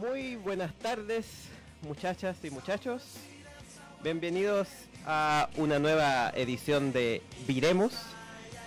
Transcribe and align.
Muy 0.00 0.36
buenas 0.36 0.72
tardes, 0.74 1.26
muchachas 1.82 2.36
y 2.44 2.50
muchachos. 2.50 3.02
Bienvenidos 4.04 4.68
a 5.04 5.48
una 5.56 5.80
nueva 5.80 6.30
edición 6.36 6.92
de 6.92 7.20
Viremos, 7.48 7.94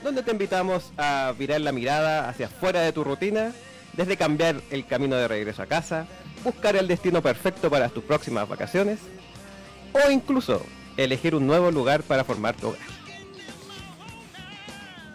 donde 0.03 0.23
te 0.23 0.31
invitamos 0.31 0.91
a 0.97 1.33
virar 1.39 1.61
la 1.61 1.71
mirada 1.71 2.27
hacia 2.27 2.47
afuera 2.47 2.81
de 2.81 2.91
tu 2.91 3.05
rutina, 3.05 3.53
desde 3.93 4.17
cambiar 4.17 4.61
el 4.71 4.85
camino 4.85 5.15
de 5.15 5.29
regreso 5.29 5.61
a 5.61 5.67
casa, 5.67 6.05
buscar 6.43 6.75
el 6.75 6.89
destino 6.89 7.21
perfecto 7.21 7.69
para 7.69 7.87
tus 7.87 8.03
próximas 8.03 8.49
vacaciones, 8.49 8.99
o 9.93 10.11
incluso 10.11 10.65
elegir 10.97 11.33
un 11.33 11.47
nuevo 11.47 11.71
lugar 11.71 12.03
para 12.03 12.25
formar 12.25 12.57
tu 12.57 12.67
hogar. 12.67 12.81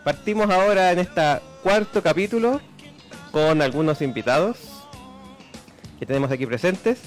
Partimos 0.03 0.49
ahora 0.49 0.93
en 0.93 1.01
este 1.01 1.41
cuarto 1.63 2.03
capítulo 2.03 2.63
con 3.33 3.61
algunos 3.61 4.01
invitados 4.01 4.76
que 5.99 6.07
tenemos 6.07 6.31
aquí 6.31 6.47
presentes. 6.47 6.99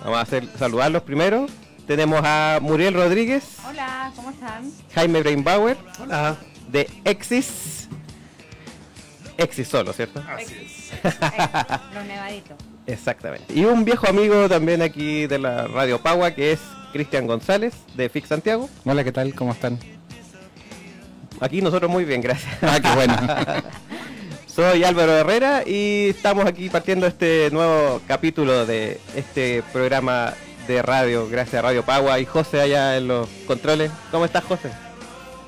Vamos 0.00 0.18
a 0.18 0.22
hacer, 0.22 0.46
saludarlos 0.58 1.02
primero. 1.02 1.46
Tenemos 1.86 2.20
a 2.22 2.58
Muriel 2.62 2.94
Rodríguez, 2.94 3.56
Hola, 3.68 4.12
¿cómo 4.14 4.30
están? 4.30 4.70
Jaime 4.94 5.20
Brainbauer, 5.22 5.76
Hola. 6.00 6.36
de 6.70 6.88
Exis. 7.04 7.88
Exis 9.36 9.66
solo, 9.66 9.92
¿cierto? 9.92 10.22
Así 10.28 10.54
es. 10.54 10.90
Los 11.94 12.04
nevaditos. 12.04 12.56
Exactamente. 12.86 13.52
Y 13.54 13.64
un 13.64 13.84
viejo 13.84 14.08
amigo 14.08 14.48
también 14.48 14.82
aquí 14.82 15.26
de 15.26 15.38
la 15.38 15.66
Radio 15.66 16.00
Pagua, 16.00 16.30
que 16.32 16.52
es 16.52 16.60
Cristian 16.92 17.26
González, 17.26 17.74
de 17.94 18.08
Fix 18.08 18.28
Santiago. 18.28 18.68
Hola, 18.84 19.02
¿qué 19.02 19.12
tal? 19.12 19.34
¿Cómo 19.34 19.52
están? 19.52 19.78
Aquí 21.40 21.62
nosotros 21.62 21.90
muy 21.90 22.04
bien, 22.04 22.20
gracias. 22.20 22.52
Ah, 22.62 22.78
qué 22.80 22.94
bueno. 22.94 23.16
Soy 24.54 24.82
Álvaro 24.82 25.16
Herrera 25.16 25.62
y 25.64 26.08
estamos 26.08 26.44
aquí 26.44 26.68
partiendo 26.68 27.06
este 27.06 27.50
nuevo 27.52 28.00
capítulo 28.08 28.66
de 28.66 28.98
este 29.14 29.62
programa 29.72 30.34
de 30.66 30.82
radio, 30.82 31.28
gracias 31.28 31.60
a 31.60 31.62
Radio 31.62 31.84
Pagua 31.84 32.18
y 32.18 32.24
José 32.24 32.60
allá 32.60 32.96
en 32.96 33.06
los 33.06 33.28
controles. 33.46 33.92
¿Cómo 34.10 34.24
estás, 34.24 34.42
José? 34.44 34.72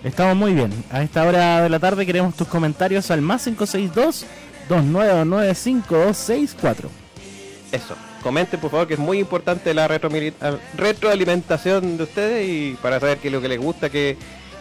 Estamos 0.04 0.36
muy 0.36 0.54
bien. 0.54 0.70
A 0.90 1.02
esta 1.02 1.24
hora 1.24 1.62
de 1.62 1.68
la 1.68 1.80
tarde 1.80 2.06
queremos 2.06 2.36
tus 2.36 2.46
comentarios 2.46 3.10
al 3.10 3.22
más 3.22 3.42
562 3.42 4.24
2995 4.68 5.96
Eso. 7.72 7.96
Comenten, 8.22 8.60
por 8.60 8.70
favor, 8.70 8.86
que 8.86 8.94
es 8.94 9.00
muy 9.00 9.18
importante 9.18 9.74
la 9.74 9.88
retroalimentación 9.88 11.96
de 11.96 12.04
ustedes 12.04 12.48
y 12.48 12.78
para 12.80 13.00
saber 13.00 13.18
qué 13.18 13.26
es 13.28 13.34
lo 13.34 13.40
que 13.40 13.48
les 13.48 13.58
gusta, 13.58 13.90
qué 13.90 14.16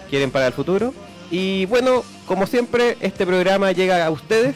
quieren 0.09 0.31
para 0.31 0.47
el 0.47 0.53
futuro. 0.53 0.95
Y 1.31 1.65
bueno, 1.67 2.03
como 2.27 2.45
siempre, 2.45 2.97
este 2.99 3.25
programa 3.25 3.71
llega 3.71 4.05
a 4.05 4.11
ustedes 4.11 4.55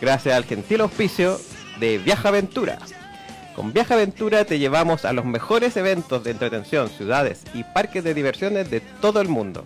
gracias 0.00 0.34
al 0.34 0.44
gentil 0.44 0.80
auspicio 0.80 1.38
de 1.78 1.98
Viaja 1.98 2.28
Aventura. 2.28 2.78
Con 3.54 3.72
Viaja 3.72 3.94
Aventura 3.94 4.44
te 4.44 4.58
llevamos 4.58 5.04
a 5.04 5.12
los 5.12 5.24
mejores 5.24 5.76
eventos 5.76 6.24
de 6.24 6.30
entretención, 6.30 6.88
ciudades 6.90 7.42
y 7.54 7.64
parques 7.64 8.02
de 8.04 8.14
diversiones 8.14 8.70
de 8.70 8.80
todo 8.80 9.20
el 9.20 9.28
mundo, 9.28 9.64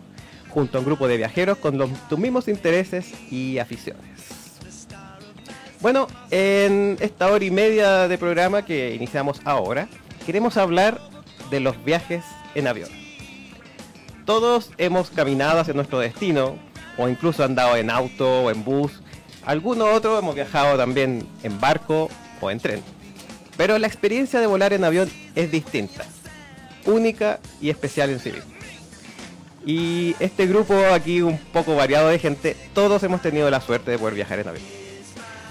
junto 0.49 0.79
a 0.79 0.81
un 0.81 0.87
grupo 0.87 1.09
de 1.09 1.17
viajeros 1.17 1.59
con 1.59 1.79
los- 1.79 1.91
tus 2.09 2.19
mismos 2.19 2.49
intereses 2.49 3.13
y 3.31 3.59
aficiones. 3.59 4.03
Bueno, 5.81 6.09
en 6.31 6.97
esta 7.01 7.31
hora 7.33 7.45
y 7.45 7.51
media 7.51 8.07
de 8.07 8.19
programa 8.19 8.65
que 8.65 8.95
iniciamos 8.95 9.41
ahora, 9.45 9.89
queremos 10.27 10.57
hablar 10.57 11.01
de 11.51 11.61
los 11.61 11.83
viajes 11.85 12.23
en 12.55 12.67
avión. 12.69 13.00
Todos 14.31 14.71
hemos 14.79 15.11
caminado 15.11 15.59
hacia 15.59 15.75
nuestro 15.75 15.99
destino, 15.99 16.57
o 16.97 17.09
incluso 17.09 17.43
andado 17.43 17.75
en 17.77 17.91
auto 17.91 18.45
o 18.45 18.51
en 18.53 18.63
bus. 18.63 18.93
Algunos 19.45 19.89
otros 19.93 20.21
hemos 20.21 20.37
viajado 20.37 20.77
también 20.77 21.27
en 21.43 21.61
barco 21.61 22.09
o 22.41 22.49
en 22.49 22.61
tren. 22.61 22.81
Pero 23.57 23.77
la 23.81 23.89
experiencia 23.89 24.39
de 24.39 24.47
volar 24.47 24.73
en 24.73 24.85
avión 24.85 25.11
es 25.35 25.51
distinta, 25.51 26.05
única 26.87 27.41
y 27.61 27.71
especial 27.71 28.11
en 28.11 28.21
sí 28.21 28.31
misma. 28.31 28.55
Y 29.67 30.15
este 30.21 30.47
grupo 30.47 30.77
aquí 30.95 31.23
un 31.23 31.37
poco 31.37 31.75
variado 31.75 32.07
de 32.07 32.21
gente, 32.21 32.57
todos 32.73 33.03
hemos 33.03 33.23
tenido 33.23 33.51
la 33.51 33.61
suerte 33.61 33.91
de 33.91 33.99
poder 33.99 34.15
viajar 34.15 34.39
en 34.39 34.47
avión. 34.47 34.65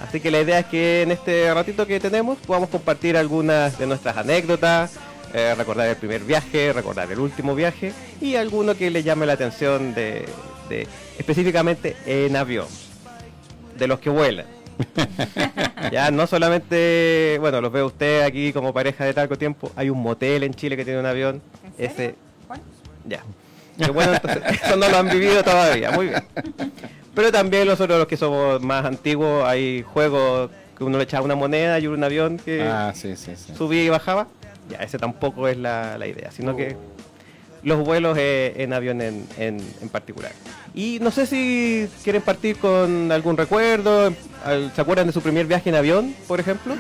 Así 0.08 0.22
que 0.22 0.32
la 0.32 0.40
idea 0.40 0.60
es 0.60 0.68
que 0.68 1.02
en 1.02 1.12
este 1.12 1.54
ratito 1.54 1.86
que 1.86 2.00
tenemos 2.00 2.38
podamos 2.38 2.70
compartir 2.70 3.18
algunas 3.18 3.78
de 3.78 3.88
nuestras 3.88 4.16
anécdotas, 4.16 4.94
eh, 5.34 5.54
recordar 5.56 5.88
el 5.88 5.96
primer 5.96 6.22
viaje, 6.24 6.74
recordar 6.74 7.12
el 7.12 7.20
último 7.20 7.56
viaje 7.56 7.94
y 8.22 8.36
alguno 8.36 8.76
que 8.76 8.90
le 8.90 9.04
llame 9.04 9.26
la 9.26 9.34
atención 9.34 9.94
de, 9.94 10.26
de- 10.70 10.88
específicamente 11.18 11.96
en 12.06 12.36
avión, 12.36 12.68
de 13.78 13.88
los 13.88 14.00
que 14.00 14.10
vuelan. 14.10 14.46
ya 15.92 16.10
no 16.12 16.26
solamente, 16.28 17.38
bueno, 17.40 17.60
los 17.62 17.72
veo 17.72 17.88
usted 17.88 18.24
aquí 18.24 18.54
como 18.54 18.74
pareja 18.74 19.06
de 19.06 19.14
largo 19.14 19.38
tiempo, 19.38 19.72
hay 19.76 19.90
un 19.90 20.02
motel 20.02 20.44
en 20.44 20.54
Chile 20.54 20.78
que 20.78 20.86
tiene 20.86 21.00
un 21.00 21.06
avión, 21.06 21.42
¿En 21.66 21.72
serio? 21.74 21.92
ese 21.94 22.16
¿Cuál? 22.48 22.62
ya. 23.06 23.24
Bueno, 23.94 24.14
entonces, 24.14 24.42
eso 24.64 24.76
no 24.76 24.90
lo 24.90 24.98
han 24.98 25.10
vivido 25.10 25.42
todavía, 25.44 25.92
muy 25.92 26.08
bien. 26.08 26.24
Pero 27.16 27.32
también 27.32 27.68
nosotros 27.68 27.98
los 27.98 28.08
que 28.08 28.18
somos 28.18 28.62
más 28.62 28.86
antiguos, 28.86 29.46
hay 29.46 29.84
juegos 29.84 30.50
que 30.78 30.84
uno 30.84 30.98
le 30.98 31.04
echaba 31.04 31.26
una 31.26 31.36
moneda 31.36 31.80
y 31.80 31.88
un 31.88 32.02
avión 32.04 32.38
que 32.38 32.62
Ah, 32.62 32.92
sí, 32.96 33.16
sí, 33.16 33.32
sí. 33.36 33.54
subía 33.58 33.84
y 33.84 33.90
bajaba. 33.90 34.28
Ya, 34.70 34.78
ese 34.78 34.98
tampoco 34.98 35.48
es 35.48 35.58
la, 35.58 35.98
la 35.98 36.08
idea, 36.08 36.32
sino 36.32 36.56
que 36.56 36.78
los 37.64 37.80
vuelos 37.84 38.18
eh, 38.20 38.54
en 38.58 38.72
avión 38.74 39.02
en, 39.02 39.28
en- 39.38 39.74
en 39.82 39.90
particular. 39.90 40.32
Y 40.74 41.00
no 41.02 41.12
sé 41.12 41.26
si 41.26 41.90
quieren 42.04 42.22
partir 42.22 42.58
con 42.58 43.12
algún 43.12 43.36
recuerdo, 43.36 44.14
al- 44.46 44.72
¿se 44.74 44.82
acuerdan 44.82 45.08
de 45.08 45.14
su 45.14 45.22
primer 45.22 45.46
viaje 45.48 45.70
en 45.70 45.76
avión, 45.76 46.16
por 46.28 46.40
ejemplo? 46.40 46.76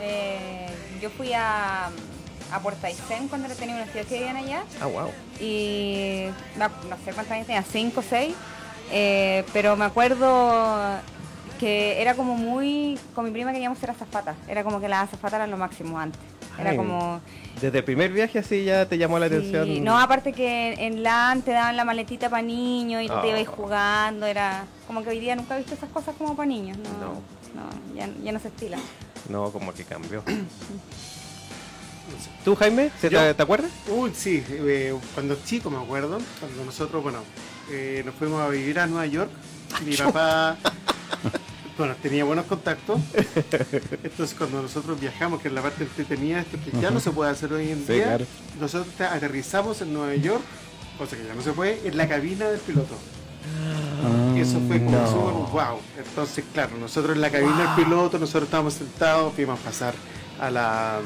Eh, 0.00 0.66
yo 1.00 1.08
fui 1.10 1.32
a, 1.32 1.86
a 2.50 2.60
Puerto 2.60 2.86
Aysén 2.86 3.28
cuando 3.28 3.48
tenía 3.54 3.76
unos 3.76 3.88
tíos 3.90 4.06
que 4.06 4.14
vivían 4.16 4.36
allá 4.36 4.64
Ah, 4.80 4.86
wow. 4.86 5.10
y 5.40 6.24
no, 6.56 6.68
no 6.90 6.96
sé 7.04 7.12
cuántos 7.12 7.30
años 7.30 7.46
tenía, 7.46 7.62
cinco 7.62 8.00
o 8.00 8.02
seis, 8.02 8.34
eh, 8.90 9.44
pero 9.52 9.76
me 9.76 9.84
acuerdo 9.84 10.76
que 11.62 12.02
era 12.02 12.14
como 12.16 12.34
muy, 12.36 12.98
con 13.14 13.24
mi 13.24 13.30
prima 13.30 13.52
queríamos 13.52 13.78
ser 13.78 13.90
azafatas, 13.90 14.34
era 14.48 14.64
como 14.64 14.80
que 14.80 14.88
las 14.88 15.04
azafatas 15.04 15.34
eran 15.34 15.52
lo 15.52 15.56
máximo 15.56 15.96
antes, 15.96 16.20
era 16.58 16.70
Ay, 16.70 16.76
como... 16.76 17.20
Desde 17.60 17.78
el 17.78 17.84
primer 17.84 18.10
viaje 18.12 18.40
así 18.40 18.64
ya 18.64 18.86
te 18.86 18.98
llamó 18.98 19.20
la 19.20 19.28
Sí, 19.28 19.34
atención. 19.36 19.84
No, 19.84 19.96
aparte 19.96 20.32
que 20.32 20.72
en 20.84 21.04
LAN 21.04 21.42
te 21.42 21.52
daban 21.52 21.76
la 21.76 21.84
maletita 21.84 22.28
para 22.28 22.42
niños 22.42 23.04
y 23.04 23.06
tú 23.06 23.12
Ah. 23.12 23.22
te 23.22 23.28
ibas 23.28 23.46
jugando, 23.46 24.26
era 24.26 24.64
como 24.88 25.04
que 25.04 25.10
hoy 25.10 25.20
día 25.20 25.36
nunca 25.36 25.54
he 25.54 25.58
visto 25.58 25.74
esas 25.74 25.90
cosas 25.90 26.16
como 26.18 26.34
para 26.34 26.48
niños, 26.48 26.76
no, 26.78 26.90
No. 26.98 27.12
no, 27.54 27.94
ya, 27.94 28.08
ya 28.24 28.32
no 28.32 28.40
se 28.40 28.48
estila. 28.48 28.78
No, 29.28 29.52
como 29.52 29.72
que 29.72 29.84
cambió. 29.84 30.24
¿Tú, 32.44 32.56
Jaime? 32.56 32.90
¿Se 33.00 33.08
te, 33.08 33.14
Yo- 33.14 33.36
te 33.36 33.42
acuerdas? 33.42 33.70
Uy, 33.88 34.10
sí, 34.12 34.42
eh, 34.50 34.92
cuando 35.14 35.36
chico 35.44 35.70
me 35.70 35.78
acuerdo, 35.78 36.18
cuando 36.40 36.64
nosotros, 36.64 37.04
bueno, 37.04 37.20
eh, 37.70 38.02
nos 38.04 38.16
fuimos 38.16 38.40
a 38.42 38.48
vivir 38.48 38.80
a 38.80 38.86
Nueva 38.88 39.06
York, 39.06 39.30
mi 39.86 39.94
papá, 39.96 40.56
bueno, 41.82 41.96
tenía 42.00 42.22
buenos 42.22 42.46
contactos, 42.46 43.00
entonces 44.04 44.36
cuando 44.38 44.62
nosotros 44.62 45.00
viajamos, 45.00 45.40
que 45.42 45.48
es 45.48 45.54
la 45.54 45.62
parte 45.62 45.82
entretenida, 45.82 46.38
esto 46.40 46.56
que 46.64 46.70
ya 46.80 46.92
no 46.92 47.00
se 47.00 47.10
puede 47.10 47.32
hacer 47.32 47.52
hoy 47.52 47.70
en 47.70 47.84
Sí, 47.84 47.94
día, 47.94 48.04
claro. 48.04 48.24
nosotros 48.60 48.94
te- 48.96 49.02
aterrizamos 49.04 49.80
en 49.82 49.92
Nueva 49.92 50.14
York, 50.14 50.42
cosa 50.96 51.16
que 51.16 51.24
ya 51.26 51.34
no 51.34 51.42
se 51.42 51.50
puede, 51.52 51.80
en 51.84 51.96
la 51.96 52.08
cabina 52.08 52.48
del 52.48 52.60
piloto. 52.60 52.94
Ah, 54.04 54.38
Eso 54.38 54.60
fue 54.68 54.78
como 54.78 54.92
No. 54.92 55.48
wow. 55.52 55.78
Entonces, 55.98 56.44
claro, 56.52 56.76
nosotros 56.78 57.16
en 57.16 57.20
la 57.22 57.30
cabina 57.30 57.74
del 57.74 57.84
piloto, 57.84 58.16
nosotros 58.18 58.44
estábamos 58.44 58.74
sentados, 58.74 59.36
vimos 59.36 59.58
pasar 59.58 59.94
a 60.40 60.50
la 60.52 61.00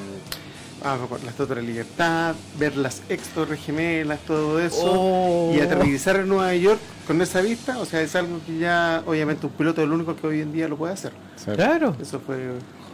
a 0.84 0.96
la 0.96 1.30
Estatua 1.30 1.54
de 1.56 1.62
la 1.62 1.66
Libertad, 1.68 2.34
ver 2.58 2.76
las 2.76 3.02
ex 3.08 3.28
Torres 3.28 3.60
Gemelas, 3.64 4.20
todo 4.20 4.60
eso, 4.60 4.76
Oh. 4.84 5.52
y 5.54 5.60
aterrizar 5.60 6.16
en 6.16 6.28
Nueva 6.28 6.54
York 6.54 6.78
con 7.06 7.20
esa 7.22 7.40
vista, 7.40 7.78
o 7.78 7.84
sea, 7.84 8.00
es 8.02 8.14
algo 8.14 8.40
que 8.46 8.58
ya, 8.58 9.02
obviamente, 9.06 9.46
un 9.46 9.52
piloto 9.52 9.80
es 9.80 9.86
el 9.86 9.92
único 9.92 10.14
que 10.16 10.26
hoy 10.26 10.40
en 10.40 10.52
día 10.52 10.68
lo 10.68 10.76
puede 10.76 10.92
hacer. 10.92 11.12
Claro. 11.54 11.96
Eso 12.00 12.20
fue 12.20 12.36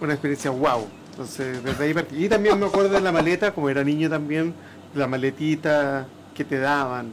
una 0.00 0.12
experiencia 0.12 0.50
wow. 0.50 0.87
Entonces, 1.11 1.62
desde 1.62 1.84
ahí 1.84 1.93
partí. 1.94 2.25
Y 2.25 2.29
también 2.29 2.58
me 2.58 2.67
acuerdo 2.67 2.90
de 2.90 3.00
la 3.00 3.12
maleta, 3.12 3.52
como 3.52 3.69
era 3.69 3.85
niño 3.85 4.08
también, 4.08 4.55
la 4.94 5.06
maletita 5.06 6.06
que 6.35 6.44
te 6.44 6.58
daban. 6.58 7.12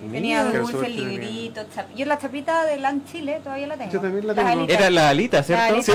Sí, 0.00 0.06
Mira. 0.06 0.44
Tenía 0.50 0.64
suerte 0.66 0.88
libritos, 0.88 1.66
chap- 1.74 1.94
Yo 1.94 2.06
la 2.06 2.18
chapita 2.18 2.64
de 2.64 2.78
LAN 2.78 3.04
Chile 3.04 3.40
todavía 3.42 3.66
la 3.66 3.76
tengo. 3.76 3.92
Yo 3.92 4.00
también 4.00 4.26
la 4.26 4.32
Las 4.34 4.44
tengo. 4.46 4.58
alitas. 4.60 4.78
Era 4.80 4.90
la 4.90 5.08
alita, 5.10 5.42
¿cierto? 5.42 5.62
La 5.62 5.68
alita. 5.68 5.92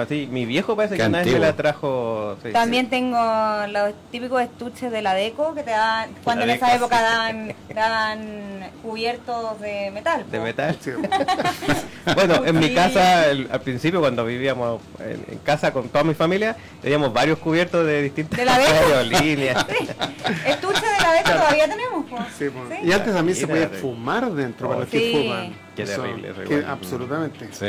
Ah, 0.00 0.04
sí. 0.08 0.28
Mi 0.30 0.44
viejo 0.46 0.76
parece 0.76 0.96
Qué 0.96 1.02
que 1.02 1.08
una 1.08 1.18
vez 1.22 1.32
me 1.32 1.38
la 1.40 1.52
trajo. 1.56 2.36
sí, 2.42 2.52
También 2.52 2.88
tengo 2.88 3.18
los 3.68 3.92
típicos 4.12 4.42
estuches 4.42 4.90
de 4.92 5.02
la 5.02 5.14
deco 5.14 5.54
que 5.54 5.62
te 5.62 5.70
dan, 5.72 6.10
cuando 6.24 6.44
en 6.44 6.50
Deco, 6.50 6.64
esa 6.66 6.74
época 6.76 6.98
sí. 6.98 7.04
dan, 7.04 7.54
dan 7.74 8.70
cubiertos 8.82 9.60
de 9.60 9.90
metal. 9.92 10.22
sí, 10.24 10.30
De 10.30 10.40
metal. 10.40 10.76
Sí. 10.80 10.90
Bueno, 12.14 12.44
en 12.44 12.58
mi 12.60 12.68
Sí. 12.68 12.74
casa, 12.74 13.26
el- 13.26 13.48
al 13.50 13.60
principio, 13.62 13.98
cuando 14.00 14.24
vivíamos 14.24 14.80
en, 15.00 15.24
en 15.28 15.38
casa 15.38 15.72
con 15.72 15.88
toda 15.88 16.04
mi 16.04 16.14
familia, 16.14 16.54
teníamos 16.80 17.12
varios 17.12 17.38
cubiertos 17.40 17.84
de 17.84 18.02
distintas 18.02 18.38
¿De 18.38 18.44
la 18.44 18.58
Deco? 18.58 19.02
líneas. 19.24 19.66
Sí. 19.68 19.88
Estuche 20.46 20.80
de 20.86 21.00
la 21.02 21.12
deco 21.14 21.30
todavía 21.32 21.68
tenemos. 21.68 22.06
po. 22.08 22.16
Sí, 22.38 22.46
pues. 22.50 22.80
Sí. 22.80 22.86
Y 22.88 22.92
antes 22.92 23.15
también 23.16 23.36
se 23.36 23.46
podía 23.46 23.62
Imagínate. 23.64 23.82
fumar 23.82 24.32
dentro 24.32 24.68
para 24.68 24.80
los 24.80 24.88
Sí. 24.90 24.98
que 24.98 25.12
fuman. 25.12 25.54
Qué 25.74 25.84
terrible, 25.84 26.28
eso 26.30 26.42
que 26.42 26.54
igual. 26.54 26.70
absolutamente. 26.70 27.48
Sí. 27.52 27.66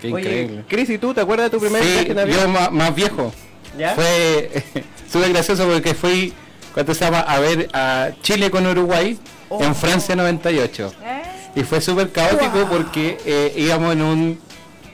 Qué 0.00 0.12
Oye, 0.12 0.20
increíble. 0.22 0.64
Cris, 0.68 0.90
¿y 0.90 0.98
tú 0.98 1.14
te 1.14 1.20
acuerdas 1.20 1.50
de 1.50 1.56
tu 1.58 1.62
primer 1.64 1.82
viaje 1.82 2.12
en 2.12 2.18
avión? 2.18 2.40
yo 2.40 2.48
más, 2.48 2.72
más 2.72 2.94
viejo. 2.94 3.32
¿Ya? 3.78 3.94
Fue 3.94 4.50
súper 5.12 5.30
gracioso 5.32 5.66
porque 5.66 5.94
fui, 5.94 6.32
¿cuánto 6.74 6.94
se 6.94 7.04
llama? 7.04 7.20
A 7.20 7.38
ver 7.40 7.68
a 7.72 8.10
Chile 8.22 8.50
con 8.50 8.66
Uruguay 8.66 9.18
en 9.50 9.74
Francia 9.74 10.16
98. 10.16 10.92
¿Eh? 11.04 11.22
Y 11.56 11.62
fue 11.62 11.80
súper 11.80 12.10
caótico 12.10 12.66
porque 12.70 13.16
eh, 13.24 13.54
íbamos 13.56 13.92
en 13.92 14.02
un 14.02 14.38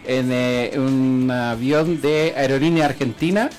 en 0.04 0.30
eh, 0.32 0.72
un 0.76 1.30
avión 1.30 2.00
de 2.00 2.34
aerolínea 2.36 2.86
argentina, 2.86 3.50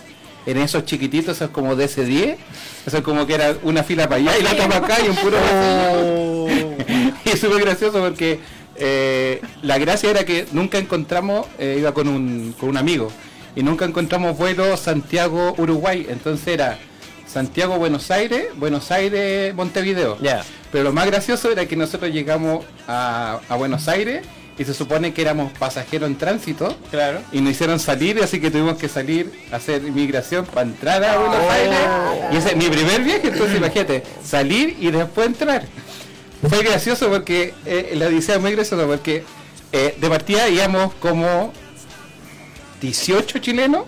en 0.46 0.58
esos 0.58 0.84
chiquititos, 0.86 1.38
esos 1.38 1.52
como 1.52 1.74
DC-10, 1.76 2.36
eso 2.86 2.98
es 2.98 3.04
como 3.04 3.26
que 3.26 3.36
era 3.36 3.56
una 3.64 3.84
fila 3.84 4.10
para 4.10 4.22
allá 4.22 4.38
y 4.38 4.44
la 4.44 4.52
otra 4.52 4.68
para 4.68 4.86
acá 4.86 4.98
y 5.06 5.10
un 5.10 5.16
puro 5.16 5.38
y 7.26 7.30
es 7.30 7.40
súper 7.40 7.62
gracioso 7.62 8.00
porque 8.00 8.40
eh, 8.76 9.42
la 9.62 9.78
gracia 9.78 10.10
era 10.10 10.26
que 10.26 10.46
nunca 10.52 10.78
encontramos, 10.78 11.48
eh, 11.60 11.78
iba 11.80 11.94
con 11.94 12.08
un, 12.08 12.56
con 12.60 12.70
un 12.70 12.78
amigo, 12.78 13.12
y 13.56 13.64
nunca 13.64 13.86
encontramos 13.86 14.38
vuelo 14.38 14.76
Santiago-Uruguay, 14.78 16.08
entonces 16.10 16.48
era 16.48 16.80
Santiago-Buenos 17.28 18.10
Aires, 18.12 18.48
Buenos 18.56 18.92
Aires-Montevideo. 18.92 20.18
Ya. 20.22 20.44
Pero 20.72 20.86
lo 20.86 20.94
más 20.94 21.06
gracioso 21.06 21.52
era 21.52 21.66
que 21.68 21.76
nosotros 21.76 22.12
llegamos 22.12 22.66
a, 22.88 23.40
a 23.48 23.56
Buenos 23.56 23.88
Aires 23.88 24.26
y 24.58 24.66
se 24.66 24.74
supone 24.74 25.14
que 25.14 25.22
éramos 25.22 25.52
pasajeros 25.58 26.08
en 26.10 26.18
tránsito. 26.18 26.78
Claro. 26.92 27.22
Y 27.32 27.42
nos 27.42 27.52
hicieron 27.52 27.80
salir, 27.80 28.22
así 28.22 28.40
que 28.40 28.52
tuvimos 28.52 28.78
que 28.78 28.88
salir 28.88 29.32
a 29.52 29.56
hacer 29.56 29.84
inmigración 29.84 30.46
para 30.46 30.62
entrar 30.62 31.04
a 31.04 31.18
Buenos 31.18 31.52
Aires. 31.52 31.80
Y 32.32 32.38
ese 32.38 32.50
es 32.50 32.56
mi 32.56 32.70
primer 32.70 33.04
viaje, 33.04 33.28
entonces 33.30 33.58
imagínate, 33.58 34.04
salir 34.24 34.78
y 34.80 34.92
después 34.92 35.28
entrar. 35.28 35.66
Fue 36.48 36.62
gracioso 36.62 37.10
porque 37.10 37.54
eh, 37.66 37.94
la 37.96 38.08
odisea 38.08 38.38
muy 38.38 38.52
graciosa 38.52 38.86
porque 38.86 39.24
eh, 39.72 39.98
de 40.00 40.10
partida 40.10 40.50
íbamos 40.50 40.94
como 40.96 41.54
18 42.82 43.40
chilenos. 43.40 43.84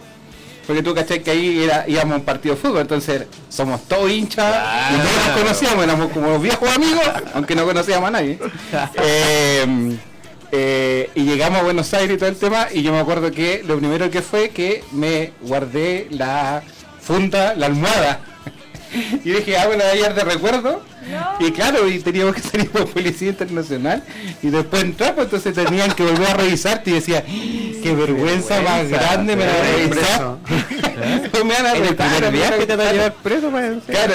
Porque 0.65 0.81
tú 0.81 0.95
caché 0.95 1.21
que 1.21 1.29
ahí 1.29 1.63
era, 1.63 1.85
íbamos 1.87 2.13
a 2.13 2.15
un 2.15 2.23
partido 2.23 2.55
de 2.55 2.61
fútbol, 2.61 2.81
entonces 2.81 3.27
somos 3.49 3.83
todos 3.87 4.09
hinchas 4.09 4.55
y 4.91 4.97
todos 4.97 5.27
nos 5.27 5.37
conocíamos, 5.37 5.83
éramos 5.83 6.11
como 6.11 6.27
los 6.27 6.41
viejos 6.41 6.67
amigos, 6.75 7.03
aunque 7.35 7.53
no 7.53 7.65
conocíamos 7.65 8.07
a 8.07 8.11
nadie. 8.11 8.39
Eh, 8.95 9.95
eh, 10.57 11.09
y 11.15 11.23
llegamos 11.23 11.59
a 11.59 11.63
Buenos 11.63 11.93
Aires 11.93 12.15
y 12.15 12.17
todo 12.17 12.29
el 12.29 12.37
tema, 12.37 12.67
y 12.71 12.81
yo 12.81 12.93
me 12.93 12.99
acuerdo 12.99 13.29
que 13.29 13.61
lo 13.67 13.77
primero 13.77 14.09
que 14.09 14.21
fue 14.21 14.49
que 14.49 14.83
me 14.93 15.33
guardé 15.41 16.07
la 16.11 16.63
funda, 17.01 17.55
la 17.55 17.65
almohada. 17.65 18.21
Y 19.23 19.31
dije, 19.31 19.57
ah, 19.57 19.67
bueno, 19.67 19.83
voy 19.83 19.91
a 19.91 19.95
llevar 19.95 20.15
de 20.15 20.23
recuerdo. 20.23 20.81
Y 21.39 21.51
claro, 21.51 21.87
y 21.87 21.99
teníamos 21.99 22.35
que 22.35 22.41
salir 22.41 22.69
por 22.69 22.87
Policía 22.87 23.29
Internacional 23.29 24.03
y 24.41 24.49
después 24.49 24.83
entrar, 24.83 25.13
pues 25.13 25.25
entonces 25.25 25.53
tenían 25.53 25.91
que 25.91 26.03
volver 26.03 26.27
a 26.27 26.33
revisarte 26.33 26.89
y 26.89 26.93
decía, 26.93 27.23
qué 27.23 27.93
vergüenza 27.95 28.61
más 28.61 28.89
grande 28.89 29.35
me 29.35 29.45
la 29.45 29.53
voy 29.53 29.61
a 29.61 29.75
revisar. 29.75 30.35
me 31.45 31.53
van 31.53 31.65
a 31.65 31.73
el 31.73 31.87
retar, 31.87 32.09
me 32.09 32.13
van 32.15 32.23
a 32.23 32.29
viaje 32.29 32.65
te 32.65 32.75
van 32.75 32.87
a 32.87 32.91
llevar 32.93 33.13
preso, 33.15 33.49
pues. 33.51 33.83
Claro, 33.87 34.13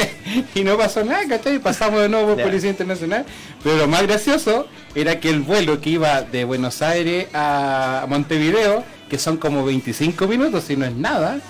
y 0.54 0.64
no 0.64 0.78
pasó 0.78 1.04
nada, 1.04 1.26
¿cachai? 1.28 1.58
Pasamos 1.58 2.00
de 2.00 2.08
nuevo 2.08 2.34
por. 2.34 2.44
Policía 2.44 2.70
Internacional. 2.70 3.24
Pero 3.62 3.76
lo 3.76 3.88
más 3.88 4.02
gracioso 4.02 4.66
era 4.94 5.20
que 5.20 5.28
el 5.28 5.40
vuelo 5.40 5.80
que 5.80 5.90
iba 5.90 6.22
de 6.22 6.44
Buenos 6.44 6.82
Aires 6.82 7.26
a 7.34 8.06
Montevideo, 8.08 8.84
que 9.08 9.18
son 9.18 9.36
como 9.36 9.64
25 9.64 10.26
minutos, 10.26 10.64
si 10.64 10.76
no 10.76 10.86
es 10.86 10.94
nada, 10.94 11.40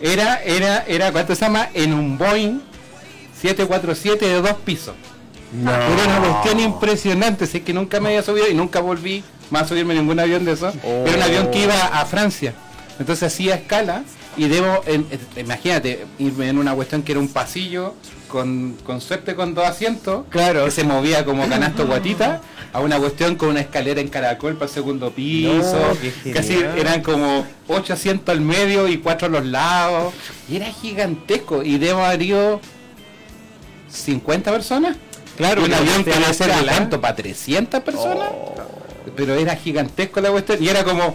era, 0.00 0.42
era, 0.42 0.84
era, 0.86 1.12
¿cuánto 1.12 1.34
se 1.34 1.42
llama? 1.42 1.68
En 1.74 1.92
un 1.92 2.16
Boeing 2.18 2.60
747 3.40 4.26
de 4.26 4.40
dos 4.40 4.54
pisos. 4.64 4.94
Era 5.62 6.18
una 6.18 6.20
cuestión 6.28 6.60
impresionante, 6.60 7.46
sé 7.46 7.62
que 7.62 7.72
nunca 7.72 8.00
me 8.00 8.08
había 8.10 8.22
subido 8.22 8.48
y 8.48 8.54
nunca 8.54 8.80
volví 8.80 9.24
más 9.50 9.62
a 9.62 9.68
subirme 9.68 9.94
ningún 9.94 10.20
avión 10.20 10.44
de 10.44 10.52
esos. 10.52 10.74
Era 10.84 11.16
un 11.16 11.22
avión 11.22 11.50
que 11.50 11.62
iba 11.64 11.74
a 11.86 12.04
Francia. 12.04 12.52
Entonces 12.98 13.32
hacía 13.32 13.54
escala 13.54 14.02
y 14.36 14.46
debo, 14.48 14.82
en- 14.86 15.06
en- 15.10 15.40
imagínate, 15.40 16.04
irme 16.18 16.48
en 16.48 16.58
una 16.58 16.74
cuestión 16.74 17.02
que 17.02 17.12
era 17.12 17.20
un 17.20 17.28
pasillo 17.28 17.94
con, 18.28 18.76
con 18.84 19.00
suerte 19.00 19.34
con 19.34 19.54
dos 19.54 19.64
asientos, 19.66 20.24
Claro. 20.30 20.64
que 20.66 20.70
se 20.70 20.84
movía 20.84 21.24
como 21.24 21.48
canasto 21.48 21.86
guatita, 21.86 22.40
a 22.72 22.80
una 22.80 22.98
cuestión 22.98 23.36
con 23.36 23.48
una 23.48 23.60
escalera 23.60 24.00
en 24.00 24.08
caracol 24.08 24.54
para 24.54 24.66
el 24.66 24.74
segundo 24.74 25.10
piso, 25.10 25.96
No, 26.24 26.32
casi 26.34 26.54
eran 26.76 27.02
como 27.02 27.46
ocho 27.66 27.94
asientos 27.94 28.32
al 28.34 28.40
medio 28.42 28.86
y 28.88 28.98
cuatro 28.98 29.26
a 29.26 29.30
los 29.30 29.46
lados, 29.46 30.12
y 30.48 30.56
era 30.56 30.66
gigantesco, 30.66 31.62
y 31.62 31.78
debo 31.78 32.04
haber 32.04 32.22
ido 32.22 32.60
50 33.90 34.50
personas. 34.52 34.96
Claro, 35.36 35.64
un 35.64 35.72
avión 35.72 36.04
que 36.04 36.10
debe 36.10 36.34
ser 36.34 36.50
tanto 36.66 37.00
para 37.00 37.14
300 37.16 37.80
personas, 37.82 38.28
Oh. 38.32 38.54
pero 39.16 39.34
era 39.34 39.54
gigantesco 39.56 40.20
la 40.20 40.30
cuestión, 40.30 40.62
y 40.62 40.68
era 40.68 40.84
como 40.84 41.14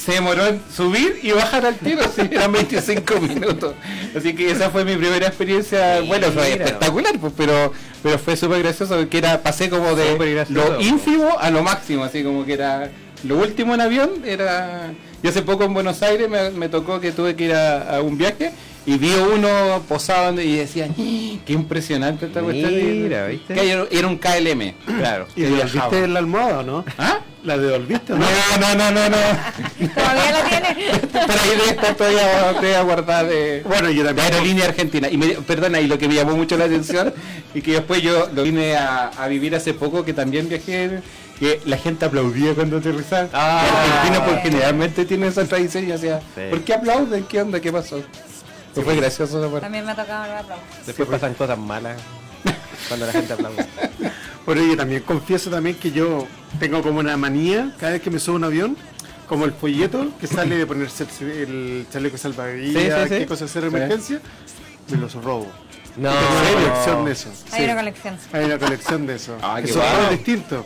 se 0.00 0.12
demoró 0.12 0.46
en 0.46 0.60
subir 0.74 1.18
y 1.22 1.32
bajar 1.32 1.66
al 1.66 1.76
tiro, 1.76 2.02
sí, 2.14 2.22
eran 2.30 2.52
25 2.52 3.20
minutos. 3.20 3.74
Así 4.16 4.34
que 4.34 4.50
esa 4.50 4.70
fue 4.70 4.84
mi 4.84 4.96
primera 4.96 5.26
experiencia, 5.26 6.00
bueno, 6.00 6.28
fue 6.28 6.52
Mira. 6.52 6.64
espectacular, 6.64 7.18
pues, 7.20 7.32
pero 7.36 7.72
pero 8.02 8.18
fue 8.18 8.36
súper 8.36 8.62
gracioso 8.62 8.96
porque 8.96 9.18
era 9.18 9.42
pasé 9.42 9.68
como 9.68 9.94
de 9.94 10.46
lo 10.48 10.80
ínfimo 10.80 11.38
a 11.38 11.50
lo 11.50 11.62
máximo, 11.62 12.04
así 12.04 12.22
como 12.22 12.46
que 12.46 12.54
era 12.54 12.90
lo 13.24 13.36
último 13.36 13.74
en 13.74 13.82
avión 13.82 14.10
era 14.24 14.92
yo 15.22 15.30
hace 15.30 15.42
poco 15.42 15.64
en 15.64 15.74
Buenos 15.74 16.02
Aires 16.02 16.28
me, 16.28 16.50
me 16.50 16.68
tocó 16.68 17.00
que 17.00 17.12
tuve 17.12 17.36
que 17.36 17.44
ir 17.46 17.54
a, 17.54 17.96
a 17.96 18.00
un 18.02 18.16
viaje 18.18 18.52
y 18.86 18.96
vi 18.96 19.12
uno 19.12 19.82
posado 19.88 20.40
y 20.40 20.56
decía 20.56 20.88
qué 20.96 21.52
impresionante 21.52 22.26
esta 22.26 22.40
cuestión 22.40 22.72
Mira, 22.74 23.26
¿viste? 23.26 23.54
que 23.54 23.70
era, 23.70 23.84
era 23.90 24.06
un 24.08 24.16
KLM 24.16 24.72
Claro. 24.98 25.26
¿Y 25.36 25.42
devolviste 25.42 26.08
la 26.08 26.18
almohada 26.18 26.60
o 26.60 26.62
no? 26.62 26.84
¿Ah? 26.98 27.18
¿La 27.44 27.56
devolviste 27.58 28.12
o 28.14 28.16
no? 28.16 28.24
No, 28.24 28.74
no, 28.74 28.74
no, 28.74 28.90
no, 28.90 29.08
no. 29.10 29.88
¿Todavía 29.94 30.32
la 30.32 30.44
tiene? 30.48 30.76
Pero 31.10 31.40
ahí 31.42 31.56
de 31.64 31.70
esta 31.70 31.94
todavía 31.94 32.82
guardada 32.82 33.24
de, 33.24 33.62
Bueno, 33.66 33.90
yo 33.90 34.02
de 34.02 34.08
también. 34.08 34.32
aerolínea 34.32 34.64
argentina. 34.66 35.08
Y 35.10 35.16
me, 35.16 35.28
perdona, 35.28 35.80
y 35.80 35.86
lo 35.86 35.96
que 35.98 36.06
me 36.08 36.14
llamó 36.14 36.36
mucho 36.36 36.56
la 36.58 36.64
atención 36.66 37.14
y 37.54 37.62
que 37.62 37.72
después 37.72 38.02
yo 38.02 38.28
lo 38.34 38.42
vine 38.42 38.76
a, 38.76 39.08
a 39.08 39.28
vivir 39.28 39.54
hace 39.54 39.72
poco, 39.72 40.04
que 40.04 40.12
también 40.12 40.48
viajé, 40.50 41.00
que 41.40 41.60
la 41.64 41.78
gente 41.78 42.04
aplaudía 42.04 42.54
cuando 42.54 42.76
aterrizaban. 42.76 43.30
Ah. 43.32 43.64
Los 43.66 43.90
argentinos 43.90 44.28
por 44.28 44.38
generalmente 44.42 45.04
tienen 45.06 45.30
esa 45.30 45.44
tradición 45.46 45.84
y 45.84 45.86
decía, 45.88 46.20
Sí. 46.34 46.42
¿por 46.50 46.60
qué 46.60 46.74
aplauden? 46.74 47.24
¿Qué 47.24 47.40
onda? 47.40 47.58
¿Qué 47.60 47.72
pasó? 47.72 48.00
Pues 48.74 48.84
fue 48.84 48.94
gracioso 48.94 49.40
esa 49.40 49.50
parte. 49.50 49.62
También 49.62 49.84
me 49.86 49.92
ha 49.92 49.96
tocado 49.96 50.26
el 50.26 50.32
aplauso. 50.38 50.62
Después 50.86 51.08
pasan 51.08 51.34
cosas 51.34 51.58
malas 51.58 51.96
cuando 52.88 53.06
la 53.06 53.12
gente 53.12 53.32
aplaude. 53.32 53.66
Bueno, 54.46 54.62
yo 54.66 54.74
también 54.76 55.02
confieso 55.02 55.50
también 55.50 55.76
que 55.76 55.92
yo 55.92 56.26
tengo 56.58 56.82
como 56.82 56.98
una 56.98 57.16
manía 57.16 57.72
cada 57.78 57.92
vez 57.92 58.02
que 58.02 58.10
me 58.10 58.18
subo 58.18 58.34
a 58.36 58.38
un 58.38 58.44
avión, 58.44 58.76
como 59.28 59.44
el 59.44 59.52
folleto 59.52 60.08
que 60.18 60.26
sale 60.26 60.56
de 60.56 60.66
ponerse 60.66 61.06
el, 61.20 61.28
el 61.30 61.86
chaleco 61.92 62.16
salvavidas, 62.16 62.82
Sí, 62.82 62.88
sí, 62.90 63.02
sí. 63.14 63.20
qué 63.20 63.26
cosas 63.26 63.50
hacer 63.50 63.64
emergencia, 63.64 64.20
me 64.90 64.96
los 64.96 65.14
robo. 65.14 65.46
No. 65.96 66.10
Tengo 66.10 66.26
una 66.40 66.52
colección 66.70 67.04
de 67.04 67.12
eso. 67.12 67.28
Hay 67.52 67.58
sí. 67.58 67.64
una 67.64 67.76
colección. 67.76 68.16
Hay 68.32 68.44
una 68.46 68.58
colección 68.58 69.06
de 69.06 69.14
eso. 69.14 69.36
Ah, 69.42 69.56
que 69.60 69.66
qué 69.66 69.72
son 69.74 69.82
distintos. 70.10 70.64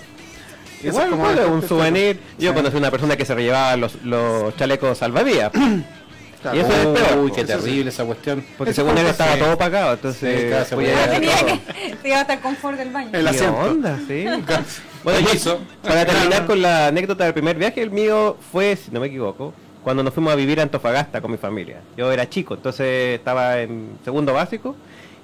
Eso 0.88 0.98
Igual, 1.02 1.04
es 1.06 1.10
como 1.10 1.24
bueno, 1.24 1.54
un 1.54 1.68
souvenir. 1.68 2.20
Yo 2.38 2.50
Sí. 2.50 2.56
conocí 2.56 2.76
una 2.76 2.90
persona 2.90 3.16
que 3.16 3.24
se 3.24 3.34
llevaba 3.36 3.76
los, 3.76 4.02
los 4.04 4.56
chalecos 4.56 4.98
salvavidas. 4.98 5.50
Claro. 5.52 5.82
Y 6.54 6.58
eso 6.58 6.68
es 6.72 6.86
peor. 7.00 7.18
Uy, 7.20 7.32
qué 7.32 7.40
Eso 7.40 7.52
sí. 7.54 7.58
terrible 7.64 7.88
esa 7.90 8.04
cuestión. 8.04 8.44
Porque 8.58 8.72
Eso 8.72 8.82
según 8.82 8.98
él 8.98 9.06
estaba 9.06 9.32
sí. 9.32 9.38
todo 9.40 9.56
pagado, 9.56 9.94
entonces 9.94 10.40
Sí, 10.42 10.46
claro, 10.48 10.64
se 10.66 10.74
podía 10.74 11.10
Tenía 11.10 11.36
todo. 11.38 11.46
que 11.74 11.96
se 12.02 12.08
iba 12.08 12.20
hasta 12.20 12.34
el 12.34 12.40
confort 12.40 12.76
del 12.76 12.90
baño. 12.90 13.08
El 13.14 13.22
¿Qué 13.24 13.28
asiento. 13.30 13.56
onda? 13.58 13.98
Sí. 14.06 14.26
Bueno, 15.04 15.20
yo, 15.20 15.34
hizo. 15.34 15.58
para 15.82 16.04
terminar 16.06 16.46
con 16.46 16.60
la 16.62 16.86
anécdota 16.88 17.24
del 17.24 17.34
primer 17.34 17.56
viaje, 17.58 17.82
el 17.82 17.90
mío 17.90 18.38
fue, 18.52 18.74
si 18.76 18.90
no 18.90 19.00
me 19.00 19.06
equivoco, 19.08 19.52
cuando 19.82 20.02
nos 20.02 20.14
fuimos 20.14 20.32
a 20.32 20.36
vivir 20.36 20.60
a 20.60 20.62
Antofagasta 20.62 21.20
con 21.20 21.30
mi 21.30 21.36
familia. 21.36 21.80
Yo 21.96 22.10
era 22.10 22.26
chico, 22.28 22.54
entonces 22.54 23.18
estaba 23.18 23.60
en 23.60 23.98
segundo 24.04 24.32
básico. 24.32 24.74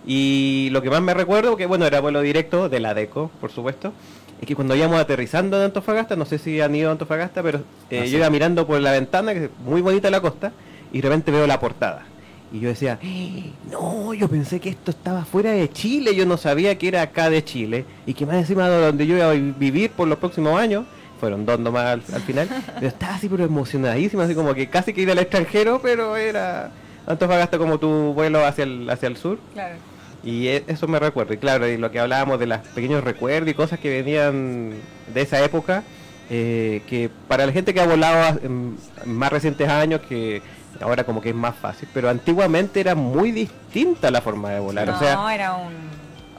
Y 0.07 0.69
lo 0.73 0.83
que 0.83 0.91
más 0.91 1.01
me 1.01 1.15
recuerdo, 1.15 1.57
que 1.57 1.65
bueno, 1.67 1.87
era 1.87 2.01
vuelo 2.01 2.21
directo 2.21 2.69
de 2.69 2.81
la 2.81 2.93
DECO, 2.93 3.31
por 3.41 3.51
supuesto, 3.53 3.93
es 4.41 4.47
que 4.47 4.55
cuando 4.57 4.75
íbamos 4.75 4.99
aterrizando 4.99 5.57
en 5.59 5.65
Antofagasta, 5.65 6.17
no 6.17 6.25
sé 6.25 6.39
si 6.39 6.61
han 6.61 6.75
ido 6.75 6.89
a 6.89 6.93
Antofagasta, 6.93 7.43
pero 7.43 7.59
eh, 7.91 8.01
Ah, 8.01 8.05
sí. 8.07 8.11
yo 8.11 8.19
iba 8.19 8.31
mirando 8.31 8.67
por 8.67 8.81
la 8.81 8.93
ventana, 8.93 9.35
que 9.35 9.45
es 9.45 9.51
muy 9.65 9.81
bonita 9.83 10.11
la 10.11 10.21
costa, 10.21 10.53
y 10.93 11.01
de 11.01 11.09
repente 11.09 11.31
veo 11.31 11.47
la 11.47 11.61
portada. 11.61 12.07
Y 12.53 12.59
yo 12.61 12.69
decía, 12.69 12.99
"Eh, 13.03 13.53
no, 13.71 14.13
yo 14.15 14.27
pensé 14.29 14.59
que 14.59 14.71
esto 14.71 14.91
estaba 14.91 15.25
fuera 15.25 15.53
de 15.53 15.69
Chile, 15.71 16.17
yo 16.17 16.27
no 16.27 16.37
sabía 16.37 16.77
que 16.79 16.89
era 16.89 17.03
acá 17.03 17.31
de 17.31 17.45
Chile, 17.45 17.85
y 18.07 18.15
que 18.15 18.27
más 18.27 18.37
encima 18.37 18.69
de 18.69 18.87
donde 18.87 19.07
yo 19.07 19.17
iba 19.17 19.29
a 19.31 19.33
vi- 19.35 19.55
vivir 19.57 19.91
por 19.91 20.09
los 20.09 20.19
próximos 20.19 20.59
años, 20.59 20.85
fueron 21.21 21.45
dos 21.47 21.61
nomás 21.61 21.85
al, 21.87 22.03
al 22.15 22.23
final, 22.23 22.49
pero 22.77 22.89
estaba 22.89 23.15
así 23.15 23.29
pero 23.29 23.45
emocionadísimo, 23.45 24.23
así 24.23 24.35
como 24.35 24.55
que 24.55 24.69
casi 24.69 24.93
que 24.95 25.03
ir 25.03 25.11
al 25.11 25.19
extranjero, 25.19 25.81
pero 25.83 26.17
era 26.17 26.71
Antofagasta 27.07 27.57
como 27.59 27.79
tu 27.79 28.15
vuelo 28.15 28.45
hacia 28.45 28.65
el, 28.65 28.89
hacia 28.91 29.07
el 29.09 29.17
sur. 29.17 29.39
Claro. 29.53 29.75
Y 30.23 30.49
e- 30.49 30.65
eso 30.67 30.87
me 30.87 30.99
recuerdo, 30.99 31.35
y 31.35 31.39
claro, 31.39 31.67
y 31.69 31.77
lo 31.77 31.91
que 31.91 31.99
hablábamos 31.99 32.39
de 32.39 32.47
los 32.47 32.59
pequeños 32.59 33.03
recuerdos 33.03 33.51
y 33.51 33.55
cosas 33.55 33.79
que 33.79 33.91
venían 34.03 34.75
de 35.13 35.21
esa 35.23 35.43
época, 35.43 35.83
eh, 36.29 36.83
que 36.89 37.11
para 37.29 37.47
la 37.47 37.53
gente 37.53 37.73
que 37.73 37.81
ha 37.81 37.87
volado 37.87 38.39
en 38.43 38.77
más 39.07 39.33
recientes 39.33 39.69
años, 39.69 40.01
que 40.09 40.43
ahora 40.81 41.05
como 41.05 41.21
que 41.21 41.31
es 41.31 41.35
más 41.35 41.57
fácil, 41.57 41.89
pero 41.93 42.09
antiguamente 42.09 42.81
era 42.81 42.95
muy 42.95 43.33
distinta 43.33 44.11
la 44.11 44.21
forma 44.21 44.51
de 44.51 44.61
volar. 44.61 44.89
No, 44.89 44.97
o 44.97 44.99
sea, 44.99 45.35
era 45.35 45.55
un, 45.55 45.73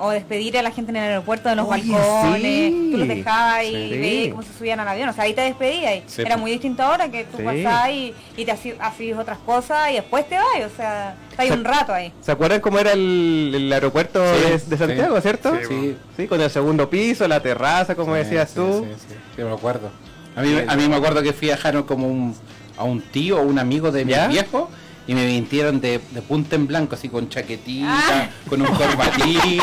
o 0.01 0.09
despedir 0.09 0.57
a 0.57 0.61
la 0.63 0.71
gente 0.71 0.91
en 0.91 0.97
el 0.97 1.03
aeropuerto 1.03 1.47
de 1.47 1.55
los 1.55 1.67
Oye, 1.67 1.91
balcones, 1.93 2.41
sí. 2.41 2.89
tú 2.91 2.97
los 2.97 3.07
dejabas 3.07 3.63
y 3.65 3.67
Sí. 3.71 3.89
veías 3.97 4.29
cómo 4.31 4.41
se 4.43 4.53
subían 4.57 4.79
al 4.79 4.87
avión, 4.87 5.09
o 5.09 5.13
sea, 5.13 5.23
ahí 5.25 5.33
te 5.33 5.41
despedías. 5.41 5.95
y 5.97 6.03
Sí, 6.07 6.21
Era 6.23 6.37
muy 6.37 6.51
distinto 6.51 6.81
ahora 6.83 7.09
que 7.09 7.23
tú 7.25 7.37
Sí. 7.37 7.43
pasás 7.43 7.89
y, 7.91 8.13
y 8.35 8.45
te 8.45 8.51
hacías 8.51 9.17
otras 9.19 9.37
cosas 9.45 9.91
y 9.91 9.95
después 9.95 10.27
te 10.27 10.35
vas, 10.35 10.45
o 10.71 10.75
sea, 10.75 11.15
sea, 11.37 11.53
un 11.53 11.63
rato 11.63 11.93
ahí. 11.93 12.11
¿Se 12.21 12.31
acuerdan 12.31 12.59
cómo 12.61 12.79
era 12.79 12.93
el, 12.93 13.51
el 13.55 13.71
aeropuerto 13.73 14.21
Sí, 14.35 14.41
de, 14.43 14.57
de 14.57 14.77
Santiago, 14.77 15.15
sí. 15.17 15.21
cierto? 15.21 15.53
Sí. 15.67 15.95
Sí, 16.17 16.27
con 16.27 16.41
el 16.41 16.49
segundo 16.49 16.89
piso, 16.89 17.27
la 17.27 17.39
terraza, 17.39 17.95
como 17.95 18.13
Sí, 18.15 18.19
decías 18.23 18.49
sí, 18.49 18.55
tú. 18.55 18.85
Sí, 18.89 18.95
sí, 19.09 19.15
sí, 19.35 19.43
me 19.43 19.53
acuerdo. 19.53 19.89
A 20.35 20.41
mí, 20.41 20.55
a 20.67 20.75
mí 20.75 20.87
me 20.89 20.95
acuerdo 20.95 21.21
que 21.21 21.33
fui 21.33 21.49
a 21.49 21.55
dejar 21.55 21.83
como 21.85 22.07
un, 22.07 22.35
a 22.77 22.83
un 22.83 23.01
tío 23.01 23.37
o 23.39 23.43
un 23.43 23.59
amigo 23.59 23.91
de 23.91 24.05
mi 24.05 24.13
viejo 24.29 24.69
y 25.07 25.15
me 25.15 25.25
vintieron 25.25 25.81
de, 25.81 25.99
de 26.11 26.21
punta 26.21 26.55
en 26.55 26.67
blanco, 26.67 26.95
así 26.95 27.09
con 27.09 27.27
chaquetita, 27.29 27.87
Ah. 27.89 28.29
con 28.47 28.61
un 28.61 28.67
corbatín. 28.67 29.61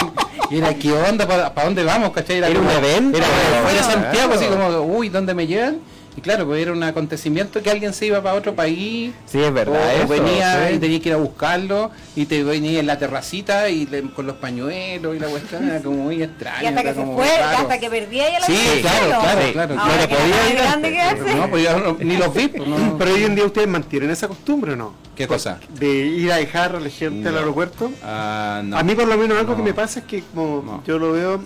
y 0.51 0.57
era, 0.59 0.75
¿qué 0.75 0.93
onda? 0.93 1.27
¿Para 1.27 1.65
dónde 1.65 1.85
vamos? 1.85 2.11
¿Cachai? 2.13 2.39
Era 2.39 2.49
como- 2.49 2.61
un 2.61 2.71
evento. 2.71 3.19
Era 3.19 3.27
fuera 3.63 3.73
de 3.87 3.93
Santiago, 3.93 4.35
así 4.35 4.47
como, 4.47 4.69
uy, 4.97 5.09
¿dónde 5.09 5.35
me 5.35 5.47
llevan? 5.47 5.79
Y 6.19 6.21
claro, 6.21 6.47
pues 6.47 6.61
era 6.61 6.73
un 6.73 6.83
acontecimiento 6.83 7.63
que 7.63 7.71
alguien 7.71 7.95
se 7.95 8.07
iba 8.07 8.21
para 8.21 8.35
otro 8.35 8.53
país. 8.53 9.13
Sí, 9.27 9.41
es 9.41 9.53
verdad. 9.53 9.81
o 9.81 9.91
eso, 10.03 10.09
venía 10.09 10.67
sí. 10.69 10.75
y 10.75 10.79
tenía 10.81 11.01
que 11.01 11.09
ir 11.11 11.15
a 11.15 11.19
buscarlo 11.19 11.93
y 12.17 12.27
te 12.27 12.43
venía 12.43 12.81
en 12.81 12.89
la 12.89 12.99
terracita 12.99 13.69
y 13.69 13.87
le- 13.87 14.03
con 14.11 14.27
los 14.27 14.35
pañuelos 14.35 15.15
y 15.15 15.21
la 15.21 15.29
cuestión 15.29 15.69
era 15.69 15.81
como 15.81 15.99
muy 15.99 16.21
extraño. 16.21 16.65
Y 16.65 16.67
hasta 16.67 16.83
que 16.83 16.95
se 16.95 17.05
fue, 17.05 17.39
raro. 17.39 17.59
hasta 17.59 17.79
que 17.79 17.89
perdía 17.89 18.33
ya 18.33 18.41
la 18.41 18.47
Sí, 18.47 18.59
claro, 18.81 19.21
claro, 19.21 19.53
claro. 19.53 19.75
Ahora 19.81 19.97
No 20.03 20.09
que 20.09 20.15
era 20.15 20.23
podía 20.25 20.37
más 20.37 20.51
ir 20.51 20.57
grande 20.57 20.91
que 20.91 21.01
antes. 21.01 21.25
hace. 21.25 21.35
No, 21.37 21.51
pues 21.51 21.63
yo 21.65 21.79
no- 21.79 21.97
ni 22.01 22.17
los 22.17 22.35
vi, 22.35 22.49
pues, 22.49 22.69
no. 22.69 22.77
Pero 22.99 23.15
hoy 23.15 23.23
en 23.23 23.35
día 23.37 23.45
ustedes 23.45 23.69
mantienen 23.69 24.11
esa 24.11 24.27
costumbre 24.27 24.73
o 24.73 24.77
no? 24.77 24.95
¿Qué 25.15 25.29
cosa? 25.29 25.61
De 25.79 25.87
ir 25.89 26.33
a 26.33 26.37
dejar 26.39 26.75
a 26.75 26.81
la 26.81 26.91
gente 26.91 27.29
al 27.29 27.37
aeropuerto. 27.39 27.93
Ah, 28.03 28.61
no. 28.65 28.77
A 28.77 28.83
mí 28.83 28.97
por 28.97 29.07
lo 29.07 29.17
menos 29.17 29.39
algo 29.39 29.53
No. 29.53 29.59
que 29.59 29.63
me 29.63 29.73
pasa 29.75 30.01
es 30.01 30.05
que 30.07 30.25
como 30.35 30.63
No. 30.65 30.83
yo 30.85 30.99
lo 30.99 31.13
veo, 31.13 31.41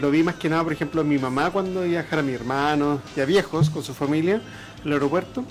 lo 0.00 0.10
vi 0.10 0.22
más 0.22 0.34
que 0.36 0.48
nada, 0.48 0.62
por 0.64 0.72
ejemplo, 0.72 1.04
mi 1.04 1.18
mamá 1.18 1.50
cuando 1.50 1.86
iba 1.86 2.00
a 2.00 2.02
dejar 2.02 2.18
a 2.18 2.22
mi 2.22 2.32
hermano 2.32 3.00
y 3.16 3.20
a 3.20 3.24
viejos 3.24 3.70
con 3.70 3.82
su 3.84 3.94
familia 3.94 4.40
al 4.84 4.92
aeropuerto, 4.92 5.44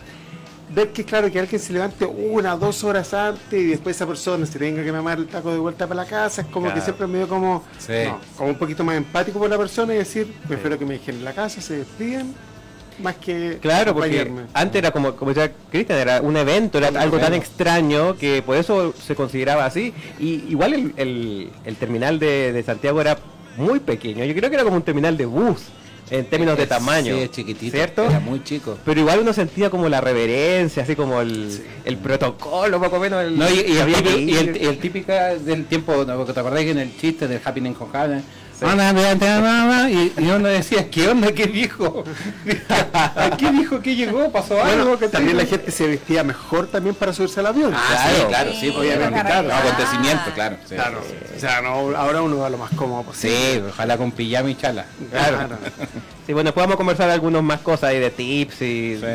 ver 0.73 0.91
que 0.91 1.03
claro 1.05 1.31
que 1.31 1.39
alguien 1.39 1.61
se 1.61 1.71
levante 1.73 2.05
una, 2.05 2.55
dos 2.55 2.83
horas 2.83 3.13
antes 3.13 3.53
y 3.61 3.65
después 3.67 3.95
esa 3.95 4.07
persona 4.07 4.45
se 4.45 4.57
tenga 4.59 4.83
que 4.83 4.91
mamar 4.91 5.19
el 5.19 5.27
taco 5.27 5.51
de 5.51 5.59
vuelta 5.59 5.87
para 5.87 6.03
la 6.03 6.09
casa, 6.09 6.41
es 6.41 6.47
como 6.47 6.65
Claro. 6.65 6.75
que 6.79 6.83
siempre 6.83 7.07
me 7.07 7.19
dio 7.19 7.27
como, 7.27 7.63
Sí. 7.77 7.91
no, 8.05 8.19
como 8.37 8.49
un 8.49 8.57
poquito 8.57 8.83
más 8.83 8.95
empático 8.97 9.39
por 9.39 9.49
la 9.49 9.57
persona 9.57 9.93
y 9.93 9.97
decir, 9.97 10.33
prefiero 10.47 10.77
que 10.79 10.85
me 10.85 10.93
dejen 10.95 11.15
en 11.15 11.25
la 11.25 11.33
casa, 11.33 11.61
se 11.61 11.77
despiden, 11.77 12.33
más 13.01 13.15
que 13.15 13.57
Claro, 13.61 13.93
porque 13.93 14.31
antes 14.53 14.79
era 14.79 14.91
como, 14.91 15.15
como 15.15 15.33
decía 15.33 15.51
Cristian, 15.71 15.97
era 15.99 16.21
un 16.21 16.37
evento, 16.37 16.77
era 16.77 16.89
algo 17.01 17.17
tan 17.17 17.33
extraño 17.33 18.15
que 18.17 18.41
por 18.43 18.55
eso 18.57 18.93
se 18.93 19.15
consideraba 19.15 19.65
así. 19.65 19.93
Y 20.19 20.43
igual 20.49 20.73
el, 20.75 20.93
el- 20.97 21.49
el 21.65 21.75
terminal 21.77 22.19
de, 22.19 22.51
de 22.53 22.61
Santiago 22.63 23.01
era 23.01 23.17
muy 23.57 23.79
pequeño. 23.79 24.23
Yo 24.25 24.33
creo 24.35 24.49
que 24.49 24.55
era 24.55 24.63
como 24.63 24.75
un 24.77 24.81
terminal 24.83 25.15
de 25.17 25.25
bus 25.25 25.61
en 26.09 26.25
términos 26.25 26.57
de 26.57 26.67
tamaño. 26.67 27.15
Sí, 27.15 27.21
es 27.21 27.31
chiquitito. 27.31 27.75
¿Cierto? 27.75 28.03
Era 28.05 28.19
muy 28.19 28.43
chico. 28.43 28.77
Pero 28.85 28.99
igual 28.99 29.19
uno 29.19 29.33
sentía 29.33 29.69
como 29.69 29.87
la 29.89 30.01
reverencia, 30.01 30.83
así 30.83 30.95
como 30.95 31.21
el, 31.21 31.63
el 31.85 31.97
protocolo, 31.97 32.79
poco 32.81 32.99
menos. 32.99 33.23
El, 33.23 33.37
No, 33.37 33.49
y, 33.49 33.53
y 33.53 33.77
el, 33.77 34.57
y 34.57 34.65
el- 34.65 34.77
típica 34.79 35.35
del 35.35 35.65
tiempo, 35.65 36.03
¿no? 36.05 36.17
porque 36.17 36.33
te 36.33 36.39
acordás 36.39 36.61
que 36.61 36.71
en 36.71 36.79
el 36.79 36.97
chiste 36.97 37.27
del 37.27 37.41
Happening 37.43 37.73
con 37.73 37.89
Happy, 37.95 38.21
Sí. 38.59 38.65
Y, 39.89 40.13
y 40.23 40.29
uno 40.31 40.47
decía, 40.47 40.89
¿qué 40.89 41.07
onda? 41.09 41.31
¿Qué 41.31 41.47
dijo? 41.47 42.03
¿A 42.69 43.31
qué 43.37 43.51
dijo 43.51 43.81
que 43.81 43.95
llegó? 43.95 44.31
¿Pasó 44.31 44.61
algo? 44.63 44.83
Bueno, 44.83 44.99
¿Qué 44.99 45.07
también 45.09 45.37
la 45.37 45.45
gente 45.45 45.71
se 45.71 45.87
vestía 45.87 46.23
mejor 46.23 46.67
también 46.67 46.95
para 46.95 47.13
subirse 47.13 47.39
al 47.39 47.47
avión. 47.47 47.73
Ah, 47.75 47.87
Claro. 47.89 48.17
sí, 48.19 48.25
claro, 48.27 48.51
sí, 48.51 48.59
Sí, 48.61 48.69
obviamente, 48.77 49.19
claro. 49.21 49.29
arreglar. 49.51 49.61
Acontecimiento, 49.65 50.31
claro. 50.33 50.57
Sí, 50.67 50.75
Claro, 50.75 51.01
sí, 51.07 51.13
o 51.35 51.39
sea, 51.39 51.61
no, 51.61 51.69
ahora 51.97 52.21
uno 52.21 52.37
va 52.37 52.49
lo 52.49 52.57
más 52.57 52.71
cómodo 52.75 53.03
posible. 53.03 53.37
Sí, 53.53 53.61
ojalá 53.69 53.97
con 53.97 54.11
pijama 54.11 54.49
y 54.49 54.55
chala. 54.55 54.85
Claro. 55.11 55.37
Sí, 56.25 56.31
bueno, 56.31 56.47
después 56.47 56.63
vamos 56.63 56.75
a 56.75 56.77
conversar 56.77 57.09
algunos 57.09 57.43
más 57.43 57.59
cosas 57.59 57.89
ahí 57.89 57.99
de 57.99 58.09
tips 58.11 58.61
y 58.61 58.97
Sí. 58.97 59.05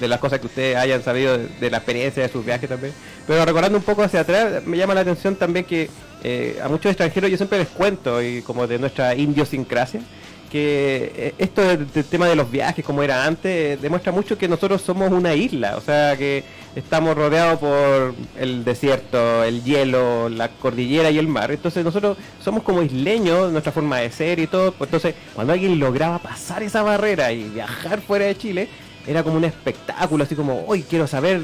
de 0.00 0.08
las 0.08 0.20
cosas 0.20 0.38
que 0.40 0.46
ustedes 0.46 0.76
hayan 0.76 1.02
sabido 1.02 1.38
de, 1.38 1.46
de 1.48 1.70
la 1.70 1.78
experiencia 1.78 2.22
de 2.22 2.28
sus 2.28 2.44
viajes 2.44 2.68
también. 2.68 2.92
Pero 3.26 3.44
recordando 3.44 3.78
un 3.78 3.84
poco 3.84 4.02
hacia 4.02 4.20
atrás, 4.20 4.62
me 4.66 4.76
llama 4.76 4.94
la 4.94 5.00
atención 5.00 5.34
también 5.36 5.64
que 5.64 5.88
eh, 6.24 6.58
a 6.62 6.68
muchos 6.68 6.90
extranjeros 6.90 7.30
yo 7.30 7.36
siempre 7.36 7.58
les 7.58 7.68
cuento, 7.68 8.22
y 8.22 8.42
como 8.42 8.66
de 8.66 8.78
nuestra 8.78 9.14
idiosincrasia, 9.14 10.00
que 10.48 11.12
eh, 11.14 11.34
esto 11.38 11.62
del, 11.62 11.86
tema 11.86 12.26
de 12.26 12.34
los 12.34 12.50
viajes, 12.50 12.84
como 12.84 13.02
era 13.02 13.24
antes, 13.24 13.46
eh, 13.46 13.78
demuestra 13.80 14.12
mucho 14.12 14.36
que 14.38 14.48
nosotros 14.48 14.82
somos 14.82 15.12
una 15.12 15.34
isla, 15.34 15.76
o 15.76 15.80
sea 15.80 16.16
que 16.16 16.42
estamos 16.74 17.16
rodeados 17.16 17.58
por 17.58 18.14
el 18.38 18.64
desierto, 18.64 19.44
el 19.44 19.62
hielo, 19.62 20.28
la 20.28 20.48
cordillera 20.48 21.10
y 21.10 21.18
el 21.18 21.28
mar. 21.28 21.50
Entonces 21.50 21.84
nosotros 21.84 22.16
somos 22.42 22.62
como 22.62 22.82
isleños, 22.82 23.52
nuestra 23.52 23.72
forma 23.72 23.98
de 23.98 24.10
ser 24.10 24.38
y 24.38 24.46
todo. 24.46 24.72
Pues 24.72 24.88
Entonces 24.88 25.14
cuando 25.34 25.52
alguien 25.52 25.78
lograba 25.78 26.18
pasar 26.18 26.62
esa 26.62 26.82
barrera 26.82 27.32
y 27.32 27.44
viajar 27.44 28.00
fuera 28.00 28.26
de 28.26 28.36
Chile, 28.36 28.68
era 29.06 29.22
como 29.22 29.36
un 29.36 29.44
espectáculo, 29.44 30.24
así 30.24 30.34
como, 30.34 30.64
hoy 30.66 30.82
quiero 30.82 31.06
saber, 31.06 31.40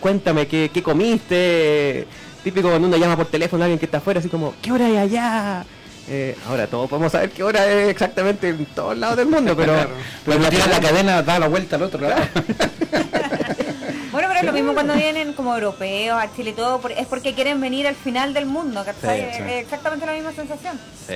cuéntame 0.00 0.46
qué, 0.46 0.70
qué 0.72 0.82
comiste. 0.82 2.06
Típico 2.48 2.70
cuando 2.70 2.88
uno 2.88 2.96
llama 2.96 3.14
por 3.14 3.26
teléfono 3.26 3.62
a 3.62 3.66
alguien 3.66 3.78
que 3.78 3.84
está 3.84 3.98
afuera, 3.98 4.20
así 4.20 4.30
como, 4.30 4.54
¿qué 4.62 4.72
hora 4.72 4.86
hay 4.86 4.96
allá? 4.96 5.66
Eh, 6.08 6.34
ahora 6.48 6.66
todos 6.66 6.88
podemos 6.88 7.12
saber 7.12 7.28
qué 7.30 7.42
hora 7.42 7.70
es 7.70 7.90
exactamente 7.90 8.48
en 8.48 8.64
todos 8.64 8.96
lados 8.96 9.18
del 9.18 9.26
mundo, 9.26 9.54
pero, 9.54 9.72
Claro. 9.74 9.90
pero 10.24 10.38
Cuando 10.38 10.44
la 10.44 10.50
tira 10.50 10.66
la 10.66 10.80
cadena, 10.80 11.22
da 11.22 11.38
la 11.38 11.48
vuelta 11.48 11.76
al 11.76 11.82
otro 11.82 12.00
lado. 12.08 12.22
Bueno, 14.10 14.28
pero 14.28 14.40
es 14.40 14.46
lo 14.46 14.52
mismo 14.54 14.72
cuando 14.72 14.94
vienen 14.94 15.34
como 15.34 15.54
europeos 15.54 16.18
a 16.20 16.34
Chile 16.34 16.50
y 16.50 16.52
todo, 16.54 16.80
es 16.96 17.06
porque 17.06 17.34
quieren 17.34 17.60
venir 17.60 17.86
al 17.86 17.94
final 17.94 18.32
del 18.32 18.46
mundo, 18.46 18.82
¿cachai? 18.82 19.20
Sí, 19.20 19.26
Es- 19.30 19.36
sí. 19.36 19.42
es 19.42 19.62
exactamente 19.64 20.06
la 20.06 20.12
misma 20.14 20.32
sensación. 20.32 20.80
Sí, 21.06 21.14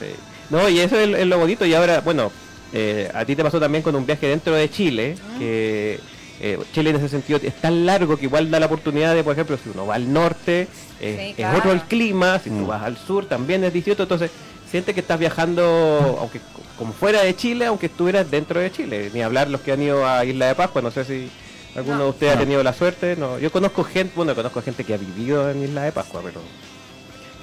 sí. 0.00 0.06
No, 0.50 0.68
y 0.68 0.80
eso 0.80 0.98
es, 0.98 1.16
es 1.16 1.26
lo 1.28 1.38
bonito. 1.38 1.64
Y 1.64 1.72
ahora, 1.74 2.00
bueno, 2.00 2.32
eh, 2.72 3.08
a 3.14 3.24
ti 3.24 3.36
te 3.36 3.44
pasó 3.44 3.60
también 3.60 3.82
con 3.84 3.94
un 3.94 4.04
viaje 4.04 4.26
dentro 4.26 4.54
de 4.54 4.68
Chile, 4.68 5.16
que 5.38 6.00
eh, 6.42 6.58
Chile 6.74 6.90
en 6.90 6.96
ese 6.96 7.08
sentido 7.08 7.38
es 7.42 7.54
tan 7.54 7.86
largo 7.86 8.16
que 8.18 8.24
igual 8.26 8.50
da 8.50 8.58
la 8.60 8.66
oportunidad 8.66 9.14
de, 9.14 9.22
por 9.24 9.32
ejemplo, 9.32 9.56
si 9.62 9.70
uno 9.70 9.86
va 9.86 9.94
al 9.94 10.12
norte, 10.12 10.66
eh, 11.00 11.34
Sí, 11.36 11.42
es 11.42 11.54
otro 11.56 11.72
el 11.72 11.82
clima, 11.82 12.38
si 12.40 12.50
Mm. 12.50 12.58
tú 12.60 12.66
vas 12.66 12.82
al 12.82 12.96
sur 12.96 13.26
también 13.26 13.62
es 13.64 13.72
distinto, 13.72 14.02
entonces 14.02 14.30
sientes 14.70 14.94
que 14.94 15.00
estás 15.00 15.18
viajando, 15.18 16.18
aunque 16.20 16.38
co- 16.40 16.60
como 16.78 16.92
fuera 16.92 17.22
de 17.22 17.34
Chile, 17.36 17.66
aunque 17.66 17.86
estuvieras 17.86 18.30
dentro 18.30 18.58
de 18.60 18.70
Chile. 18.72 19.10
Ni 19.14 19.22
hablar 19.22 19.48
los 19.48 19.60
que 19.60 19.72
han 19.72 19.80
ido 19.82 20.06
a 20.06 20.24
Isla 20.24 20.46
de 20.48 20.54
Pascua, 20.54 20.82
no 20.82 20.90
sé 20.90 21.04
si 21.04 21.28
alguno 21.76 21.98
No. 21.98 22.04
de 22.04 22.10
ustedes 22.10 22.34
ha 22.34 22.38
tenido 22.38 22.62
la 22.62 22.72
suerte. 22.72 23.14
No, 23.16 23.38
yo 23.38 23.52
conozco 23.52 23.84
gente, 23.84 24.12
bueno, 24.16 24.34
conozco 24.34 24.60
gente 24.62 24.82
que 24.84 24.94
ha 24.94 24.98
vivido 24.98 25.50
en 25.50 25.62
Isla 25.62 25.82
de 25.84 25.92
Pascua, 25.92 26.20
pero 26.24 26.40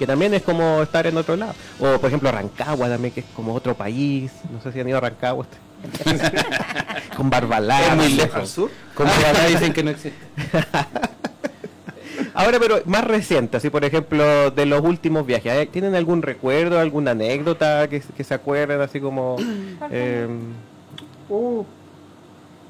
que 0.00 0.06
también 0.06 0.34
es 0.34 0.42
como 0.42 0.82
estar 0.82 1.06
en 1.06 1.16
otro 1.16 1.36
lado. 1.36 1.54
O 1.78 1.98
por 2.00 2.08
ejemplo 2.08 2.32
Rancagua 2.32 2.88
también, 2.88 3.14
que 3.14 3.20
es 3.20 3.26
como 3.36 3.54
otro 3.54 3.74
país. 3.76 4.32
No 4.50 4.60
sé 4.60 4.72
si 4.72 4.80
han 4.80 4.88
ido 4.88 4.98
a 4.98 5.02
Rancagua. 5.02 5.46
Con 7.16 7.28
Barbalá. 7.30 7.86
Es 7.86 7.96
muy 7.96 8.04
¿Al 8.06 8.16
lejos. 8.16 8.48
sur? 8.48 8.70
Como 8.94 9.10
acá 9.10 9.46
dicen 9.48 9.72
que 9.74 9.82
no 9.84 9.90
existe. 9.90 10.18
Ahora, 12.34 12.58
pero 12.58 12.80
más 12.86 13.04
reciente, 13.04 13.56
así 13.56 13.70
por 13.70 13.84
ejemplo, 13.84 14.50
de 14.50 14.66
los 14.66 14.82
últimos 14.82 15.26
viajes. 15.26 15.52
¿hay- 15.52 15.66
¿Tienen 15.66 15.94
algún 15.94 16.22
recuerdo, 16.22 16.78
alguna 16.78 17.10
anécdota 17.12 17.88
que, 17.88 18.00
que 18.00 18.24
se 18.24 18.34
acuerden 18.34 18.80
así 18.80 19.00
como... 19.00 19.36
eh, 19.90 20.28
Uh, 21.28 21.64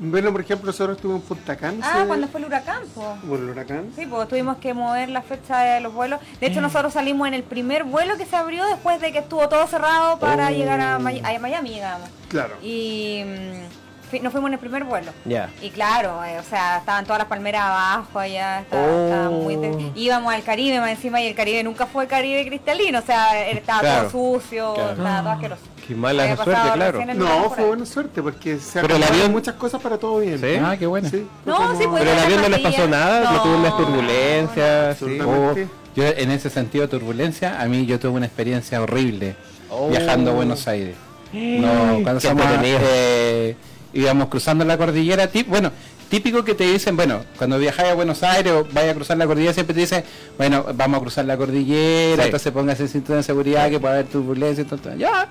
bueno, 0.00 0.32
por 0.32 0.40
ejemplo, 0.40 0.66
nosotros 0.66 0.96
estuvimos 0.96 1.22
en 1.22 1.28
Punta 1.28 1.56
Cana. 1.56 1.78
Ah, 1.82 2.04
cuando 2.06 2.26
fue 2.28 2.40
el 2.40 2.46
huracán, 2.46 2.82
pues. 2.94 3.06
Por 3.28 3.38
el 3.38 3.50
huracán. 3.50 3.92
Sí, 3.94 4.06
pues 4.06 4.28
tuvimos 4.28 4.56
que 4.56 4.72
mover 4.74 5.10
la 5.10 5.22
fecha 5.22 5.58
de 5.60 5.80
los 5.80 5.92
vuelos. 5.92 6.18
De 6.40 6.46
hecho, 6.46 6.60
nosotros 6.60 6.92
salimos 6.94 7.28
en 7.28 7.34
el 7.34 7.42
primer 7.42 7.84
vuelo 7.84 8.16
que 8.16 8.24
se 8.26 8.34
abrió 8.36 8.64
después 8.66 9.00
de 9.00 9.12
que 9.12 9.18
estuvo 9.18 9.48
todo 9.48 9.66
cerrado 9.66 10.18
para 10.18 10.46
Oh. 10.48 10.50
llegar 10.50 10.80
a, 10.80 10.98
May- 10.98 11.20
a 11.24 11.38
Miami, 11.38 11.70
llegamos. 11.70 12.08
Claro. 12.28 12.54
Y 12.62 13.22
mm, 13.24 14.22
nos 14.22 14.32
fuimos 14.32 14.48
en 14.48 14.54
el 14.54 14.58
primer 14.58 14.84
vuelo. 14.84 15.12
ya. 15.24 15.50
Y 15.62 15.70
claro, 15.70 16.24
eh, 16.24 16.38
o 16.38 16.42
sea, 16.42 16.78
estaban 16.78 17.04
todas 17.04 17.18
las 17.18 17.28
palmeras 17.28 17.62
abajo 17.62 18.18
allá, 18.18 18.60
estaba, 18.60 18.82
Oh. 18.86 19.04
estaba 19.04 19.30
muy 19.30 19.56
de- 19.56 19.92
íbamos 19.94 20.32
al 20.34 20.42
Caribe 20.42 20.80
más 20.80 20.90
encima 20.90 21.20
y 21.20 21.26
el 21.28 21.34
Caribe 21.34 21.62
nunca 21.62 21.86
fue 21.86 22.06
Caribe 22.06 22.44
cristalino, 22.46 22.98
o 22.98 23.02
sea, 23.02 23.40
estaba 23.48 23.80
Claro. 23.80 24.08
todo 24.10 24.40
sucio, 24.40 24.74
Claro. 24.74 24.90
estaba 24.92 25.20
todo 25.20 25.30
asqueroso. 25.30 25.62
Qué 25.90 25.96
mala 25.96 26.22
Había 26.22 26.36
suerte, 26.36 26.70
claro. 26.72 27.04
No, 27.16 27.50
fue 27.50 27.64
buena 27.66 27.84
suerte 27.84 28.22
porque 28.22 28.58
se 28.60 28.80
Pero 28.80 28.94
el 28.94 29.02
avión- 29.02 29.32
muchas 29.32 29.56
cosas 29.56 29.82
para 29.82 29.98
todo 29.98 30.20
bien. 30.20 30.38
¿Sí? 30.38 30.46
Ah, 30.62 30.76
qué 30.78 30.86
bueno. 30.86 31.08
Sí, 31.10 31.26
No, 31.44 31.56
como- 31.56 31.76
sí, 31.76 31.84
pues, 31.88 32.04
Pero 32.04 32.12
el 32.12 32.18
avión 32.20 32.42
no 32.42 32.48
les 32.48 32.60
pasó 32.60 32.86
nada, 32.86 33.32
no 33.32 33.42
tuvo 33.42 33.56
unas 33.56 33.70
No, 33.72 33.76
turbulencias. 33.76 34.98
sí. 34.98 35.04
Absolutamente. 35.04 35.68
Yo 35.96 36.04
en 36.04 36.30
ese 36.30 36.48
sentido 36.48 36.82
de 36.86 36.88
turbulencia, 36.96 37.60
a 37.60 37.66
mí 37.66 37.86
yo 37.86 37.98
tuve 37.98 38.12
una 38.12 38.26
experiencia 38.26 38.80
horrible 38.80 39.34
Oh. 39.68 39.88
viajando 39.88 40.30
a 40.30 40.34
Buenos 40.34 40.68
Aires. 40.68 40.94
No, 41.32 41.98
cuando 42.04 42.20
somos, 42.20 42.46
eh, 42.62 43.56
íbamos 43.92 44.28
cruzando 44.28 44.64
la 44.64 44.78
cordillera, 44.78 45.26
tip- 45.28 45.48
bueno, 45.48 45.72
típico 46.08 46.44
que 46.44 46.54
te 46.54 46.70
dicen, 46.70 46.94
bueno, 46.94 47.22
cuando 47.36 47.58
viajáis 47.58 47.88
a 47.90 47.94
Buenos 47.94 48.22
Aires 48.22 48.52
o 48.52 48.64
vayas 48.72 48.92
a 48.92 48.94
cruzar 48.94 49.16
la 49.16 49.26
cordillera, 49.26 49.54
siempre 49.54 49.74
te 49.74 49.80
dicen, 49.80 50.04
bueno, 50.38 50.66
vamos 50.74 50.98
a 50.98 51.00
cruzar 51.00 51.24
la 51.24 51.36
cordillera, 51.36 52.22
Sí. 52.22 52.28
entonces 52.28 52.52
póngase 52.52 52.84
el 52.84 52.88
cinturón 52.88 53.18
de 53.18 53.22
seguridad 53.24 53.68
que 53.70 53.80
puede 53.80 53.94
haber 53.94 54.06
turbulencia 54.06 54.62
y 54.62 54.64
todo, 54.64 54.78
todo. 54.78 54.94
ya. 54.96 55.28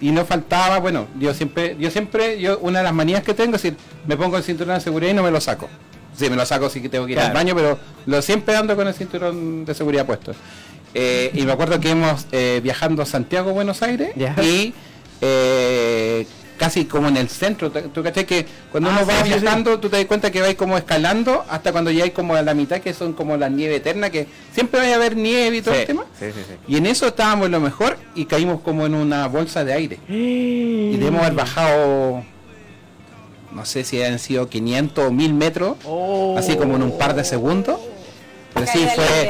Y 0.00 0.10
no 0.10 0.24
faltaba, 0.24 0.78
bueno, 0.78 1.06
yo 1.18 1.32
siempre, 1.34 1.76
yo 1.78 1.90
siempre, 1.90 2.40
yo 2.40 2.58
una 2.58 2.78
de 2.78 2.84
las 2.84 2.92
manías 2.94 3.22
que 3.22 3.32
tengo 3.34 3.56
es 3.56 3.62
decir, 3.62 3.78
me 4.06 4.16
pongo 4.16 4.36
el 4.36 4.42
cinturón 4.42 4.74
de 4.74 4.80
seguridad 4.80 5.12
y 5.12 5.14
no 5.14 5.22
me 5.22 5.30
lo 5.30 5.40
saco. 5.40 5.68
Sí, 6.16 6.30
me 6.30 6.36
lo 6.36 6.44
saco 6.46 6.68
sí 6.70 6.80
que 6.80 6.88
tengo 6.88 7.06
que 7.06 7.12
ir 7.12 7.18
al 7.20 7.32
baño, 7.32 7.54
pero 7.54 7.78
lo 8.06 8.22
siempre 8.22 8.54
ando 8.56 8.76
con 8.76 8.86
el 8.86 8.94
cinturón 8.94 9.64
de 9.64 9.74
seguridad 9.74 10.06
puesto. 10.06 10.32
eh, 10.94 11.30
y 11.34 11.42
me 11.42 11.52
acuerdo 11.52 11.80
que 11.80 11.90
hemos 11.90 12.26
eh, 12.32 12.60
viajando 12.62 13.02
a 13.02 13.06
Santiago, 13.06 13.52
Buenos 13.52 13.82
Aires, 13.82 14.12
y 14.42 14.74
eh, 15.20 16.26
casi 16.58 16.84
como 16.84 17.08
en 17.08 17.16
el 17.16 17.28
centro. 17.28 17.70
¿Tú- 17.70 17.80
¿Tú 17.88 18.02
caché 18.02 18.24
que 18.24 18.46
cuando 18.70 18.90
Ah, 18.90 18.92
uno 18.98 19.06
va 19.06 19.24
sí, 19.24 19.32
sí, 19.32 19.38
viajando, 19.40 19.78
tú 19.80 19.88
te 19.88 19.96
das 19.96 20.06
cuenta 20.06 20.30
que 20.30 20.40
vais 20.40 20.54
como 20.54 20.76
escalando 20.78 21.44
hasta 21.48 21.72
cuando 21.72 21.90
llegáis 21.90 22.12
como 22.12 22.34
a 22.34 22.42
la 22.42 22.54
mitad, 22.54 22.80
que 22.80 22.94
son 22.94 23.12
como 23.12 23.36
la 23.36 23.48
nieve 23.48 23.76
eterna, 23.76 24.10
que 24.10 24.26
siempre 24.52 24.80
vais 24.80 24.94
a 24.94 24.98
ver 24.98 25.16
nieve 25.16 25.56
y 25.56 25.62
todo 25.62 25.74
Sí, 25.74 25.80
el 25.80 25.86
tema? 25.86 26.04
sí, 26.18 26.26
sí, 26.26 26.40
sí. 26.48 26.54
Y 26.68 26.76
en 26.76 26.86
eso 26.86 27.06
estábamos 27.08 27.46
en 27.46 27.52
lo 27.52 27.60
mejor 27.60 27.96
y 28.14 28.24
caímos 28.26 28.60
como 28.60 28.86
en 28.86 28.94
una 28.94 29.26
bolsa 29.28 29.64
de 29.64 29.72
aire. 29.72 29.98
Y 30.08 30.96
debemos 30.96 31.22
haber 31.22 31.34
bajado, 31.34 32.22
no 33.52 33.64
sé 33.64 33.84
si 33.84 34.02
han 34.02 34.18
sido 34.18 34.48
500 34.48 35.04
o 35.08 35.10
1000 35.12 35.34
metros, 35.34 35.76
Oh. 35.84 36.36
así 36.38 36.56
como 36.56 36.76
en 36.76 36.82
un 36.82 36.98
par 36.98 37.14
de 37.14 37.24
segundos. 37.24 37.78
Pero 38.52 38.66
sí, 38.66 38.86
fue. 38.94 39.28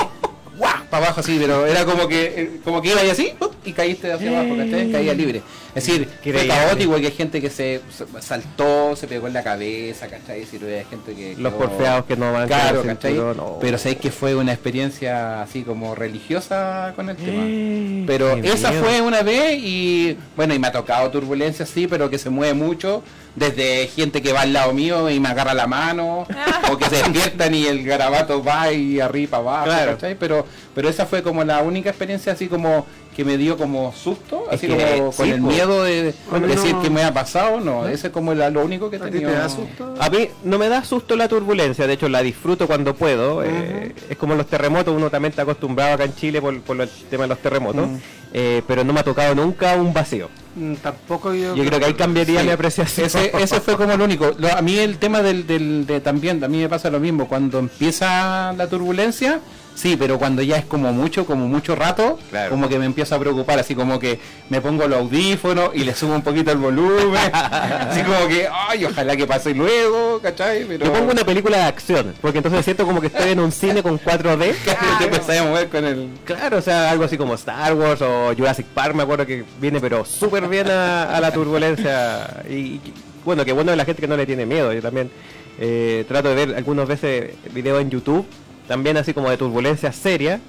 ¡guau! 0.58 0.72
para 0.90 1.06
abajo 1.06 1.20
así, 1.20 1.36
pero 1.40 1.66
era 1.66 1.84
como 1.84 2.06
que 2.06 2.24
eh, 2.26 2.60
como 2.62 2.80
que 2.80 2.90
iba 2.90 3.00
ahí 3.00 3.10
así 3.10 3.32
¡pup! 3.38 3.52
y 3.64 3.72
caíste 3.72 4.12
hacia 4.12 4.30
abajo, 4.38 4.56
¿cachai? 4.56 4.92
Caía 4.92 5.12
libre. 5.14 5.42
Es 5.74 5.86
decir, 5.86 6.06
fue 6.22 6.30
Increíble. 6.32 6.48
caótico 6.54 6.96
que 6.96 7.06
hay 7.06 7.12
gente 7.12 7.40
que 7.40 7.50
se, 7.50 7.80
saltó, 8.20 8.94
se 8.96 9.06
pegó 9.08 9.26
en 9.26 9.32
la 9.34 9.42
cabeza, 9.42 10.06
¿cachai? 10.08 10.42
Es 10.42 10.50
decir, 10.52 10.66
hay 10.68 10.84
gente 10.84 11.14
que... 11.14 11.34
Los 11.36 11.52
quedó- 11.52 11.58
porfeados 11.68 12.04
que 12.06 12.16
no 12.16 12.32
van 12.32 12.46
Claro, 12.46 12.82
¿cachai? 12.82 13.18
oh. 13.18 13.58
Pero 13.60 13.78
sé 13.78 13.96
que 13.96 14.10
fue 14.10 14.34
una 14.34 14.52
experiencia 14.52 15.42
así 15.42 15.62
como 15.62 15.94
religiosa 15.94 16.92
con 16.96 17.08
el 17.10 17.16
tema. 17.16 17.42
Eh, 17.44 18.04
Pero 18.06 18.40
qué 18.40 18.52
esa 18.52 18.70
miedo. 18.70 18.84
fue 18.84 19.00
una 19.00 19.22
vez 19.22 19.58
y 19.62 20.16
bueno, 20.36 20.54
y 20.54 20.58
me 20.58 20.68
ha 20.68 20.72
tocado 20.72 21.10
turbulencia 21.10 21.66
sí, 21.66 21.86
pero 21.86 22.08
que 22.10 22.18
se 22.18 22.30
mueve 22.30 22.54
mucho. 22.54 23.02
Desde 23.36 23.88
gente 23.88 24.22
que 24.22 24.32
va 24.32 24.42
al 24.42 24.52
lado 24.52 24.72
mío 24.72 25.10
y 25.10 25.18
me 25.18 25.28
agarra 25.28 25.54
la 25.54 25.66
mano, 25.66 26.24
o 26.70 26.76
que 26.78 26.84
se 26.84 26.96
despiertan 26.98 27.52
y 27.52 27.66
el 27.66 27.82
garabato 27.82 28.44
va 28.44 28.70
y 28.72 29.00
arriba 29.00 29.38
abajo, 29.38 29.64
Claro. 29.64 29.92
¿cachai? 29.94 30.14
Pero, 30.16 30.46
pero 30.72 30.88
esa 30.88 31.04
fue 31.04 31.20
como 31.24 31.42
la 31.42 31.60
única 31.60 31.90
experiencia 31.90 32.32
así 32.32 32.46
como 32.46 32.86
que 33.14 33.24
me 33.24 33.36
dio 33.36 33.56
como 33.56 33.92
susto, 33.92 34.44
Es 34.50 34.54
así 34.58 34.66
que 34.66 34.76
como 34.98 35.12
con 35.12 35.26
sí, 35.26 35.32
el 35.32 35.40
miedo 35.40 35.84
de 35.84 36.14
decir 36.46 36.74
no. 36.74 36.82
que 36.82 36.90
me 36.90 37.02
ha 37.04 37.14
pasado, 37.14 37.60
no, 37.60 37.86
ese 37.86 38.08
es 38.08 38.12
como 38.12 38.34
la- 38.34 38.50
lo 38.50 38.64
único 38.64 38.90
que 38.90 38.96
he 38.96 38.98
¿A 38.98 39.04
ti 39.04 39.10
te 39.12 39.18
tenido. 39.20 39.32
da 39.38 39.48
susto? 39.48 39.94
A 40.00 40.10
mí 40.10 40.28
no 40.42 40.58
me 40.58 40.68
da 40.68 40.82
susto 40.84 41.14
la 41.16 41.28
turbulencia, 41.28 41.86
de 41.86 41.92
hecho 41.92 42.08
la 42.08 42.22
disfruto 42.22 42.66
cuando 42.66 42.94
puedo. 42.94 43.42
eh, 43.44 43.94
es 44.10 44.16
como 44.16 44.34
los 44.34 44.46
terremotos, 44.46 44.94
uno 44.96 45.10
también 45.10 45.30
está 45.30 45.42
acostumbrado 45.42 45.94
acá 45.94 46.04
en 46.04 46.14
Chile 46.14 46.40
por, 46.40 46.58
por 46.62 46.80
el 46.80 46.88
tema 47.10 47.22
de 47.24 47.28
los 47.28 47.38
terremotos, 47.38 47.88
Mm. 47.88 47.96
eh, 48.32 48.62
pero 48.66 48.82
no 48.84 48.92
me 48.92 49.00
ha 49.00 49.04
tocado 49.04 49.34
nunca 49.34 49.74
un 49.76 49.92
vacío. 49.92 50.28
Mm, 50.56 50.74
Tampoco 50.76 51.32
yo. 51.34 51.54
Yo 51.54 51.64
creo 51.64 51.78
que 51.78 51.86
ahí 51.86 51.94
cambiaría 51.94 52.40
Sí. 52.40 52.46
mi 52.46 52.52
apreciación. 52.52 53.06
Ese, 53.06 53.30
ese 53.40 53.60
fue 53.60 53.76
como 53.76 53.96
lo 53.96 54.04
único. 54.04 54.32
Lo- 54.38 54.52
a 54.52 54.60
mí 54.62 54.76
el 54.78 54.98
tema 54.98 55.22
del, 55.22 55.46
del 55.46 55.86
de 55.86 56.00
también, 56.00 56.42
a 56.44 56.48
mí 56.48 56.58
me 56.58 56.68
pasa 56.68 56.90
lo 56.90 56.98
mismo. 57.00 57.26
Cuando 57.28 57.58
empieza 57.60 58.52
la 58.56 58.66
turbulencia, 58.68 59.40
sí, 59.74 59.96
pero 59.98 60.18
cuando 60.18 60.42
ya 60.42 60.56
es 60.56 60.64
como 60.64 60.92
mucho, 60.92 61.26
como 61.26 61.46
mucho 61.48 61.74
rato, 61.74 62.18
Claro. 62.30 62.50
como 62.50 62.68
que 62.68 62.78
me 62.78 62.86
empiezo 62.86 63.14
a 63.14 63.18
preocupar, 63.18 63.58
así 63.58 63.74
como 63.74 63.98
que 63.98 64.18
me 64.48 64.60
pongo 64.60 64.86
los 64.88 64.98
audífonos 65.00 65.70
y 65.74 65.84
le 65.84 65.94
subo 65.94 66.14
un 66.14 66.22
poquito 66.22 66.50
el 66.52 66.58
volumen, 66.58 67.20
así 67.34 68.02
como 68.02 68.26
que, 68.28 68.48
ay, 68.50 68.84
ojalá 68.84 69.16
que 69.16 69.26
pase 69.26 69.54
luego, 69.54 70.20
¿cachai? 70.22 70.64
Pero 70.64 70.86
Yo 70.86 70.92
pongo 70.92 71.12
una 71.12 71.24
película 71.24 71.56
de 71.58 71.62
acción, 71.64 72.14
porque 72.20 72.38
entonces 72.38 72.64
siento 72.64 72.86
como 72.86 73.00
que 73.00 73.08
estoy 73.08 73.30
en 73.30 73.40
un 73.40 73.52
cine 73.52 73.82
con 73.82 73.98
4D. 73.98 74.54
te 74.98 75.04
empecé 75.04 75.38
a 75.38 75.44
mover 75.44 75.68
con 75.68 75.84
el... 75.84 76.08
Claro, 76.24 76.58
o 76.58 76.62
sea, 76.62 76.90
algo 76.90 77.04
así 77.04 77.16
como 77.18 77.34
Star 77.34 77.74
Wars 77.74 78.00
o 78.02 78.32
Jurassic 78.36 78.66
Park, 78.66 78.94
me 78.94 79.02
acuerdo 79.02 79.26
que 79.26 79.44
viene 79.60 79.80
pero 79.80 80.04
súper 80.04 80.48
bien 80.48 80.70
a, 80.70 81.16
a 81.16 81.20
la 81.20 81.32
turbulencia. 81.32 82.42
Y, 82.48 82.54
y, 82.54 82.80
bueno, 83.24 83.44
que 83.44 83.52
bueno 83.52 83.70
de 83.70 83.76
la 83.76 83.84
gente 83.84 84.00
que 84.00 84.08
no 84.08 84.16
le 84.16 84.26
tiene 84.26 84.46
miedo. 84.46 84.72
Yo 84.72 84.82
también 84.82 85.10
eh, 85.58 86.04
trato 86.08 86.28
de 86.28 86.34
ver 86.46 86.56
algunas 86.56 86.86
veces 86.86 87.32
videos 87.52 87.80
en 87.80 87.90
YouTube, 87.90 88.26
también 88.68 88.96
así 88.96 89.12
como 89.14 89.30
de 89.30 89.36
turbulencia 89.36 89.92
seria. 89.92 90.40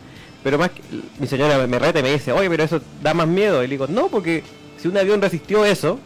Pero 0.43 0.59
más 0.59 0.69
que, 0.69 0.81
mi 1.19 1.25
señora 1.27 1.65
me 1.65 1.79
reta 1.79 1.99
y 1.99 2.03
me 2.03 2.11
dice, 2.11 2.31
oye, 2.31 2.49
pero 2.49 2.63
eso 2.63 2.79
da 3.01 3.13
más 3.15 3.27
miedo. 3.27 3.63
Y 3.63 3.67
le 3.67 3.71
digo, 3.71 3.87
no, 3.87 4.07
porque 4.09 4.43
si 4.77 4.87
un 4.87 4.95
avión 4.95 5.19
resistió 5.19 5.65
eso, 5.65 5.99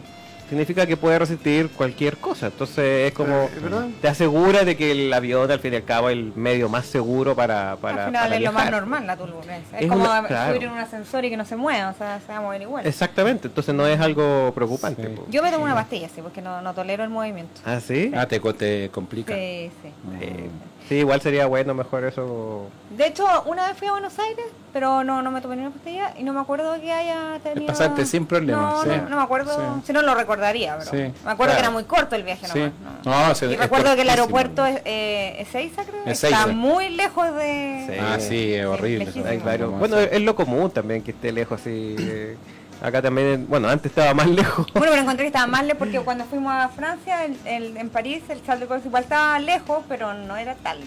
significa 0.48 0.86
que 0.86 0.96
puede 0.96 1.18
resistir 1.18 1.68
cualquier 1.68 2.16
cosa. 2.16 2.46
Entonces 2.46 3.08
es 3.08 3.12
como, 3.12 3.42
Eh, 3.42 3.48
¿es 3.54 3.62
verdad? 3.62 3.86
te 4.00 4.08
asegura 4.08 4.64
de 4.64 4.76
que 4.78 4.92
el 4.92 5.12
avión 5.12 5.50
al 5.50 5.60
fin 5.60 5.74
y 5.74 5.76
al 5.76 5.84
cabo 5.84 6.08
es 6.08 6.14
el 6.16 6.32
medio 6.34 6.70
más 6.70 6.86
seguro 6.86 7.36
para... 7.36 7.76
para 7.76 8.06
Al 8.06 8.08
final 8.10 8.22
para 8.24 8.36
es 8.36 8.42
lo 8.42 8.52
más 8.52 8.62
viajar. 8.64 8.80
normal 8.80 9.06
la 9.06 9.16
turbulencia. 9.18 9.78
Es, 9.78 9.84
Es 9.84 9.88
como 9.90 10.04
una- 10.04 10.26
claro. 10.26 10.54
subir 10.54 10.66
en 10.66 10.72
un 10.72 10.78
ascensor 10.78 11.24
y 11.26 11.30
que 11.30 11.36
no 11.36 11.44
se 11.44 11.56
mueva, 11.56 11.90
o 11.90 11.94
sea, 11.98 12.18
se 12.26 12.32
va 12.32 12.38
a 12.38 12.40
mover 12.40 12.62
igual. 12.62 12.86
Exactamente, 12.86 13.46
entonces 13.48 13.74
no 13.74 13.86
es 13.86 14.00
algo 14.00 14.52
preocupante. 14.54 15.06
Sí. 15.06 15.22
Yo 15.28 15.42
me 15.42 15.52
tomo 15.52 15.64
una 15.64 15.74
pastilla, 15.74 16.08
sí, 16.08 16.22
porque 16.22 16.40
no, 16.40 16.62
no 16.62 16.72
tolero 16.72 17.04
el 17.04 17.10
movimiento. 17.10 17.60
¿Ah, 17.66 17.78
sí? 17.78 18.10
Ah, 18.16 18.24
te, 18.26 18.40
te 18.40 18.88
complica. 18.88 19.34
Sí, 19.34 19.70
sí. 19.82 19.88
Eh, 20.22 20.48
sí, 20.90 20.96
igual 20.96 21.20
sería 21.22 21.46
bueno 21.46 21.72
mejor 21.72 22.04
eso. 22.04 22.66
De 22.90 23.06
hecho, 23.06 23.24
una 23.46 23.66
vez 23.68 23.78
fui 23.78 23.86
a 23.88 23.92
Buenos 23.92 24.18
Aires, 24.18 24.44
pero 24.72 25.02
no, 25.04 25.22
no 25.22 25.30
me 25.30 25.40
tomé 25.40 25.54
ni 25.56 25.62
una 25.62 25.70
pastilla 25.70 26.12
y 26.18 26.22
no 26.24 26.32
me 26.34 26.40
acuerdo 26.40 26.78
que 26.80 26.92
haya 26.92 27.38
tenido... 27.42 27.66
pasarte 27.68 28.04
sin 28.04 28.26
problemas, 28.26 28.62
No, 28.74 28.82
sí. 28.82 28.88
no, 29.00 29.08
no 29.08 29.16
me 29.16 29.22
acuerdo, 29.22 29.56
Sí. 29.56 29.86
si 29.86 29.92
no 29.92 30.02
lo 30.02 30.14
recordaría, 30.14 30.76
pero 30.78 30.90
Sí, 30.90 31.12
me 31.24 31.30
acuerdo 31.30 31.54
que 31.54 31.60
era 31.60 31.70
muy 31.70 31.84
corto 31.84 32.14
el 32.16 32.24
viaje 32.24 32.46
Sí. 32.48 32.58
nomás. 32.58 32.72
No, 33.04 33.28
No. 33.28 33.34
se- 33.34 33.46
y 33.46 33.52
es 33.54 33.58
recuerdo 33.60 33.94
que 33.94 34.02
el 34.02 34.10
aeropuerto 34.10 34.66
es 34.66 34.82
eh, 34.84 35.46
creo, 35.50 36.02
Ezeiza. 36.06 36.28
está 36.28 36.46
muy 36.48 36.88
lejos 36.90 37.34
de... 37.36 37.86
Sí. 37.88 37.96
Ah, 37.98 38.16
sí, 38.20 38.54
es 38.54 38.66
horrible. 38.66 39.10
Bueno, 39.78 39.98
es 39.98 40.20
lo 40.20 40.34
común 40.34 40.70
también 40.70 41.02
que 41.02 41.12
esté 41.12 41.32
lejos 41.32 41.60
así. 41.60 41.96
Acá 42.80 43.02
también, 43.02 43.46
bueno, 43.48 43.68
antes 43.68 43.90
estaba 43.90 44.14
más 44.14 44.26
lejos. 44.28 44.66
Bueno, 44.72 44.88
pero 44.90 45.02
encontré 45.02 45.24
que 45.24 45.28
estaba 45.28 45.46
más 45.46 45.62
lejos 45.64 45.78
porque 45.78 46.00
cuando 46.00 46.24
fuimos 46.24 46.52
a 46.52 46.68
Francia, 46.68 47.24
el, 47.24 47.36
el- 47.44 47.76
en 47.76 47.88
París, 47.90 48.22
el 48.28 48.40
Gaulle 48.46 48.82
igual 48.86 49.02
estaba 49.02 49.38
lejos, 49.38 49.84
pero 49.88 50.14
no 50.14 50.36
era 50.36 50.54
tal. 50.56 50.78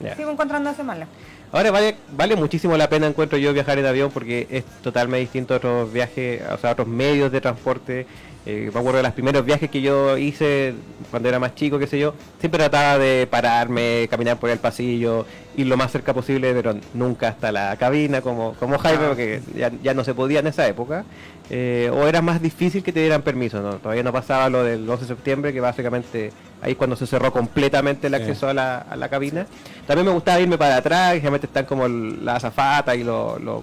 Ya. 0.00 0.14
Sigo 0.16 0.30
encontrándose 0.30 0.82
más 0.82 0.98
lejos. 0.98 1.14
Ahora 1.50 1.70
vale, 1.70 1.96
vale 2.12 2.36
muchísimo 2.36 2.76
la 2.76 2.90
pena 2.90 3.06
encuentro 3.06 3.38
yo 3.38 3.54
viajar 3.54 3.78
en 3.78 3.86
avión 3.86 4.10
porque 4.12 4.46
es 4.50 4.64
totalmente 4.82 5.20
distinto 5.20 5.54
a 5.54 5.56
otros 5.56 5.90
viajes, 5.92 6.42
o 6.52 6.58
sea, 6.58 6.70
a 6.70 6.72
otros 6.74 6.86
medios 6.88 7.32
de 7.32 7.40
transporte. 7.40 8.06
Eh, 8.50 8.70
me 8.72 8.80
acuerdo 8.80 8.96
de 8.96 9.02
los 9.02 9.12
primeros 9.12 9.44
viajes 9.44 9.68
que 9.68 9.82
yo 9.82 10.16
hice 10.16 10.72
cuando 11.10 11.28
era 11.28 11.38
más 11.38 11.54
chico, 11.54 11.78
qué 11.78 11.86
sé 11.86 11.98
yo, 11.98 12.14
siempre 12.40 12.58
trataba 12.58 12.96
de 12.96 13.26
pararme, 13.30 14.08
caminar 14.10 14.38
por 14.38 14.48
el 14.48 14.58
pasillo, 14.58 15.26
ir 15.54 15.66
lo 15.66 15.76
más 15.76 15.92
cerca 15.92 16.14
posible, 16.14 16.54
pero 16.54 16.74
nunca 16.94 17.28
hasta 17.28 17.52
la 17.52 17.76
cabina, 17.76 18.22
como, 18.22 18.54
como 18.54 18.78
Jaime, 18.78 19.04
Ah. 19.04 19.08
porque 19.08 19.42
ya, 19.54 19.70
ya 19.82 19.92
no 19.92 20.02
se 20.02 20.14
podía 20.14 20.40
en 20.40 20.46
esa 20.46 20.66
época. 20.66 21.04
Eh, 21.50 21.90
o 21.92 22.06
era 22.06 22.22
más 22.22 22.40
difícil 22.40 22.82
que 22.82 22.90
te 22.90 23.00
dieran 23.00 23.20
permiso, 23.20 23.60
¿no? 23.60 23.74
Todavía 23.76 24.02
no 24.02 24.12
pasaba 24.14 24.48
lo 24.48 24.64
del 24.64 24.86
12 24.86 25.02
de 25.02 25.08
septiembre, 25.08 25.52
que 25.52 25.60
básicamente 25.60 26.32
ahí 26.62 26.72
es 26.72 26.76
cuando 26.78 26.96
se 26.96 27.06
cerró 27.06 27.30
completamente 27.30 28.06
el 28.06 28.14
Sí. 28.14 28.20
acceso 28.22 28.48
a 28.48 28.54
la, 28.54 28.78
a 28.78 28.96
la 28.96 29.10
cabina. 29.10 29.46
También 29.86 30.06
me 30.06 30.12
gustaba 30.14 30.40
irme 30.40 30.56
para 30.56 30.76
atrás, 30.76 31.12
generalmente 31.12 31.48
están 31.48 31.66
como 31.66 31.84
el- 31.84 32.24
la 32.24 32.36
azafata 32.36 32.96
y 32.96 33.04
los, 33.04 33.38
los- 33.42 33.62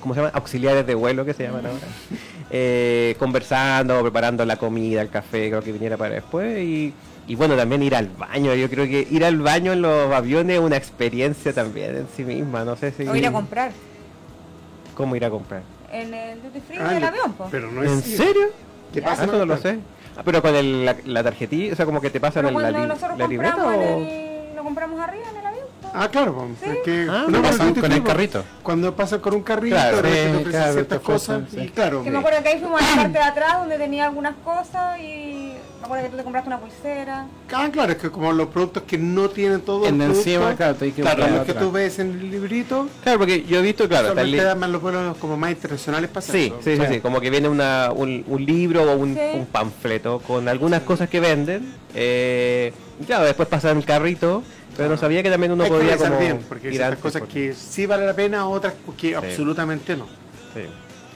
¿cómo 0.00 0.14
se 0.14 0.20
llaman? 0.20 0.32
Auxiliares 0.34 0.86
de 0.86 0.94
vuelo 0.94 1.24
que 1.24 1.34
se 1.34 1.44
llaman 1.44 1.66
ahora. 1.66 1.86
Eh, 2.50 3.16
conversando, 3.18 4.00
preparando 4.02 4.44
la 4.44 4.56
comida, 4.56 5.02
el 5.02 5.08
café, 5.10 5.48
creo 5.48 5.62
que 5.62 5.72
viniera 5.72 5.96
para 5.96 6.14
después. 6.14 6.58
Y, 6.60 6.94
y 7.26 7.34
bueno, 7.34 7.56
también 7.56 7.82
ir 7.82 7.94
al 7.94 8.08
baño. 8.08 8.54
Yo 8.54 8.68
creo 8.70 8.86
que 8.86 9.06
ir 9.10 9.24
al 9.24 9.38
baño 9.38 9.72
en 9.72 9.82
los 9.82 10.12
aviones 10.12 10.56
es 10.58 10.62
una 10.62 10.76
experiencia 10.76 11.52
también 11.52 11.96
en 11.96 12.06
sí 12.16 12.24
misma. 12.24 12.64
No 12.64 12.76
sé 12.76 12.92
si... 12.92 13.06
O 13.06 13.14
ir 13.16 13.26
a 13.26 13.32
comprar 13.32 13.72
¿Cómo 14.94 15.14
ir 15.16 15.24
a 15.24 15.30
comprar? 15.30 15.62
en 15.92 16.12
el 16.14 16.42
duty 16.42 16.60
free 16.60 16.78
Ah, 16.80 16.88
del 16.92 17.00
yo- 17.02 17.06
avión, 17.08 17.32
po. 17.34 17.48
Pero 17.50 17.70
no 17.70 17.82
¿En 17.82 17.98
es. 17.98 18.04
serio? 18.04 18.48
¿Qué 18.92 19.00
Ya. 19.00 19.06
pasa? 19.08 19.22
Ah, 19.22 19.26
eso 19.26 19.38
no 19.38 19.46
lo 19.46 19.56
sé. 19.56 19.78
Ah, 20.16 20.22
pero 20.24 20.40
con 20.42 20.54
el, 20.54 20.84
la, 20.84 20.96
la 21.04 21.22
tarjetilla, 21.22 21.72
o 21.72 21.76
sea, 21.76 21.84
como 21.86 22.00
que 22.00 22.10
te 22.10 22.18
pasan 22.20 22.44
Pero 22.46 22.48
el- 22.48 22.54
la, 22.54 22.70
cuando 22.70 22.80
li- 22.80 22.86
nosotros 22.88 23.18
la 23.18 23.26
libreta 23.28 23.66
o... 23.66 23.72
en 23.72 23.80
el- 24.06 24.56
lo 24.56 24.64
compramos 24.64 24.98
arriba 25.00 25.24
en 25.30 25.36
el. 25.36 25.45
Ah, 25.98 26.08
claro, 26.10 26.46
Sí. 26.62 26.68
es 26.70 26.78
que 26.84 27.06
Ah, 27.10 27.24
no, 27.26 27.40
pasan 27.42 27.74
con 27.74 27.90
el 27.90 28.02
carrito. 28.02 28.44
Cuando 28.62 28.94
pasan 28.94 29.20
con 29.20 29.34
un 29.34 29.42
carrito, 29.42 29.76
Claro, 29.76 29.96
sí, 29.96 30.02
te 30.44 30.50
claro, 30.50 30.72
ciertas 30.74 31.00
cosas 31.00 31.42
sí. 31.50 31.60
y 31.60 31.68
claro, 31.70 32.02
Que 32.02 32.10
me 32.10 32.18
acuerdo 32.18 32.42
que 32.42 32.48
ahí 32.50 32.58
fuimos 32.60 32.82
a 32.82 32.84
la 32.96 32.96
parte 33.02 33.18
de 33.18 33.24
atrás 33.24 33.52
donde 33.60 33.78
tenía 33.78 34.04
algunas 34.06 34.34
cosas 34.44 34.98
y 35.00 35.54
me 35.80 35.84
acuerdo 35.84 36.04
que 36.04 36.10
tú 36.10 36.16
te 36.18 36.22
compraste 36.22 36.48
una 36.48 36.58
pulsera. 36.60 37.26
ah, 37.54 37.68
claro, 37.72 37.92
es 37.92 37.98
que 37.98 38.10
como 38.10 38.30
los 38.32 38.48
productos 38.48 38.82
que 38.82 38.98
no 38.98 39.30
tienen 39.30 39.62
todo 39.62 39.86
En 39.86 40.00
el 40.02 40.10
encima, 40.10 40.54
claro, 40.54 40.74
te 40.74 40.84
hay 40.86 40.92
que 40.92 41.00
claro, 41.00 41.26
los 41.28 41.46
que 41.46 41.54
tú 41.54 41.72
ves 41.72 41.98
en 41.98 42.10
el 42.10 42.30
librito, 42.30 42.88
Claro, 43.02 43.18
porque 43.20 43.44
yo 43.44 43.58
he 43.58 43.62
visto, 43.62 43.88
claro, 43.88 44.08
solamente 44.08 44.36
li- 44.36 44.42
dan 44.44 44.58
más 44.58 44.68
los 44.68 44.82
vuelos 44.82 45.16
como 45.16 45.36
más 45.38 45.50
internacionales 45.52 46.10
para 46.10 46.26
Sí, 46.26 46.52
sí, 46.60 46.72
sí, 46.72 46.76
Claro. 46.76 46.92
sí, 46.92 47.00
como 47.00 47.20
que 47.20 47.30
viene 47.30 47.48
una, 47.48 47.90
un, 47.94 48.22
un 48.26 48.44
libro 48.44 48.82
o 48.82 48.96
un, 48.96 49.14
Sí. 49.14 49.20
un 49.34 49.46
panfleto 49.46 50.18
con 50.20 50.46
algunas 50.48 50.82
cosas 50.82 51.08
que 51.08 51.20
venden. 51.20 51.72
Eh, 51.94 52.74
claro, 53.06 53.24
después 53.24 53.48
pasan 53.48 53.78
el 53.78 53.84
carrito, 53.86 54.42
pero 54.76 54.88
no 54.90 54.96
sabía 54.96 55.22
que 55.22 55.30
también 55.30 55.52
uno 55.52 55.64
Hay 55.64 55.70
que 55.70 55.76
podía 55.76 55.90
revisar 55.90 56.08
como 56.10 56.20
bien, 56.20 56.40
porque 56.48 56.68
hay 56.68 56.74
ir 56.74 56.96
cosas 56.98 57.20
porque- 57.22 57.48
que 57.48 57.54
sí 57.54 57.86
vale 57.86 58.06
la 58.06 58.14
pena, 58.14 58.48
otras 58.48 58.74
que 58.98 59.14
absolutamente 59.16 59.96
no. 59.96 60.06
sí. 60.54 60.62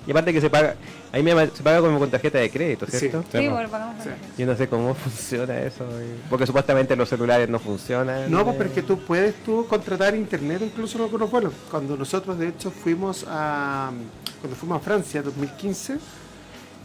Y 0.07 0.13
aparte 0.13 0.33
que 0.33 0.41
se 0.41 0.49
paga, 0.49 0.77
ahí 1.13 1.23
me, 1.23 1.31
se 1.49 1.63
paga 1.63 1.83
como 1.83 1.99
con 1.99 2.11
tarjeta 2.11 2.39
de 2.39 2.51
crédito. 2.51 2.87
¿cierto? 2.87 3.23
Sí, 3.31 3.39
Sí, 3.39 3.49
porque 3.51 3.69
pagamos 3.69 4.03
Sí. 4.03 4.09
Yo 4.39 4.47
no 4.47 4.57
sé 4.57 4.67
cómo 4.67 4.95
funciona 4.95 5.59
eso, 5.61 5.85
porque 6.31 6.47
supuestamente 6.47 6.97
los 6.97 7.07
celulares 7.09 7.49
no 7.51 7.59
funcionan. 7.59 8.31
No, 8.31 8.43
pues 8.43 8.55
eh. 8.55 8.59
pero 8.59 8.69
es 8.71 8.75
que 8.75 8.83
tú 8.83 8.99
puedes 9.01 9.35
tú 9.45 9.67
contratar 9.69 10.17
internet 10.17 10.63
incluso 10.65 10.97
en 10.97 11.05
algunos 11.05 11.31
vuelos. 11.31 11.53
Cuando 11.71 11.99
nosotros 11.99 12.39
de 12.39 12.49
hecho 12.49 12.71
fuimos 12.71 13.27
a 13.29 13.93
cuando 14.41 14.57
fuimos 14.57 14.79
a 14.79 14.81
Francia 14.85 15.21
2015, 15.23 15.99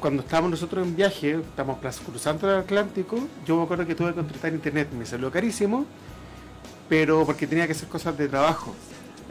cuando 0.02 0.22
estábamos 0.22 0.52
nosotros 0.52 0.86
en 0.86 0.94
viaje, 0.96 1.32
estamos 1.40 1.80
plas- 1.82 2.02
cruzando 2.06 2.52
el 2.52 2.60
Atlántico, 2.60 3.18
yo 3.48 3.56
me 3.58 3.64
acuerdo 3.64 3.88
que 3.88 3.96
tuve 3.96 4.10
que 4.10 4.16
contratar 4.16 4.52
internet, 4.54 4.90
me 4.92 5.06
salió 5.06 5.32
carísimo, 5.32 5.86
pero 6.90 7.26
porque 7.26 7.48
tenía 7.48 7.66
que 7.66 7.74
hacer 7.74 7.88
cosas 7.90 8.18
de 8.18 8.28
trabajo. 8.28 8.74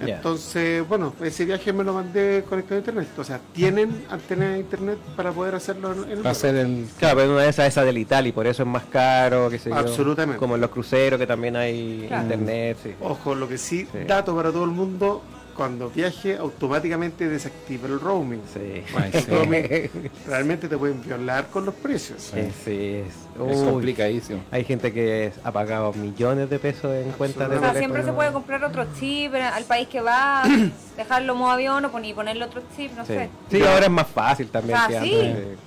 Entonces, 0.00 0.86
bueno, 0.88 1.14
ese 1.22 1.44
viaje 1.44 1.72
me 1.72 1.84
lo 1.84 1.92
mandé 1.94 2.44
conectado 2.48 2.74
a 2.76 2.78
internet. 2.78 3.08
O 3.16 3.22
sea, 3.24 3.40
tienen 3.52 4.04
antena 4.10 4.50
de 4.50 4.58
internet 4.58 4.98
para 5.16 5.30
poder 5.30 5.54
hacerlo 5.54 5.92
en, 5.92 5.98
el 6.10 6.16
Va 6.16 6.30
a 6.30 6.32
vuelo. 6.32 6.34
ser 6.34 6.56
el. 6.56 6.86
Claro, 6.98 7.16
pero 7.18 7.32
una 7.32 7.42
de 7.42 7.48
esas 7.50 7.68
esa 7.68 7.84
del 7.84 7.98
Italia 7.98 8.28
y 8.30 8.32
por 8.32 8.46
eso 8.46 8.64
es 8.64 8.68
más 8.68 8.82
caro, 8.86 9.48
que 9.48 9.58
yo. 9.58 9.74
Absolutamente. 9.74 10.38
Como 10.38 10.56
en 10.56 10.60
los 10.62 10.70
cruceros 10.70 11.18
que 11.18 11.26
también 11.28 11.54
hay 11.56 12.06
Claro. 12.08 12.22
internet, 12.24 12.76
sí. 12.82 12.94
Ojo, 13.00 13.34
lo 13.36 13.48
que 13.48 13.56
sí, 13.56 13.86
Sí. 13.92 13.98
dato 14.06 14.34
para 14.34 14.50
todo 14.50 14.64
el 14.64 14.70
mundo, 14.72 15.22
cuando 15.54 15.88
viaje 15.90 16.36
automáticamente 16.36 17.28
desactiva 17.28 17.88
el 17.88 18.00
roaming. 18.00 18.40
Sí. 18.52 18.82
Ay, 18.96 19.10
sí. 19.12 19.30
Roaming, 19.30 20.10
realmente 20.26 20.68
te 20.68 20.76
pueden 20.76 21.00
violar 21.02 21.46
con 21.48 21.64
los 21.64 21.74
precios. 21.74 22.30
Sí, 22.34 22.40
sí, 22.64 23.02
es, 23.06 23.14
Es 23.50 23.58
Uy, 23.58 23.64
complicadísimo. 23.70 24.42
Hay 24.50 24.64
gente 24.64 24.92
que 24.92 25.32
ha 25.42 25.50
pagado 25.52 25.92
millones 25.94 26.50
de 26.50 26.58
pesos 26.58 26.94
en 26.94 27.10
cuentas 27.12 27.48
de 27.50 27.56
O 27.56 27.60
sea, 27.60 27.74
siempre 27.74 28.02
se 28.04 28.12
puede 28.12 28.32
comprar 28.32 28.62
otro 28.64 28.86
chip 28.98 29.34
eh, 29.34 29.42
al 29.42 29.64
país 29.64 29.88
que 29.88 30.00
va, 30.00 30.42
dejarlo 30.96 31.34
modo 31.34 31.50
avión 31.52 31.84
o 31.84 31.90
pon- 31.90 32.04
y 32.04 32.12
ponerle 32.12 32.44
otro 32.44 32.62
chip, 32.76 32.92
no 32.96 33.04
Sí. 33.06 33.14
sé. 33.14 33.28
Sí, 33.50 33.62
ahora 33.62 33.86
es 33.86 33.90
más 33.92 34.06
fácil 34.08 34.48
también 34.48 34.78
Ah, 34.78 34.86
que 34.88 35.00
¿sí? 35.00 35.14
antes. 35.14 35.58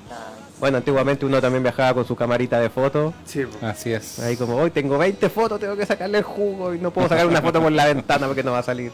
Bueno, 0.60 0.78
antiguamente 0.78 1.26
uno 1.26 1.40
también 1.40 1.62
viajaba 1.62 1.94
con 1.94 2.06
su 2.06 2.16
camarita 2.16 2.60
de 2.60 2.70
fotos. 2.70 3.14
Sí. 3.26 3.44
Así 3.62 3.94
es. 3.94 4.20
Ahí 4.20 4.36
como, 4.36 4.56
hoy 4.56 4.72
tengo 4.72 4.98
20 4.98 5.30
fotos, 5.30 5.60
tengo 5.60 5.76
que 5.76 5.86
sacarle 5.86 6.18
el 6.20 6.24
jugo 6.24 6.74
y 6.74 6.80
no 6.80 6.92
puedo 6.92 7.08
sacar 7.08 7.28
una 7.28 7.42
foto 7.42 7.62
por 7.62 7.72
la 7.72 7.86
ventana 7.86 8.26
porque 8.28 8.44
no 8.44 8.52
va 8.54 8.60
a 8.60 8.64
salir. 8.64 8.92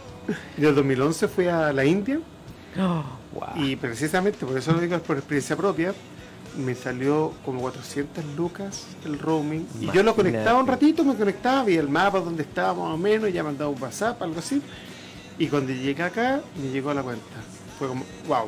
Yo 0.58 0.69
en 0.69 0.76
2011 0.76 1.28
fui 1.30 1.47
a 1.47 1.71
la 1.71 1.86
India 1.86 2.19
Wow. 2.76 3.04
y 3.56 3.76
precisamente, 3.78 4.45
por 4.45 4.58
eso 4.58 4.73
lo 4.73 4.80
digo 4.80 4.95
es 4.95 5.02
por 5.02 5.17
experiencia 5.17 5.56
propia, 5.56 5.93
me 6.58 6.76
salió 6.76 7.34
como 7.45 7.62
400 7.62 8.23
lucas 8.38 8.86
el 9.06 9.17
roaming. 9.17 9.65
Y 9.82 9.89
yo 9.91 10.04
lo 10.04 10.13
conectaba 10.15 10.60
un 10.60 10.67
ratito, 10.67 11.04
me 11.04 11.15
conectaba, 11.15 11.63
vi 11.63 11.78
el 11.78 11.89
mapa 11.89 12.19
donde 12.19 12.43
estaba 12.43 12.73
más 12.73 12.93
o 12.93 12.97
menos, 12.97 13.30
y 13.30 13.34
ya 13.34 13.43
mandaba 13.43 13.71
un 13.71 13.82
WhatsApp, 13.82 14.21
algo 14.21 14.38
así. 14.39 14.62
Y 15.39 15.47
cuando 15.47 15.73
llegué 15.73 16.04
acá, 16.04 16.41
me 16.62 16.69
llegó 16.69 16.91
a 16.91 16.93
la 16.93 17.02
cuenta. 17.02 17.23
Fue 17.80 17.88
como, 17.88 18.04
wow. 18.28 18.47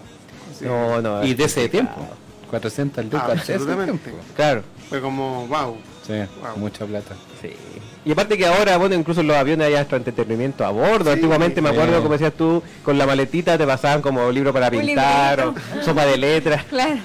Así, 0.52 0.66
No, 0.66 1.02
no. 1.02 1.24
Y 1.24 1.34
de 1.34 1.46
ese 1.46 1.62
complicado. 1.62 1.96
tiempo. 1.96 2.16
400 2.50 3.06
lucas. 3.06 3.28
de 3.28 3.34
ese 3.36 3.54
Absolutamente. 3.54 4.12
Claro. 4.36 4.64
Fue 4.90 5.02
como, 5.02 5.48
wow. 5.48 5.78
Sí, 6.06 6.14
Wow. 6.14 6.58
mucha 6.58 6.86
plata. 6.86 7.16
Sí. 7.42 7.50
Y 8.06 8.12
aparte 8.12 8.38
que 8.38 8.46
ahora, 8.46 8.78
bueno, 8.78 8.94
incluso 8.96 9.22
en 9.22 9.28
los 9.28 9.36
aviones 9.36 9.66
hay 9.68 9.74
hasta 9.76 9.96
entretenimiento 9.96 10.64
a 10.64 10.70
bordo. 10.70 11.06
Sí, 11.06 11.10
Antiguamente 11.12 11.60
me 11.62 11.70
acuerdo, 11.70 11.98
como 12.02 12.12
decías 12.14 12.34
tú, 12.34 12.62
con 12.84 12.98
la 13.00 13.08
maletita 13.08 13.58
te 13.58 13.66
pasaban 13.66 14.02
como 14.02 14.32
libro 14.32 14.54
para 14.54 14.70
pintar 14.70 15.40
o 15.42 15.56
sopa 15.84 16.06
de 16.06 16.18
letras. 16.18 16.64
Claro. 16.66 17.00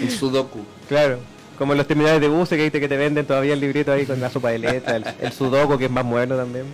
El 0.00 0.10
sudoku. 0.10 0.60
Claro. 0.88 1.18
Como 1.58 1.72
en 1.72 1.78
los 1.78 1.86
terminales 1.86 2.20
de 2.20 2.28
buses 2.28 2.56
que 2.56 2.62
viste 2.64 2.80
que 2.80 2.88
te 2.88 2.96
venden 2.96 3.26
todavía 3.26 3.52
el 3.54 3.60
librito 3.60 3.92
ahí 3.92 4.06
con 4.06 4.20
la 4.20 4.28
sopa 4.30 4.50
de 4.50 4.58
letras, 4.58 4.94
el, 4.96 5.26
el 5.26 5.32
sudoku 5.32 5.76
que 5.78 5.84
es 5.86 5.90
más 5.90 6.04
moderno 6.04 6.36
también. 6.36 6.64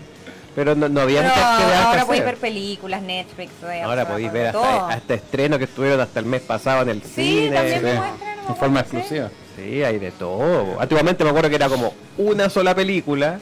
Pero 0.55 0.75
no, 0.75 0.89
no 0.89 1.01
había 1.03 1.21
Pero 1.21 1.31
muchas 1.35 1.45
actividades 1.47 1.81
que 1.81 1.87
ahora 1.89 2.05
podéis 2.07 2.25
ver 2.25 2.37
películas, 2.37 3.03
Netflix, 3.03 3.53
eh, 3.71 3.83
Ahora 3.83 4.09
podéis 4.09 4.33
ver 4.33 4.47
hasta, 4.49 4.89
hasta 4.89 5.15
estrenos 5.15 5.59
que 5.59 5.65
estuvieron 5.65 6.01
hasta 6.01 6.19
el 6.21 6.27
mes 6.27 6.43
pasado 6.43 6.83
en 6.83 6.89
el 6.89 7.03
Sí, 7.03 7.09
cine. 7.45 7.51
también 7.57 7.83
me 7.83 7.95
muestran. 7.95 8.31
En 8.49 8.57
forma 8.57 8.81
exclusiva. 8.81 9.31
Sí, 9.57 9.83
hay 9.85 9.99
de 9.99 10.11
todo. 10.11 10.81
Antiguamente 10.81 11.23
me 11.23 11.31
acuerdo 11.31 11.49
que 11.51 11.55
era 11.57 11.69
como 11.69 11.95
una 12.19 12.49
sola 12.51 12.75
película 12.75 13.39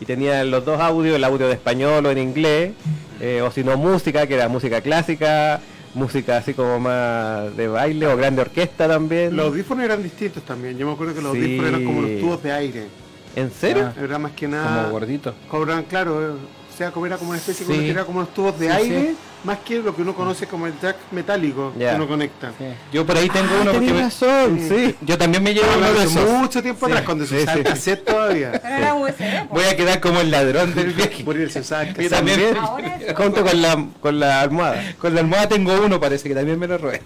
y 0.00 0.04
tenía 0.04 0.44
los 0.44 0.64
dos 0.64 0.80
audios, 0.80 1.16
el 1.16 1.24
audio 1.24 1.46
de 1.48 1.54
español 1.54 2.06
o 2.06 2.10
en 2.10 2.18
inglés, 2.18 2.72
eh, 3.20 3.42
o 3.42 3.50
si 3.50 3.64
no 3.64 3.76
música, 3.76 4.26
que 4.26 4.34
era 4.34 4.48
música 4.48 4.80
clásica, 4.80 5.60
música 5.94 6.36
así 6.36 6.54
como 6.54 6.78
más 6.78 7.56
de 7.56 7.66
baile 7.68 8.06
o 8.06 8.16
grande 8.16 8.42
orquesta 8.42 8.86
también. 8.86 9.34
Los 9.36 9.46
audífonos 9.46 9.84
eran 9.84 10.02
distintos 10.02 10.44
también. 10.44 10.78
Yo 10.78 10.86
me 10.86 10.92
acuerdo 10.92 11.14
que 11.14 11.22
los 11.22 11.32
Sí. 11.32 11.38
audífonos 11.38 11.68
eran 11.70 11.84
como 11.84 12.02
los 12.02 12.20
tubos 12.20 12.42
de 12.42 12.52
aire. 12.52 12.86
¿En 13.36 13.50
serio? 13.50 13.92
Ah. 13.96 14.00
Era 14.02 14.18
más 14.18 14.32
que 14.32 14.46
Como 14.46 14.56
nada. 14.58 14.88
gordito. 14.90 15.34
Cobran, 15.50 15.84
claro, 15.84 16.36
o 16.72 16.76
sea, 16.76 16.90
como 16.90 17.06
era 17.06 17.16
como 17.18 17.30
una 17.30 17.38
especie 17.38 17.64
Sí. 17.66 17.72
como 17.72 17.82
era 17.86 18.04
como 18.04 18.18
unos 18.20 18.32
tubos 18.34 18.58
de 18.58 18.66
Sí, 18.66 18.72
aire, 18.72 19.00
sí. 19.10 19.16
más 19.44 19.58
que 19.58 19.78
lo 19.78 19.94
que 19.94 20.02
uno 20.02 20.14
conoce 20.14 20.46
como 20.46 20.66
el 20.66 20.72
jack 20.80 20.96
metálico 21.10 21.72
que 21.78 21.86
uno 21.94 22.06
conecta. 22.08 22.52
Sí. 22.58 22.64
Yo 22.92 23.04
por 23.06 23.16
ahí 23.16 23.28
tengo 23.28 23.48
uno 23.60 23.72
porque 23.72 23.92
me- 23.92 24.00
razón, 24.02 24.58
sí. 24.68 24.94
yo 25.02 25.18
también 25.18 25.42
me 25.42 25.52
llevo 25.54 25.66
uno 25.76 25.92
de 25.92 25.98
hace 26.02 26.18
esos. 26.20 26.30
mucho 26.30 26.62
tiempo 26.62 26.86
atrás, 26.86 27.02
cuando 27.02 27.26
se 27.26 27.42
usaba 27.42 27.62
cassette 27.62 28.04
todavía. 28.04 28.52
Pero 28.52 28.74
era 28.76 28.94
USB. 28.94 29.48
po. 29.48 29.54
Voy 29.56 29.64
a 29.64 29.76
quedar 29.76 30.00
como 30.00 30.20
el 30.20 30.30
ladrón 30.30 30.74
del 30.74 30.92
viaje. 30.92 31.24
Por 31.24 31.36
ir 31.36 31.50
se 31.50 31.60
usaba 31.60 31.84
cassette. 31.86 32.10
también. 32.10 32.56
Ahora 32.56 32.96
es- 32.96 33.14
Junto 33.16 33.42
con 33.44 33.60
la, 33.62 33.86
con 34.00 34.18
la 34.20 34.40
almohada. 34.40 34.82
Con 34.98 35.14
la 35.14 35.20
almohada 35.20 35.48
tengo 35.48 35.72
uno, 35.84 36.00
parece 36.00 36.28
que 36.28 36.34
también 36.34 36.58
me 36.58 36.66
lo 36.68 36.78
robé. 36.78 37.02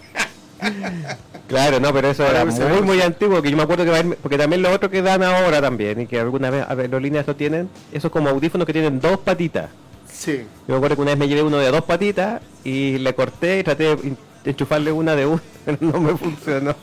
Claro, 1.48 1.78
no, 1.78 1.92
pero 1.92 2.08
eso 2.10 2.26
era 2.26 2.44
muy, 2.44 2.82
muy 2.82 3.00
antiguo, 3.02 3.40
que 3.40 3.50
yo 3.50 3.56
me 3.56 3.62
acuerdo 3.62 3.84
que 3.84 3.90
va 3.90 3.98
a 3.98 4.02
ir- 4.02 4.16
porque 4.20 4.36
también 4.36 4.62
los 4.62 4.72
otros 4.74 4.90
que 4.90 5.00
dan 5.02 5.22
ahora 5.22 5.60
también, 5.60 6.00
y 6.00 6.06
que 6.06 6.18
alguna 6.18 6.50
vez 6.50 6.64
aerolíneas 6.68 7.26
lo 7.26 7.36
tienen, 7.36 7.68
esos 7.92 8.10
como 8.10 8.30
audífonos 8.30 8.66
que 8.66 8.72
tienen 8.72 9.00
dos 9.00 9.18
patitas. 9.18 9.70
Sí. 10.12 10.38
Yo 10.66 10.72
me 10.72 10.76
acuerdo 10.76 10.96
que 10.96 11.02
una 11.02 11.10
vez 11.12 11.18
me 11.18 11.28
llevé 11.28 11.42
uno 11.42 11.58
de 11.58 11.70
dos 11.70 11.82
patitas 11.82 12.40
y 12.64 12.98
le 12.98 13.14
corté 13.14 13.60
y 13.60 13.62
traté 13.64 13.94
de 13.96 14.12
de 14.46 14.50
enchufarle 14.52 14.92
una 14.92 15.16
de 15.16 15.26
una, 15.26 15.42
pero 15.64 15.78
no 15.80 16.00
me 16.00 16.16
funcionó. 16.16 16.74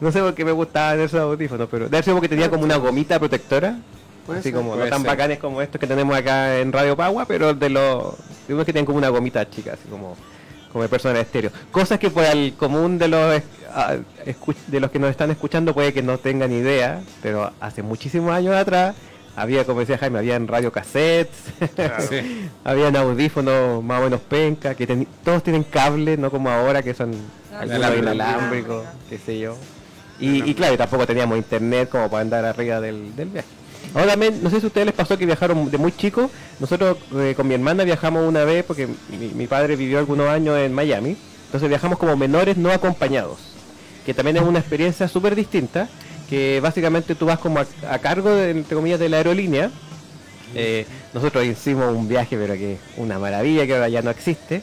No 0.00 0.12
sé 0.12 0.20
por 0.20 0.34
qué 0.34 0.44
me 0.44 0.52
gustaban 0.52 1.00
esos 1.00 1.20
audífonos, 1.20 1.68
pero 1.70 1.88
debe 1.88 2.02
ser 2.02 2.12
porque 2.14 2.28
tenía 2.28 2.50
como 2.50 2.64
una 2.64 2.76
gomita 2.76 3.18
protectora. 3.18 3.78
Así 4.30 4.42
ser. 4.44 4.52
como 4.54 4.76
no 4.76 4.84
tan 4.86 5.00
ser. 5.02 5.10
bacanes 5.10 5.38
como 5.38 5.60
estos 5.60 5.80
que 5.80 5.86
tenemos 5.86 6.16
acá 6.16 6.58
en 6.58 6.72
Radio 6.72 6.96
Pagua, 6.96 7.24
pero 7.26 7.54
de 7.54 7.68
los 7.68 8.14
de 8.46 8.54
unos 8.54 8.64
que 8.66 8.72
tienen 8.72 8.86
como 8.86 8.98
una 8.98 9.08
gomita 9.08 9.48
chica, 9.50 9.72
así 9.74 9.88
como 9.90 10.16
como 10.72 10.82
de 10.82 10.88
personas 10.88 11.18
estéreo. 11.20 11.50
Cosas 11.70 11.98
que 11.98 12.10
por 12.10 12.24
el 12.24 12.54
común 12.54 12.98
de 12.98 13.08
los 13.08 13.42
de 14.66 14.80
los 14.80 14.90
que 14.90 14.98
nos 14.98 15.10
están 15.10 15.30
escuchando 15.30 15.74
puede 15.74 15.92
que 15.92 16.02
no 16.02 16.18
tengan 16.18 16.52
idea, 16.52 17.00
pero 17.22 17.52
hace 17.60 17.82
muchísimos 17.82 18.32
años 18.32 18.54
atrás 18.54 18.94
había, 19.36 19.64
como 19.64 19.80
decía 19.80 19.96
Jaime, 19.98 20.18
habían 20.18 20.46
radiocassettes, 20.46 21.36
Claro. 21.74 22.04
Sí. 22.08 22.48
habían 22.64 22.94
audífonos 22.96 23.82
más 23.82 24.00
o 24.00 24.04
menos 24.04 24.20
penca, 24.20 24.74
que 24.74 24.86
teni- 24.86 25.06
todos 25.24 25.42
tienen 25.42 25.64
cable, 25.64 26.16
no 26.18 26.30
como 26.30 26.50
ahora 26.50 26.82
que 26.82 26.92
son 26.94 27.12
inalámbricos. 27.64 28.84
qué 29.08 29.18
sé 29.18 29.38
yo. 29.38 29.56
Y, 30.20 30.48
y 30.48 30.54
claro, 30.54 30.74
y 30.74 30.76
tampoco 30.76 31.06
teníamos 31.06 31.36
internet 31.38 31.88
como 31.88 32.08
para 32.10 32.20
andar 32.22 32.44
arriba 32.44 32.80
del, 32.80 33.16
del 33.16 33.28
viaje. 33.30 33.48
Ahora 33.94 34.12
también, 34.12 34.42
no 34.42 34.48
sé 34.48 34.58
si 34.58 34.64
a 34.64 34.68
ustedes 34.68 34.86
les 34.86 34.94
pasó 34.94 35.18
que 35.18 35.26
viajaron 35.26 35.70
de 35.70 35.78
muy 35.78 35.92
chicos. 35.92 36.30
Nosotros 36.60 36.96
eh, 37.14 37.34
con 37.36 37.46
mi 37.46 37.54
hermana 37.54 37.84
viajamos 37.84 38.26
una 38.26 38.44
vez 38.44 38.64
porque 38.64 38.88
mi, 39.36 39.46
padre 39.46 39.76
vivió 39.76 39.98
algunos 39.98 40.28
años 40.28 40.58
en 40.58 40.72
Miami. 40.72 41.16
Entonces 41.46 41.68
viajamos 41.68 41.98
como 41.98 42.16
menores 42.16 42.56
no 42.56 42.70
acompañados. 42.70 43.38
Que 44.06 44.14
también 44.14 44.38
es 44.38 44.42
una 44.42 44.60
experiencia 44.60 45.08
súper 45.08 45.34
distinta. 45.34 45.88
Que 46.30 46.60
básicamente 46.60 47.14
tú 47.14 47.26
vas 47.26 47.38
como 47.38 47.60
a, 47.60 47.98
cargo, 47.98 48.30
de, 48.30 48.50
entre 48.50 48.74
comillas, 48.74 48.98
de 48.98 49.10
la 49.10 49.18
aerolínea. 49.18 49.70
Eh, 50.54 50.86
nosotros 51.12 51.44
hicimos 51.44 51.94
un 51.94 52.08
viaje, 52.08 52.36
pero 52.38 52.54
que 52.54 52.78
una 52.96 53.18
maravilla 53.18 53.66
que 53.66 53.74
ahora 53.74 53.90
ya 53.90 54.00
no 54.00 54.10
existe. 54.10 54.62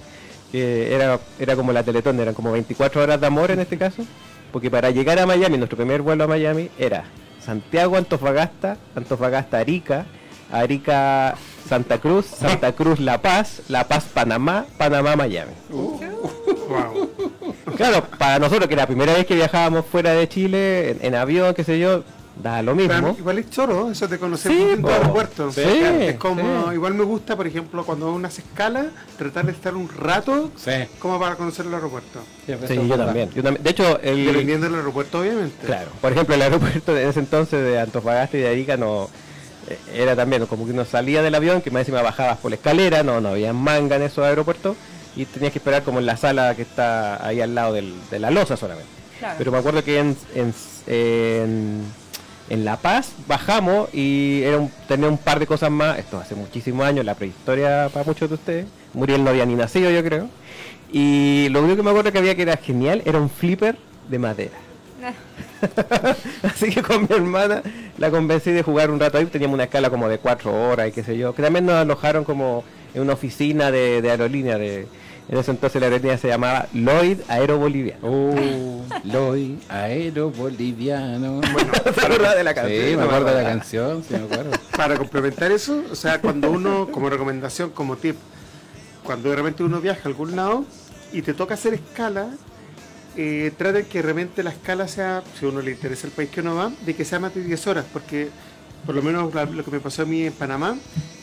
Era, 0.51 1.19
era 1.37 1.55
como 1.55 1.71
la 1.71 1.83
Teletón, 1.83 2.19
eran 2.19 2.33
como 2.33 2.51
24 2.51 3.03
horas 3.03 3.21
de 3.21 3.27
amor 3.27 3.51
en 3.51 3.59
este 3.59 3.77
caso. 3.77 4.03
Porque 4.51 4.71
para 4.71 4.89
llegar 4.89 5.19
a 5.19 5.27
Miami, 5.27 5.59
nuestro 5.59 5.77
primer 5.77 6.01
vuelo 6.01 6.23
a 6.23 6.27
Miami 6.27 6.71
era 6.79 7.05
Santiago, 7.49 7.97
Antofagasta, 7.97 8.77
Antofagasta, 8.95 9.57
Arica, 9.57 10.05
Arica, 10.51 11.33
Santa 11.67 11.97
Cruz, 11.97 12.27
Santa 12.27 12.71
Cruz, 12.77 12.99
La 12.99 13.23
Paz, 13.23 13.63
La 13.69 13.87
Paz, 13.87 14.05
Panamá, 14.13 14.67
Panamá, 14.77 15.15
Miami. 15.15 15.53
Wow. 15.69 17.09
Claro, 17.75 18.03
para 18.19 18.37
nosotros 18.37 18.69
que 18.69 18.75
la 18.75 18.85
primera 18.85 19.13
vez 19.13 19.25
que 19.25 19.33
viajábamos 19.33 19.87
fuera 19.87 20.11
de 20.11 20.29
Chile, 20.29 20.91
en, 20.91 20.99
en 21.01 21.15
avión, 21.15 21.55
qué 21.55 21.63
sé 21.63 21.79
yo, 21.79 22.03
da 22.41 22.61
lo 22.61 22.75
Pero 22.75 22.93
mismo. 22.93 23.15
igual 23.19 23.37
es 23.39 23.49
choro, 23.49 23.91
eso 23.91 24.07
de 24.07 24.17
conocer 24.17 24.51
Sí, 24.51 24.61
aeropuertos. 24.87 25.55
Sí, 25.55 25.61
es 25.61 26.15
como, 26.15 26.69
sí. 26.69 26.75
igual 26.75 26.93
me 26.93 27.03
gusta, 27.03 27.35
por 27.35 27.45
ejemplo, 27.47 27.85
cuando 27.85 28.11
uno 28.13 28.27
hace 28.27 28.41
escala, 28.41 28.87
tratar 29.17 29.45
de 29.45 29.51
estar 29.51 29.75
un 29.75 29.89
rato 29.89 30.51
Sí. 30.55 30.71
como 30.99 31.19
para 31.19 31.35
conocer 31.35 31.65
el 31.65 31.73
aeropuerto. 31.73 32.19
Sí, 32.45 32.53
yo 32.87 32.97
también, 32.97 33.29
yo 33.31 33.43
también. 33.43 33.63
De 33.63 33.69
hecho, 33.69 33.99
el, 34.01 34.25
Dependiendo 34.25 34.67
del 34.67 34.75
aeropuerto, 34.75 35.19
obviamente. 35.19 35.65
Claro, 35.65 35.89
por 36.01 36.11
ejemplo, 36.13 36.33
el 36.35 36.41
aeropuerto 36.41 36.97
en 36.97 37.09
ese 37.09 37.19
entonces 37.19 37.63
de 37.63 37.79
Antofagasta 37.79 38.37
y 38.37 38.41
de 38.41 38.47
Arica 38.49 38.77
no 38.77 39.09
eh, 39.67 39.77
era 39.93 40.15
también 40.15 40.45
como 40.45 40.65
que 40.65 40.71
uno 40.71 40.85
salía 40.85 41.21
del 41.21 41.35
avión, 41.35 41.61
que 41.61 41.71
más 41.71 41.81
encima 41.81 42.01
bajabas 42.01 42.37
por 42.37 42.51
la 42.51 42.55
escalera, 42.55 43.03
no, 43.03 43.19
no 43.21 43.29
había 43.29 43.51
manga 43.53 43.97
en 43.97 44.03
esos 44.03 44.23
aeropuertos 44.25 44.77
y 45.15 45.25
tenías 45.25 45.51
que 45.51 45.59
esperar 45.59 45.83
como 45.83 45.99
en 45.99 46.05
la 46.05 46.15
sala 46.15 46.55
que 46.55 46.61
está 46.61 47.25
ahí 47.27 47.41
al 47.41 47.53
lado 47.53 47.73
del- 47.73 47.95
de 48.09 48.19
la 48.19 48.31
losa 48.31 48.55
solamente. 48.55 48.89
Claro. 49.19 49.35
Pero 49.37 49.51
me 49.51 49.57
acuerdo 49.57 49.83
que 49.83 49.99
en, 49.99 50.15
en, 50.33 50.53
en, 50.87 51.83
en 52.49 52.65
La 52.65 52.77
Paz 52.77 53.11
bajamos 53.27 53.89
y 53.93 54.41
era 54.43 54.57
un- 54.57 54.71
tenía 54.87 55.07
un 55.07 55.17
par 55.17 55.39
de 55.39 55.47
cosas 55.47 55.69
más, 55.71 55.99
esto 55.99 56.17
hace 56.17 56.35
muchísimos 56.35 56.85
años, 56.85 57.05
la 57.05 57.15
prehistoria 57.15 57.89
para 57.93 58.05
muchos 58.05 58.29
de 58.29 58.35
ustedes, 58.35 58.65
Muriel 58.93 59.23
no 59.23 59.29
había 59.29 59.45
ni 59.45 59.55
nacido 59.55 59.89
yo 59.91 60.03
creo, 60.03 60.27
y 60.91 61.47
lo 61.51 61.59
único 61.61 61.77
que 61.77 61.83
me 61.83 61.89
acuerdo 61.91 62.11
que 62.11 62.17
había 62.17 62.35
que 62.35 62.41
era 62.41 62.57
genial 62.57 63.01
era 63.05 63.19
un 63.19 63.29
flipper 63.29 63.77
de 64.09 64.19
madera. 64.19 64.57
Así 66.43 66.69
que 66.71 66.81
con 66.81 67.01
mi 67.01 67.07
hermana 67.15 67.61
la 67.97 68.09
convencí 68.11 68.51
de 68.51 68.63
jugar 68.63 68.91
un 68.91 68.99
rato 68.99 69.17
ahí. 69.17 69.25
Teníamos 69.25 69.55
una 69.55 69.63
escala 69.65 69.89
como 69.89 70.07
de 70.09 70.17
cuatro 70.17 70.53
horas 70.53 70.89
y 70.89 70.91
qué 70.91 71.03
sé 71.03 71.17
yo. 71.17 71.33
Que 71.33 71.41
también 71.41 71.65
nos 71.65 71.75
alojaron 71.75 72.23
como 72.23 72.63
en 72.93 73.01
una 73.01 73.13
oficina 73.13 73.71
de, 73.71 74.01
de 74.01 74.11
aerolínea 74.11 74.57
de, 74.57 74.87
En 75.29 75.37
ese 75.37 75.51
entonces 75.51 75.79
la 75.79 75.87
aerolínea 75.87 76.17
se 76.17 76.27
llamaba 76.27 76.67
Lloyd 76.73 77.19
Aero 77.27 77.59
Boliviano. 77.59 77.99
Oh, 78.01 78.83
Lloyd, 79.03 79.57
aero 79.69 80.31
boliviano. 80.31 81.39
¿Se 81.93 82.01
acuerda 82.05 82.35
de 82.35 82.43
la 82.43 82.51
Sí, 82.53 82.55
canción? 82.55 82.89
me 82.89 82.95
No 82.95 83.03
acuerdo 83.03 83.25
de 83.27 83.43
la 83.43 83.49
canción, 83.49 84.03
sí 84.03 84.15
me 84.15 84.23
acuerdo. 84.23 84.51
Para 84.75 84.97
complementar 84.97 85.51
eso, 85.51 85.83
o 85.91 85.95
sea, 85.95 86.19
cuando 86.19 86.49
uno, 86.49 86.87
como 86.91 87.09
recomendación, 87.11 87.69
como 87.69 87.95
tip, 87.95 88.15
cuando 89.03 89.29
de 89.29 89.35
repente 89.35 89.63
uno 89.63 89.79
viaja 89.79 90.01
a 90.05 90.07
algún 90.07 90.35
lado 90.35 90.65
y 91.13 91.21
te 91.21 91.35
toca 91.35 91.53
hacer 91.53 91.75
escala, 91.75 92.29
eh, 93.15 93.51
traten 93.55 93.85
que 93.85 93.99
de 93.99 94.07
repente 94.07 94.41
la 94.41 94.49
escala 94.49 94.87
sea, 94.87 95.21
si 95.39 95.45
a 95.45 95.49
uno 95.49 95.61
le 95.61 95.71
interesa 95.71 96.07
el 96.07 96.13
país 96.13 96.29
que 96.31 96.41
uno 96.41 96.55
va, 96.55 96.71
de 96.85 96.95
que 96.95 97.05
sea 97.05 97.19
más 97.19 97.35
de 97.35 97.43
10 97.43 97.67
horas, 97.67 97.85
porque 97.93 98.29
por 98.83 98.95
lo 98.95 99.03
menos 99.03 99.31
lo 99.33 99.63
que 99.63 99.71
me 99.71 99.79
pasó 99.79 100.01
a 100.01 100.05
mí 100.05 100.23
en 100.23 100.33
Panamá, 100.33 100.75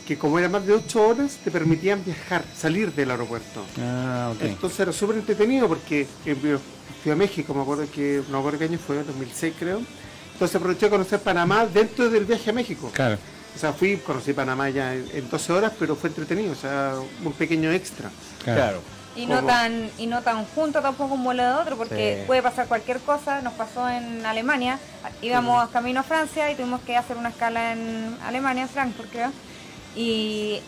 que 0.07 0.17
como 0.17 0.39
era 0.39 0.47
más 0.47 0.65
de 0.65 0.73
8 0.73 1.07
horas, 1.07 1.37
te 1.43 1.51
permitían 1.51 2.03
viajar, 2.03 2.43
salir 2.55 2.93
del 2.93 3.11
aeropuerto. 3.11 3.65
Ah. 3.79 4.31
Entonces 4.39 4.79
era 4.79 4.93
súper 4.93 5.17
entretenido 5.17 5.67
porque 5.67 6.07
eh, 6.25 6.57
fui 7.03 7.11
a 7.11 7.15
México, 7.15 7.53
me 7.53 7.61
acuerdo 7.61 7.85
que, 7.93 8.23
no 8.27 8.33
me 8.33 8.39
acuerdo 8.39 8.59
qué 8.59 8.65
año 8.65 8.79
fue, 8.79 9.03
2006 9.03 9.53
creo. 9.59 9.81
Entonces 10.31 10.55
aproveché 10.55 10.85
a 10.85 10.89
conocer 10.89 11.19
Panamá 11.19 11.65
dentro 11.65 12.09
del 12.09 12.23
viaje 12.25 12.49
a 12.49 12.53
México. 12.53 12.89
Claro. 12.93 13.17
O 13.53 13.59
sea, 13.59 13.73
fui, 13.73 13.97
conocí 13.97 14.31
Panamá 14.33 14.69
ya 14.69 14.93
en, 14.93 15.05
en 15.13 15.29
12 15.29 15.51
horas, 15.51 15.73
pero 15.77 15.95
fue 15.95 16.09
entretenido, 16.09 16.53
o 16.53 16.55
sea, 16.55 16.93
un 17.23 17.33
pequeño 17.33 17.71
extra. 17.71 18.09
Claro. 18.43 18.61
Claro. 18.61 18.81
Y 19.17 19.25
no 19.25 19.37
¿Cómo? 19.37 19.47
tan 19.47 19.89
y 19.97 20.05
no 20.05 20.21
tan 20.21 20.45
junto 20.45 20.79
tampoco 20.79 21.15
un 21.15 21.23
vuelo 21.23 21.43
de 21.43 21.51
otro, 21.53 21.75
porque 21.75 22.19
Sí. 22.19 22.27
puede 22.27 22.43
pasar 22.43 22.67
cualquier 22.67 22.99
cosa. 22.99 23.41
Nos 23.41 23.53
pasó 23.53 23.89
en 23.89 24.23
Alemania. 24.25 24.77
Íbamos 25.23 25.67
camino 25.71 26.01
a 26.01 26.03
Francia 26.03 26.51
y 26.51 26.55
tuvimos 26.55 26.81
que 26.81 26.95
hacer 26.95 27.17
una 27.17 27.29
escala 27.29 27.73
en 27.73 28.15
Alemania, 28.23 28.63
en 28.63 28.69
Frankfurt 28.69 29.09
creo. 29.11 29.31
Y 29.95 30.61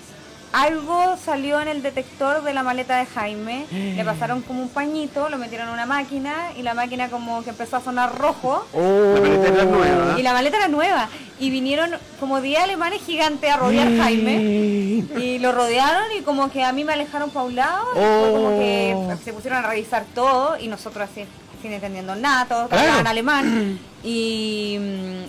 algo 0.51 1.15
salió 1.23 1.61
en 1.61 1.67
el 1.67 1.83
detector 1.83 2.43
de 2.43 2.53
la 2.53 2.63
maleta 2.63 2.97
de 2.97 3.05
Jaime. 3.05 3.65
Le 3.71 4.03
pasaron 4.03 4.41
como 4.41 4.61
un 4.63 4.69
pañito, 4.69 5.29
lo 5.29 5.37
metieron 5.37 5.67
en 5.67 5.73
una 5.73 5.85
máquina 5.85 6.51
y 6.57 6.63
la 6.63 6.73
máquina 6.73 7.09
como 7.09 7.43
que 7.43 7.51
empezó 7.51 7.77
a 7.77 7.81
sonar 7.81 8.17
rojo. 8.17 8.65
La 8.73 9.21
maleta 9.21 9.47
era 9.47 9.65
nueva. 9.65 10.19
Y 10.19 10.23
la 10.23 10.33
maleta 10.33 10.57
era 10.57 10.67
nueva. 10.67 11.09
Y 11.39 11.51
vinieron 11.51 11.91
como 12.19 12.41
10 12.41 12.63
alemanes 12.63 13.01
gigantes 13.05 13.49
a 13.49 13.57
rodear 13.57 13.95
Jaime. 13.97 15.05
Y 15.17 15.39
lo 15.39 15.51
rodearon 15.51 16.05
y 16.17 16.21
como 16.21 16.51
que 16.51 16.63
a 16.63 16.71
mí 16.71 16.83
me 16.83 16.93
alejaron 16.93 17.29
para 17.29 17.45
un 17.45 17.55
lado. 17.55 17.85
Y 17.95 18.33
como 18.33 18.49
que 18.57 19.17
se 19.23 19.33
pusieron 19.33 19.63
a 19.63 19.67
revisar 19.67 20.05
todo 20.15 20.57
y 20.57 20.67
nosotros 20.67 21.09
así 21.11 21.25
sin 21.61 21.73
entendiendo 21.73 22.15
nada, 22.15 22.45
todos 22.45 22.69
Claro. 22.69 22.83
hablaban 22.83 23.07
alemán. 23.07 23.79
Y, 24.01 24.79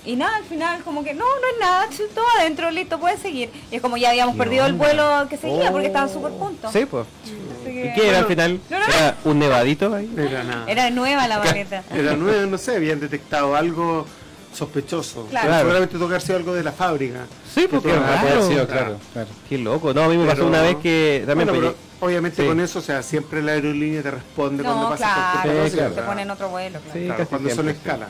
y 0.05 0.15
nada, 0.15 0.37
al 0.37 0.45
final 0.45 0.81
como 0.85 1.03
que 1.03 1.13
no, 1.13 1.25
no 1.25 1.47
es 1.53 1.61
nada, 1.61 1.89
todo 2.15 2.25
adentro, 2.39 2.71
listo, 2.71 3.01
pueden 3.01 3.19
seguir. 3.19 3.51
Y 3.69 3.75
es 3.75 3.83
como 3.83 3.97
ya 3.97 4.11
habíamos 4.11 4.37
perdido 4.37 4.65
el 4.67 4.75
vuelo 4.75 5.27
que 5.29 5.37
seguía 5.37 5.73
porque 5.73 5.89
estaban 5.89 6.09
súper 6.09 6.31
juntos. 6.31 6.71
Sí, 6.73 6.87
pues. 6.87 7.05
Así 7.25 7.69
¿Y 7.71 7.83
que- 7.83 7.93
qué 7.97 8.09
era 8.11 8.19
al 8.21 8.27
final? 8.27 8.61
No, 8.71 8.79
no, 8.79 8.87
no. 8.87 8.95
¿Era 8.95 9.17
un 9.25 9.39
nevadito 9.41 9.93
ahí? 9.93 10.09
Era 10.17 10.45
nada. 10.45 10.65
Era 10.69 10.89
nueva 10.91 11.27
la 11.27 11.39
maleta. 11.41 11.83
Era 11.93 12.15
nueva, 12.15 12.47
no 12.47 12.59
sé, 12.59 12.77
habían 12.77 13.01
detectado 13.01 13.57
algo 13.57 14.07
sospechoso. 14.53 15.27
Claro. 15.31 15.47
Claro. 15.49 15.61
Seguramente 15.63 15.95
tuvo 15.97 16.07
que 16.09 16.15
haber 16.15 16.23
sido 16.23 16.37
algo 16.39 16.53
de 16.55 16.63
la 16.63 16.73
fábrica. 16.73 17.27
Sí, 17.55 17.67
porque 17.71 17.93
haber 17.93 18.43
sido, 18.43 18.67
claro, 18.67 18.97
claro. 19.13 19.29
Qué 19.49 19.59
loco. 19.59 19.93
No, 19.95 20.03
a 20.05 20.09
mí 20.09 20.17
me 20.17 20.25
pasó 20.25 20.37
Pero- 20.39 20.49
una 20.49 20.63
vez 20.63 20.77
que 20.77 21.25
también 21.27 21.49
Bueno, 21.49 21.63
pero 21.63 21.75
obviamente 22.01 22.43
Sí. 22.43 22.49
con 22.49 22.61
eso, 22.61 22.79
o 22.79 22.83
sea, 22.83 23.03
siempre 23.03 23.43
la 23.43 23.53
aerolínea 23.53 24.03
te 24.03 24.11
responde 24.11 24.63
cuando 24.63 24.91
pasa 24.91 25.05
claro, 25.05 25.31
cualquier 25.33 25.55
Sí, 25.57 25.71
cosa. 25.71 25.77
claro. 25.77 25.95
te 25.95 26.03
ponen 26.03 26.31
otro 26.31 26.49
vuelo. 26.49 26.79
claro. 26.81 26.99
Sí, 27.01 27.07
Claro, 27.07 27.27
cuando 27.27 27.51
son 27.51 27.69
escala. 27.69 28.09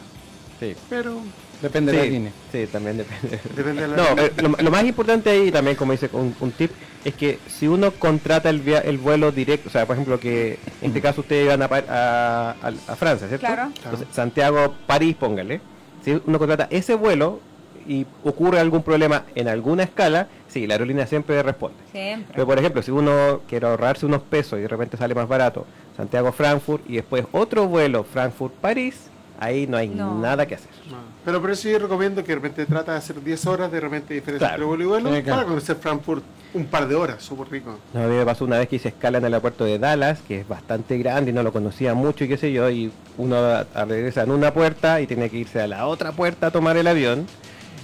Sí. 0.59 0.75
Pero 0.89 1.21
Depende 1.63 1.93
de 1.93 1.99
la 1.99 2.05
Sí, 2.05 2.11
línea. 2.11 2.33
sí, 2.51 2.67
también 2.73 2.97
depende. 2.97 3.39
depende 3.55 3.83
de 3.83 3.89
la 3.89 3.97
No, 3.97 4.05
eh, 4.23 4.33
lo, 4.39 4.49
lo 4.49 4.71
más 4.71 4.83
importante 4.85 5.29
ahí 5.29 5.53
también, 5.53 5.77
como 5.77 5.93
dice 5.93 6.09
un, 6.13 6.35
un 6.41 6.53
tip, 6.53 6.71
es 7.05 7.13
que 7.15 7.39
si 7.49 7.69
uno 7.69 7.91
contrata 7.93 8.49
el, 8.49 8.61
via- 8.61 8.79
el 8.81 8.97
vuelo 8.97 9.31
directo, 9.31 9.69
o 9.69 9.73
sea, 9.73 9.85
por 9.85 9.95
ejemplo, 9.97 10.19
que 10.19 10.59
en 10.81 10.89
este 10.89 11.03
caso 11.03 11.21
ustedes 11.21 11.45
iban 11.45 11.61
a, 11.61 11.67
a, 11.67 12.51
a- 12.63 12.93
a 12.93 12.97
Francia, 12.97 13.29
¿cierto? 13.29 13.47
Claro. 13.47 13.71
Entonces, 13.85 14.09
Santiago-París, 14.11 15.17
póngale. 15.21 15.61
Si 16.03 16.21
uno 16.25 16.39
contrata 16.39 16.69
ese 16.71 16.95
vuelo 16.95 17.41
y 17.87 18.07
ocurre 18.25 18.61
algún 18.61 18.83
problema 18.83 19.25
en 19.35 19.49
alguna 19.49 19.83
escala, 19.83 20.29
sí, 20.49 20.67
la 20.67 20.75
aerolínea 20.75 21.07
siempre 21.07 21.43
responde. 21.43 21.79
Siempre. 21.93 22.33
Pero 22.35 22.47
por 22.47 22.59
ejemplo, 22.59 22.83
si 22.83 22.91
uno 22.91 23.41
quiere 23.49 23.67
ahorrarse 23.67 24.07
unos 24.07 24.23
pesos 24.23 24.59
y 24.59 24.63
de 24.63 24.69
repente 24.69 24.97
sale 24.97 25.15
más 25.15 25.29
barato, 25.29 25.67
Santiago-Frankfurt 25.97 26.89
y 26.89 26.97
después 26.97 27.27
otro 27.33 27.67
vuelo 27.67 28.05
Frankfurt-París, 28.05 29.10
ahí 29.41 29.67
no 29.67 29.77
hay 29.77 29.89
No. 29.89 30.19
nada 30.19 30.47
que 30.47 30.55
hacer. 30.55 30.71
No. 30.91 30.97
Pero 31.25 31.41
por 31.41 31.51
eso 31.51 31.69
yo 31.69 31.79
recomiendo 31.79 32.23
que 32.23 32.29
de 32.29 32.35
repente 32.37 32.67
trata 32.67 32.93
de 32.93 32.99
hacer 32.99 33.23
10 33.23 33.47
horas 33.47 33.71
de 33.73 33.81
repente 33.81 34.15
diferencia 34.15 34.49
Claro. 34.49 34.55
entre 34.63 34.67
vuelo 34.67 34.85
y 34.85 34.87
vuelo 34.87 35.15
Sí, 35.17 35.23
claro. 35.23 35.37
para 35.39 35.49
conocer 35.49 35.77
Frankfurt 35.77 36.23
un 36.55 36.65
par 36.67 36.89
de 36.89 36.95
horas, 36.95 37.23
súper 37.23 37.49
rico. 37.51 37.79
No, 37.95 38.03
a 38.03 38.07
mí 38.07 38.15
me 38.17 38.25
pasó 38.25 38.45
una 38.45 38.59
vez 38.59 38.69
que 38.69 38.77
hice 38.77 38.89
escala 38.89 39.19
en 39.19 39.25
el 39.25 39.33
aeropuerto 39.35 39.65
de 39.65 39.79
Dallas, 39.79 40.21
que 40.27 40.41
es 40.41 40.49
bastante 40.49 40.97
grande 40.99 41.31
y 41.31 41.35
no 41.35 41.43
lo 41.43 41.53
conocía 41.53 41.95
mucho 41.95 42.25
y 42.25 42.29
qué 42.29 42.37
sé 42.37 42.53
yo, 42.53 42.69
y 42.71 42.91
uno 43.19 43.65
regresa 43.87 44.23
en 44.23 44.31
una 44.31 44.53
puerta 44.53 45.01
y 45.01 45.07
tiene 45.07 45.29
que 45.31 45.37
irse 45.39 45.61
a 45.61 45.67
la 45.67 45.87
otra 45.87 46.13
puerta 46.13 46.49
a 46.49 46.51
tomar 46.51 46.77
el 46.77 46.87
avión. 46.87 47.27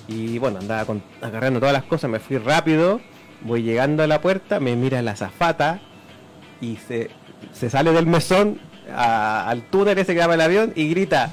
Y 0.09 0.39
bueno, 0.39 0.59
andaba 0.61 0.85
con- 0.85 1.03
agarrando 1.21 1.61
todas 1.61 1.73
las 1.73 1.85
cosas, 1.85 2.11
me 2.11 2.21
fui 2.21 2.39
rápido, 2.39 3.01
voy 3.43 3.63
llegando 3.63 4.03
a 4.03 4.07
la 4.07 4.21
puerta, 4.21 4.61
me 4.61 4.75
mira 4.77 5.03
la 5.03 5.13
azafata 5.13 5.81
y 6.61 6.77
se, 6.77 7.11
se 7.53 7.71
sale 7.71 7.93
del 7.93 8.07
mesón 8.07 8.59
a- 8.95 9.49
al 9.49 9.63
túnel 9.63 9.99
ese 9.99 10.15
que 10.15 10.21
daba 10.21 10.35
el 10.35 10.41
avión 10.41 10.73
y 10.77 10.89
grita, 10.89 11.33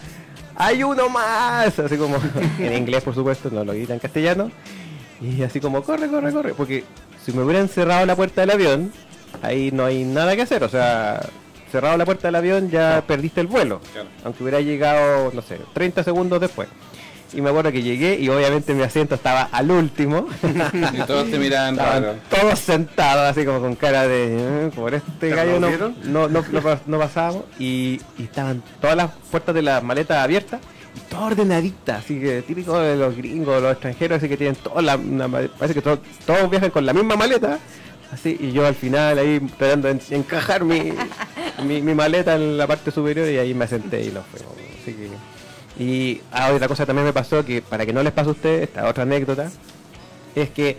¡hay 0.55 0.83
uno 0.83 1.09
más! 1.09 1.77
Así 1.79 1.97
como 1.97 2.17
en 2.59 2.73
inglés, 2.73 3.03
por 3.03 3.13
supuesto, 3.15 3.49
no 3.51 3.63
lo 3.65 3.73
grita 3.73 3.93
en 3.93 3.99
castellano. 3.99 4.51
Y 5.21 5.41
así 5.43 5.59
como, 5.59 5.81
corre, 5.83 6.07
corre, 6.09 6.31
corre. 6.33 6.53
Porque 6.53 6.83
si 7.23 7.31
me 7.31 7.43
hubieran 7.43 7.69
cerrado 7.69 8.05
la 8.05 8.15
puerta 8.15 8.41
del 8.41 8.51
avión, 8.51 8.91
ahí 9.41 9.71
no 9.71 9.85
hay 9.85 10.03
nada 10.03 10.35
que 10.35 10.41
hacer. 10.41 10.63
O 10.63 10.69
sea, 10.69 11.21
cerrado 11.71 11.95
la 11.97 12.05
puerta 12.05 12.27
del 12.27 12.35
avión 12.35 12.69
ya 12.69 13.03
perdiste 13.07 13.39
el 13.41 13.47
vuelo. 13.47 13.79
Aunque 14.25 14.43
hubiera 14.43 14.59
llegado, 14.59 15.31
no 15.33 15.41
sé, 15.41 15.59
30 15.73 16.03
segundos 16.03 16.41
después. 16.41 16.67
Y 17.35 17.41
me 17.41 17.49
acuerdo 17.49 17.71
que 17.71 17.81
llegué 17.81 18.19
y 18.19 18.29
obviamente 18.29 18.73
mi 18.75 18.83
asiento 18.83 19.15
estaba 19.15 19.43
al 19.51 19.71
último. 19.71 20.27
Y 20.93 20.97
todos 21.07 21.29
te 21.31 21.39
miran 21.39 21.73
Estaban 21.73 22.03
raro. 22.03 22.15
todos 22.29 22.59
sentados 22.59 23.29
así 23.31 23.43
como 23.45 23.59
con 23.59 23.75
cara 23.75 24.07
de 24.07 24.67
"Eh, 24.67 24.71
por 24.75 24.93
este 24.93 25.11
¿Te 25.19 25.29
gallo 25.29 25.59
no, 25.59 25.69
no, 26.03 26.27
no, 26.27 26.41
no 26.51 26.61
pas- 26.61 26.81
no 26.85 26.99
pasábamos 26.99 27.43
y, 27.59 27.99
y 28.19 28.23
estaban 28.23 28.61
todas 28.79 28.95
las 28.95 29.09
puertas 29.31 29.55
de 29.55 29.61
las 29.63 29.81
maletas 29.83 30.17
abiertas 30.23 30.61
y 30.95 30.99
todas 31.09 31.31
ordenaditas, 31.31 32.03
así 32.03 32.19
que 32.19 32.43
típico 32.43 32.77
de 32.79 32.95
los 32.95 33.17
gringos, 33.17 33.59
los 33.63 33.71
extranjeros, 33.71 34.17
así 34.19 34.29
que 34.29 34.37
tienen 34.37 34.55
todas 34.55 34.83
la, 34.83 34.95
una 34.95 35.27
parece 35.27 35.73
que 35.73 35.81
to- 35.81 35.99
todos 36.25 36.47
viajan 36.51 36.69
con 36.69 36.85
la 36.85 36.93
misma 36.93 37.15
maleta, 37.15 37.57
así 38.11 38.37
y 38.39 38.51
yo 38.51 38.67
al 38.67 38.75
final 38.75 39.17
ahí 39.17 39.39
tratando 39.57 39.87
de 39.87 39.95
en- 39.95 40.01
encajar 40.21 40.63
mi, 40.63 40.93
mi, 41.65 41.81
mi 41.81 41.95
maleta 41.95 42.35
en 42.35 42.59
la 42.59 42.67
parte 42.67 42.91
superior 42.91 43.27
y 43.27 43.37
ahí 43.39 43.55
me 43.55 43.67
senté 43.67 44.03
y 44.05 44.11
nos 44.11 44.23
fuimos. 44.27 44.53
Así 44.83 44.93
que, 44.93 45.09
y 45.79 46.21
ah, 46.31 46.51
otra 46.53 46.67
cosa 46.67 46.85
también 46.85 47.05
me 47.05 47.13
pasó 47.13 47.43
que 47.43 47.61
para 47.61 47.85
que 47.85 47.93
no 47.93 48.03
les 48.03 48.13
pase 48.13 48.29
a 48.29 48.31
ustedes, 48.33 48.63
esta 48.63 48.87
otra 48.87 49.03
anécdota, 49.03 49.49
es 50.35 50.49
que 50.51 50.77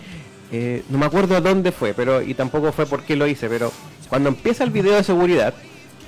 eh, 0.53 0.83
no 0.89 0.99
me 0.99 1.07
acuerdo 1.07 1.41
dónde 1.41 1.73
fue, 1.73 1.95
pero 1.95 2.23
y 2.23 2.35
tampoco 2.35 2.73
fue 2.73 2.87
por 2.87 3.03
qué 3.03 3.17
lo 3.17 3.27
hice, 3.27 3.49
pero 3.49 3.73
cuando 4.09 4.29
empieza 4.29 4.63
el 4.65 4.71
video 4.71 4.95
de 4.95 5.03
seguridad, 5.05 5.53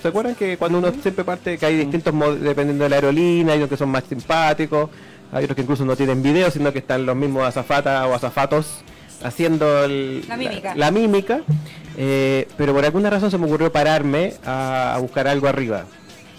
¿se 0.02 0.08
acuerdan 0.08 0.34
que 0.36 0.56
cuando 0.56 0.78
uno 0.78 0.92
siempre 1.02 1.24
parte 1.24 1.58
que 1.58 1.66
hay 1.66 1.76
distintos 1.78 2.14
modos 2.14 2.40
dependiendo 2.40 2.84
de 2.84 2.90
la 2.90 2.96
aerolínea, 2.96 3.54
hay 3.54 3.58
unos 3.58 3.70
que 3.70 3.76
son 3.76 3.88
más 3.88 4.04
simpáticos, 4.08 4.90
hay 5.32 5.44
otros 5.44 5.56
que 5.56 5.62
incluso 5.62 5.84
no 5.84 5.96
tienen 5.96 6.22
video, 6.22 6.50
sino 6.50 6.72
que 6.72 6.78
están 6.78 7.04
los 7.06 7.16
mismos 7.16 7.44
azafatas 7.44 8.06
o 8.06 8.14
azafatos 8.14 8.82
haciendo 9.24 9.82
el- 9.84 10.24
La 10.28 10.36
mímica. 10.36 10.74
la 10.76 10.90
mímica, 10.92 11.40
eh, 11.96 12.46
pero 12.56 12.72
por 12.74 12.84
alguna 12.84 13.10
razón 13.10 13.30
se 13.32 13.38
me 13.38 13.46
ocurrió 13.46 13.72
pararme 13.72 14.34
a, 14.44 14.94
a 14.94 14.98
buscar 14.98 15.26
algo 15.26 15.48
arriba. 15.48 15.84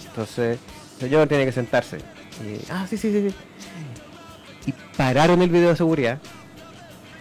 Entonces, 0.08 0.60
el 1.02 1.10
señor 1.10 1.28
tiene 1.28 1.46
que 1.46 1.52
sentarse. 1.52 1.98
Y, 2.44 2.72
ah, 2.72 2.86
sí, 2.90 2.98
sí, 2.98 3.12
sí, 3.12 3.30
sí. 3.30 3.36
Y 4.68 4.74
pararon 4.98 5.42
el 5.42 5.50
video 5.50 5.70
de 5.70 5.76
seguridad 5.78 6.20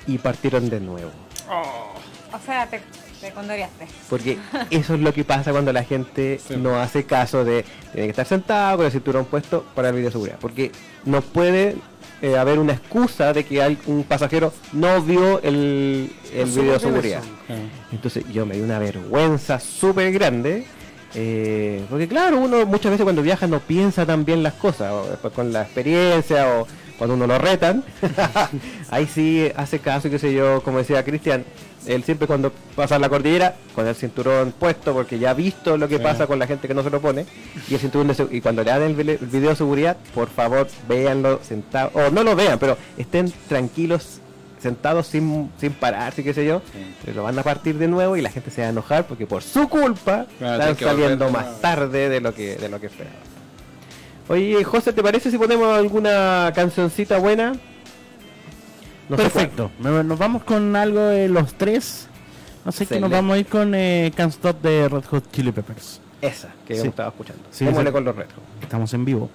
y 0.07 0.19
partieron 0.19 0.69
de 0.69 0.81
nuevo. 0.81 1.11
O 2.33 2.39
sea, 2.45 2.67
te, 2.67 2.81
te 3.21 3.31
condoreaste. 3.31 3.87
Porque 4.11 4.39
eso 4.71 4.95
es 4.95 5.01
lo 5.01 5.13
que 5.15 5.25
pasa 5.25 5.53
cuando 5.53 5.73
la 5.73 5.85
gente 5.85 6.41
Sí. 6.47 6.57
no 6.57 6.77
hace 6.81 7.05
caso 7.05 7.45
de 7.45 7.65
tiene 7.93 8.09
que 8.09 8.11
estar 8.11 8.27
sentado 8.27 8.79
con 8.79 8.87
el 8.87 8.93
cinturón 8.93 9.25
puesto 9.27 9.65
para 9.75 9.89
el 9.89 9.95
video 9.95 10.09
de 10.09 10.13
seguridad. 10.13 10.39
Porque 10.41 10.73
no 11.05 11.21
puede 11.23 11.77
eh, 12.23 12.37
haber 12.37 12.59
una 12.59 12.73
excusa 12.73 13.33
de 13.33 13.45
que 13.45 13.63
hay 13.63 13.79
un 13.87 14.03
pasajero 14.05 14.53
no 14.73 15.01
vio 15.03 15.41
el, 15.43 16.11
el 16.35 16.49
No 16.49 16.61
video 16.63 16.73
de 16.75 16.81
seguridad. 16.81 17.23
Entonces 17.93 18.25
yo 18.33 18.45
me 18.45 18.57
di 18.57 18.61
una 18.61 18.79
vergüenza 18.79 19.61
súper 19.61 20.13
grande. 20.13 20.67
Eh, 21.19 21.83
porque 21.89 22.07
claro, 22.07 22.39
uno 22.39 22.67
muchas 22.67 22.91
veces 22.93 23.05
cuando 23.05 23.23
viaja 23.23 23.47
no 23.47 23.59
piensa 23.61 24.05
tan 24.05 24.25
bien 24.25 24.43
las 24.43 24.53
cosas, 24.55 24.93
o 24.93 25.07
después 25.09 25.33
con 25.33 25.53
la 25.53 25.63
experiencia 25.63 26.47
o 26.59 26.67
cuando 26.99 27.15
uno 27.15 27.27
lo 27.27 27.39
retan, 27.39 27.83
ahí 28.91 29.07
sí 29.07 29.51
hace 29.57 29.79
caso, 29.79 30.09
qué 30.11 30.19
sé 30.19 30.33
yo, 30.33 30.63
como 30.63 30.79
decía 30.79 31.05
Cristian, 31.05 31.45
él 31.87 32.03
siempre 32.05 32.27
cuando 32.27 32.53
pasa 32.75 32.99
la 32.99 33.09
cordillera 33.09 33.55
con 33.75 33.87
el 33.87 33.95
cinturón 33.95 34.53
puesto 34.59 34.93
porque 34.93 35.19
ya 35.19 35.31
ha 35.31 35.35
visto 35.35 35.77
lo 35.77 35.89
que 35.89 35.99
Sí. 35.99 36.03
pasa 36.03 36.27
con 36.27 36.39
la 36.39 36.47
gente 36.47 36.67
que 36.69 36.75
no 36.75 36.83
se 36.83 36.91
lo 36.91 37.01
pone 37.01 37.27
y 37.69 37.75
el 37.75 37.81
cinturón 37.81 38.09
de 38.09 38.27
y 38.33 38.41
cuando 38.41 38.65
le 38.65 38.71
dan 38.71 38.83
el 38.83 38.95
video 38.95 39.51
de 39.51 39.57
seguridad, 39.57 39.97
por 40.15 40.29
favor 40.29 40.67
véanlo 40.89 41.39
sentado, 41.43 41.91
o 41.95 42.11
no 42.11 42.25
lo 42.25 42.35
vean, 42.35 42.59
pero 42.59 42.77
estén 42.99 43.33
tranquilos 43.49 44.21
sentados 44.67 45.07
sin, 45.07 45.49
sin 45.61 45.73
pararse, 45.73 46.25
qué 46.25 46.35
sé 46.35 46.45
yo, 46.45 46.61
sí. 47.05 47.13
lo 47.13 47.23
van 47.23 47.39
a 47.39 47.45
partir 47.45 47.79
de 47.79 47.87
nuevo 47.87 48.17
y 48.17 48.21
la 48.21 48.31
gente 48.31 48.51
se 48.51 48.63
va 48.63 48.67
a 48.67 48.71
enojar 48.71 49.07
porque 49.07 49.25
por 49.25 49.45
su 49.45 49.69
culpa 49.69 50.27
están 50.41 50.77
saliendo 50.77 51.31
más 51.31 51.61
tarde 51.61 52.09
de 52.09 52.21
lo 52.21 52.35
que 52.35 52.57
de 52.57 52.69
lo 52.69 52.81
que 52.81 52.87
esperaba. 52.87 53.17
Oye, 54.29 54.65
José, 54.65 54.93
¿te 54.93 55.05
parece 55.05 55.31
si 55.31 55.39
ponemos 55.39 55.69
alguna 55.79 56.51
cancioncita 56.53 57.19
buena? 57.19 57.55
Perfecto. 59.09 59.71
Nos 59.79 60.19
vamos 60.19 60.43
con 60.43 60.75
algo 60.75 61.01
de 61.01 61.29
los 61.29 61.55
tres. 61.55 62.09
No 62.65 62.73
sé 62.73 62.87
qué 62.87 62.99
nos 62.99 63.11
vamos 63.11 63.37
a 63.37 63.39
ir 63.39 63.47
con 63.47 63.73
eh, 63.77 64.11
Can't 64.17 64.33
Stop 64.33 64.61
de 64.63 64.89
Red 64.89 65.05
Hot 65.05 65.31
Chili 65.31 65.53
Peppers. 65.53 66.01
Esa 66.21 66.49
que 66.67 66.75
sí. 66.75 66.83
yo 66.83 66.89
estaba 66.89 67.11
escuchando. 67.11 67.45
Sí, 67.53 67.65
Démosle 67.65 67.93
con 67.93 68.05
los 68.05 68.17
Red 68.17 68.27
Estamos 68.61 68.93
en 68.95 69.05
vivo. 69.05 69.31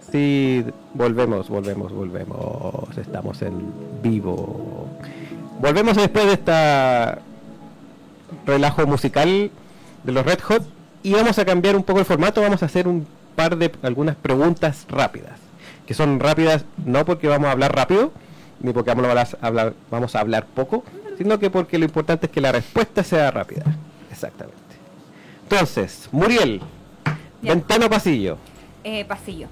Sí, 0.00 0.64
volvemos, 0.94 1.48
volvemos, 1.48 1.92
volvemos. 1.92 2.96
Estamos 2.96 3.42
en 3.42 3.72
vivo. 4.02 4.88
Volvemos 5.60 5.96
después 5.96 6.26
de 6.26 6.32
esta 6.34 7.18
relajo 8.44 8.86
musical 8.86 9.50
de 10.04 10.12
los 10.12 10.24
Red 10.24 10.40
Hot 10.40 10.62
y 11.02 11.12
vamos 11.12 11.38
a 11.38 11.44
cambiar 11.44 11.76
un 11.76 11.82
poco 11.82 11.98
el 11.98 12.04
formato. 12.04 12.40
Vamos 12.40 12.62
a 12.62 12.66
hacer 12.66 12.86
un 12.86 13.06
par 13.34 13.56
de 13.56 13.72
algunas 13.82 14.16
preguntas 14.16 14.86
rápidas, 14.88 15.38
que 15.86 15.94
son 15.94 16.20
rápidas 16.20 16.64
no 16.84 17.04
porque 17.04 17.28
vamos 17.28 17.48
a 17.48 17.52
hablar 17.52 17.74
rápido 17.74 18.12
ni 18.60 18.72
porque 18.72 18.92
vamos 18.94 19.06
a 19.06 19.46
hablar, 19.46 19.74
vamos 19.90 20.14
a 20.14 20.20
hablar 20.20 20.46
poco, 20.46 20.84
sino 21.18 21.38
que 21.38 21.50
porque 21.50 21.78
lo 21.78 21.84
importante 21.84 22.26
es 22.26 22.32
que 22.32 22.40
la 22.40 22.52
respuesta 22.52 23.04
sea 23.04 23.30
rápida. 23.30 23.64
Exactamente. 24.10 24.56
Entonces, 25.42 26.08
Muriel, 26.12 26.60
ventano 27.42 27.88
pasillo. 27.88 28.38
Eh, 28.82 29.04
pasillo. 29.04 29.48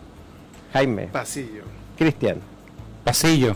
Jaime, 0.74 1.06
Pasillo. 1.06 1.62
Cristian. 1.96 2.38
Pasillo. 3.04 3.54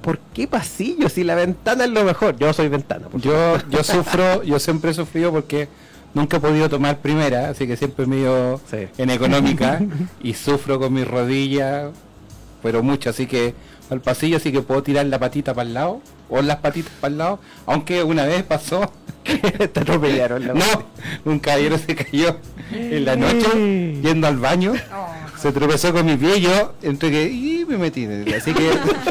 ¿Por 0.00 0.18
qué 0.18 0.48
pasillo 0.48 1.10
si 1.10 1.22
la 1.22 1.34
ventana 1.34 1.84
es 1.84 1.90
lo 1.90 2.02
mejor? 2.02 2.36
Yo 2.38 2.50
soy 2.54 2.68
ventana. 2.68 3.08
por 3.08 3.20
Yo, 3.20 3.58
yo 3.68 3.84
sufro, 3.84 4.42
yo 4.42 4.58
siempre 4.58 4.92
he 4.92 4.94
sufrido 4.94 5.30
porque 5.30 5.68
nunca 6.14 6.38
he 6.38 6.40
podido 6.40 6.70
tomar 6.70 6.98
primera, 7.00 7.50
así 7.50 7.66
que 7.66 7.76
siempre 7.76 8.06
me 8.06 8.16
he 8.16 8.20
ido 8.20 8.58
Sí. 8.70 8.88
en 8.96 9.10
económica 9.10 9.80
y 10.22 10.32
sufro 10.32 10.80
con 10.80 10.94
mis 10.94 11.06
rodillas, 11.06 11.90
pero 12.62 12.82
mucho, 12.82 13.10
así 13.10 13.26
que 13.26 13.54
al 13.90 14.00
pasillo 14.00 14.38
sí 14.40 14.50
que 14.50 14.62
puedo 14.62 14.82
tirar 14.82 15.04
la 15.06 15.18
patita 15.18 15.52
para 15.52 15.68
el 15.68 15.74
lado 15.74 16.00
o 16.30 16.40
las 16.40 16.56
patitas 16.56 16.92
para 17.00 17.12
el 17.12 17.18
lado, 17.18 17.38
aunque 17.66 18.02
una 18.02 18.24
vez 18.24 18.42
pasó, 18.44 18.90
Te 19.24 19.80
atropellaron 19.80 20.46
la 20.46 20.54
no, 20.54 20.64
un 21.26 21.38
caballero 21.40 21.76
se 21.76 21.94
cayó 21.94 22.38
en 22.72 23.04
la 23.04 23.16
noche 23.16 23.98
yendo 24.02 24.26
al 24.26 24.38
baño. 24.38 24.72
Oh. 24.94 25.06
Se 25.40 25.52
tropezó 25.52 25.92
con 25.92 26.04
mi 26.04 26.16
pie 26.16 26.36
y 26.36 26.40
yo 26.42 26.74
entre 26.82 27.10
que 27.10 27.24
y 27.24 27.64
me 27.66 27.78
metí. 27.78 28.06
Así 28.34 28.52
que 28.52 28.70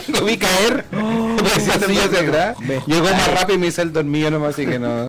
lo 0.11 0.25
vi 0.25 0.37
caer. 0.37 0.85
atrás. 2.19 2.57
Llegó 2.85 3.05
más 3.05 3.33
rápido 3.33 3.55
y 3.55 3.57
me 3.57 3.67
hice 3.67 3.81
el 3.81 3.91
dormido 3.91 4.29
nomás, 4.29 4.53
así 4.53 4.65
que 4.67 4.77
no. 4.77 5.07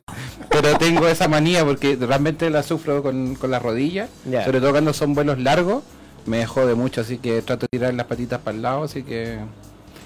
Pero 0.49 0.79
tengo 0.79 1.07
esa 1.09 1.29
manía 1.29 1.65
porque 1.65 1.97
realmente 2.01 2.49
la 2.49 2.63
sufro 2.63 3.03
con, 3.03 3.35
con 3.35 3.51
las 3.51 3.63
rodillas. 3.63 4.09
Sobre 4.45 4.61
todo 4.61 4.71
cuando 4.71 4.95
son 4.95 5.15
vuelos 5.15 5.39
largos. 5.39 5.83
Me 6.27 6.45
jode 6.47 6.75
mucho, 6.75 7.01
así 7.01 7.19
que 7.19 7.43
trato 7.43 7.63
de 7.63 7.79
tirar 7.79 7.95
las 7.95 8.07
patitas 8.07 8.41
para 8.41 8.55
el 8.55 8.63
lado, 8.63 8.85
así 8.85 9.03
que... 9.03 9.39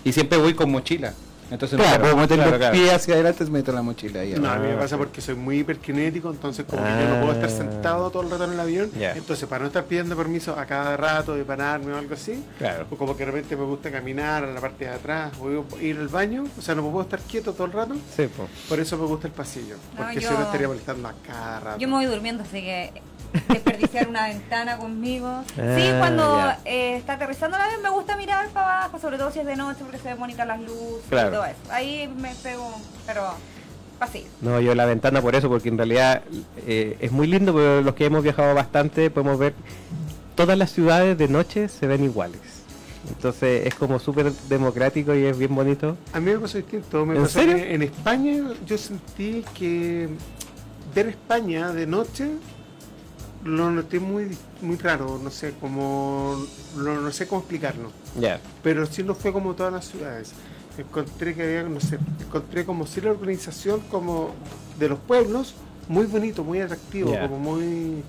Y 0.05 0.13
siempre 0.13 0.39
voy 0.39 0.55
con 0.55 0.71
mochila. 0.71 1.13
Entonces 1.55 1.79
Claro, 1.79 1.97
no 1.99 2.03
puedo 2.03 2.17
meter 2.17 2.37
claro, 2.37 2.51
los 2.51 2.59
claro. 2.59 2.73
pies 2.75 2.93
hacia 2.93 3.15
adelante, 3.15 3.45
meto 3.47 3.73
la 3.73 3.83
mochila 3.83 4.21
ahí. 4.21 4.35
No, 4.35 4.51
a 4.51 4.57
mí 4.57 4.67
me 4.69 4.75
Ah, 4.75 4.79
pasa 4.81 4.99
porque 4.99 5.21
soy 5.21 5.35
muy 5.37 5.61
hiperkinético, 5.61 6.31
entonces 6.31 6.65
como 6.69 6.83
que 6.83 6.91
yo 6.91 7.09
no 7.09 7.21
puedo 7.21 7.33
estar 7.33 7.49
Ah. 7.49 7.53
sentado 7.53 8.11
todo 8.11 8.23
el 8.23 8.31
rato 8.31 8.45
en 8.45 8.53
el 8.53 8.61
avión. 8.61 8.91
Entonces, 8.95 9.49
para 9.49 9.61
no 9.63 9.69
estar 9.69 9.85
pidiendo 9.85 10.17
permiso 10.17 10.59
a 10.59 10.67
cada 10.67 10.97
rato 10.97 11.35
de 11.35 11.45
pararme 11.45 11.93
o 11.93 11.97
algo 11.97 12.15
así, 12.15 12.43
Claro. 12.59 12.87
o 12.91 12.97
como 12.97 13.17
que 13.17 13.25
de 13.25 13.31
repente 13.33 13.57
me 13.57 13.65
gusta 13.65 13.91
caminar 13.91 14.45
a 14.45 14.47
la 14.53 14.61
parte 14.61 14.85
de 14.85 14.91
atrás 14.91 15.33
o 15.41 15.65
ir 15.81 15.97
al 15.99 16.09
baño, 16.09 16.45
o 16.59 16.63
sea, 16.63 16.75
no 16.75 16.83
puedo 16.83 17.03
estar 17.03 17.21
quieto 17.21 17.53
todo 17.53 17.67
el 17.67 17.73
rato, 17.73 17.95
Sí, 18.17 18.27
po. 18.27 18.49
por 18.69 18.81
eso 18.81 18.99
me 18.99 19.07
gusta 19.07 19.29
el 19.29 19.33
pasillo, 19.33 19.77
No, 19.93 19.99
porque 20.03 20.21
yo- 20.21 20.29
si 20.31 20.35
no 20.35 20.43
estaría 20.43 20.69
molestando 20.69 21.09
a 21.09 21.15
cada 21.27 21.61
rato. 21.61 21.79
Yo 21.79 21.89
me 21.89 21.95
voy 21.95 22.07
durmiendo, 22.07 22.43
así 22.43 22.61
que 22.63 22.93
desperdiciar 23.49 24.09
una 24.09 24.29
ventana 24.29 24.77
conmigo. 24.79 25.27
Ah, 25.29 25.77
sí, 25.77 25.89
cuando 25.99 26.37
ya. 26.37 26.59
eh, 26.65 26.97
está 26.97 27.15
aterrizando 27.15 27.59
la 27.59 27.65
avión 27.65 27.83
me 27.83 27.91
gusta 27.91 28.17
mirar 28.17 28.49
para 28.49 28.83
abajo, 28.83 28.99
sobre 28.99 29.19
todo 29.19 29.31
si 29.31 29.41
es 29.41 29.47
de 29.47 29.57
noche 29.57 29.81
porque 29.83 29.99
se 29.99 30.09
ven 30.09 30.19
bonitas 30.19 30.47
las 30.47 30.61
luces 30.61 31.05
Claro. 31.09 31.29
y 31.29 31.33
todo 31.33 31.45
eso. 31.45 31.57
Ahí 31.71 32.09
me 32.17 32.35
pego, 32.37 32.71
pero 33.07 33.23
pasillo. 33.99 34.27
No, 34.41 34.61
yo 34.61 34.75
la 34.75 34.85
ventana 34.87 35.21
por 35.23 35.35
eso, 35.35 35.49
porque 35.49 35.69
en 35.69 35.77
realidad 35.79 36.23
eh, 36.67 36.97
es 37.01 37.13
muy 37.13 37.27
lindo, 37.27 37.53
pero 37.55 37.81
los 37.83 37.95
que 37.95 38.07
hemos 38.07 38.23
viajado 38.23 38.55
bastante 38.55 39.11
podemos 39.11 39.39
ver 39.39 39.55
todas 40.35 40.59
las 40.59 40.71
ciudades 40.73 41.17
de 41.19 41.29
noche 41.29 41.69
se 41.69 41.87
ven 41.87 42.05
iguales. 42.05 42.41
Entonces 43.09 43.67
es 43.67 43.75
como 43.75 43.99
súper 43.99 44.33
democrático 44.49 45.15
y 45.15 45.27
es 45.27 45.37
bien 45.37 45.55
bonito. 45.55 45.97
A 46.15 46.21
mí 46.21 46.33
me 46.33 46.39
pasó 46.39 46.57
distinto. 46.57 47.05
Me 47.05 47.15
¿En 47.17 47.23
pasó 47.23 47.39
serio? 47.41 47.57
que 47.57 47.75
en 47.75 47.83
España 47.83 48.43
yo 48.67 48.79
sentí 48.79 49.45
que 49.55 50.09
ver 50.95 51.09
España 51.09 51.71
de 51.73 51.87
noche 51.87 52.31
lo 53.45 53.71
noté 53.71 54.01
muy, 54.01 54.37
muy 54.61 54.77
raro. 54.77 55.21
No 55.23 55.31
sé 55.31 55.55
cómo, 55.61 56.45
no, 56.77 57.01
no 57.01 57.13
sé 57.13 57.27
cómo 57.27 57.41
explicarlo. 57.43 57.91
Ya. 58.19 58.41
Pero 58.63 58.87
sí 58.87 59.03
no 59.03 59.15
fue 59.15 59.33
como 59.33 59.55
todas 59.55 59.73
las 59.73 59.87
ciudades. 59.87 60.33
Encontré 60.77 61.35
que 61.35 61.43
había, 61.43 61.63
no 61.63 61.81
sé, 61.81 61.99
encontré 62.21 62.65
como 62.65 62.87
si 62.87 63.01
la 63.01 63.11
organización 63.11 63.81
como 63.91 64.35
de 64.79 64.89
los 64.89 64.99
pueblos 64.99 65.55
muy 65.89 66.07
bonito, 66.07 66.43
muy 66.43 66.61
atractivo, 66.61 67.17
como 67.21 67.39
muy... 67.39 68.03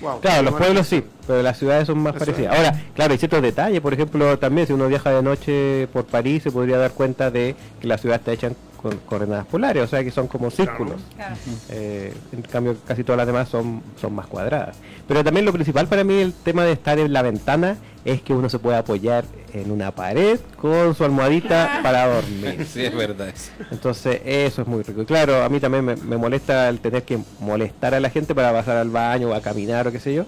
Wow, 0.00 0.20
Claro, 0.20 0.44
los 0.44 0.54
pueblos 0.54 0.86
sí, 0.86 1.04
pero 1.26 1.42
las 1.42 1.58
ciudades 1.58 1.86
son 1.86 1.98
más 1.98 2.14
parecidas. 2.14 2.56
Ahora, 2.56 2.80
claro, 2.94 3.12
hay 3.12 3.18
ciertos 3.18 3.42
detalles, 3.42 3.80
por 3.80 3.92
ejemplo, 3.92 4.38
también 4.38 4.66
si 4.66 4.72
uno 4.72 4.88
viaja 4.88 5.10
de 5.10 5.22
noche 5.22 5.88
por 5.92 6.06
París 6.06 6.42
se 6.42 6.50
podría 6.50 6.78
dar 6.78 6.92
cuenta 6.92 7.30
de 7.30 7.54
que 7.80 7.86
la 7.86 7.98
ciudad 7.98 8.18
está 8.18 8.32
hecha 8.32 8.52
con 8.80 8.96
coordenadas 8.98 9.46
polares, 9.46 9.82
o 9.82 9.86
sea 9.86 10.02
que 10.02 10.10
son 10.10 10.26
como 10.26 10.50
círculos. 10.50 11.00
Claro. 11.14 11.34
Eh, 11.68 12.14
en 12.32 12.42
cambio, 12.42 12.76
casi 12.86 13.04
todas 13.04 13.18
las 13.18 13.26
demás 13.26 13.48
son, 13.48 13.82
son 14.00 14.14
más 14.14 14.26
cuadradas. 14.26 14.76
Pero 15.06 15.22
también 15.22 15.44
lo 15.44 15.52
principal 15.52 15.86
para 15.86 16.02
mí, 16.02 16.14
el 16.14 16.32
tema 16.32 16.64
de 16.64 16.72
estar 16.72 16.98
en 16.98 17.12
la 17.12 17.22
ventana, 17.22 17.76
es 18.04 18.22
que 18.22 18.32
uno 18.32 18.48
se 18.48 18.58
puede 18.58 18.78
apoyar 18.78 19.24
en 19.52 19.70
una 19.70 19.90
pared 19.90 20.40
con 20.56 20.94
su 20.94 21.04
almohadita 21.04 21.80
para 21.82 22.06
dormir. 22.06 22.66
Sí, 22.70 22.84
es 22.84 22.94
verdad 22.94 23.28
eso. 23.28 23.50
Entonces, 23.70 24.20
eso 24.24 24.62
es 24.62 24.68
muy 24.68 24.82
rico. 24.82 25.02
Y 25.02 25.06
claro, 25.06 25.42
a 25.42 25.48
mí 25.48 25.60
también 25.60 25.84
me, 25.84 25.96
me 25.96 26.16
molesta 26.16 26.68
el 26.68 26.80
tener 26.80 27.02
que 27.02 27.18
molestar 27.40 27.94
a 27.94 28.00
la 28.00 28.08
gente 28.10 28.34
para 28.34 28.52
pasar 28.52 28.76
al 28.76 28.90
baño 28.90 29.28
o 29.28 29.34
a 29.34 29.40
caminar 29.40 29.88
o 29.88 29.92
qué 29.92 30.00
sé 30.00 30.14
yo. 30.14 30.24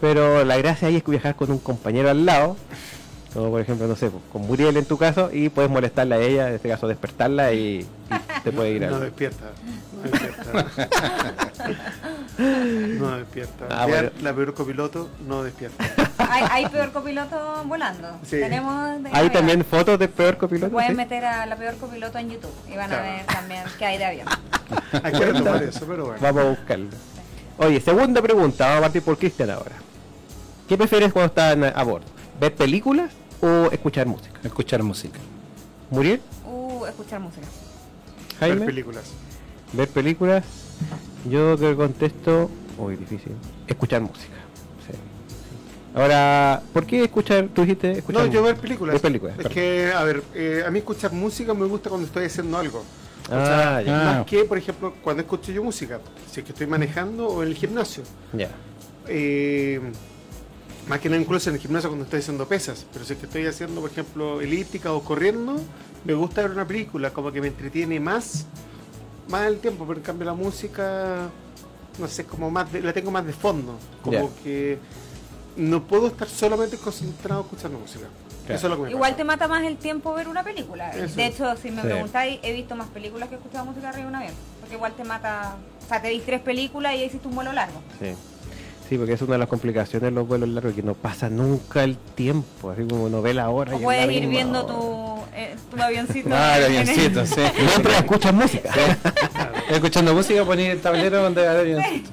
Pero 0.00 0.44
la 0.44 0.56
gracia 0.58 0.88
ahí 0.88 0.96
es 0.96 1.02
que 1.02 1.10
viajar 1.10 1.34
con 1.36 1.50
un 1.50 1.58
compañero 1.58 2.10
al 2.10 2.24
lado, 2.26 2.56
como 3.38 3.50
por 3.52 3.60
ejemplo, 3.60 3.86
no 3.86 3.96
sé, 3.96 4.10
pues, 4.10 4.22
con 4.32 4.42
Muriel 4.42 4.76
en 4.76 4.84
tu 4.84 4.98
caso, 4.98 5.30
y 5.32 5.48
puedes 5.48 5.70
molestarla 5.70 6.16
a 6.16 6.18
ella, 6.18 6.48
en 6.48 6.54
este 6.54 6.68
caso 6.68 6.88
despertarla 6.88 7.52
y, 7.52 7.78
y 7.80 8.40
te 8.42 8.52
puede 8.52 8.70
ir 8.72 8.82
No 8.82 8.96
al... 8.96 9.02
despierta. 9.02 9.44
No 9.94 10.10
despierta. 10.10 10.66
no 12.38 13.16
despierta. 13.16 13.66
Ah, 13.70 13.86
bueno. 13.86 14.10
La 14.22 14.32
peor 14.32 14.54
copiloto 14.54 15.08
no 15.26 15.42
despierta. 15.42 15.84
Hay, 16.18 16.44
hay 16.50 16.66
peor 16.68 16.92
copiloto 16.92 17.64
volando. 17.66 18.08
Sí. 18.22 18.38
Tenemos 18.38 19.02
de 19.02 19.10
¿Hay 19.12 19.30
también 19.30 19.64
fotos 19.64 19.98
de 19.98 20.08
peor 20.08 20.36
copiloto? 20.36 20.72
Pueden 20.72 20.90
¿Sí? 20.90 20.96
meter 20.96 21.24
a 21.24 21.46
la 21.46 21.56
peor 21.56 21.76
copiloto 21.76 22.18
en 22.18 22.30
YouTube 22.30 22.54
y 22.72 22.76
van 22.76 22.92
a 22.92 23.00
ver 23.00 23.26
también 23.26 23.62
qué 23.78 23.86
hay 23.86 23.98
de 23.98 24.04
avión. 24.04 24.28
Hay 25.02 25.12
que 25.12 25.24
retomar 25.26 25.62
eso, 25.62 25.86
pero 25.88 26.04
bueno. 26.06 26.20
Vamos 26.20 26.42
a 26.44 26.48
buscarlo. 26.50 26.88
Oye, 27.56 27.80
segunda 27.80 28.20
pregunta, 28.20 28.66
vamos 28.66 28.78
a 28.78 28.82
partir 28.82 29.02
por 29.02 29.16
Cristian 29.16 29.50
ahora. 29.50 29.72
¿Qué 30.68 30.76
prefieres 30.76 31.12
cuando 31.12 31.28
estás 31.28 31.56
a 31.74 31.82
bordo? 31.84 32.06
¿Ver 32.38 32.54
películas 32.54 33.10
o 33.40 33.70
escuchar 33.70 34.06
música? 34.06 34.38
Escuchar 34.42 34.82
música. 34.82 35.18
¿Muriel? 35.90 36.20
Uh, 36.44 36.84
escuchar 36.86 37.20
música. 37.20 37.46
Ver 38.40 38.64
películas. 38.64 39.04
¿Ver 39.72 39.88
películas? 39.88 40.44
Yo 41.28 41.56
que 41.58 41.74
contesto... 41.76 42.50
Uy, 42.78 42.96
difícil. 42.96 43.32
Escuchar 43.66 44.00
música. 44.00 44.34
Sí. 44.86 44.96
Ahora, 45.98 46.62
¿por 46.72 46.86
qué 46.86 47.02
escuchar? 47.04 47.48
Tú 47.52 47.62
dijiste 47.62 47.92
escuchar 47.92 48.26
No, 48.26 48.32
yo 48.32 48.42
ver 48.42 48.56
películas. 48.56 48.94
Ver 48.94 49.02
películas, 49.02 49.38
Es 49.38 49.46
que, 49.48 49.92
a 49.92 50.04
ver, 50.04 50.22
eh, 50.34 50.62
a 50.66 50.70
mí 50.70 50.78
escuchar 50.78 51.12
música 51.12 51.52
me 51.54 51.66
gusta 51.66 51.88
cuando 51.90 52.06
estoy 52.06 52.26
haciendo 52.26 52.56
algo. 52.58 52.78
O 53.30 53.34
Ah, 53.34 53.44
sea, 53.44 53.82
ya. 53.82 53.92
Más 54.04 54.26
que, 54.26 54.44
por 54.44 54.56
ejemplo, 54.56 54.94
cuando 55.02 55.22
escucho 55.22 55.50
yo 55.52 55.62
música. 55.62 56.00
Si 56.30 56.40
es 56.40 56.46
que 56.46 56.52
estoy 56.52 56.66
manejando 56.66 57.26
o 57.28 57.42
en 57.42 57.48
el 57.48 57.54
gimnasio. 57.56 58.04
Ya. 58.32 58.48
Eh, 59.08 59.80
más 60.88 61.00
que 61.00 61.08
nada 61.08 61.20
incluso 61.20 61.50
en 61.50 61.56
el 61.56 61.60
gimnasio 61.60 61.90
cuando 61.90 62.04
estoy 62.04 62.20
haciendo 62.20 62.46
pesas. 62.48 62.86
Pero 62.92 63.04
si 63.04 63.12
es 63.12 63.18
que 63.18 63.26
estoy 63.26 63.46
haciendo, 63.46 63.80
por 63.80 63.90
ejemplo, 63.90 64.40
elíptica 64.40 64.92
o 64.92 65.02
corriendo, 65.02 65.56
me 66.04 66.14
gusta 66.14 66.42
ver 66.42 66.50
una 66.52 66.66
película, 66.66 67.10
como 67.12 67.30
que 67.32 67.40
me 67.40 67.48
entretiene 67.48 68.00
más, 68.00 68.46
más 69.28 69.46
el 69.46 69.58
tiempo. 69.58 69.84
Pero 69.86 69.98
en 69.98 70.04
cambio 70.04 70.26
la 70.26 70.34
música, 70.34 71.28
no 71.98 72.08
sé, 72.08 72.24
como 72.24 72.50
más 72.50 72.72
de- 72.72 72.80
la 72.80 72.92
tengo 72.92 73.10
más 73.10 73.26
de 73.26 73.32
fondo. 73.32 73.78
Como 74.02 74.30
que 74.42 74.78
no 75.56 75.82
puedo 75.84 76.06
estar 76.06 76.28
solamente 76.28 76.76
concentrado 76.78 77.42
escuchando 77.42 77.78
música. 77.78 78.06
Eso 78.48 78.66
es 78.66 78.70
lo 78.70 78.76
que 78.76 78.82
me 78.84 78.90
Igual 78.92 79.10
pasa. 79.10 79.16
te 79.18 79.24
mata 79.24 79.46
más 79.46 79.62
el 79.64 79.76
tiempo 79.76 80.14
ver 80.14 80.26
una 80.26 80.42
película. 80.42 80.88
Eso. 80.92 81.14
De 81.16 81.26
hecho, 81.26 81.54
si 81.58 81.70
me 81.70 81.82
Sí. 81.82 81.88
preguntáis, 81.88 82.40
he 82.42 82.54
visto 82.54 82.74
más 82.76 82.88
películas 82.88 83.28
que 83.28 83.34
he 83.34 83.38
escuchado 83.38 83.66
música 83.66 83.90
arriba 83.90 84.04
de 84.04 84.08
un 84.08 84.14
avión. 84.14 84.32
Porque 84.60 84.76
igual 84.76 84.94
te 84.94 85.04
mata. 85.04 85.56
O 85.84 85.86
sea, 85.88 86.00
te 86.00 86.08
dis 86.08 86.24
tres 86.24 86.40
películas 86.40 86.94
y 86.94 87.04
hiciste 87.04 87.28
un 87.28 87.34
vuelo 87.34 87.52
largo. 87.52 87.82
Sí. 88.00 88.14
Sí, 88.88 88.96
porque 88.96 89.12
es 89.12 89.22
una 89.22 89.32
de 89.32 89.38
las 89.38 89.48
complicaciones 89.48 90.02
de 90.02 90.10
los 90.12 90.26
vuelos 90.26 90.48
largos, 90.48 90.72
que 90.72 90.82
no 90.82 90.94
pasa 90.94 91.28
nunca 91.28 91.84
el 91.84 91.96
tiempo, 91.96 92.70
así 92.70 92.84
como 92.88 93.10
no 93.10 93.20
ve 93.20 93.34
la 93.34 93.50
hora. 93.50 93.72
O 93.72 93.74
y 93.74 93.78
es 93.78 93.84
puedes 93.84 94.10
ir 94.12 94.28
viendo 94.28 94.64
tu, 94.64 95.18
eh, 95.36 95.54
tu 95.70 95.82
avioncito. 95.82 96.30
Ah, 96.32 96.58
el 96.58 96.64
avioncito, 96.64 97.26
sí. 97.26 97.42
Mientras 97.58 97.96
escuchas 97.98 98.32
música. 98.32 98.70
Escuchando 99.70 100.14
música, 100.14 100.42
ponía 100.44 100.72
el 100.72 100.80
tablero 100.80 101.22
donde 101.22 101.44
va 101.44 101.52
el 101.52 101.60
avioncito. 101.60 102.10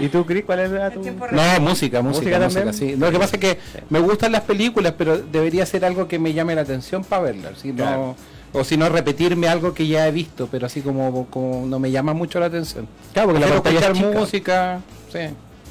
¿Y 0.00 0.08
tú, 0.08 0.26
Cris, 0.26 0.44
cuál 0.44 0.60
era 0.60 0.90
tu...? 0.90 1.00
No, 1.00 1.60
música, 1.60 2.02
música, 2.02 2.40
¿Música 2.40 2.72
sí. 2.72 2.96
Lo 2.96 3.10
que 3.12 3.18
pasa 3.18 3.36
es 3.36 3.40
que 3.40 3.58
me 3.88 4.00
gustan 4.00 4.32
las 4.32 4.42
películas, 4.42 4.94
pero 4.96 5.18
debería 5.18 5.64
ser 5.66 5.84
algo 5.84 6.08
que 6.08 6.18
me 6.18 6.32
llame 6.32 6.54
la 6.54 6.62
atención 6.62 7.04
para 7.04 7.22
verlas. 7.22 7.58
Si 7.60 7.68
no, 7.68 7.76
Claro. 7.76 8.16
O 8.52 8.64
si 8.64 8.76
no, 8.76 8.88
repetirme 8.88 9.46
algo 9.46 9.74
que 9.74 9.86
ya 9.86 10.08
he 10.08 10.10
visto, 10.10 10.48
pero 10.50 10.66
así 10.66 10.80
como, 10.80 11.26
como 11.26 11.66
no 11.66 11.78
me 11.78 11.92
llama 11.92 12.14
mucho 12.14 12.40
la 12.40 12.46
atención. 12.46 12.88
Claro, 13.12 13.28
porque 13.28 13.46
la 13.46 13.62
pantalla 13.62 13.90
es 13.92 14.16
música, 14.16 14.80
sí. 15.12 15.20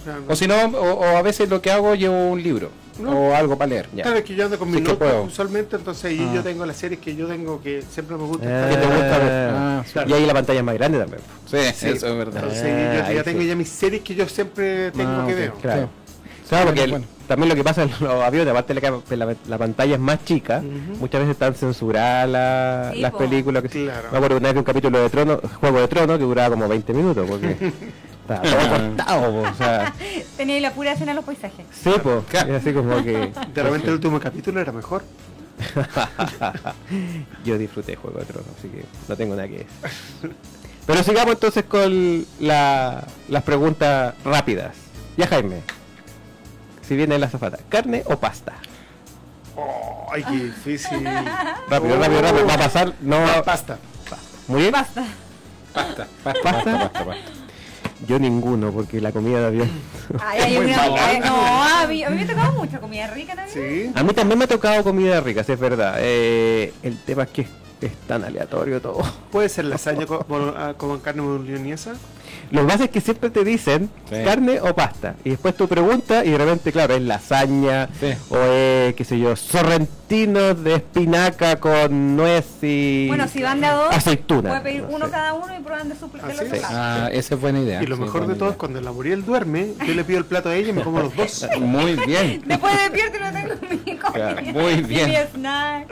O 0.10 0.12
sea, 0.12 0.20
no- 0.20 0.34
O 0.34 0.36
si 0.36 0.48
no, 0.48 0.80
o, 0.80 0.94
o 1.00 1.18
a 1.18 1.22
veces 1.22 1.50
lo 1.50 1.62
que 1.62 1.72
hago, 1.72 1.96
llevo 1.96 2.30
un 2.32 2.42
libro. 2.42 2.70
o 3.06 3.34
algo 3.34 3.58
para 3.58 3.70
leer. 3.70 3.88
Ya. 3.96 4.04
Claro, 4.04 4.18
es 4.20 4.26
que 4.26 4.36
yo 4.36 4.44
ando 4.44 4.60
con 4.60 4.70
mis 4.70 4.82
que 4.82 4.90
notas 4.90 5.14
usualmente, 5.26 5.78
entonces 5.78 6.04
ahí 6.04 6.20
Ah. 6.30 6.34
yo 6.36 6.44
tengo 6.44 6.66
las 6.66 6.76
series 6.76 7.00
que 7.00 7.16
yo 7.16 7.28
tengo 7.28 7.62
que 7.62 7.82
siempre 7.90 8.18
me 8.18 8.24
gusta. 8.24 8.46
Ah, 8.46 8.70
¿Qué 8.70 8.76
te 8.76 8.86
gusta 8.88 9.18
ver? 9.20 9.50
Ah, 9.54 9.84
Ah, 9.96 10.04
Y 10.06 10.14
ahí 10.14 10.26
la 10.26 10.34
pantalla 10.34 10.60
es 10.60 10.66
más 10.66 10.76
grande 10.76 11.00
también. 11.00 11.22
Sí, 11.50 11.58
Sí. 11.76 11.88
eso 11.92 12.08
es 12.08 12.18
verdad. 12.18 12.42
Entonces 12.44 12.64
Ah, 13.02 13.08
yo 13.10 13.16
ya 13.16 13.24
tengo 13.24 13.40
sí. 13.42 13.48
ya 13.48 13.56
mis 13.56 13.70
series 13.70 14.02
que 14.02 14.16
yo 14.16 14.28
siempre 14.28 14.92
tengo 14.92 15.10
Ah, 15.12 15.24
que 15.26 15.34
ok, 15.34 15.40
ver. 15.40 15.52
Claro. 15.62 15.90
Sí. 16.06 16.50
Claro, 16.50 16.66
porque 16.66 16.84
el- 16.84 17.04
también 17.28 17.48
lo 17.50 17.56
que 17.56 17.64
pasa 17.64 17.84
en 17.84 17.92
los 18.02 18.02
aviones, 18.24 18.52
aparte 18.52 18.74
de 18.74 18.82
que 18.82 19.16
la, 19.16 19.36
la 19.48 19.58
pantalla 19.58 19.94
es 19.94 20.00
más 20.02 20.26
chica, 20.26 20.58
Ujú. 20.58 20.98
muchas 21.00 21.22
veces 21.22 21.34
están 21.36 21.54
censuradas 21.56 22.28
la- 22.28 22.92
Sí, 22.94 23.00
las 23.02 23.12
po. 23.12 23.20
películas. 23.20 23.64
Que 23.64 23.70
Claro. 23.70 24.10
Me 24.12 24.18
acuerdo 24.18 24.38
una 24.38 24.48
vez 24.48 24.54
de 24.56 24.60
un 24.60 24.66
capítulo 24.66 25.00
de 25.02 25.10
Trono, 25.10 25.40
Juego 25.62 25.80
de 25.80 25.88
Trono, 25.88 26.18
que 26.18 26.24
duraba 26.26 26.50
como 26.54 26.68
20 26.68 26.92
minutos, 26.92 27.26
porque 27.30 27.56
estaba 28.34 28.42
todo 28.42 28.70
cortado, 28.70 29.32
po, 29.32 29.50
o 29.50 29.54
sea, 29.56 29.94
Tenía 30.38 30.56
ahí 30.56 30.62
la 30.62 30.72
pura 30.72 30.92
escena 30.94 31.12
de 31.12 31.16
los 31.16 31.26
paisajes. 31.26 31.66
sí, 31.72 31.92
pues, 32.02 32.24
Claro. 32.30 32.56
así 32.56 32.74
como 32.74 32.96
que... 33.04 33.32
De 33.54 33.64
repente 33.64 33.88
el 33.88 33.94
último 33.94 34.20
capítulo 34.20 34.60
era 34.62 34.72
mejor. 34.72 35.04
Yo 37.44 37.58
disfruté 37.58 37.96
Juego 37.96 38.20
de 38.20 38.26
Tronos, 38.26 38.48
así 38.58 38.70
que 38.70 38.86
no 39.08 39.16
tengo 39.16 39.36
nada 39.36 39.48
que 39.48 39.58
decir. 39.60 40.36
Pero 40.86 41.04
sigamos 41.04 41.34
entonces 41.34 41.66
con 41.66 42.26
la- 42.40 43.04
las 43.28 43.44
preguntas 43.44 44.16
rápidas. 44.24 44.76
Ya 45.18 45.28
Jaime, 45.28 45.62
si 46.88 46.96
viene 46.96 47.20
la 47.20 47.30
zafata, 47.30 47.60
¿carne 47.70 48.04
o 48.06 48.18
pasta? 48.18 48.54
Ay, 50.12 50.24
qué 50.24 50.36
difícil. 50.46 51.04
Rápido, 51.70 51.96
Oh. 51.96 52.00
rápido, 52.02 52.22
rápido, 52.22 52.48
va 52.48 52.54
a 52.54 52.58
pasar, 52.58 52.94
no 53.02 53.20
Pasta. 53.44 53.78
Muy 54.48 54.62
bien. 54.62 54.72
Basta. 54.72 55.04
Pasta, 55.74 56.08
pasta, 56.24 56.42
¿Pasta? 56.42 56.42
pasta, 56.42 56.80
pasta, 56.80 57.06
pasta. 57.06 57.39
Yo 58.08 58.18
ninguno, 58.18 58.72
porque 58.72 59.02
la 59.02 59.12
comida 59.12 59.40
de 59.42 59.48
avión. 59.48 59.70
Ay, 60.26 60.58
una- 60.58 60.88
no, 61.20 61.64
a 61.64 61.86
mí, 61.88 62.04
a 62.04 62.10
mí 62.10 62.16
me 62.16 62.24
ha 62.24 62.28
tocado 62.28 62.52
mucha 62.54 62.80
comida 62.80 63.08
rica 63.08 63.36
también. 63.36 63.88
Sí. 63.88 63.92
A 63.94 64.04
mí 64.04 64.14
también 64.14 64.38
me 64.40 64.46
ha 64.46 64.48
tocado 64.48 64.84
comida 64.84 65.20
rica, 65.20 65.44
sí, 65.44 65.52
es 65.52 65.60
verdad. 65.60 65.96
Eh, 66.00 66.74
el 66.84 66.98
tema 67.04 67.24
es 67.24 67.30
que 67.30 67.42
es 67.82 67.94
tan 68.08 68.24
aleatorio 68.24 68.82
todo. 68.82 69.02
Puede 69.32 69.50
ser 69.50 69.66
lasaña 69.66 70.06
con, 70.08 70.20
con- 70.24 70.54
ah, 70.58 70.74
con 70.78 71.00
carne 71.00 71.22
boloñesa. 71.22 71.94
Lo 72.52 72.62
que 72.62 72.68
pasa 72.68 72.84
es 72.86 72.90
que 72.90 73.02
siempre 73.02 73.30
te 73.30 73.44
dicen 73.44 73.90
Sí. 74.10 74.16
carne 74.26 74.60
o 74.62 74.74
pasta. 74.74 75.16
Y 75.24 75.30
después 75.32 75.56
tú 75.56 75.68
preguntas 75.68 76.26
y 76.26 76.32
de 76.32 76.38
repente, 76.38 76.72
claro, 76.72 76.96
es 76.96 77.02
lasaña 77.02 77.88
Sí. 78.00 78.14
o 78.30 78.38
es, 78.40 78.96
qué 78.96 79.04
sé 79.06 79.20
yo, 79.20 79.36
sorrentinos 79.36 80.64
de 80.64 80.76
espinaca 80.76 81.60
con 81.60 82.16
nuez 82.16 82.46
y 82.64 83.08
Bueno, 83.08 83.28
si 83.28 83.44
van 83.44 83.62
de 83.62 83.68
a 83.68 83.74
dos, 83.74 83.96
aceituna. 83.96 84.50
puede 84.50 84.62
pedir 84.62 84.82
no 84.82 84.96
uno 84.96 85.10
cada 85.12 85.34
uno 85.34 85.48
y 85.58 85.62
prueban 85.62 85.90
de 85.90 85.96
su 85.96 86.10
de 86.10 86.62
Ah. 86.64 87.06
Ah, 87.06 87.10
esa 87.12 87.36
es 87.36 87.42
buena 87.42 87.60
idea. 87.60 87.84
Y 87.84 87.86
lo 87.86 87.96
sí, 87.98 88.02
mejor 88.02 88.26
de 88.28 88.36
todo 88.36 88.50
es 88.52 88.56
cuando 88.56 88.82
la 88.82 88.92
Muriel 88.92 89.24
duerme, 89.24 89.74
yo 89.86 89.94
le 89.94 90.04
pido 90.04 90.20
el 90.20 90.26
plato 90.26 90.50
a 90.50 90.56
ella 90.56 90.70
y 90.70 90.74
me 90.74 90.82
como 90.82 91.00
los 91.02 91.16
dos. 91.16 91.48
Muy 91.60 91.96
bien. 92.08 92.42
Después 92.46 92.74
despierto 92.80 93.18
y 93.18 93.22
no 93.22 93.32
tengo 93.32 93.54
mi 93.86 93.98
comida. 93.98 94.36
Claro, 94.36 94.42
muy 94.54 94.82
bien. 94.82 95.10
mi 95.10 95.16
snack. 95.34 95.88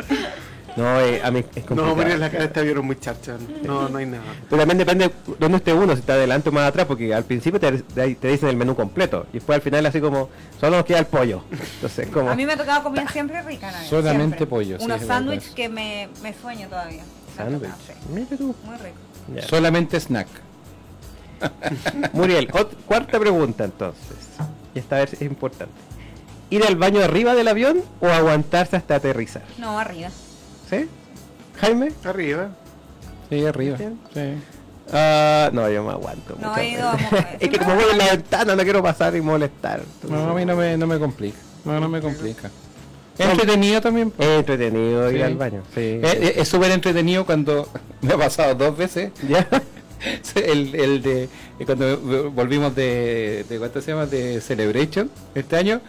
No, 0.78 1.00
eh, 1.02 1.22
a 1.24 1.32
mí 1.32 1.40
es 1.40 1.46
No, 1.46 1.52
complicado. 1.66 1.96
Muriel, 1.96 2.20
la 2.20 2.30
cara 2.30 2.44
está 2.46 2.62
vieron 2.62 2.86
muy 2.86 3.00
charcha. 3.00 3.36
No, 3.64 3.90
no 3.90 3.98
hay 3.98 4.06
nada. 4.06 4.24
Pero 4.50 4.62
también 4.62 4.78
depende 4.78 5.12
dónde 5.40 5.58
esté 5.58 5.74
uno, 5.74 5.94
si 5.94 6.00
está 6.02 6.14
adelante 6.14 6.50
o 6.50 6.52
más 6.52 6.70
atrás, 6.70 6.86
porque 6.86 7.14
al 7.14 7.24
principio 7.24 7.60
te, 7.60 7.72
te- 7.82 8.28
dicen 8.30 8.50
el 8.50 8.56
menú 8.56 8.76
completo 8.76 9.26
y 9.32 9.34
después 9.34 9.56
al 9.56 9.62
final 9.64 9.86
así 9.88 10.00
como, 10.00 10.30
solo 10.60 10.78
nos 10.78 10.86
queda 10.86 11.00
el 11.00 11.08
pollo. 11.08 11.44
Entonces 11.52 12.08
como... 12.10 12.30
A 12.30 12.36
mí 12.36 12.46
me 12.46 12.54
ha 12.54 12.58
tocado 12.58 12.84
comida 12.84 13.08
siempre 13.10 13.42
rica, 13.42 13.72
¿no? 13.72 13.78
Solamente 13.88 14.38
Siempre. 14.38 14.46
pollo, 14.46 14.78
sí, 14.80 14.86
Unos 14.86 15.02
es 15.02 15.08
sándwiches 15.08 15.50
que 15.52 15.68
me, 15.68 16.10
me 16.22 16.34
sueño 16.34 16.68
todavía. 16.68 17.04
Sándwich. 17.36 17.72
sí. 17.88 17.94
Mira 18.14 18.38
tú. 18.38 18.56
Muy 18.64 18.78
rico. 18.78 19.48
Solamente 19.48 20.00
snack. 20.00 20.28
Muriel, 22.14 22.50
cuarta 22.86 23.20
pregunta 23.20 23.64
entonces. 23.66 24.18
Y 24.76 24.80
esta 24.80 24.98
vez 24.98 25.14
es 25.14 25.22
importante. 25.22 25.74
¿Ir 26.50 26.64
al 26.64 26.76
baño 26.78 27.02
arriba 27.04 27.36
del 27.36 27.48
avión 27.48 27.82
o 28.00 28.08
aguantarse 28.08 28.76
hasta 28.76 28.96
aterrizar? 28.96 29.44
No, 29.58 29.78
arriba. 29.80 30.10
¿Sí? 30.70 30.88
Jaime? 31.60 31.92
Arriba. 32.04 32.50
Sí, 33.30 33.46
arriba. 33.46 33.78
Sí. 33.78 34.22
Ah, 34.94 35.50
no, 35.52 35.70
yo 35.70 35.84
me 35.84 35.92
aguanto. 35.92 36.38
No, 36.40 36.56
he 36.58 36.70
ido 36.70 36.88
a 36.88 36.96
es 37.40 37.50
que 37.50 37.58
como 37.58 37.76
voy 37.76 37.84
en 37.92 37.98
la 37.98 38.06
ventana 38.12 38.56
no 38.56 38.64
quiero 38.64 38.82
pasar 38.82 39.16
y 39.16 39.22
molestar. 39.22 39.82
No, 40.08 40.30
a 40.30 40.34
mí 40.34 40.46
no 40.46 40.56
me, 40.56 40.78
no 40.78 40.88
me 40.88 40.98
complica. 41.00 41.38
No, 41.66 41.80
no 41.80 41.90
me 41.90 42.00
complica. 42.02 42.50
Es 43.18 43.28
entretenido 43.30 43.82
también. 43.82 44.14
Es 44.18 44.28
entretenido 44.28 45.12
ir 45.12 45.24
al 45.24 45.36
baño. 45.36 45.64
Sí. 45.74 46.00
Es 46.04 46.48
súper 46.48 46.72
entretenido 46.72 47.26
cuando 47.26 47.68
me 48.02 48.14
ha 48.14 48.18
pasado 48.18 48.56
dos 48.56 48.78
veces. 48.78 49.12
¿Ya? 49.28 49.48
El, 50.36 50.76
el 50.76 51.02
de 51.02 51.28
cuando 51.66 52.30
volvimos 52.30 52.76
de, 52.76 53.44
de 53.50 53.58
¿cuánto 53.58 53.82
se 53.82 53.90
llama? 53.92 54.06
de 54.06 54.40
Celebration 54.42 55.10
este 55.34 55.56
año. 55.58 55.82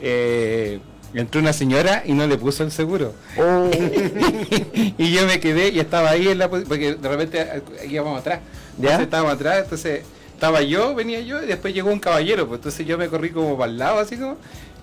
eh, 0.00 0.80
entró 1.14 1.40
una 1.40 1.52
señora 1.52 2.02
y 2.06 2.12
no 2.12 2.26
le 2.26 2.36
puso 2.36 2.62
el 2.62 2.72
seguro. 2.72 3.14
Oh. 3.36 3.70
y 4.98 5.12
yo 5.12 5.26
me 5.26 5.40
quedé 5.40 5.70
y 5.70 5.80
estaba 5.80 6.10
ahí 6.10 6.28
en 6.28 6.38
la 6.38 6.48
porque 6.48 6.94
de 6.94 7.08
repente 7.08 7.40
eh, 7.40 7.62
íbamos 7.88 8.20
atrás. 8.20 8.40
¿Ya? 8.78 9.00
Estábamos 9.00 9.34
atrás, 9.34 9.64
entonces 9.64 10.02
estaba 10.32 10.62
yo, 10.62 10.94
venía 10.94 11.20
yo 11.20 11.42
y 11.42 11.46
después 11.46 11.74
llegó 11.74 11.90
un 11.90 12.00
caballero, 12.00 12.46
pues 12.48 12.58
entonces 12.60 12.86
yo 12.86 12.96
me 12.96 13.08
corrí 13.08 13.30
como 13.30 13.58
para 13.58 13.70
el 13.70 13.78
lado 13.78 13.98
así 13.98 14.16
como 14.16 14.38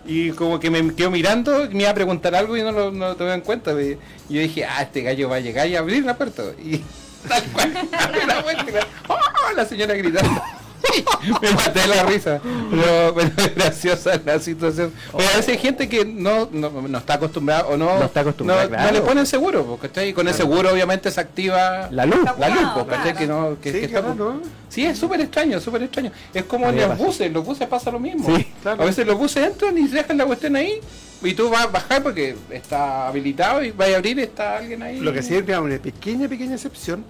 y 0.08 0.32
como 0.32 0.60
que 0.60 0.70
me 0.70 0.96
quedó 0.96 1.12
mirando, 1.12 1.68
me 1.72 1.82
iba 1.82 1.90
a 1.90 1.94
preguntar 1.94 2.34
algo 2.34 2.56
y 2.56 2.62
no 2.64 2.72
lo, 2.72 2.92
no 2.92 3.10
lo 3.10 3.16
tomé 3.16 3.34
en 3.34 3.42
cuenta. 3.42 3.74
pues, 3.74 3.98
Y 4.30 4.36
yo 4.36 4.42
dije, 4.42 4.64
ah, 4.64 4.82
este 4.82 5.02
gallo 5.02 5.28
va 5.28 5.36
a 5.36 5.40
llegar 5.42 5.68
y 5.68 5.76
a 5.76 5.80
abrir 5.80 6.06
la 6.06 6.18
puerta. 6.18 6.44
Y 6.64 6.82
tal 7.28 7.44
cual, 7.52 7.74
la 8.28 8.42
puerta 8.42 8.88
¡oh! 9.10 9.54
la 9.56 9.66
señora 9.66 9.94
gritando. 9.96 10.42
me 11.42 11.52
maté 11.52 11.88
la 11.88 12.04
risa, 12.04 12.40
pero, 12.70 13.14
pero 13.16 13.32
es 13.38 13.56
graciosa 13.56 14.20
la 14.26 14.40
situación. 14.40 14.92
Pero 15.16 15.24
a 15.30 15.38
veces 15.38 15.50
hay 15.50 15.58
gente 15.58 15.88
que 15.90 16.06
no, 16.06 16.48
no, 16.52 16.70
no 16.70 16.98
está 16.98 17.16
acostumbrada 17.16 17.66
o 17.68 17.78
no, 17.78 18.00
No 18.00 18.06
está 18.06 18.22
acostumbrada, 18.22 18.64
no, 18.64 18.70
claro. 18.70 18.86
no 18.86 18.92
le 18.92 19.02
ponen 19.02 19.26
seguro, 19.26 19.66
porque 19.66 19.88
está 19.88 20.02
ahí 20.02 20.14
con 20.14 20.28
el 20.28 20.34
seguro 20.34 20.72
obviamente 20.72 21.12
se 21.12 21.20
activa 21.22 21.90
La 21.92 22.06
luz. 22.06 22.20
la 22.40 22.50
luz, 22.50 22.64
pues, 22.74 22.86
¿cachai? 22.88 23.02
claro. 23.14 23.18
Que 23.18 23.28
no, 23.28 23.58
que, 23.62 23.72
Sí, 23.72 23.80
que 23.80 23.86
está- 23.86 24.00
claro, 24.02 24.16
¿no? 24.16 24.42
Sí, 24.70 24.86
es 24.86 24.98
súper 24.98 25.22
extraño, 25.22 25.60
súper 25.62 25.84
extraño. 25.84 26.12
Es 26.34 26.44
como 26.44 26.68
en 26.70 26.76
los 26.76 26.86
pasa. 26.90 27.04
buses, 27.04 27.22
en 27.22 27.34
los 27.34 27.46
buses 27.46 27.68
pasa 27.68 27.90
lo 27.92 28.00
mismo. 28.00 28.36
Sí, 28.36 28.48
claro. 28.62 28.82
A 28.84 28.86
veces 28.86 29.08
los 29.08 29.18
buses 29.18 29.46
entran 29.46 29.78
y 29.78 29.88
dejan 29.88 30.18
la 30.18 30.26
cuestión 30.26 30.56
ahí 30.56 30.80
y 31.24 31.34
tú 31.34 31.50
vas 31.50 31.64
a 31.64 31.68
bajar 31.68 32.04
porque 32.04 32.36
está 32.52 33.08
habilitado 33.08 33.64
y 33.64 33.72
vas 33.72 33.90
a 33.90 33.96
abrir 33.96 34.20
y 34.20 34.24
está 34.24 34.58
alguien 34.58 34.84
ahí. 34.84 35.00
Lo 35.00 35.14
que 35.14 35.24
sí 35.24 35.36
es 35.36 35.46
digamos, 35.46 35.70
una 35.72 35.80
pequeña, 35.80 36.28
pequeña 36.28 36.56
excepción, 36.56 37.04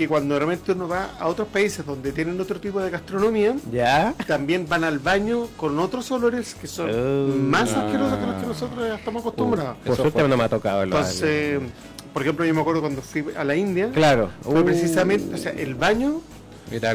que 0.00 0.08
cuando 0.08 0.34
realmente 0.38 0.72
uno 0.72 0.88
va 0.88 1.10
a 1.20 1.26
otros 1.26 1.46
países 1.48 1.84
donde 1.84 2.10
tienen 2.12 2.40
otro 2.40 2.58
tipo 2.58 2.80
de 2.80 2.88
gastronomía, 2.88 3.54
¿Ya? 3.70 4.14
también 4.26 4.66
van 4.66 4.82
al 4.84 4.98
baño 4.98 5.46
con 5.58 5.78
otros 5.78 6.10
olores 6.10 6.54
que 6.54 6.66
son 6.66 6.88
Oh. 6.90 7.26
más 7.36 7.70
Ah. 7.74 7.84
asquerosos 7.84 8.18
que 8.18 8.26
los 8.26 8.34
que 8.40 8.46
nosotros 8.46 8.98
estamos 8.98 9.20
acostumbrados. 9.20 9.76
Por 9.84 9.92
Eso 9.92 10.02
suerte 10.02 10.20
fue. 10.20 10.28
no 10.30 10.38
me 10.38 10.44
ha 10.44 10.48
tocado 10.48 10.82
el 10.84 10.88
baño. 10.88 11.04
Entonces, 11.04 11.60
por 12.14 12.22
ejemplo, 12.22 12.46
yo 12.46 12.54
me 12.54 12.62
acuerdo 12.62 12.80
cuando 12.80 13.02
fui 13.02 13.26
a 13.36 13.44
la 13.44 13.54
India, 13.54 13.90
Claro. 13.92 14.30
fue 14.40 14.60
Uh, 14.60 14.64
precisamente, 14.64 15.34
o 15.34 15.38
sea, 15.38 15.52
el 15.52 15.74
baño 15.74 16.22
Era 16.70 16.94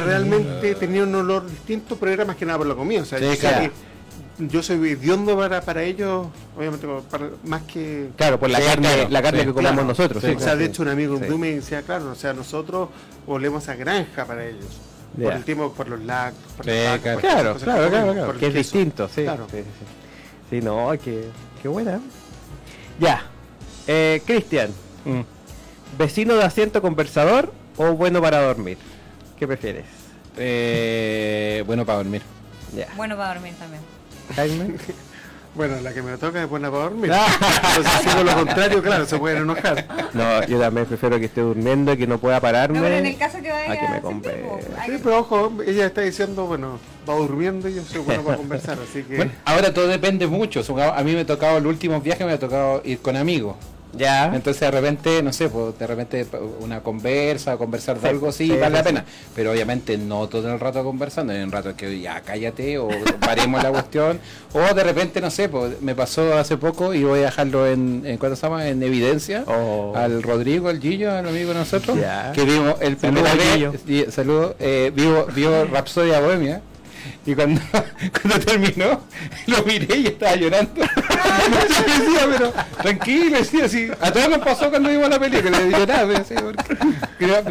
realmente, 0.00 0.74
tenía 0.76 1.02
un 1.02 1.14
olor 1.14 1.46
distinto, 1.46 1.96
pero 2.00 2.10
era 2.12 2.24
más 2.24 2.36
que 2.36 2.46
nada 2.46 2.56
por 2.56 2.66
la 2.68 2.74
comida. 2.74 3.02
O 3.02 3.04
sea, 3.04 3.18
Sí, 3.18 3.24
yo 3.26 3.32
sé 3.32 3.38
claro. 3.38 3.70
Que 4.38 4.48
yo 4.48 4.62
soy 4.62 4.90
hediondo 4.90 5.36
para, 5.36 5.60
para 5.62 5.82
ellos, 5.82 6.26
obviamente, 6.56 6.86
para- 7.10 7.30
más 7.44 7.62
que... 7.62 8.10
Claro, 8.16 8.38
por 8.38 8.50
la 8.50 8.58
Sí, 8.58 8.64
carne, 8.66 8.88
claro, 8.94 9.08
la 9.10 9.22
carne 9.22 9.40
sí, 9.40 9.46
que 9.46 9.52
comemos 9.52 9.74
Claro. 9.74 9.88
nosotros. 9.88 10.22
Sí, 10.22 10.30
sí, 10.30 10.36
o 10.36 10.40
sea, 10.40 10.56
de 10.56 10.64
hecho, 10.66 10.82
un 10.82 10.88
amigo. 10.88 11.18
Blue 11.18 11.38
me 11.38 11.54
decía, 11.54 11.82
claro, 11.82 12.10
o 12.10 12.14
sea, 12.14 12.32
nosotros 12.32 12.88
olemos 13.26 13.68
a 13.68 13.74
granja 13.76 14.24
para 14.24 14.44
ellos. 14.46 14.66
Por 15.22 15.32
el 15.32 15.44
tiempo, 15.44 15.72
por 15.72 15.88
los 15.88 16.00
lácteos, 16.00 16.52
por 16.56 16.66
vacas, 16.66 17.00
claro. 17.00 17.14
por 17.14 17.20
Claro, 17.22 17.52
cosas 17.54 17.62
claro, 17.64 17.82
que 17.84 17.88
claro, 17.90 18.06
comemos, 18.06 18.24
claro, 18.26 18.38
que 18.38 18.46
es 18.48 18.52
queso. 18.52 18.58
distinto, 18.58 19.08
sí. 19.08 19.22
Claro. 19.22 19.46
Sí, 19.50 19.62
sí, 20.50 20.60
no, 20.60 20.90
que, 21.02 21.24
qué 21.62 21.68
buena. 21.68 22.00
Ya. 23.00 23.22
Eh, 23.86 24.20
Cristian, 24.26 24.70
Mm. 25.06 25.20
¿vecino 25.96 26.34
de 26.34 26.42
asiento 26.44 26.82
conversador 26.82 27.52
o 27.78 27.92
bueno 27.92 28.20
para 28.20 28.42
dormir? 28.42 28.76
¿Qué 29.38 29.46
prefieres? 29.46 29.84
Eh, 30.36 31.62
bueno 31.66 31.86
para 31.86 31.98
dormir. 31.98 32.20
Ya. 32.74 32.88
Bueno 32.96 33.16
para 33.16 33.34
dormir 33.34 33.54
también. 33.58 33.80
Jaime. 34.34 34.74
Bueno, 35.56 35.80
la 35.80 35.94
que 35.94 36.02
me 36.02 36.14
toca 36.18 36.42
es 36.42 36.50
buena 36.50 36.70
para 36.70 36.82
dormir. 36.82 37.10
Entonces, 37.68 37.92
si 38.02 38.08
hago 38.10 38.24
lo 38.24 38.34
contrario, 38.34 38.82
claro, 38.82 39.06
se 39.06 39.16
pueden 39.18 39.38
enojar. 39.44 39.86
No, 40.12 40.44
yo 40.46 40.60
también 40.60 40.84
prefiero 40.84 41.18
que 41.18 41.24
esté 41.24 41.40
durmiendo 41.40 41.94
y 41.94 41.96
que 41.96 42.06
no 42.06 42.18
pueda 42.18 42.38
pararme. 42.42 42.76
No, 42.78 42.84
pero 42.84 42.96
en 42.98 43.06
el 43.06 43.16
caso 43.16 43.40
que 43.40 43.50
vaya 43.50 43.72
a 43.72 43.80
que 43.80 43.88
me 43.88 43.96
a 43.96 44.02
compre- 44.02 44.60
Sí, 44.84 45.00
pero 45.02 45.20
ojo, 45.20 45.50
ella 45.66 45.86
está 45.86 46.02
diciendo, 46.02 46.44
bueno, 46.44 46.78
va 47.08 47.14
durmiendo 47.14 47.70
y 47.70 47.76
yo 47.76 47.82
soy 47.84 48.00
bueno 48.00 48.22
para 48.22 48.36
conversar, 48.36 48.76
así 48.86 49.02
que... 49.02 49.16
Bueno, 49.16 49.32
ahora 49.46 49.72
todo 49.72 49.88
depende 49.88 50.26
mucho. 50.26 50.62
A 50.94 51.02
mí 51.02 51.14
me 51.14 51.20
ha 51.20 51.26
tocado 51.26 51.58
los 51.58 51.70
últimos 51.72 52.02
viajes, 52.02 52.26
me 52.26 52.34
ha 52.34 52.38
tocado 52.38 52.82
ir 52.84 52.98
con 52.98 53.16
amigos. 53.16 53.56
Ya. 53.96 54.26
Entonces 54.34 54.60
de 54.60 54.70
repente, 54.70 55.22
no 55.22 55.32
sé, 55.32 55.48
pues 55.48 55.78
de 55.78 55.86
repente 55.86 56.26
una 56.60 56.80
conversa 56.80 57.56
conversar 57.56 57.96
de 57.96 58.02
Sí, 58.02 58.06
algo 58.08 58.32
sí, 58.32 58.46
sí, 58.46 58.52
vale 58.52 58.66
sí, 58.66 58.72
la 58.72 58.82
pena. 58.82 59.04
Pero 59.34 59.52
obviamente 59.52 59.96
no 59.98 60.28
todo 60.28 60.52
el 60.52 60.60
rato 60.60 60.82
conversando, 60.84 61.32
hay 61.32 61.42
un 61.42 61.50
rato 61.52 61.74
que 61.76 62.00
ya 62.00 62.20
cállate 62.20 62.78
o 62.78 62.88
paremos 63.20 63.62
la 63.62 63.70
cuestión. 63.70 64.18
O 64.52 64.74
de 64.74 64.84
repente, 64.84 65.20
no 65.20 65.30
sé, 65.30 65.48
pues 65.48 65.80
me 65.82 65.94
pasó 65.94 66.36
hace 66.38 66.56
poco 66.56 66.94
y 66.94 67.04
voy 67.04 67.20
a 67.20 67.24
dejarlo 67.24 67.66
en, 67.66 68.02
en 68.06 68.16
¿cuánto 68.18 68.36
se 68.36 68.42
llama? 68.42 68.66
En 68.68 68.82
evidencia. 68.82 69.44
Oh. 69.46 69.92
Al 69.94 70.22
Rodrigo, 70.22 70.68
al 70.68 70.80
Gillo, 70.80 71.12
al 71.12 71.28
amigo 71.28 71.48
de 71.52 71.54
nosotros, 71.58 71.98
Ya. 71.98 72.32
que 72.32 72.44
vimos 72.44 72.74
el 72.80 72.98
Saludos, 72.98 73.28
Gillo. 73.52 73.72
y- 73.86 74.10
saludos, 74.10 74.54
eh, 74.60 74.90
vio, 74.94 75.26
vio 75.26 75.64
Rapsodia 75.72 76.20
Bohemia. 76.20 76.60
Y 77.24 77.34
cuando, 77.34 77.60
cuando 78.22 78.40
terminó, 78.44 79.00
lo 79.46 79.62
miré 79.64 79.96
y 79.96 80.06
estaba 80.06 80.36
llorando. 80.36 80.72
Decía, 80.80 82.26
pero 82.30 82.52
tranquilo, 82.82 83.38
decía 83.38 83.64
así. 83.66 83.88
A 84.00 84.10
todos 84.12 84.28
nos 84.28 84.38
pasó 84.38 84.70
cuando 84.70 84.88
vimos 84.88 85.08
la 85.08 85.18
película, 85.18 85.58
lloraba, 85.68 86.12
decía, 86.12 86.42
porque 86.42 86.64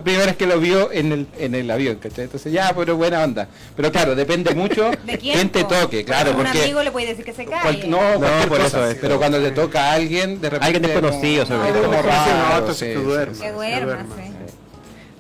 primera 0.02 0.26
vez 0.26 0.36
que 0.36 0.46
lo 0.46 0.60
vio 0.60 0.92
en 0.92 1.12
el, 1.12 1.28
en 1.40 1.56
el 1.56 1.70
avión, 1.72 1.96
¿cachai? 1.96 2.26
Entonces 2.26 2.52
ya, 2.52 2.74
pero 2.76 2.96
buena 2.98 3.24
onda. 3.24 3.48
Pero 3.76 3.92
claro, 3.92 4.16
depende 4.16 4.54
mucho 4.54 4.92
¿De 5.06 5.18
quién? 5.18 5.50
Te 5.50 5.64
toque, 5.64 6.04
claro, 6.04 6.32
un 6.32 6.38
porque 6.38 6.62
amigo 6.62 6.84
le 6.84 6.92
puede 6.92 7.08
decir 7.08 7.24
que 7.26 7.34
se 7.34 7.46
cual- 7.46 7.62
cae. 7.80 7.88
no, 7.88 7.98
cualquier 7.98 8.48
por 8.50 8.58
cosa, 8.60 8.68
eso 8.68 8.88
es. 8.88 8.98
pero 9.00 9.18
cuando 9.18 9.40
te 9.40 9.52
toca 9.52 9.92
a 9.92 9.94
alguien, 9.94 10.42
de 10.42 10.50
repente 10.50 10.66
Alguien 10.66 10.84
desconocido, 10.84 11.46
sobre 11.46 11.72
todo. 11.72 11.84
como 11.84 11.98
No, 11.98 12.02
raro, 12.04 12.58
entonces 12.60 12.78
sí, 12.78 12.86
que 12.94 13.00
duerma. 13.02 13.34
sí. 13.36 13.42
que 13.42 13.52
duerma, 13.52 14.06
sí. 14.16 14.32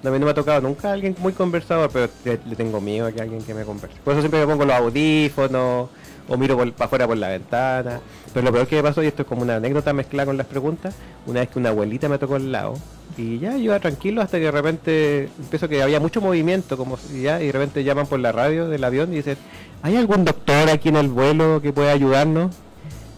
A 0.10 0.12
mí 0.12 0.20
no 0.20 0.26
me 0.26 0.32
ha 0.32 0.36
tocado 0.36 0.62
nunca 0.62 0.92
alguien 0.92 1.16
muy 1.20 1.34
conversador, 1.34 1.90
pero 1.92 2.10
le, 2.24 2.56
tengo 2.56 2.80
miedo 2.82 3.08
a 3.08 3.12
que 3.12 3.22
alguien 3.22 3.42
que 3.44 3.54
me 3.54 3.64
converse. 3.64 3.98
Por 4.04 4.14
eso 4.14 4.22
siempre 4.22 4.40
me 4.40 4.48
pongo 4.48 4.66
los 4.66 4.76
audífonos 4.76 5.90
o 6.28 6.38
miro 6.38 6.58
para 6.58 6.86
afuera 6.86 7.08
por 7.08 7.18
la 7.18 7.30
ventana. 7.30 8.00
Pero 8.34 8.46
lo 8.46 8.52
peor 8.52 8.68
que 8.68 8.76
me 8.78 8.84
pasó, 8.84 9.04
y 9.04 9.08
esto 9.08 9.22
es 9.22 9.28
como 9.28 9.42
una 9.44 9.56
anécdota 9.56 9.94
mezclada 9.94 10.26
con 10.28 10.38
las 10.38 10.48
preguntas, 10.48 10.96
una 11.26 11.40
vez 11.42 11.50
que 11.50 11.60
una 11.60 11.70
abuelita 11.70 12.10
me 12.10 12.18
tocó 12.18 12.36
al 12.36 12.52
lado 12.52 12.76
y 13.18 13.40
ya 13.40 13.52
yo 13.52 13.58
iba 13.60 13.80
tranquilo 13.80 14.22
hasta 14.22 14.38
que 14.38 14.46
de 14.46 14.52
repente 14.52 15.30
empiezo 15.40 15.70
que 15.70 15.82
había 15.82 16.00
mucho 16.00 16.20
movimiento 16.22 16.76
como 16.76 16.98
si 16.98 17.22
ya 17.22 17.42
y 17.42 17.46
de 17.48 17.52
repente 17.52 17.84
llaman 17.84 18.08
por 18.08 18.20
la 18.20 18.32
radio 18.32 18.68
del 18.68 18.84
avión 18.84 19.14
y 19.14 19.18
dicen, 19.18 19.38
¿hay 19.84 19.96
algún 19.96 20.26
doctor 20.26 20.70
aquí 20.70 20.90
en 20.90 20.98
el 20.98 21.08
vuelo 21.08 21.62
que 21.62 21.72
pueda 21.72 21.92
ayudarnos? 21.92 22.54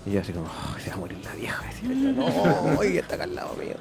Y 0.06 0.12
yo 0.12 0.22
así 0.22 0.34
como, 0.34 0.46
"Oh, 0.46 0.80
se 0.80 0.90
va 0.90 0.96
a 0.96 1.00
morir 1.00 1.18
la 1.24 1.34
vieja. 1.34 1.64
No, 1.88 2.80
oye, 2.80 3.00
está 3.00 3.22
al 3.24 3.34
lado 3.36 3.56
mío. 3.56 3.76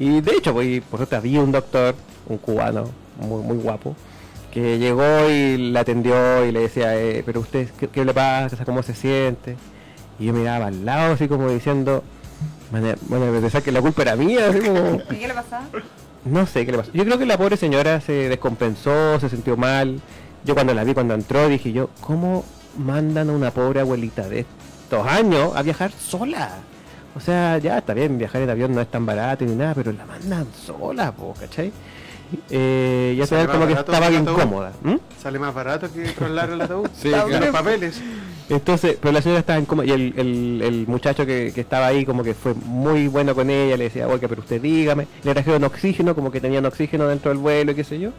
Y 0.00 0.22
de 0.22 0.32
hecho, 0.34 0.54
pues, 0.54 0.80
por 0.84 0.98
suerte 0.98 1.14
había 1.14 1.42
un 1.42 1.52
doctor, 1.52 1.94
un 2.26 2.38
cubano, 2.38 2.88
muy, 3.18 3.42
muy 3.42 3.58
guapo, 3.58 3.94
que 4.50 4.78
llegó 4.78 5.28
y 5.28 5.58
la 5.72 5.80
atendió 5.80 6.46
y 6.46 6.52
le 6.52 6.60
decía, 6.60 6.98
eh, 6.98 7.22
pero 7.26 7.40
usted, 7.40 7.68
¿qué, 7.78 7.86
qué 7.86 8.06
le 8.06 8.14
pasa? 8.14 8.64
¿Cómo 8.64 8.82
se 8.82 8.94
siente? 8.94 9.56
Y 10.18 10.24
yo 10.24 10.32
miraba 10.32 10.68
al 10.68 10.86
lado 10.86 11.12
así 11.12 11.28
como 11.28 11.50
diciendo, 11.50 12.02
bueno, 12.70 13.30
pensar 13.42 13.62
que 13.62 13.72
la 13.72 13.82
culpa 13.82 14.00
era 14.00 14.16
mía, 14.16 14.48
así 14.48 14.60
como, 14.60 15.02
¿Y 15.10 15.16
qué 15.16 15.28
le 15.28 15.34
pasaba? 15.34 15.66
no 16.24 16.46
sé 16.46 16.64
qué 16.64 16.72
le 16.72 16.78
pasó. 16.78 16.90
Yo 16.94 17.04
creo 17.04 17.18
que 17.18 17.26
la 17.26 17.36
pobre 17.36 17.58
señora 17.58 18.00
se 18.00 18.30
descompensó, 18.30 19.20
se 19.20 19.28
sintió 19.28 19.58
mal. 19.58 20.00
Yo 20.46 20.54
cuando 20.54 20.72
la 20.72 20.82
vi, 20.82 20.94
cuando 20.94 21.12
entró, 21.12 21.46
dije 21.46 21.72
yo, 21.72 21.90
¿cómo 22.00 22.46
mandan 22.78 23.28
a 23.28 23.32
una 23.32 23.50
pobre 23.50 23.80
abuelita 23.80 24.30
de 24.30 24.46
estos 24.80 25.06
años 25.06 25.54
a 25.54 25.60
viajar 25.60 25.92
sola? 25.92 26.60
O 27.14 27.20
sea, 27.20 27.58
ya 27.58 27.78
está 27.78 27.92
bien, 27.92 28.18
viajar 28.18 28.42
en 28.42 28.50
avión 28.50 28.74
no 28.74 28.80
es 28.80 28.88
tan 28.88 29.04
barato 29.04 29.44
ni 29.44 29.54
nada, 29.54 29.74
pero 29.74 29.92
la 29.92 30.06
mandan 30.06 30.46
sola, 30.54 31.10
po, 31.12 31.34
¿cachai? 31.38 31.72
Eh, 32.50 33.14
ya 33.18 33.26
Sale 33.26 33.42
sabes 33.42 33.54
como 33.56 33.66
que 33.66 33.72
estaba 33.80 34.08
bien. 34.08 34.26
¿m? 34.84 34.98
Sale 35.22 35.38
más 35.38 35.54
barato 35.54 35.92
que 35.92 36.02
trasladar 36.08 36.50
el 36.50 36.60
ataúd. 36.62 36.88
Sí, 36.94 37.08
Los 37.10 37.24
claro. 37.24 37.52
papeles. 37.52 38.00
Entonces, 38.48 38.96
pero 39.00 39.12
la 39.12 39.22
señora 39.22 39.38
estaba 39.40 39.60
incómoda 39.60 39.86
y 39.86 39.92
el, 39.92 40.14
el, 40.16 40.62
el 40.64 40.86
muchacho 40.88 41.24
que, 41.24 41.52
que 41.54 41.60
estaba 41.60 41.86
ahí 41.86 42.04
como 42.04 42.24
que 42.24 42.34
fue 42.34 42.52
muy 42.54 43.06
bueno 43.06 43.32
con 43.32 43.48
ella, 43.48 43.76
le 43.76 43.84
decía, 43.84 44.08
oiga, 44.08 44.26
pero 44.26 44.40
usted 44.40 44.60
dígame, 44.60 45.06
le 45.22 45.32
trajeron 45.34 45.62
oxígeno, 45.62 46.16
como 46.16 46.32
que 46.32 46.40
tenían 46.40 46.66
oxígeno 46.66 47.06
dentro 47.06 47.30
del 47.30 47.38
vuelo 47.38 47.70
y 47.70 47.74
qué 47.76 47.84
sé 47.84 48.00
yo, 48.00 48.10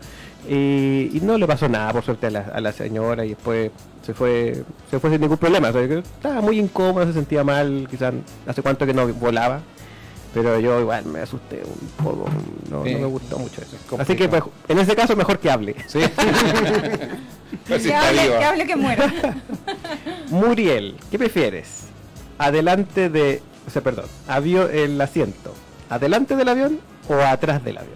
y, 0.47 1.09
y 1.13 1.19
no 1.21 1.37
le 1.37 1.45
pasó 1.47 1.67
nada 1.67 1.91
por 1.91 2.03
suerte 2.05 2.27
a 2.27 2.29
la, 2.31 2.39
a 2.53 2.61
la 2.61 2.71
señora 2.71 3.25
y 3.25 3.29
después 3.29 3.71
se 4.03 4.13
fue 4.13 4.63
se 4.89 4.99
fue 5.01 5.09
sin 5.09 5.19
ningún 5.19 5.37
problema, 5.37 5.67
o 5.67 5.73
sea, 5.73 5.85
que 5.85 5.97
estaba 5.97 6.39
muy 6.39 6.59
incómoda, 6.59 7.05
se 7.07 7.13
sentía 7.13 7.43
mal, 7.43 7.85
quizás 7.91 8.13
hace 8.47 8.61
cuánto 8.61 8.85
que 8.85 8.93
no 8.93 9.07
volaba, 9.09 9.59
pero 10.33 10.59
yo 10.59 10.79
igual 10.79 11.05
me 11.05 11.19
asusté 11.21 11.61
un 11.65 12.03
poco, 12.03 12.29
no, 12.69 12.83
Sí. 12.83 12.93
no 12.93 12.99
me 12.99 13.05
gustó 13.05 13.37
mucho 13.37 13.61
eso. 13.61 13.77
Así 13.99 14.15
que 14.15 14.27
pues, 14.29 14.43
en 14.67 14.79
ese 14.79 14.95
caso 14.95 15.15
mejor 15.15 15.39
que 15.39 15.49
hable. 15.51 15.75
Sí. 15.87 15.99
Pues 17.67 17.83
que, 17.83 17.93
hable, 17.93 18.21
que 18.27 18.43
hable 18.45 18.65
que 18.65 18.75
muera. 18.77 19.13
Muriel, 20.29 20.95
¿qué 21.09 21.17
prefieres? 21.19 21.83
Adelante 22.37 23.09
de, 23.09 23.41
o 23.67 23.69
sea, 23.69 23.81
perdón, 23.81 24.05
avión, 24.27 24.69
el 24.73 24.99
asiento, 24.99 25.53
adelante 25.89 26.35
del 26.35 26.47
avión 26.49 26.79
o 27.09 27.15
atrás 27.15 27.63
del 27.63 27.77
avión, 27.77 27.95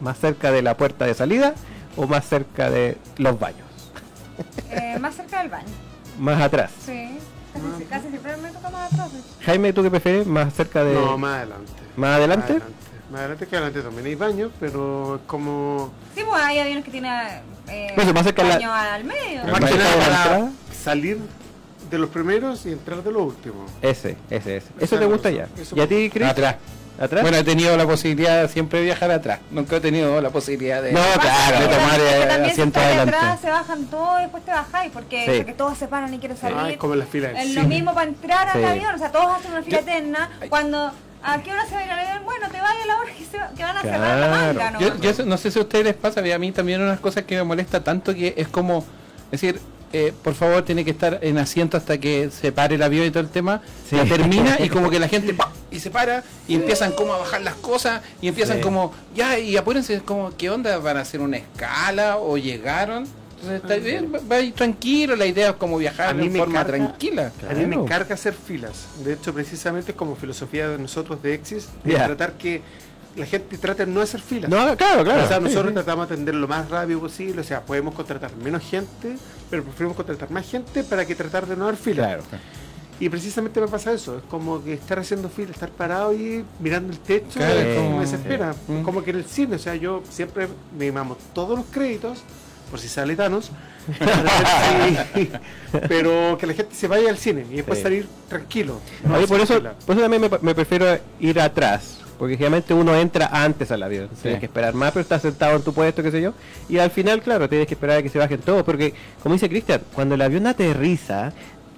más 0.00 0.18
cerca 0.18 0.50
de 0.52 0.62
la 0.62 0.76
puerta 0.76 1.04
de 1.04 1.14
salida 1.14 1.54
o 1.96 2.06
más 2.06 2.26
cerca 2.26 2.70
de 2.70 2.96
los 3.18 3.38
baños, 3.38 3.66
Eh, 4.70 4.98
más 5.00 5.16
cerca 5.16 5.40
del 5.40 5.50
baño. 5.50 5.68
más 6.18 6.40
atrás. 6.40 6.70
Sí. 6.86 7.10
Casi, 7.52 7.84
casi 7.84 8.08
siempre 8.08 8.36
me 8.38 8.50
toca 8.50 8.70
más 8.70 8.92
atrás. 8.92 9.08
Jaime, 9.44 9.72
¿tú 9.72 9.82
qué 9.82 9.90
prefieres? 9.90 10.26
Más 10.26 10.52
cerca 10.54 10.82
de, 10.84 10.94
No, 10.94 11.18
más 11.18 11.36
adelante. 11.38 11.72
más 11.96 12.16
adelante. 12.16 12.58
Más 13.10 13.20
adelante 13.20 13.46
que 13.46 13.56
adelante 13.56 13.82
también 13.82 14.06
hay 14.06 14.14
baños, 14.14 14.50
pero 14.58 15.16
es 15.16 15.20
como... 15.26 15.92
Sí, 16.14 16.22
pues 16.26 16.42
hay 16.42 16.58
aviones 16.60 16.82
que 16.84 16.90
tienen 16.90 17.12
eh, 17.68 17.92
Pues, 17.94 18.14
más 18.14 18.24
cerca 18.24 18.42
la- 18.42 18.54
baño 18.54 18.72
al 18.72 19.04
medio. 19.04 19.44
Más 19.44 19.60
que 19.60 19.66
cerca 19.68 19.84
nada 19.84 19.92
de 19.92 19.98
la 20.00 20.06
para 20.06 20.22
entrada. 20.36 20.50
salir 20.82 21.18
de 21.90 21.98
los 21.98 22.08
primeros 22.08 22.64
y 22.64 22.72
entrar 22.72 23.02
de 23.02 23.12
los 23.12 23.22
últimos. 23.22 23.70
Ese, 23.82 24.16
ese, 24.30 24.56
ese. 24.56 24.68
Eso 24.80 24.96
te 24.96 25.02
la 25.02 25.06
gusta 25.12 25.30
ya. 25.30 25.46
Eso 25.58 25.76
¿Y 25.76 25.80
a 25.80 25.86
ti, 25.86 26.08
Chris? 26.10 26.26
Atrás. 26.28 26.56
¿Atrás? 27.02 27.22
Bueno, 27.22 27.36
he 27.36 27.42
tenido 27.44 27.76
la 27.76 27.84
posibilidad 27.84 28.48
siempre 28.48 28.78
de 28.78 28.84
viajar 28.84 29.10
atrás. 29.10 29.40
Nunca 29.50 29.76
he 29.76 29.80
tenido 29.80 30.20
la 30.20 30.30
posibilidad 30.30 30.80
de, 30.80 30.92
No, 30.92 31.00
claro, 31.20 31.58
de 31.58 31.66
de 31.68 31.74
tomar 31.74 32.00
Es 32.00 32.12
eh, 32.12 32.44
si 32.44 32.50
asiento 32.52 32.80
adelante. 32.80 33.16
atrás 33.16 33.40
se 33.40 33.50
bajan 33.50 33.84
todos 33.86 34.18
y 34.20 34.22
después 34.22 34.44
te 34.44 34.50
bajáis 34.52 34.92
porque 34.92 35.24
Sí. 35.24 35.30
o 35.30 35.34
sea, 35.34 35.44
que 35.44 35.52
todos 35.54 35.78
se 35.78 35.88
paran 35.88 36.14
y 36.14 36.18
quieren 36.18 36.36
salir. 36.38 36.56
Ah, 36.60 36.70
es 36.70 36.76
como 36.76 36.92
en 36.94 37.00
la 37.00 37.06
fila 37.06 37.28
del 37.28 37.36
es 37.38 37.54
lo 37.54 37.64
mismo 37.64 37.92
para 37.92 38.08
entrar 38.08 38.48
al 38.48 38.60
Sí. 38.60 38.64
avión, 38.64 38.94
o 38.94 38.98
sea, 38.98 39.10
todos 39.10 39.36
hacen 39.38 39.50
una 39.52 39.62
fila 39.62 39.78
eterna. 39.80 40.30
Cuando 40.48 40.92
¿a 41.24 41.38
qué 41.42 41.52
hora 41.52 41.66
se 41.66 41.74
va 41.74 41.80
a 41.80 41.84
ir 41.84 41.90
al 41.90 41.98
avión? 41.98 42.24
Bueno, 42.24 42.46
te 42.50 42.60
vaya 42.60 42.82
a 42.82 42.86
la 42.86 42.96
hora 42.98 43.12
que, 43.12 43.24
se 43.24 43.36
va- 43.38 43.50
que 43.56 43.62
van 43.64 43.76
a 43.76 43.80
cerrar 43.82 44.18
la 44.18 44.26
Claro. 44.28 44.36
manga, 44.54 44.70
¿no? 44.70 44.80
Yo, 44.80 44.96
yo 45.12 45.24
no 45.24 45.36
sé 45.36 45.50
si 45.50 45.58
a 45.58 45.62
ustedes 45.62 45.84
les 45.84 45.94
pasa, 45.94 46.22
pero 46.22 46.34
a 46.34 46.38
mí 46.38 46.52
también 46.52 46.80
unas 46.82 47.00
cosas 47.00 47.24
que 47.24 47.34
me 47.36 47.42
molesta 47.42 47.82
tanto 47.82 48.14
que 48.14 48.34
es 48.36 48.46
como 48.48 48.84
decir, 49.30 49.60
eh, 49.92 50.12
por 50.22 50.34
favor, 50.34 50.62
tiene 50.64 50.84
que 50.84 50.90
estar 50.90 51.18
en 51.22 51.38
asiento 51.38 51.76
hasta 51.76 51.98
que 51.98 52.30
se 52.30 52.52
pare 52.52 52.74
el 52.76 52.82
avión 52.82 53.06
y 53.06 53.10
todo 53.10 53.22
el 53.22 53.28
tema. 53.28 53.60
Sí. 53.88 53.96
Termina 54.08 54.58
y 54.60 54.68
como 54.68 54.90
que 54.90 54.98
la 54.98 55.08
gente 55.14 55.34
y 55.70 55.80
se 55.80 55.90
para 55.90 56.22
y 56.48 56.54
empiezan 56.54 56.92
como 56.92 57.14
a 57.14 57.18
bajar 57.18 57.40
las 57.42 57.54
cosas 57.54 58.02
y 58.20 58.28
empiezan 58.28 58.56
Sí. 58.58 58.62
como, 58.62 58.92
ya, 59.14 59.38
y 59.38 59.56
apúrense, 59.56 60.00
como, 60.00 60.30
¿qué 60.36 60.50
onda? 60.50 60.76
¿Van 60.78 60.96
a 60.96 61.00
hacer 61.00 61.20
una 61.20 61.36
escala 61.38 62.18
o 62.18 62.36
llegaron? 62.38 63.06
Entonces 63.44 63.62
está 63.62 63.74
bien, 63.76 64.12
va- 64.14 64.54
tranquilo, 64.54 65.16
la 65.16 65.26
idea 65.26 65.48
es 65.50 65.56
como 65.56 65.76
viajar 65.76 66.14
me 66.14 66.30
forma 66.30 66.60
carga- 66.60 66.66
tranquila. 66.66 67.32
A 67.50 67.54
mí 67.54 67.66
me 67.66 67.74
encarga 67.74 68.14
hacer 68.14 68.34
filas. 68.34 68.86
De 69.04 69.14
hecho, 69.14 69.34
precisamente 69.34 69.90
es 69.92 69.96
como 69.96 70.14
filosofía 70.14 70.68
de 70.68 70.78
nosotros 70.78 71.20
de 71.24 71.34
Exis, 71.34 71.68
de 71.82 71.94
tratar 71.94 72.34
que 72.34 72.62
la 73.16 73.26
gente 73.26 73.58
trate 73.58 73.84
de 73.86 73.92
no 73.92 74.00
hacer 74.00 74.20
filas. 74.20 74.50
No, 74.50 74.76
claro, 74.76 75.04
claro. 75.04 75.24
O 75.24 75.28
sea, 75.28 75.38
nosotros 75.40 75.68
sí. 75.68 75.74
tratamos 75.74 76.08
de 76.08 76.14
atender 76.14 76.34
lo 76.34 76.48
más 76.48 76.68
rápido 76.70 77.00
posible, 77.00 77.40
o 77.40 77.44
sea, 77.44 77.60
podemos 77.62 77.94
contratar 77.94 78.34
menos 78.36 78.62
gente, 78.62 79.16
pero 79.50 79.62
preferimos 79.64 79.96
contratar 79.96 80.30
más 80.30 80.48
gente 80.48 80.82
para 80.84 81.04
que 81.04 81.14
tratar 81.14 81.46
de 81.46 81.56
no 81.56 81.66
dar 81.66 81.76
filas. 81.76 82.06
Claro. 82.06 82.22
Y 83.00 83.08
precisamente 83.08 83.60
me 83.60 83.66
pasa 83.66 83.92
eso, 83.92 84.18
es 84.18 84.22
como 84.30 84.62
que 84.62 84.74
estar 84.74 84.98
haciendo 84.98 85.28
fila, 85.28 85.50
estar 85.50 85.70
parado 85.70 86.12
y 86.14 86.44
mirando 86.60 86.92
el 86.92 86.98
techo, 87.00 87.38
Claro, 87.40 87.58
es 87.58 87.66
es 87.66 87.76
como 87.76 87.90
me 87.96 88.00
desespera. 88.04 88.54
Mm. 88.68 88.82
Como 88.82 89.02
que 89.02 89.10
en 89.10 89.16
el 89.16 89.24
cine, 89.24 89.56
o 89.56 89.58
sea, 89.58 89.74
yo 89.74 90.02
siempre 90.08 90.46
me 90.78 90.92
mamo 90.92 91.16
todos 91.34 91.58
los 91.58 91.66
créditos, 91.66 92.18
por 92.70 92.78
si 92.78 92.88
sale 92.88 93.16
Thanos, 93.16 93.50
si- 95.14 95.30
pero 95.88 96.36
que 96.38 96.46
la 96.46 96.54
gente 96.54 96.74
se 96.74 96.86
vaya 96.88 97.10
al 97.10 97.18
cine 97.18 97.44
y 97.50 97.56
después 97.56 97.78
Sí. 97.78 97.82
salir 97.82 98.06
tranquilo. 98.28 98.80
no 99.04 99.16
Oye, 99.16 99.26
por 99.26 99.40
hacer 99.40 99.44
eso, 99.44 99.54
fila. 99.60 99.74
por 99.84 99.96
eso 99.96 100.02
también 100.08 100.22
me, 100.22 100.30
me 100.40 100.54
prefiero 100.54 100.86
ir 101.20 101.40
atrás. 101.40 101.98
Porque 102.18 102.34
generalmente 102.34 102.74
uno 102.74 102.94
entra 102.94 103.28
antes 103.32 103.70
al 103.72 103.82
avión. 103.82 104.08
Tienes 104.20 104.40
que 104.40 104.46
esperar 104.46 104.74
más, 104.74 104.92
pero 104.92 105.02
estás 105.02 105.22
sentado 105.22 105.56
en 105.56 105.62
tu 105.62 105.72
puesto, 105.72 106.02
qué 106.02 106.10
sé 106.10 106.22
yo. 106.22 106.34
Y 106.68 106.78
al 106.78 106.90
final, 106.90 107.20
claro, 107.20 107.48
tienes 107.48 107.66
que 107.66 107.74
esperar 107.74 107.98
a 107.98 108.02
que 108.02 108.08
se 108.08 108.18
bajen 108.18 108.40
todos. 108.40 108.62
Porque, 108.62 108.94
como 109.22 109.34
dice 109.34 109.48
Cristian, 109.48 109.80
cuando 109.94 110.14
el 110.14 110.22
avión 110.22 110.46
aterriza, 110.46 111.32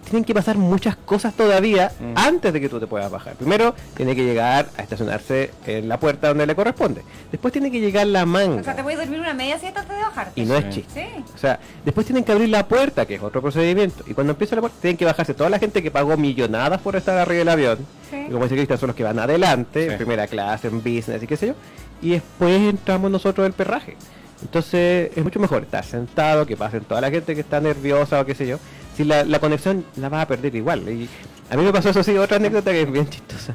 tienen 0.05 0.25
que 0.25 0.35
pasar 0.35 0.57
muchas 0.59 0.97
cosas 0.97 1.35
todavía 1.35 1.91
Mm. 1.99 2.13
antes 2.17 2.53
de 2.53 2.61
que 2.61 2.69
tú 2.69 2.79
te 2.79 2.87
puedas 2.87 3.11
bajar. 3.11 3.35
Primero, 3.35 3.75
tiene 3.97 4.15
que 4.15 4.25
llegar 4.25 4.69
a 4.77 4.83
estacionarse 4.83 5.51
en 5.67 5.89
la 5.89 5.99
puerta 5.99 6.29
donde 6.29 6.47
le 6.47 6.55
corresponde. 6.55 7.03
Después 7.33 7.53
tiene 7.53 7.71
que 7.71 7.81
llegar 7.81 8.07
la 8.07 8.25
manga. 8.27 8.61
O 8.61 8.65
sea, 8.65 8.77
te 8.77 8.83
puedes 8.83 8.99
dormir 8.99 9.21
una 9.21 9.35
media 9.35 9.59
siesta 9.59 9.81
antes 9.81 9.97
de 9.97 10.03
bajarte. 10.03 10.41
Y 10.41 10.45
no 10.45 10.57
es 10.57 10.69
chiste. 10.71 11.09
Sí. 11.17 11.25
O 11.35 11.39
sea, 11.39 11.59
después 11.85 12.07
tienen 12.07 12.25
que 12.25 12.33
abrir 12.33 12.49
la 12.49 12.67
puerta, 12.69 13.07
que 13.07 13.15
es 13.17 13.23
otro 13.23 13.41
procedimiento. 13.43 14.05
Y 14.07 14.15
cuando 14.15 14.33
empieza 14.33 14.55
la 14.55 14.61
puerta, 14.61 14.79
tienen 14.81 14.97
que 14.97 15.05
bajarse 15.05 15.35
toda 15.35 15.51
la 15.51 15.59
gente 15.59 15.83
que 15.83 15.91
pagó 15.91 16.17
millonadas 16.17 16.81
por 16.81 16.97
estar 16.97 17.17
arriba 17.19 17.39
del 17.41 17.49
avión. 17.49 17.79
Sí. 18.11 18.17
Y 18.29 18.31
como 18.33 18.45
dice 18.45 18.57
Cristian, 18.57 18.79
son 18.79 18.87
los 18.89 18.97
que 18.97 19.03
van 19.05 19.19
adelante, 19.19 19.85
Sí. 19.87 19.91
en 19.93 19.97
primera 19.97 20.27
clase, 20.27 20.69
en 20.69 20.79
business 20.83 21.23
y 21.23 21.27
qué 21.27 21.37
sé 21.37 21.47
yo. 21.49 21.55
Y 22.03 22.11
después 22.11 22.61
entramos 22.61 23.11
nosotros 23.11 23.45
del 23.45 23.53
perraje. 23.55 23.97
Entonces 24.43 25.11
es 25.17 25.25
mucho 25.25 25.41
mejor 25.41 25.63
estar 25.63 25.85
sentado, 25.85 26.45
que 26.47 26.57
pasen 26.57 26.83
toda 26.85 27.01
la 27.01 27.11
gente 27.11 27.35
que 27.35 27.41
está 27.41 27.61
nerviosa 27.61 28.21
o 28.21 28.27
qué 28.27 28.35
sé 28.35 28.47
yo. 28.47 28.59
Si 28.97 29.05
la, 29.05 29.25
la 29.25 29.39
conexión 29.39 29.85
la 29.97 30.09
vas 30.09 30.23
a 30.23 30.29
perder 30.29 30.55
igual. 30.55 30.89
Y 30.89 31.09
a 31.51 31.57
mí 31.57 31.65
me 31.65 31.73
pasó 31.73 31.91
eso 31.91 32.03
sí, 32.03 32.17
otra 32.17 32.37
anécdota 32.37 32.71
que 32.73 32.83
es 32.83 32.93
bien 32.93 33.09
chistosa. 33.09 33.55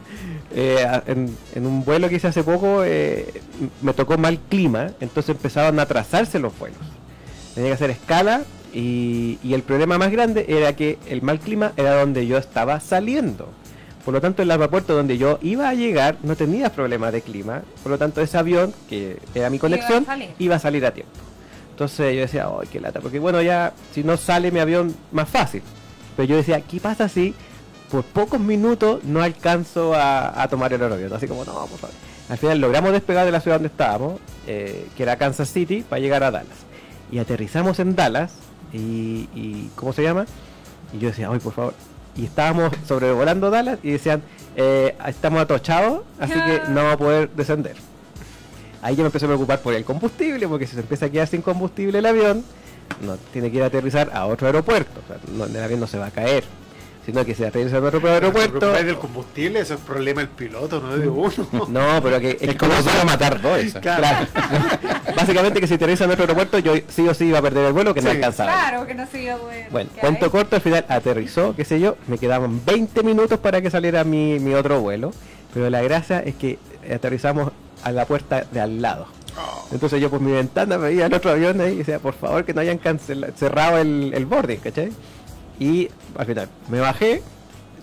Eh, 0.53 0.85
en, 1.05 1.35
en 1.55 1.65
un 1.65 1.85
vuelo 1.85 2.09
que 2.09 2.15
hice 2.15 2.27
hace 2.27 2.43
poco 2.43 2.83
eh, 2.83 3.41
me 3.81 3.93
tocó 3.93 4.17
mal 4.17 4.39
clima, 4.49 4.91
entonces 4.99 5.35
empezaban 5.35 5.79
a 5.79 5.83
atrasarse 5.83 6.39
los 6.39 6.57
vuelos. 6.57 6.79
Tenía 7.55 7.69
que 7.69 7.73
hacer 7.75 7.89
escala 7.91 8.41
y, 8.73 9.37
y 9.43 9.53
el 9.53 9.63
problema 9.63 9.97
más 9.97 10.11
grande 10.11 10.45
era 10.47 10.75
que 10.75 10.97
el 11.07 11.21
mal 11.21 11.39
clima 11.39 11.71
era 11.77 11.99
donde 11.99 12.27
yo 12.27 12.37
estaba 12.37 12.79
saliendo. 12.79 13.49
Por 14.05 14.13
lo 14.13 14.21
tanto, 14.21 14.41
el 14.41 14.49
aeropuerto 14.49 14.95
donde 14.95 15.17
yo 15.17 15.37
iba 15.41 15.69
a 15.69 15.73
llegar 15.73 16.17
no 16.23 16.35
tenía 16.35 16.71
problemas 16.71 17.11
de 17.13 17.21
clima. 17.21 17.61
Por 17.83 17.91
lo 17.91 17.97
tanto, 17.97 18.21
ese 18.21 18.37
avión, 18.37 18.73
que 18.89 19.17
era 19.35 19.49
mi 19.49 19.59
conexión, 19.59 20.05
salir. 20.05 20.29
iba 20.39 20.55
a 20.55 20.59
salir 20.59 20.85
a 20.85 20.91
tiempo. 20.93 21.11
Entonces 21.79 22.13
yo 22.13 22.21
decía, 22.23 22.45
¡ay, 22.59 22.67
qué 22.69 22.81
lata! 22.81 22.99
Porque 22.99 23.19
bueno, 23.19 23.41
ya 23.41 23.71
si 23.93 24.03
no 24.03 24.17
sale 24.17 24.51
mi 24.51 24.59
avión, 24.59 24.93
más 25.13 25.29
fácil. 25.29 25.61
Pero 26.17 26.27
yo 26.27 26.35
decía, 26.35 26.59
¿qué 26.59 26.81
pasa 26.81 27.07
si 27.07 27.33
por 27.89 28.03
pocos 28.03 28.37
minutos 28.37 29.01
no 29.05 29.21
alcanzo 29.21 29.93
a, 29.93 30.43
a 30.43 30.49
tomar 30.49 30.73
el 30.73 30.83
avión? 30.83 31.13
Así 31.13 31.25
como, 31.25 31.45
no, 31.45 31.53
por 31.53 31.79
favor. 31.79 31.95
Al 32.27 32.37
final 32.37 32.59
logramos 32.59 32.91
despegar 32.91 33.25
de 33.25 33.31
la 33.31 33.39
ciudad 33.39 33.55
donde 33.55 33.69
estábamos, 33.69 34.19
eh, 34.45 34.89
que 34.97 35.03
era 35.03 35.15
Kansas 35.15 35.47
City, 35.47 35.85
para 35.87 36.01
llegar 36.01 36.21
a 36.21 36.31
Dallas. 36.31 36.57
Y 37.13 37.19
aterrizamos 37.19 37.79
en 37.79 37.95
Dallas, 37.95 38.33
y, 38.73 39.29
y 39.33 39.71
¿cómo 39.75 39.93
se 39.93 40.03
llama? 40.03 40.25
Y 40.91 40.99
yo 40.99 41.07
decía, 41.07 41.29
¡ay, 41.31 41.39
por 41.39 41.53
favor! 41.53 41.73
Y 42.13 42.25
estábamos 42.25 42.73
sobrevolando 42.85 43.51
Dallas 43.51 43.79
y 43.83 43.91
decían, 43.91 44.21
eh, 44.57 44.97
estamos 45.07 45.39
atochados, 45.39 46.01
así 46.19 46.33
que 46.33 46.59
no 46.71 46.75
vamos 46.75 46.93
a 46.95 46.97
poder 46.97 47.29
descender. 47.29 47.77
Ahí 48.81 48.95
yo 48.95 49.03
me 49.03 49.07
empecé 49.07 49.25
a 49.25 49.29
preocupar 49.29 49.59
por 49.61 49.73
el 49.73 49.83
combustible, 49.83 50.47
porque 50.47 50.65
si 50.67 50.73
se 50.75 50.81
empieza 50.81 51.05
a 51.07 51.09
quedar 51.09 51.27
sin 51.27 51.41
combustible 51.41 51.99
el 51.99 52.05
avión, 52.05 52.43
no 53.01 53.17
tiene 53.33 53.51
que 53.51 53.57
ir 53.57 53.63
a 53.63 53.67
aterrizar 53.67 54.09
a 54.13 54.25
otro 54.25 54.47
aeropuerto. 54.47 55.01
O 55.03 55.07
sea, 55.07 55.17
no- 55.35 55.45
el 55.45 55.63
avión 55.63 55.79
no 55.79 55.87
se 55.87 55.97
va 55.97 56.07
a 56.07 56.11
caer, 56.11 56.43
sino 57.05 57.25
que 57.25 57.35
se 57.35 57.45
aterriza 57.47 57.77
en 57.77 57.85
otro 57.85 58.07
aeropuerto. 58.09 58.59
Pero 58.59 58.73
del 58.83 58.97
combustible, 58.97 59.59
eso 59.59 59.73
es 59.75 59.79
problema 59.81 60.21
del 60.21 60.29
piloto, 60.29 60.79
no 60.79 60.97
de 60.97 61.07
uno. 61.09 61.31
No, 61.69 62.01
pero 62.01 62.19
que 62.19 62.37
Es 62.39 62.55
como 62.55 62.73
para 62.73 63.03
matar 63.05 63.41
dos. 63.41 63.59
Claro. 63.81 64.27
Básicamente 65.15 65.59
que 65.59 65.67
si 65.67 65.73
aterriza 65.73 66.05
en 66.05 66.11
otro 66.11 66.23
aeropuerto, 66.23 66.59
yo 66.59 66.73
sí 66.87 67.07
o 67.07 67.13
sí 67.13 67.25
iba 67.25 67.39
a 67.39 67.41
perder 67.41 67.65
el 67.65 67.73
vuelo 67.73 67.93
que 67.93 68.01
no 68.01 68.09
alcanzaba. 68.11 68.51
Claro 68.53 68.87
que 68.87 68.93
no 68.95 69.05
siguió 69.07 69.37
bueno. 69.39 69.67
Bueno, 69.71 69.89
¿qué 69.93 69.99
cuento 70.01 70.25
hay? 70.25 70.31
corto, 70.31 70.55
al 70.55 70.61
final 70.61 70.85
aterrizó, 70.87 71.55
qué 71.55 71.65
sé 71.65 71.79
yo, 71.79 71.97
me 72.07 72.17
quedaban 72.17 72.61
20 72.65 73.03
minutos 73.03 73.39
para 73.39 73.61
que 73.61 73.69
saliera 73.69 74.03
mi, 74.03 74.39
mi 74.39 74.53
otro 74.53 74.79
vuelo, 74.79 75.11
pero 75.53 75.69
la 75.69 75.81
gracia 75.81 76.19
es 76.19 76.35
que 76.35 76.57
aterrizamos 76.93 77.51
a 77.83 77.91
la 77.91 78.05
puerta 78.05 78.45
de 78.51 78.59
al 78.61 78.81
lado. 78.81 79.07
Entonces 79.71 80.01
yo 80.01 80.09
por 80.09 80.19
mi 80.19 80.31
ventana 80.31 80.77
veía 80.77 81.05
el 81.05 81.13
otro 81.13 81.31
avión 81.31 81.61
ahí 81.61 81.73
y 81.73 81.77
decía, 81.77 81.99
por 81.99 82.13
favor 82.13 82.43
que 82.43 82.53
no 82.53 82.61
hayan 82.61 82.77
cancelado, 82.77 83.31
cerrado 83.37 83.77
el, 83.77 84.11
el 84.13 84.25
boarding, 84.25 84.57
¿cachai? 84.59 84.91
Y 85.59 85.89
al 86.17 86.25
final 86.25 86.49
me 86.69 86.79
bajé, 86.79 87.21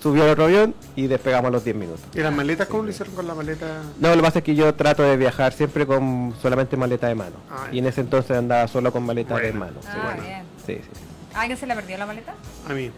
subió 0.02 0.24
al 0.24 0.30
otro 0.30 0.44
avión 0.44 0.74
y 0.96 1.06
despegamos 1.06 1.48
a 1.48 1.52
los 1.52 1.64
10 1.64 1.76
minutos. 1.76 2.00
¿Y 2.14 2.18
las 2.20 2.32
maletas 2.34 2.66
cómo 2.68 2.82
lo 2.82 2.90
hicieron 2.90 3.14
con 3.14 3.26
la 3.26 3.34
maleta? 3.34 3.82
No, 4.00 4.08
lo 4.10 4.16
que 4.16 4.22
pasa 4.22 4.38
es 4.40 4.44
que 4.44 4.54
yo 4.54 4.74
trato 4.74 5.02
de 5.02 5.16
viajar 5.16 5.52
siempre 5.52 5.86
con 5.86 6.34
solamente 6.42 6.76
maleta 6.76 7.06
de 7.06 7.14
mano. 7.14 7.36
Ah, 7.50 7.68
y 7.72 7.78
en 7.78 7.86
ese 7.86 8.00
entonces 8.02 8.36
andaba 8.36 8.66
solo 8.68 8.92
con 8.92 9.04
maleta 9.04 9.36
de 9.36 9.52
mano. 9.52 9.80
sí, 9.80 9.88
Ah, 9.92 10.00
bueno. 10.04 10.22
bien. 10.22 10.42
Sí, 10.66 10.74
sí, 10.74 10.90
sí. 10.92 11.00
¿A 11.34 11.40
¿Alguien 11.42 11.58
se 11.58 11.66
le 11.66 11.74
perdió 11.74 11.96
la 11.98 12.06
maleta? 12.06 12.34
A 12.68 12.72
mí. 12.72 12.90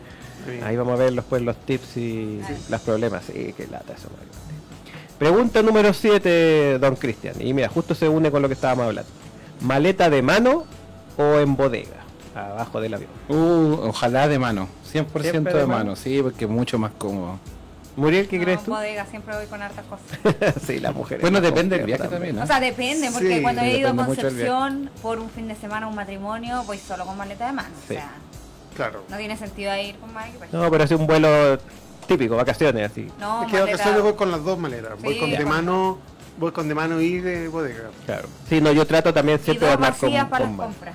A 0.46 0.50
mí. 0.50 0.60
Ahí 0.64 0.76
vamos 0.76 0.94
a 0.98 1.02
ver 1.02 1.12
después 1.12 1.42
los 1.42 1.56
tips 1.58 1.96
y 1.96 2.40
los 2.70 2.80
problemas. 2.80 3.24
Sí, 3.24 3.52
qué 3.56 3.66
lata 3.66 3.92
eso. 3.92 4.08
Mario. 4.10 4.32
Pregunta 5.18 5.62
número 5.62 5.92
7, 5.92 6.78
don 6.78 6.94
Cristian. 6.96 7.34
Y 7.40 7.52
mira, 7.52 7.68
justo 7.68 7.94
se 7.94 8.08
une 8.08 8.30
con 8.30 8.40
lo 8.42 8.48
que 8.48 8.54
estábamos 8.54 8.86
hablando. 8.86 9.10
¿Maleta 9.60 10.08
de 10.10 10.22
mano 10.22 10.64
o 11.16 11.38
en 11.40 11.56
bodega? 11.56 11.96
Abajo 12.34 12.80
del 12.80 12.94
avión. 12.94 13.10
Uh, 13.28 13.88
ojalá 13.88 14.28
de 14.28 14.38
mano. 14.38 14.68
100% 14.92 15.22
¿Siempre 15.22 15.24
de, 15.24 15.58
de 15.60 15.66
mano? 15.66 15.78
mano? 15.78 15.96
sí, 15.96 16.20
porque 16.22 16.44
es 16.44 16.50
mucho 16.50 16.78
más 16.78 16.92
cómodo. 16.96 17.38
Muriel, 17.96 18.28
¿qué 18.28 18.38
no, 18.38 18.44
crees 18.44 18.62
tú? 18.62 18.70
bodega, 18.70 19.04
siempre 19.06 19.34
voy 19.34 19.46
con 19.46 19.60
hartas 19.60 19.84
cosas. 19.86 20.54
sí, 20.64 20.78
las 20.78 20.94
mujeres. 20.94 21.20
Bueno, 21.20 21.40
depende 21.40 21.76
del 21.78 21.86
viaje 21.86 22.06
también, 22.06 22.36
¿no? 22.36 22.44
O 22.44 22.46
sea, 22.46 22.60
depende, 22.60 23.10
porque 23.10 23.36
Sí, 23.38 23.42
cuando 23.42 23.62
he 23.62 23.76
ido 23.78 23.88
a. 23.90 23.96
Concepción 23.96 24.88
por 25.02 25.18
un 25.18 25.28
fin 25.30 25.48
de 25.48 25.56
semana 25.56 25.86
a 25.86 25.88
un 25.88 25.96
matrimonio, 25.96 26.62
voy 26.64 26.78
solo 26.78 27.04
con 27.04 27.16
maleta 27.16 27.46
de 27.48 27.52
mano. 27.54 27.70
Sí. 27.88 27.94
O 27.94 27.98
sea, 27.98 28.12
Claro. 28.76 29.02
no 29.08 29.16
tiene 29.16 29.36
sentido 29.36 29.74
ir 29.76 29.96
con 29.96 30.12
más 30.14 30.28
equipaje. 30.28 30.56
No, 30.56 30.70
pero 30.70 30.84
es 30.84 30.90
un 30.92 31.08
vuelo 31.08 31.58
típico, 32.08 32.34
vacaciones 32.34 32.90
así. 32.90 33.06
No, 33.20 33.44
es 33.44 33.52
que 33.52 33.60
vacaciones 33.60 34.02
voy 34.02 34.14
con 34.14 34.30
las 34.32 34.42
dos 34.42 34.58
maletas. 34.58 35.00
Voy 35.00 35.14
Sí, 35.14 35.20
con 35.20 35.30
de 35.30 35.44
mano, 35.44 35.98
voy 36.38 36.50
con 36.50 36.66
de 36.68 36.74
mano 36.74 37.00
y 37.00 37.18
de 37.20 37.46
bodega. 37.48 37.90
Claro. 38.06 38.28
Sí, 38.48 38.60
no, 38.60 38.72
yo 38.72 38.84
trato 38.86 39.14
también 39.14 39.38
siempre 39.38 39.68
de 39.68 39.74
andar 39.74 39.94
con, 39.96 40.10
para 40.12 40.28
con 40.28 40.40
las 40.56 40.66
compras. 40.66 40.94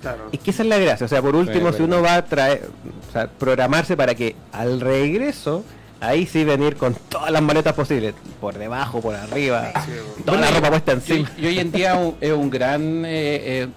Claro. 0.00 0.24
Es 0.32 0.40
que 0.40 0.50
esa 0.50 0.62
es 0.64 0.68
la 0.68 0.78
gracia, 0.78 1.06
o 1.06 1.08
sea, 1.08 1.22
por 1.22 1.34
último, 1.36 1.70
Sí, 1.70 1.76
si 1.78 1.82
uno 1.84 2.02
va 2.02 2.16
a 2.16 2.24
traer, 2.24 2.68
o 3.08 3.12
sea, 3.12 3.26
programarse 3.28 3.96
para 3.96 4.14
que 4.14 4.36
al 4.52 4.80
regreso, 4.80 5.64
ahí 6.00 6.26
sí 6.26 6.44
venir 6.44 6.76
con 6.76 6.94
todas 7.08 7.30
las 7.30 7.40
maletas 7.40 7.72
posibles, 7.72 8.14
por 8.38 8.58
debajo, 8.58 9.00
por 9.00 9.14
arriba, 9.14 9.72
Sí, 9.86 9.92
toda 10.26 10.40
la 10.40 10.50
ropa 10.50 10.68
puesta 10.70 10.92
encima. 10.92 11.30
Y, 11.38 11.44
y 11.44 11.46
hoy 11.46 11.58
en 11.58 11.72
día 11.72 11.94
un- 11.94 12.16
es 12.20 12.32
un 12.32 12.50
gran 12.50 13.04
eh, 13.06 13.62
eh, 13.62 13.68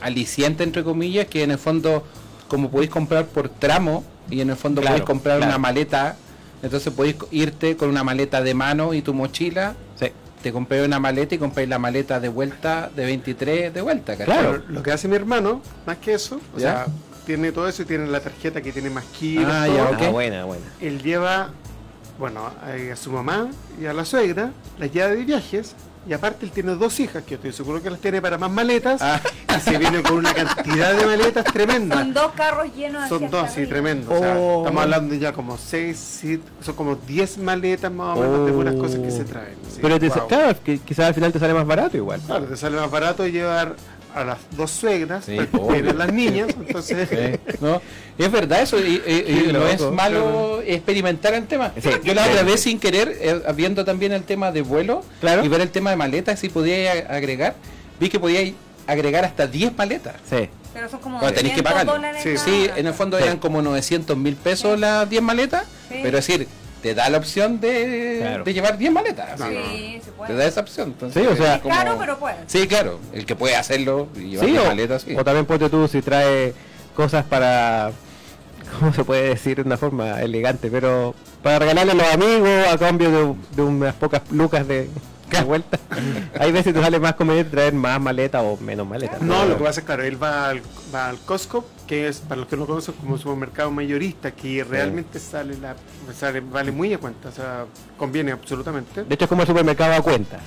aliciente, 0.00 0.62
entre 0.62 0.84
comillas, 0.84 1.26
que 1.26 1.42
en 1.42 1.50
el 1.50 1.58
fondo, 1.58 2.04
como 2.46 2.70
podéis 2.70 2.90
comprar 2.90 3.26
por 3.26 3.48
tramo, 3.48 4.04
y 4.30 4.40
en 4.40 4.50
el 4.50 4.56
fondo 4.56 4.80
Claro, 4.80 4.94
podéis 4.96 5.06
comprar 5.06 5.36
claro. 5.38 5.50
una 5.52 5.58
maleta, 5.58 6.16
entonces 6.62 6.92
podéis 6.92 7.16
irte 7.30 7.76
con 7.76 7.88
una 7.88 8.02
maleta 8.04 8.40
de 8.42 8.54
mano 8.54 8.94
y 8.94 9.02
tu 9.02 9.14
mochila, 9.14 9.74
Sí. 9.98 10.06
te 10.42 10.52
compré 10.52 10.84
una 10.84 10.98
maleta 10.98 11.34
y 11.34 11.38
compráis 11.38 11.68
la 11.68 11.78
maleta 11.78 12.20
de 12.20 12.28
vuelta 12.28 12.90
de 12.94 13.04
23 13.04 13.72
de 13.74 13.80
vuelta, 13.80 14.16
¿cachai? 14.16 14.26
Claro. 14.38 14.62
Lo 14.68 14.82
que 14.82 14.92
hace 14.92 15.08
mi 15.08 15.16
hermano, 15.16 15.60
más 15.86 15.98
que 15.98 16.14
eso, 16.14 16.40
o 16.54 16.58
¿Ya? 16.58 16.84
sea, 16.84 16.86
tiene 17.26 17.50
todo 17.52 17.68
eso 17.68 17.82
y 17.82 17.84
tiene 17.86 18.06
la 18.06 18.20
tarjeta 18.20 18.60
que 18.62 18.72
tiene 18.72 18.90
más 18.90 19.04
kilos. 19.18 19.50
Ah, 19.52 19.66
ya, 19.68 19.86
Ah, 19.86 19.90
ok. 19.90 20.12
buena, 20.12 20.44
buena. 20.44 20.64
Él 20.80 21.02
lleva, 21.02 21.50
bueno, 22.18 22.40
a, 22.46 22.92
a 22.92 22.96
su 22.96 23.10
mamá 23.10 23.48
y 23.80 23.86
a 23.86 23.92
la 23.92 24.04
suegra, 24.04 24.50
las 24.78 24.92
lleva 24.92 25.08
de 25.08 25.24
viajes. 25.24 25.74
Y 26.08 26.12
aparte 26.12 26.46
él 26.46 26.52
tiene 26.52 26.72
dos 26.76 27.00
hijas, 27.00 27.24
que 27.24 27.30
yo 27.30 27.34
estoy 27.36 27.52
seguro 27.52 27.82
que 27.82 27.90
las 27.90 27.98
tiene 27.98 28.22
para 28.22 28.38
más 28.38 28.50
maletas. 28.50 29.02
Ah. 29.02 29.20
Y 29.56 29.60
se 29.60 29.76
viene 29.76 30.02
con 30.02 30.18
una 30.18 30.32
cantidad 30.32 30.94
de 30.94 31.04
maletas 31.04 31.44
tremenda. 31.46 31.96
Son 31.96 32.14
dos 32.14 32.32
carros 32.32 32.72
llenos 32.76 33.02
de 33.02 33.08
Son 33.08 33.28
dos, 33.30 33.50
sí, 33.50 33.66
tremendo. 33.66 34.12
O 34.14 34.18
sea, 34.18 34.36
Oh. 34.38 34.58
estamos 34.60 34.82
hablando 34.84 35.14
ya 35.16 35.32
como 35.32 35.58
seis, 35.58 35.98
siete, 36.20 36.44
son 36.60 36.76
como 36.76 36.94
10 36.94 37.38
maletas 37.38 37.90
más 37.90 38.16
o 38.16 38.20
menos 38.20 38.46
de 38.64 38.70
Oh. 38.76 38.78
cosas 38.78 39.00
que 39.00 39.10
se 39.10 39.24
traen. 39.24 39.56
sí, 39.68 39.78
Pero 39.82 39.98
te, 39.98 40.08
wow. 40.08 40.28
claro, 40.28 40.56
que 40.62 40.78
quizás 40.78 41.06
al 41.06 41.14
final 41.14 41.32
te 41.32 41.38
sale 41.40 41.54
más 41.54 41.66
barato 41.66 41.96
igual. 41.96 42.20
Claro, 42.24 42.44
te 42.44 42.56
sale 42.56 42.76
más 42.76 42.90
barato 42.90 43.26
llevar 43.26 43.74
a 44.16 44.24
las 44.24 44.38
dos 44.56 44.70
suegras, 44.70 45.26
Sí, 45.26 45.36
tienen 45.70 45.98
las 45.98 46.10
niñas, 46.12 46.48
entonces... 46.58 47.06
Sí, 47.08 47.54
¿no? 47.60 47.82
Es 48.16 48.32
verdad 48.32 48.62
eso, 48.62 48.78
y, 48.78 49.02
y- 49.06 49.24
y 49.28 49.40
Sí, 49.40 49.44
no 49.48 49.58
loco, 49.60 49.66
es 49.68 49.80
malo 49.92 50.62
experimentar 50.62 51.34
el 51.34 51.46
tema. 51.46 51.72
Sí. 51.80 51.90
Yo 52.02 52.14
la 52.14 52.26
otra 52.26 52.42
vez 52.42 52.60
sin 52.60 52.80
querer, 52.80 53.14
eh, 53.20 53.42
viendo 53.54 53.84
también 53.84 54.12
el 54.12 54.22
tema 54.22 54.50
de 54.52 54.62
vuelo 54.62 55.04
Claro. 55.20 55.44
y 55.44 55.48
ver 55.48 55.60
el 55.60 55.70
tema 55.70 55.90
de 55.90 55.96
maletas, 55.96 56.40
si 56.40 56.48
podía 56.48 56.94
ag- 56.94 57.10
agregar, 57.10 57.54
vi 58.00 58.08
que 58.08 58.18
podía 58.18 58.40
agregar 58.86 59.26
hasta 59.26 59.46
10 59.46 59.76
maletas. 59.76 60.14
Sí. 60.30 60.48
Pero 60.72 60.88
son 60.88 61.00
como 61.00 61.18
tenéis 61.20 61.54
que 61.54 61.62
200 61.62 61.72
pagarlo. 61.72 61.92
dólares 61.92 62.22
Sí, 62.22 62.36
Sí, 62.38 62.70
en 62.74 62.86
el 62.86 62.94
fondo 62.94 63.18
Sí. 63.18 63.24
eran 63.24 63.38
como 63.38 63.60
900 63.60 64.16
mil 64.16 64.34
pesos 64.36 64.80
las 64.80 65.08
10 65.10 65.22
maletas, 65.22 65.64
Sí. 65.90 65.98
pero 66.02 66.16
es 66.18 66.26
decir, 66.26 66.48
te 66.82 66.94
da 66.94 67.08
la 67.08 67.18
opción 67.18 67.60
de, 67.60 68.18
Claro. 68.20 68.44
de 68.44 68.54
llevar 68.54 68.78
10 68.78 68.92
maletas. 68.92 69.38
No, 69.38 69.44
así. 69.46 69.54
no. 69.54 69.66
Sí, 69.70 70.00
se 70.04 70.12
puede. 70.12 70.32
Te 70.32 70.38
da 70.38 70.46
esa 70.46 70.60
opción. 70.60 70.88
Entonces, 70.90 71.22
Sí, 71.22 71.28
o 71.28 71.36
sea- 71.36 71.56
es 71.56 71.62
como- 71.62 71.74
Claro, 71.74 71.96
pero 71.98 72.18
puede. 72.18 72.36
Sí, 72.46 72.66
claro, 72.68 73.00
el 73.12 73.26
que 73.26 73.34
puede 73.36 73.56
hacerlo 73.56 74.08
y 74.16 74.30
llevar 74.30 74.46
Sí, 74.46 74.52
10 74.52 74.62
o, 74.64 74.66
maletas, 74.68 75.02
sí. 75.02 75.16
o 75.16 75.24
también 75.24 75.46
ponte 75.46 75.68
tú 75.68 75.88
si 75.88 76.02
trae 76.02 76.54
cosas 76.94 77.24
para, 77.24 77.90
¿cómo 78.78 78.92
se 78.92 79.04
puede 79.04 79.28
decir 79.30 79.56
de 79.56 79.62
una 79.62 79.76
forma 79.76 80.20
elegante? 80.22 80.70
Pero 80.70 81.14
para 81.42 81.58
regalarle 81.58 81.92
a 81.92 81.94
los 81.94 82.12
amigos 82.14 82.66
a 82.72 82.78
cambio 82.78 83.10
de, 83.10 83.34
de 83.56 83.62
unas 83.62 83.94
pocas 83.94 84.22
lucas 84.30 84.66
de, 84.68 84.88
de 85.30 85.40
vuelta. 85.44 85.78
Hay 86.38 86.52
veces 86.52 86.72
te 86.74 86.80
sale 86.80 86.98
más 87.00 87.14
conveniente 87.14 87.50
traer 87.50 87.72
más 87.74 88.00
maleta 88.00 88.42
o 88.42 88.56
menos 88.58 88.86
maleta. 88.86 89.18
No, 89.20 89.44
lo 89.44 89.56
que 89.58 89.64
pasa 89.64 89.80
es 89.80 89.86
claro, 89.86 90.02
él 90.04 90.22
va 90.22 90.50
al, 90.50 90.62
va 90.94 91.08
al 91.08 91.18
Costco, 91.18 91.64
que 91.86 92.08
es 92.08 92.18
para 92.18 92.40
los 92.40 92.48
que 92.48 92.56
no 92.56 92.66
conocen 92.66 92.94
como 92.94 93.16
supermercado 93.18 93.70
mayorista, 93.70 94.30
que 94.32 94.64
realmente 94.64 95.18
sale 95.18 95.56
la 95.58 95.76
sale, 96.14 96.40
vale 96.40 96.72
muy 96.72 96.92
a 96.92 96.98
cuenta, 96.98 97.28
o 97.28 97.32
sea, 97.32 97.66
conviene 97.96 98.32
absolutamente. 98.32 99.04
De 99.04 99.14
hecho 99.14 99.24
es 99.24 99.28
como 99.28 99.42
el 99.42 99.48
supermercado 99.48 99.94
a 99.94 100.02
cuenta. 100.02 100.40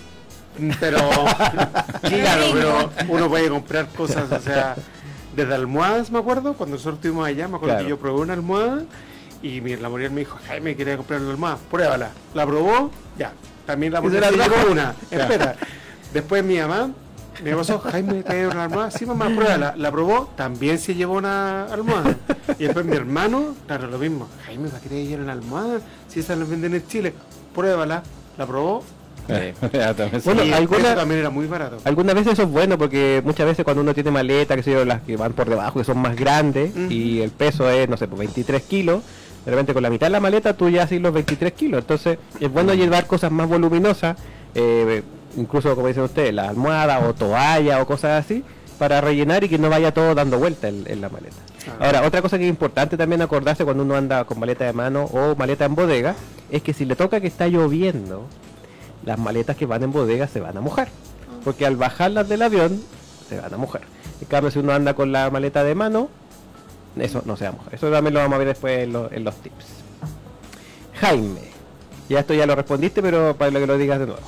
Pero 0.79 0.97
claro, 2.01 2.43
pero 2.53 2.91
uno 3.07 3.29
puede 3.29 3.49
comprar 3.49 3.87
cosas, 3.89 4.29
o 4.31 4.39
sea, 4.41 4.75
desde 5.35 5.53
almohadas, 5.55 6.11
me 6.11 6.19
acuerdo, 6.19 6.53
cuando 6.53 6.75
nosotros 6.75 6.95
estuvimos 6.95 7.25
allá, 7.27 7.47
me 7.47 7.55
acuerdo 7.55 7.75
Claro. 7.75 7.85
que 7.85 7.89
yo 7.89 7.97
probé 7.99 8.21
una 8.21 8.33
almohada 8.33 8.83
y 9.41 9.61
mi, 9.61 9.75
la 9.77 9.87
Muriel 9.87 10.11
me 10.11 10.21
dijo, 10.21 10.37
Jaime, 10.47 10.75
quería 10.75 10.97
comprar 10.97 11.21
una 11.21 11.31
almohada, 11.31 11.57
pruébala. 11.71 12.09
La 12.33 12.45
probó, 12.45 12.91
ya. 13.17 13.31
También 13.65 13.93
la 13.93 14.01
llevó 14.01 14.71
una. 14.71 14.93
Espera. 15.11 15.55
Después 16.13 16.43
mi 16.43 16.57
mamá 16.57 16.89
me 17.43 17.55
pasó, 17.55 17.79
Jaime, 17.79 18.23
¿te 18.23 18.47
una 18.47 18.63
almohada? 18.65 18.91
Sí, 18.91 19.05
mamá, 19.05 19.25
pruébala. 19.33 19.73
La 19.77 19.91
probó, 19.91 20.29
también 20.35 20.77
se 20.79 20.95
llevó 20.95 21.13
una 21.15 21.65
almohada. 21.65 22.15
Y 22.57 22.63
después 22.65 22.85
mi 22.85 22.95
hermano, 22.95 23.55
claro, 23.67 23.87
lo 23.87 23.97
mismo. 23.97 24.27
Jaime, 24.45 24.69
¿para 24.69 24.81
qué 24.81 24.89
te 24.89 25.15
una 25.15 25.33
almohada? 25.33 25.79
Si 26.07 26.19
esas 26.19 26.37
las 26.37 26.49
venden 26.49 26.73
en 26.75 26.87
Chile, 26.87 27.13
pruébala. 27.55 28.03
La 28.37 28.45
probó. 28.45 28.83
También 29.29 30.21
Bueno, 30.25 30.43
y 30.43 30.51
alguna- 30.53 30.95
también 30.95 31.19
era 31.19 31.29
muy 31.29 31.45
barato. 31.45 31.77
Algunas 31.83 32.15
veces 32.15 32.33
eso 32.33 32.43
es 32.43 32.49
bueno 32.49 32.79
porque 32.79 33.21
muchas 33.23 33.45
veces 33.45 33.63
cuando 33.63 33.81
uno 33.83 33.93
tiene 33.93 34.09
maleta, 34.09 34.55
que 34.55 34.63
sé 34.63 34.71
yo, 34.71 34.83
las 34.85 35.01
que 35.01 35.17
van 35.17 35.33
por 35.33 35.47
debajo, 35.47 35.77
que 35.79 35.85
son 35.85 35.99
más 35.99 36.15
grandes 36.15 36.71
y 36.89 37.21
el 37.21 37.29
peso 37.29 37.69
es, 37.69 37.87
no 37.87 37.95
sé, 37.95 38.07
pues 38.07 38.17
23 38.19 38.63
kilos, 38.63 39.03
de 39.45 39.51
repente 39.51 39.73
con 39.75 39.83
la 39.83 39.91
mitad 39.91 40.07
de 40.07 40.11
la 40.11 40.19
maleta 40.19 40.53
tú 40.57 40.67
ya 40.69 40.83
haces 40.83 40.99
los 40.99 41.13
23 41.13 41.53
kilos. 41.53 41.81
Entonces 41.81 42.17
es 42.39 42.51
bueno 42.51 42.73
llevar 42.73 43.05
cosas 43.05 43.31
más 43.31 43.47
voluminosas, 43.47 44.17
eh, 44.55 45.03
incluso 45.37 45.75
como 45.75 45.87
dicen 45.87 46.03
ustedes, 46.03 46.33
la 46.33 46.49
almohada 46.49 46.99
o 47.07 47.13
toalla 47.13 47.81
o 47.81 47.85
cosas 47.87 48.23
así, 48.25 48.43
para 48.77 49.01
rellenar 49.01 49.43
y 49.43 49.49
que 49.49 49.57
no 49.57 49.69
vaya 49.69 49.93
todo 49.93 50.15
dando 50.15 50.39
vuelta 50.39 50.69
en, 50.69 50.83
en 50.87 51.01
la 51.01 51.09
maleta. 51.09 51.35
Ahora, 51.79 52.03
otra 52.03 52.21
cosa 52.21 52.37
que 52.37 52.45
es 52.45 52.49
importante 52.49 52.95
también 52.97 53.21
acordarse 53.21 53.65
cuando 53.65 53.83
uno 53.83 53.95
anda 53.95 54.23
con 54.25 54.39
maleta 54.39 54.65
de 54.65 54.73
mano 54.73 55.03
o 55.05 55.35
maleta 55.35 55.65
en 55.65 55.75
bodega, 55.75 56.15
es 56.49 56.63
que 56.63 56.73
si 56.73 56.85
le 56.85 56.95
toca 56.95 57.19
que 57.19 57.27
está 57.27 57.47
lloviendo, 57.47 58.25
las 59.05 59.19
maletas 59.19 59.55
que 59.57 59.65
van 59.65 59.83
en 59.83 59.91
bodega 59.91 60.27
se 60.27 60.39
van 60.39 60.57
a 60.57 60.61
mojar. 60.61 60.87
Porque 61.43 61.65
al 61.65 61.75
bajarlas 61.75 62.27
del 62.29 62.41
avión, 62.41 62.81
se 63.27 63.39
van 63.39 63.53
a 63.53 63.57
mojar. 63.57 63.81
En 64.21 64.27
cambio, 64.27 64.49
si 64.51 64.59
uno 64.59 64.73
anda 64.73 64.93
con 64.93 65.11
la 65.11 65.29
maleta 65.29 65.63
de 65.63 65.75
mano, 65.75 66.09
eso 66.97 67.21
no 67.25 67.35
se 67.37 67.43
va 67.45 67.49
a 67.49 67.53
mojar. 67.53 67.75
Eso 67.75 67.91
también 67.91 68.13
lo 68.13 68.21
vamos 68.21 68.35
a 68.35 68.39
ver 68.39 68.47
después 68.47 68.79
en, 68.79 68.93
lo- 68.93 69.11
en 69.11 69.23
los 69.25 69.35
tips. 69.35 69.65
Jaime, 70.99 71.41
ya 72.09 72.19
esto 72.21 72.33
ya 72.33 72.45
lo 72.45 72.55
respondiste, 72.55 73.01
pero 73.01 73.35
para 73.37 73.51
que 73.51 73.67
lo 73.67 73.77
digas 73.77 73.99
de 73.99 74.07
nuevo. 74.07 74.21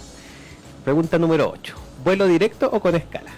Pregunta 0.84 1.18
número 1.20 1.50
8. 1.52 1.76
¿Vuelo 2.04 2.28
directo 2.28 2.70
o 2.72 2.80
con 2.80 2.96
escalas? 2.96 3.34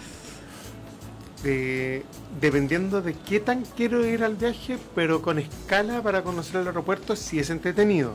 Eh, 1.45 2.03
dependiendo 2.39 3.01
de 3.01 3.13
qué 3.15 3.41
tan 3.41 3.63
quiero 3.75 4.05
ir 4.05 4.23
al 4.23 4.35
viaje, 4.35 4.77
pero 4.95 5.21
con 5.21 5.39
escala 5.39 6.01
para 6.01 6.21
conocer 6.23 6.61
el 6.61 6.67
aeropuerto 6.67 7.17
si 7.17 7.37
es 7.37 7.49
entretenido. 7.49 8.13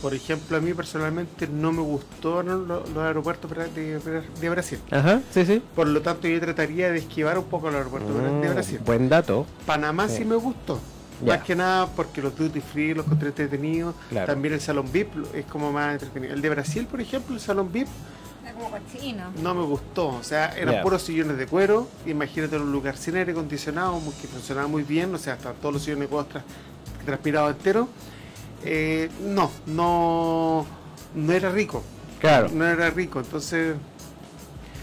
Por 0.00 0.14
ejemplo, 0.14 0.56
a 0.56 0.60
mí 0.60 0.72
personalmente 0.74 1.48
no 1.48 1.72
me 1.72 1.82
gustó 1.82 2.40
los 2.44 2.96
aeropuertos 2.96 3.50
de, 3.74 3.98
de 4.40 4.48
Brasil. 4.48 4.78
Ajá, 4.92 5.20
sí, 5.32 5.44
sí. 5.44 5.60
Por 5.74 5.88
lo 5.88 6.02
tanto, 6.02 6.28
yo 6.28 6.38
trataría 6.38 6.92
de 6.92 6.98
esquivar 7.00 7.36
un 7.36 7.46
poco 7.46 7.68
el 7.68 7.74
aeropuerto 7.74 8.14
de 8.14 8.30
Mm, 8.30 8.54
Brasil. 8.54 8.78
buen 8.84 9.08
dato. 9.08 9.44
Panamá 9.66 10.08
sí, 10.08 10.18
Sí. 10.18 10.24
me 10.24 10.36
gustó. 10.36 10.78
Más 11.26 11.42
que 11.42 11.56
nada 11.56 11.86
porque 11.96 12.22
los 12.22 12.36
duty 12.38 12.60
free 12.60 12.94
los 12.94 13.04
encontré 13.06 13.30
entretenidos. 13.30 13.96
Claro. 14.08 14.28
También 14.32 14.54
el 14.54 14.60
salón 14.60 14.86
VIP 14.92 15.08
es 15.34 15.44
como 15.46 15.72
más 15.72 15.94
entretenido. 15.94 16.32
El 16.32 16.40
de 16.40 16.48
Brasil, 16.48 16.86
por 16.88 17.00
ejemplo, 17.00 17.34
el 17.34 17.40
salón 17.40 17.72
VIP 17.72 17.88
Es 18.48 18.54
como 18.54 18.70
cochino. 18.70 19.24
no 19.42 19.54
me 19.54 19.62
gustó. 19.64 20.08
O 20.08 20.22
sea, 20.22 20.56
eran 20.56 20.82
puros 20.82 21.02
sillones 21.02 21.36
de 21.38 21.46
cuero. 21.46 21.86
Imagínate 22.06 22.56
en 22.56 22.62
un 22.62 22.72
lugar 22.72 22.96
sin 22.96 23.16
aire 23.16 23.32
acondicionado 23.32 23.98
muy- 24.00 24.14
que 24.14 24.26
funcionaba 24.28 24.66
muy 24.68 24.82
bien. 24.82 25.14
O 25.14 25.18
sea, 25.18 25.34
hasta 25.34 25.52
todos 25.52 25.74
los 25.74 25.82
sillones 25.82 26.08
de 26.08 26.08
cuero 26.08 26.26
tras- 26.28 26.44
transpirados 27.04 27.50
enteros. 27.56 27.88
Eh, 28.64 29.08
no, 29.22 29.50
no, 29.66 30.66
no 31.14 31.32
era 31.32 31.50
rico. 31.50 31.82
Claro. 32.20 32.48
No 32.52 32.66
era 32.66 32.90
rico. 32.90 33.20
Entonces, 33.20 33.76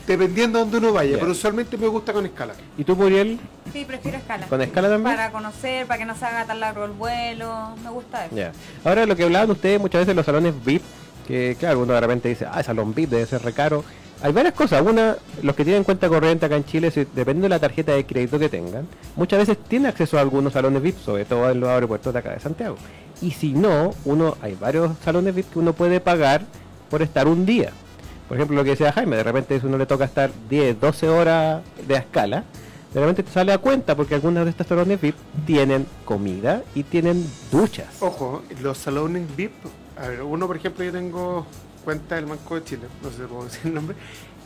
dependiendo 0.07 0.59
de 0.59 0.65
donde 0.65 0.77
uno 0.77 0.93
vaya. 0.93 1.11
Ya. 1.13 1.19
Pero 1.19 1.31
usualmente 1.31 1.77
me 1.77 1.87
gusta 1.87 2.13
con 2.13 2.25
escala. 2.25 2.53
¿Y 2.77 2.83
tú, 2.83 2.95
Muriel? 2.95 3.39
Sí, 3.73 3.83
prefiero 3.85 4.17
escala. 4.17 4.45
¿Con 4.47 4.61
escala 4.61 4.89
también? 4.89 5.15
Para 5.15 5.31
conocer, 5.31 5.87
para 5.87 5.97
que 5.97 6.05
no 6.05 6.15
se 6.15 6.25
haga 6.25 6.45
tan 6.45 6.59
largo 6.59 6.85
el 6.85 6.91
vuelo. 6.91 7.75
Me 7.83 7.89
gusta 7.89 8.25
eso. 8.27 8.35
Ya. 8.35 8.51
Ahora 8.83 9.05
lo 9.05 9.15
que 9.15 9.23
hablaban 9.23 9.49
ustedes 9.51 9.79
muchas 9.81 10.01
veces 10.01 10.15
los 10.15 10.25
salones 10.25 10.53
VIP, 10.63 10.83
que 11.27 11.55
claro, 11.59 11.81
uno 11.81 11.93
de 11.93 12.01
repente 12.01 12.29
dice, 12.29 12.45
ah, 12.49 12.59
el 12.59 12.65
salón 12.65 12.93
VIP 12.93 13.09
debe 13.09 13.25
ser 13.25 13.41
recaro. 13.41 13.83
Hay 14.21 14.31
varias 14.31 14.53
cosas. 14.53 14.81
Una, 14.81 15.17
los 15.43 15.55
que 15.55 15.65
tienen 15.65 15.83
cuenta 15.83 16.07
corriente 16.07 16.45
acá 16.45 16.55
en 16.55 16.65
Chile, 16.65 16.89
si, 16.89 17.01
dependiendo 17.01 17.43
de 17.43 17.49
la 17.49 17.59
tarjeta 17.59 17.91
de 17.93 18.05
crédito 18.05 18.39
que 18.39 18.49
tengan, 18.49 18.87
muchas 19.15 19.39
veces 19.39 19.57
tienen 19.67 19.87
acceso 19.87 20.17
a 20.17 20.21
algunos 20.21 20.53
salones 20.53 20.81
VIP, 20.81 20.97
sobre 20.99 21.25
todo 21.25 21.49
en 21.49 21.59
los 21.59 21.69
aeropuertos 21.69 22.13
de 22.13 22.19
acá 22.19 22.31
de 22.31 22.39
Santiago. 22.39 22.77
Y 23.21 23.31
si 23.31 23.53
no, 23.53 23.93
uno 24.05 24.37
hay 24.41 24.55
varios 24.55 24.97
salones 25.03 25.35
VIP 25.35 25.51
que 25.51 25.59
uno 25.59 25.73
puede 25.73 25.99
pagar 25.99 26.43
por 26.89 27.01
estar 27.01 27.27
un 27.27 27.45
día. 27.45 27.71
Por 28.27 28.37
ejemplo, 28.37 28.55
lo 28.55 28.63
que 28.63 28.71
decía 28.71 28.91
Jaime, 28.91 29.17
de 29.17 29.23
repente 29.23 29.59
si 29.59 29.65
uno 29.67 29.77
le 29.77 29.85
toca 29.85 30.05
estar 30.05 30.31
10, 30.49 30.79
12 30.79 31.09
horas 31.09 31.61
de 31.87 31.95
escala, 31.95 32.43
de 32.93 32.99
repente 32.99 33.23
te 33.23 33.31
sale 33.31 33.51
a 33.51 33.57
cuenta 33.57 33.95
porque 33.95 34.15
algunos 34.15 34.45
de 34.45 34.51
estos 34.51 34.67
salones 34.67 34.99
VIP 34.99 35.15
tienen 35.45 35.85
comida 36.05 36.63
y 36.73 36.83
tienen 36.83 37.25
duchas. 37.51 37.87
Ojo, 37.99 38.41
los 38.61 38.77
salones 38.77 39.23
VIP, 39.35 39.51
a 39.97 40.07
ver, 40.07 40.21
uno 40.21 40.47
por 40.47 40.57
ejemplo 40.57 40.83
yo 40.83 40.91
tengo 40.91 41.45
cuenta 41.83 42.15
del 42.15 42.25
Banco 42.25 42.55
de 42.55 42.63
Chile, 42.63 42.83
no 43.03 43.09
sé 43.09 43.17
si 43.17 43.21
puedo 43.23 43.43
decir 43.45 43.61
el 43.65 43.73
nombre, 43.73 43.95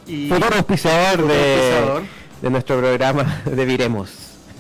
y 0.08 0.30
Futuro 0.30 0.56
auspiciador 0.56 1.28
de, 1.28 2.02
de 2.42 2.50
nuestro 2.50 2.78
programa 2.80 3.42
de 3.46 3.66
Viremos. 3.66 4.12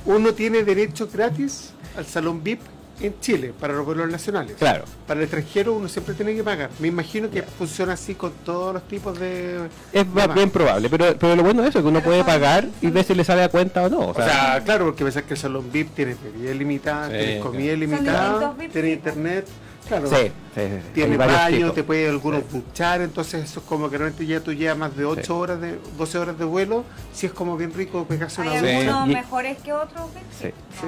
uno 0.05 0.33
tiene 0.33 0.63
derecho 0.63 1.07
gratis 1.11 1.71
al 1.97 2.05
salón 2.05 2.43
VIP 2.43 2.61
en 3.01 3.17
Chile 3.21 3.53
para 3.57 3.73
los 3.73 3.85
vuelos 3.85 4.09
nacionales. 4.11 4.57
Claro. 4.59 4.83
Para 5.07 5.21
el 5.21 5.23
extranjero 5.23 5.71
uno 5.73 5.87
siempre 5.87 6.13
tiene 6.15 6.35
que 6.35 6.43
pagar. 6.43 6.69
Me 6.79 6.89
imagino 6.89 7.29
que 7.29 7.43
funciona 7.43 7.93
así 7.93 8.13
con 8.13 8.33
todos 8.43 8.73
los 8.73 8.85
tipos 8.89 9.17
de... 9.17 9.69
Es 9.93 10.13
de 10.13 10.27
bien 10.27 10.49
probable, 10.49 10.89
pero, 10.89 11.15
pero 11.17 11.33
lo 11.37 11.43
bueno 11.43 11.61
de 11.61 11.69
eso 11.69 11.79
es 11.79 11.83
que 11.83 11.89
uno 11.89 12.01
puede 12.03 12.25
pagar 12.25 12.67
y 12.81 12.87
ver 12.87 13.05
si 13.05 13.15
le 13.15 13.23
sale 13.23 13.43
a 13.43 13.47
cuenta 13.47 13.83
o 13.83 13.89
no. 13.89 13.99
O 13.99 14.09
O 14.09 14.13
sea, 14.15 14.25
sea, 14.27 14.63
claro, 14.65 14.83
porque 14.83 15.05
pensás 15.05 15.23
que 15.23 15.35
el 15.35 15.39
salón 15.39 15.71
VIP 15.71 15.95
tiene 15.95 16.17
bebida 16.21 16.51
ilimitada, 16.51 17.05
Sí, 17.05 17.11
tiene 17.13 17.35
claro. 17.37 17.49
comida 17.51 17.71
Son 17.71 17.77
ilimitada, 17.83 18.55
tiene 18.73 18.91
internet, 18.91 19.47
claro. 19.89 20.07
sí, 20.07 20.15
sí, 20.15 20.31
sí, 20.55 20.61
sí. 20.71 20.89
Tiene 20.93 21.17
baño, 21.17 21.71
te 21.73 21.83
puede 21.83 22.07
algunos 22.09 22.49
duchar, 22.51 23.01
entonces 23.01 23.43
eso 23.43 23.59
es 23.59 23.65
como 23.65 23.89
que 23.89 23.97
realmente 23.97 24.25
ya 24.25 24.39
tú 24.39 24.53
llevas 24.53 24.77
más 24.77 24.95
de 24.95 25.03
8 25.03 25.21
Sí. 25.25 25.31
horas, 25.31 25.59
de 25.59 25.77
12 25.97 26.17
horas 26.17 26.39
de 26.39 26.45
vuelo, 26.45 26.83
si 27.13 27.25
es 27.25 27.33
como 27.33 27.57
bien 27.57 27.73
rico 27.73 28.05
pegarse 28.05 28.41
una 28.41 28.51
Hay 28.51 28.57
algunos 28.77 29.07
Y- 29.09 29.13
mejores 29.13 29.57
que 29.57 29.73
otros. 29.73 30.03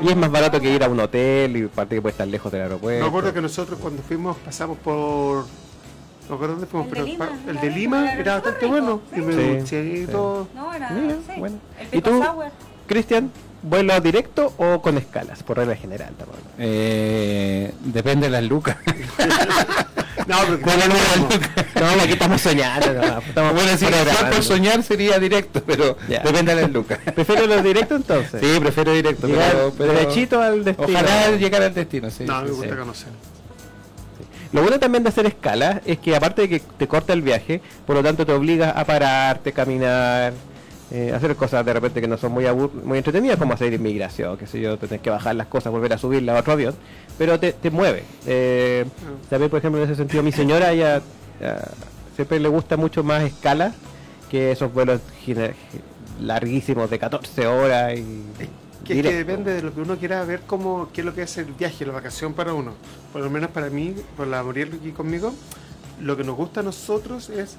Y 0.02 0.08
es 0.10 0.16
más 0.16 0.32
barato 0.32 0.62
que 0.62 0.74
ir 0.74 0.84
a 0.84 0.88
un 0.88 1.00
hotel 1.00 1.58
y 1.58 1.64
aparte 1.66 1.96
que 1.96 2.02
puede 2.02 2.12
estar 2.12 2.28
lejos 2.28 2.52
del 2.52 2.62
aeropuerto. 2.62 3.02
Me 3.04 3.08
acuerdo 3.10 3.34
que 3.34 3.42
nosotros 3.42 3.78
cuando 3.82 4.02
fuimos 4.04 4.38
pasamos 4.38 4.78
por... 4.78 5.46
No 6.30 6.36
recuerdo 6.38 6.54
dónde 6.54 6.68
fuimos, 6.68 6.88
El 6.88 6.94
de 6.94 6.96
pero 7.02 7.06
Lima, 7.08 7.30
el 7.48 7.50
era 7.58 7.62
de 7.62 7.70
Lima 7.72 8.14
era 8.14 8.34
bastante 8.36 8.60
rico, 8.62 8.72
bueno. 8.72 9.02
Y 9.14 9.20
me 9.20 9.34
sí. 9.34 9.58
duché 9.60 9.84
y 9.86 10.06
Sí. 10.06 10.12
todo. 10.12 10.48
No, 10.56 10.74
era. 10.74 10.90
Mira, 10.92 11.16
sí. 11.28 11.40
bueno. 11.40 11.58
El 11.92 11.98
¿Y 11.98 12.02
tú? 12.02 12.24
Cristian, 12.88 13.32
¿vuelo 13.64 14.00
directo 14.02 14.54
o 14.58 14.82
con 14.82 14.98
escalas? 14.98 15.44
Por 15.44 15.58
regla 15.58 15.76
general. 15.76 16.14
Eh, 16.58 17.72
depende 17.82 18.28
de 18.28 18.32
las 18.32 18.44
lucas. 18.44 18.78
No, 20.28 20.38
porque 20.48 20.64
Bueno, 20.64 20.84
no, 20.88 21.82
no, 21.82 21.96
no, 21.96 22.02
aquí 22.04 22.14
estamos 22.14 22.42
soñando. 22.42 22.94
no, 22.94 23.20
estamos 23.20 23.54
bueno, 23.54 23.78
si 23.78 23.86
por 24.32 24.44
soñar 24.44 24.84
sería 24.84 25.18
directo, 25.20 25.64
pero 25.66 25.98
Ya. 26.08 26.20
depende 26.22 26.54
de 26.56 26.62
las 26.62 26.72
lucas. 26.72 27.00
¿Prefiero 27.16 27.48
los 27.48 27.64
directos 27.64 27.98
entonces? 27.98 28.40
Sí, 28.40 28.60
prefiero 28.60 28.94
directo, 28.94 29.28
Llegar 29.28 29.52
pero, 29.52 29.74
pero 29.78 29.94
derechito 29.94 30.42
al 30.42 30.64
destino. 30.64 30.90
Ojalá 31.00 31.32
llegar 31.32 31.64
al 31.64 31.74
destino, 31.74 32.10
sí. 32.12 32.26
No, 32.26 32.42
me 32.44 32.52
gusta 32.52 32.70
sí. 32.70 32.76
conocer. 32.76 33.08
Lo 34.54 34.62
bueno 34.62 34.80
también 34.80 35.04
de 35.04 35.10
hacer 35.10 35.26
escala 35.26 35.82
es 35.86 35.98
que 36.00 36.16
aparte 36.16 36.44
de 36.44 36.50
que 36.50 36.60
te 36.60 36.88
corta 36.88 37.14
el 37.14 37.22
viaje, 37.22 37.62
por 37.88 37.96
lo 37.96 38.04
tanto 38.04 38.26
te 38.26 38.34
obliga 38.34 38.72
a 38.72 38.86
pararte, 38.86 39.54
caminar, 39.54 40.34
eh, 40.92 41.14
hacer 41.16 41.36
cosas 41.36 41.66
de 41.66 41.74
repente 41.74 42.02
que 42.02 42.08
no 42.08 42.18
son 42.18 42.32
muy 42.34 42.46
muy 42.84 42.98
entretenidas, 42.98 43.38
como 43.38 43.54
hacer 43.54 43.74
inmigración, 43.74 44.38
que 44.38 44.46
sé 44.46 44.60
yo, 44.60 44.78
tenés 44.78 45.02
que 45.02 45.10
bajar 45.10 45.36
las 45.36 45.48
cosas, 45.48 45.72
volver 45.72 45.94
a 45.94 45.98
subirla 45.98 46.36
a 46.36 46.40
otro 46.42 46.54
avión, 46.54 46.76
pero 47.18 47.40
te, 47.40 47.54
te 47.54 47.72
mueve. 47.72 48.04
Eh, 48.26 48.86
también, 49.30 49.50
por 49.50 49.60
ejemplo, 49.60 49.82
en 49.82 49.90
ese 49.90 49.96
sentido, 49.96 50.22
mi 50.24 50.32
señora 50.32 50.72
ella 50.72 51.02
ah, 51.42 51.70
siempre 52.16 52.40
le 52.40 52.50
gusta 52.50 52.76
mucho 52.78 53.04
más 53.04 53.24
escala 53.24 53.74
que 54.30 54.52
esos 54.52 54.74
vuelos 54.74 55.02
larguísimos 56.20 56.90
de 56.90 57.00
14 57.00 57.48
horas 57.48 57.98
y 57.98 58.24
Que, 58.84 58.94
es 58.94 59.02
que 59.04 59.14
directo. 59.14 59.18
depende 59.18 59.54
de 59.54 59.62
lo 59.62 59.74
que 59.74 59.82
uno 59.82 59.98
quiera 59.98 60.24
ver 60.26 60.42
cómo, 60.46 60.90
qué 60.94 61.02
es 61.02 61.06
lo 61.06 61.14
que 61.14 61.24
es 61.24 61.38
el 61.38 61.54
viaje, 61.54 61.86
la 61.86 61.94
vacación 61.94 62.34
para 62.34 62.54
uno. 62.54 62.74
Por 63.14 63.22
lo 63.22 63.30
menos 63.30 63.50
para 63.52 63.70
mí, 63.70 63.96
por 64.18 64.28
la 64.28 64.44
Muriel 64.44 64.74
aquí 64.74 64.92
conmigo, 64.92 65.34
lo 66.02 66.18
que 66.18 66.24
nos 66.24 66.36
gusta 66.36 66.62
a 66.62 66.64
nosotros 66.64 67.30
es 67.30 67.58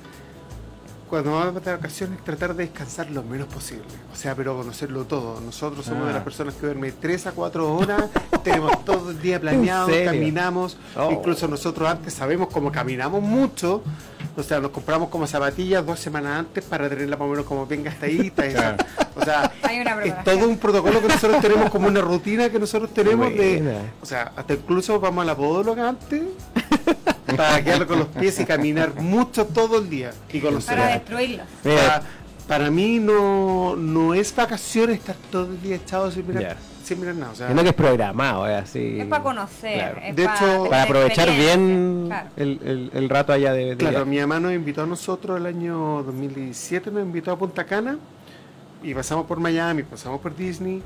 cuando 1.12 1.32
vamos 1.32 1.62
de 1.62 1.72
vacaciones 1.72 2.24
tratar 2.24 2.54
de 2.54 2.64
descansar 2.64 3.10
lo 3.10 3.22
menos 3.22 3.46
posible. 3.46 3.84
O 4.10 4.16
sea, 4.16 4.34
pero 4.34 4.56
conocerlo 4.56 5.04
todo. 5.04 5.42
Nosotros 5.42 5.84
somos 5.84 6.04
de 6.06 6.10
Ah. 6.12 6.14
las 6.14 6.22
personas 6.24 6.54
que 6.54 6.64
duermen 6.64 6.94
3 6.98 7.26
a 7.26 7.32
4 7.32 7.70
horas, 7.76 8.04
tenemos 8.42 8.82
todo 8.86 9.10
el 9.10 9.20
día 9.20 9.38
planeado, 9.38 9.90
caminamos. 10.06 10.78
Oh. 10.96 11.10
Incluso 11.10 11.46
nosotros 11.48 11.86
antes 11.86 12.14
sabemos 12.14 12.48
cómo 12.50 12.72
caminamos 12.72 13.20
mucho. 13.22 13.82
O 14.38 14.42
sea, 14.42 14.58
nos 14.60 14.70
compramos 14.70 15.10
como 15.10 15.26
zapatillas 15.26 15.84
dos 15.84 16.00
semanas 16.00 16.38
antes 16.38 16.64
para 16.64 16.88
tenerla 16.88 17.18
más 17.18 17.26
o 17.26 17.30
menos 17.30 17.44
como 17.44 17.66
bien 17.66 17.84
gastadita. 17.84 18.44
Claro. 18.52 18.76
O 19.14 19.22
sea, 19.22 19.52
Hay 19.64 19.80
una 19.80 20.02
es 20.02 20.24
todo 20.24 20.48
un 20.48 20.56
protocolo 20.56 21.02
que 21.02 21.08
nosotros 21.08 21.42
tenemos 21.42 21.68
como 21.68 21.88
una 21.88 22.00
rutina 22.00 22.48
que 22.48 22.58
nosotros 22.58 22.94
tenemos 22.94 23.28
de 23.34 23.76
o 24.00 24.06
sea 24.06 24.32
hasta 24.34 24.54
incluso 24.54 24.98
vamos 24.98 25.22
a 25.22 25.26
la 25.26 25.36
podóloga 25.36 25.90
antes 25.90 26.22
para 27.36 27.62
quedarlo 27.64 27.86
con 27.86 27.98
los 28.00 28.08
pies 28.08 28.38
y 28.40 28.44
caminar 28.44 28.94
mucho 29.00 29.46
todo 29.46 29.78
el 29.78 29.88
día 29.90 30.12
y 30.32 30.40
conocer 30.40 30.76
Para 30.76 30.90
destruirlos. 30.92 31.46
Para, 31.62 32.02
para 32.48 32.70
mí 32.70 32.98
no 32.98 33.76
no 33.76 34.14
es 34.14 34.34
vacaciones 34.34 34.98
estar 34.98 35.16
todo 35.30 35.44
el 35.46 35.62
día 35.62 35.76
echado 35.76 36.10
sin 36.10 36.26
mirar 36.26 36.56
sin 36.82 36.98
mirar 36.98 37.14
nada 37.14 37.30
o 37.30 37.34
sea, 37.36 37.46
sino 37.48 37.62
que 37.62 37.68
es 37.68 37.74
programado, 37.74 38.44
es 38.48 38.64
así. 38.64 38.98
Es 38.98 39.06
para 39.06 39.22
conocer. 39.22 39.74
Claro. 39.78 40.00
es 40.04 40.16
De 40.16 40.24
hecho, 40.24 40.66
para 40.68 40.82
aprovechar 40.82 41.30
bien 41.30 42.06
claro. 42.08 42.28
el, 42.36 42.60
el- 42.64 42.90
el 42.92 43.08
rato 43.08 43.32
allá 43.32 43.52
de, 43.52 43.64
de 43.66 43.76
Claro, 43.76 44.04
mi 44.04 44.18
mamá 44.18 44.40
nos 44.40 44.52
invitó 44.52 44.82
a 44.82 44.86
nosotros 44.86 45.38
el 45.38 45.46
año 45.46 46.02
2017, 46.02 46.90
nos 46.90 47.02
invitó 47.04 47.30
a 47.30 47.38
Punta 47.38 47.64
Cana 47.64 47.98
y 48.82 48.94
pasamos 48.94 49.26
por 49.26 49.38
Miami, 49.38 49.84
pasamos 49.84 50.20
por 50.20 50.34
Disney 50.34 50.82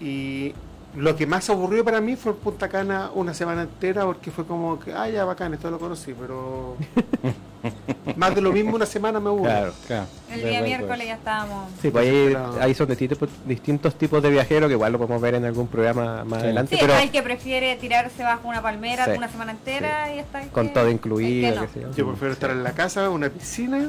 y 0.00 0.54
lo 0.96 1.16
que 1.16 1.26
más 1.26 1.48
aburrió 1.50 1.84
para 1.84 2.00
mí 2.00 2.16
fue 2.16 2.34
Punta 2.34 2.68
Cana 2.68 3.10
una 3.14 3.34
semana 3.34 3.62
entera 3.62 4.04
porque 4.04 4.30
fue 4.30 4.46
como 4.46 4.78
que, 4.78 4.92
ah, 4.92 5.08
ya 5.08 5.24
bacán, 5.24 5.52
esto 5.54 5.70
lo 5.70 5.78
conocí, 5.78 6.14
pero 6.18 6.76
más 8.16 8.34
de 8.34 8.40
lo 8.40 8.52
mismo 8.52 8.76
una 8.76 8.86
semana 8.86 9.18
me 9.20 9.28
aburre. 9.28 9.44
Claro. 9.50 9.72
Claro. 9.86 10.06
El 10.32 10.42
día 10.42 10.60
miércoles 10.62 11.06
ya 11.06 11.14
estábamos. 11.14 11.70
Sí, 11.82 11.90
pues 11.90 12.08
ahí, 12.08 12.36
ahí 12.60 12.74
son 12.74 12.88
distintos, 12.88 13.18
distintos 13.44 13.94
tipos 13.96 14.22
de 14.22 14.30
viajeros 14.30 14.68
que 14.68 14.74
igual 14.74 14.92
lo 14.92 14.98
podemos 14.98 15.20
ver 15.20 15.34
en 15.34 15.44
algún 15.44 15.66
programa 15.66 16.24
más 16.24 16.40
Sí. 16.40 16.44
adelante, 16.46 16.76
Sí, 16.76 16.80
pero 16.80 16.94
hay 16.94 17.08
que 17.08 17.22
prefiere 17.22 17.76
tirarse 17.76 18.22
bajo 18.22 18.48
una 18.48 18.62
palmera 18.62 19.04
Sí, 19.06 19.10
una 19.16 19.28
semana 19.28 19.52
entera 19.52 20.14
y 20.14 20.18
está. 20.20 20.42
con 20.48 20.72
todo 20.72 20.90
incluido, 20.90 21.66
sé 21.72 21.80
yo. 21.80 21.92
Yo 21.94 22.06
prefiero 22.08 22.32
estar 22.34 22.50
en 22.50 22.62
la 22.62 22.72
casa, 22.72 23.08
una 23.10 23.28
piscina 23.30 23.88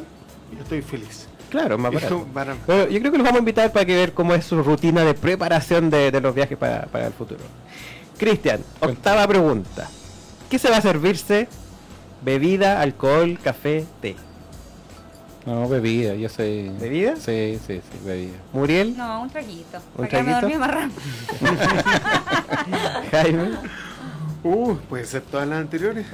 y 0.56 0.62
estoy 0.62 0.82
feliz. 0.82 1.28
Claro, 1.50 1.78
más 1.78 1.92
barato. 2.34 2.90
Yo 2.90 3.00
creo 3.00 3.12
que 3.12 3.18
los 3.18 3.24
vamos 3.26 3.36
a 3.38 3.40
invitar 3.40 3.72
para 3.72 3.86
que 3.86 3.96
ver 3.96 4.14
cómo 4.14 4.34
es 4.34 4.46
su 4.46 4.62
rutina 4.62 5.04
de 5.04 5.14
preparación 5.14 5.90
de, 5.90 6.12
de 6.12 6.22
los 6.22 6.34
viajes 6.36 6.58
para, 6.58 6.84
para 6.88 7.08
el 7.08 7.14
futuro. 7.14 7.42
Cristian, 8.18 8.62
octava 8.80 9.28
pregunta. 9.28 9.88
¿Qué 10.50 10.58
se 10.60 10.70
va 10.70 10.78
a 10.78 10.82
servirse? 10.82 11.48
Bebida, 12.24 12.82
alcohol, 12.82 13.38
café, 13.44 13.86
té. 14.02 14.16
No, 15.46 15.70
bebida, 15.70 16.16
yo 16.16 16.28
soy... 16.28 16.70
¿Bebida? 16.80 17.16
Sí, 17.18 17.60
sí, 17.68 17.80
sí, 17.80 18.00
bebida. 18.04 18.34
Muriel, 18.52 18.98
No, 18.98 19.22
un 19.22 19.30
traguito. 19.30 19.78
¿Un 19.96 20.02
me 20.04 20.08
traguito? 20.08 20.60
más 20.60 20.72
rápido. 20.72 21.02
Jaime. 23.12 23.50
Uh, 24.48 24.76
puede 24.88 25.06
ser 25.06 25.24
todas 25.24 25.48
las 25.48 25.60
anteriores. 25.60 26.06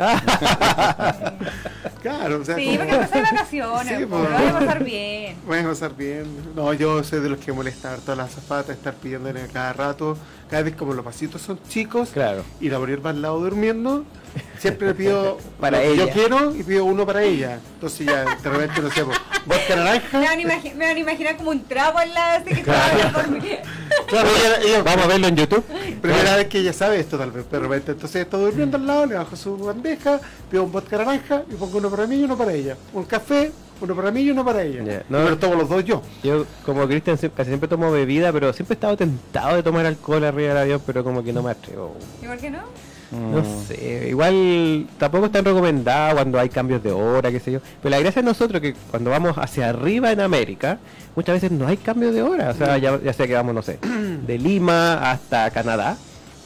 claro, 2.01 2.39
o 2.39 2.45
sea, 2.45 2.55
Sí, 2.55 2.63
como- 2.65 2.77
porque 2.77 2.93
empecé 2.95 3.15
de 3.17 3.21
vacaciones, 3.23 3.97
Sí, 3.99 4.05
pues, 4.05 4.27
pues. 4.27 4.31
lo 4.31 4.37
voy 4.37 4.47
a 4.47 4.53
pasar 4.59 4.83
bien. 4.85 5.35
Voy 5.45 5.59
a 5.59 5.63
pasar 5.67 5.95
bien. 5.97 6.25
No, 6.55 6.71
yo 6.73 7.03
soy 7.03 7.19
de 7.19 7.27
los 7.29 7.39
que 7.39 7.51
molestar 7.51 7.99
todas 7.99 8.17
las 8.17 8.31
zapatas, 8.31 8.77
estar 8.77 8.93
pidiéndole 8.93 9.47
cada 9.51 9.73
rato. 9.73 10.17
Cada 10.51 10.63
vez 10.63 10.75
como 10.75 10.93
los 10.93 11.03
pasitos 11.05 11.41
son 11.41 11.57
chicos 11.69 12.09
Claro. 12.09 12.43
y 12.59 12.69
la 12.69 12.77
va 12.77 13.09
al 13.09 13.21
lado 13.21 13.39
durmiendo, 13.39 14.03
siempre 14.59 14.87
le 14.89 14.93
pido 14.93 15.37
Para 15.61 15.81
que 15.81 15.95
yo 15.95 16.03
ella. 16.03 16.13
quiero 16.13 16.53
y 16.53 16.61
pido 16.61 16.83
uno 16.85 17.05
para 17.05 17.23
ella. 17.23 17.57
Entonces 17.75 18.05
ya 18.05 18.25
de 18.35 18.49
repente, 18.49 18.81
no 18.81 18.91
sé, 18.91 19.03
vodka 19.03 19.75
naranja. 19.77 20.19
Me 20.19 20.25
van, 20.27 20.37
a 20.39 20.41
imagi- 20.41 20.73
me 20.75 20.85
van 20.87 20.95
a 20.97 20.99
imaginar 20.99 21.37
como 21.37 21.51
un 21.51 21.63
trapo 21.63 21.97
al 21.99 22.13
lado, 22.13 22.41
así 22.43 22.53
que 22.53 22.63
todavía 22.63 23.11
dormí. 23.15 23.39
Claro, 24.07 24.27
ella, 24.29 24.57
ella- 24.67 24.83
Vamos 24.83 25.05
a 25.05 25.07
verlo 25.07 25.27
en 25.27 25.35
YouTube. 25.37 25.63
primera 26.01 26.35
vez 26.35 26.47
que 26.47 26.59
ella 26.59 26.73
sabe 26.73 26.99
esto 26.99 27.17
tal 27.17 27.31
vez, 27.31 27.45
pero 27.49 27.63
de 27.63 27.69
repente 27.69 27.93
entonces 27.93 28.21
está 28.23 28.35
durmiendo 28.37 28.75
al 28.75 28.85
lado, 28.85 29.05
le 29.05 29.15
bajo 29.15 29.35
su 29.37 29.57
bandeja, 29.57 30.19
pido 30.49 30.63
un 30.63 30.71
vodka 30.73 30.97
naranja 30.97 31.43
y 31.49 31.53
pongo 31.55 31.77
uno 31.77 31.89
para 31.89 32.05
mí 32.07 32.17
y 32.19 32.23
uno 32.25 32.37
para 32.37 32.51
ella. 32.51 32.75
Un 32.91 33.05
café, 33.05 33.53
uno 33.81 33.95
para 33.95 34.11
mí 34.11 34.21
y 34.21 34.31
uno 34.31 34.45
para 34.45 34.63
ella. 34.63 35.03
No. 35.09 35.23
Pero 35.23 35.37
tomo 35.37 35.55
los 35.55 35.69
dos 35.69 35.83
yo. 35.83 36.01
Yo, 36.23 36.45
como 36.65 36.87
Cristian, 36.87 37.17
casi 37.35 37.49
siempre 37.49 37.67
tomo 37.67 37.91
bebida, 37.91 38.31
pero 38.31 38.53
siempre 38.53 38.73
he 38.73 38.75
estado 38.75 38.97
tentado 38.97 39.55
de 39.55 39.63
tomar 39.63 39.85
alcohol 39.85 40.23
arriba 40.23 40.49
del 40.49 40.57
avión, 40.57 40.81
pero 40.85 41.03
como 41.03 41.23
que 41.23 41.33
no 41.33 41.43
me 41.43 41.51
atrevo. 41.51 41.95
¿Y 42.21 42.25
por 42.25 42.37
qué 42.37 42.49
no? 42.49 42.59
No 43.11 43.43
sé, 43.67 44.07
igual 44.07 44.87
tampoco 44.97 45.25
es 45.25 45.33
tan 45.33 45.43
recomendado 45.43 46.15
cuando 46.15 46.39
hay 46.39 46.47
cambios 46.47 46.81
de 46.81 46.93
hora, 46.93 47.29
qué 47.29 47.41
sé 47.41 47.51
yo. 47.51 47.59
Pero 47.81 47.89
la 47.89 47.99
gracia 47.99 48.21
es 48.21 48.25
nosotros 48.25 48.61
que 48.61 48.73
cuando 48.89 49.09
vamos 49.09 49.37
hacia 49.37 49.67
arriba 49.69 50.13
en 50.13 50.21
América, 50.21 50.79
muchas 51.13 51.35
veces 51.35 51.51
no 51.51 51.67
hay 51.67 51.75
cambio 51.75 52.13
de 52.13 52.21
hora. 52.21 52.51
O 52.51 52.53
sea, 52.53 52.77
ya, 52.77 53.01
ya 53.01 53.11
sea 53.11 53.27
que 53.27 53.33
vamos, 53.33 53.53
no 53.53 53.61
sé, 53.61 53.79
de 54.25 54.37
Lima 54.37 55.11
hasta 55.11 55.49
Canadá, 55.51 55.97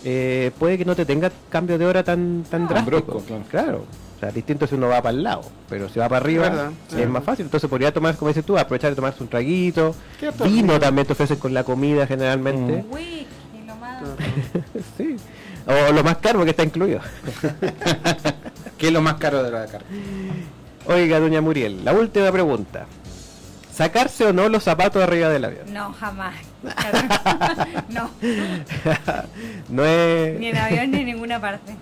eh, 0.04 0.50
puede 0.58 0.80
que 0.80 0.86
no 0.86 0.96
te 0.96 1.06
tenga 1.06 1.32
cambio 1.50 1.78
de 1.78 1.86
hora 1.86 2.04
tan, 2.04 2.44
tan 2.50 2.68
drástico. 2.68 3.22
Brusco, 3.22 3.24
claro. 3.52 3.86
Sea, 4.26 4.32
distinto 4.32 4.68
si 4.68 4.76
uno 4.76 4.88
va 4.88 5.02
para 5.02 5.16
el 5.16 5.24
lado, 5.24 5.44
pero 5.70 5.90
si 5.90 6.00
va 6.00 6.10
para 6.10 6.22
arriba 6.22 6.50
verdad, 6.50 6.72
es 6.90 6.96
sí. 6.96 7.06
más 7.06 7.24
fácil. 7.24 7.46
Entonces 7.46 7.70
podría 7.70 7.94
tomar, 7.94 8.16
como 8.16 8.30
dices 8.30 8.46
tú, 8.46 8.58
aprovechar 8.58 8.90
de 8.90 8.96
tomarse 8.96 9.22
un 9.22 9.30
traguito. 9.30 9.96
¿Qué 10.20 10.30
otro 10.30 10.46
Vino 10.46 10.80
también 10.80 11.06
te 11.06 11.14
ofrecen 11.14 11.38
con 11.38 11.54
la 11.54 11.64
comida 11.64 12.08
generalmente. 12.08 12.84
Lo 13.66 13.76
más. 13.76 14.04
sí. 14.98 15.16
O 15.68 15.92
lo 15.92 16.04
más 16.04 16.18
caro 16.18 16.44
que 16.44 16.52
está 16.52 16.64
incluido. 16.64 17.00
¿Qué 18.78 18.88
es 18.88 18.94
lo 18.94 19.02
más 19.02 19.16
caro 19.16 19.42
de 19.42 19.52
la 19.52 19.66
carta? 19.66 19.86
Oiga, 20.88 21.20
doña 21.20 21.42
Muriel, 21.42 21.84
la 21.84 21.94
última 21.94 22.32
pregunta. 22.32 22.86
¿Sacarse 23.74 24.26
o 24.26 24.34
no 24.34 24.48
los 24.48 24.64
zapatos 24.64 25.04
arriba 25.04 25.30
del 25.30 25.44
avión? 25.44 25.74
No, 25.74 25.92
jamás. 25.94 26.36
no, 27.90 28.10
no 29.70 29.86
es... 29.86 30.40
ni 30.40 30.48
en 30.48 30.58
avión 30.58 30.92
ni 30.92 31.00
en 31.00 31.06
ninguna 31.08 31.42
parte. 31.42 31.76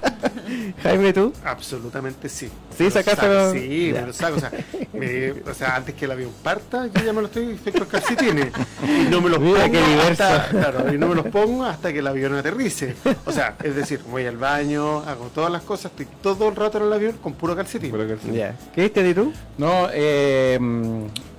Jaime, 0.82 1.12
¿tú? 1.12 1.32
Absolutamente 1.44 2.28
sí. 2.28 2.46
Sí, 2.76 2.84
Me 2.84 2.84
lo 2.84 2.90
sacárselo. 2.90 3.46
saco, 3.46 3.52
Sí, 3.58 3.92
Ya. 3.92 4.00
me 4.00 4.06
lo 4.08 4.12
saco. 4.12 4.36
O 4.36 4.40
sea, 4.40 4.52
me- 4.92 5.30
o 5.50 5.54
sea, 5.54 5.76
antes 5.76 5.94
que 5.94 6.04
el 6.04 6.10
avión 6.12 6.30
parta, 6.42 6.86
yo 6.86 7.02
ya 7.04 7.12
me 7.12 7.20
lo 7.22 7.26
estoy, 7.26 7.56
con 7.76 7.86
calcetines. 7.86 8.48
Y 8.86 9.10
no 9.10 9.20
me 9.20 9.30
los 9.30 9.40
Mira 9.40 9.64
pongo 9.66 10.02
hasta, 10.02 10.48
claro, 10.48 10.94
y 10.94 10.98
no 10.98 11.08
me 11.08 11.14
los 11.14 11.26
pongo 11.26 11.64
hasta 11.64 11.92
que 11.92 11.98
el 12.00 12.06
avión 12.06 12.34
aterrice. 12.34 12.94
O 13.24 13.32
sea, 13.32 13.56
es 13.62 13.74
decir, 13.74 14.00
voy 14.10 14.26
al 14.26 14.36
baño, 14.36 15.00
hago 15.00 15.26
todas 15.34 15.50
las 15.50 15.62
cosas, 15.62 15.92
estoy 15.92 16.06
todo 16.22 16.48
el 16.48 16.56
rato 16.56 16.78
en 16.78 16.84
el 16.84 16.92
avión 16.92 17.16
con 17.22 17.34
puro 17.34 17.56
calcetín. 17.56 17.92
Ya. 18.32 18.54
¿Qué 18.74 18.82
viste 18.82 19.14
tú? 19.14 19.32
No, 19.58 19.88
eh, 19.92 20.58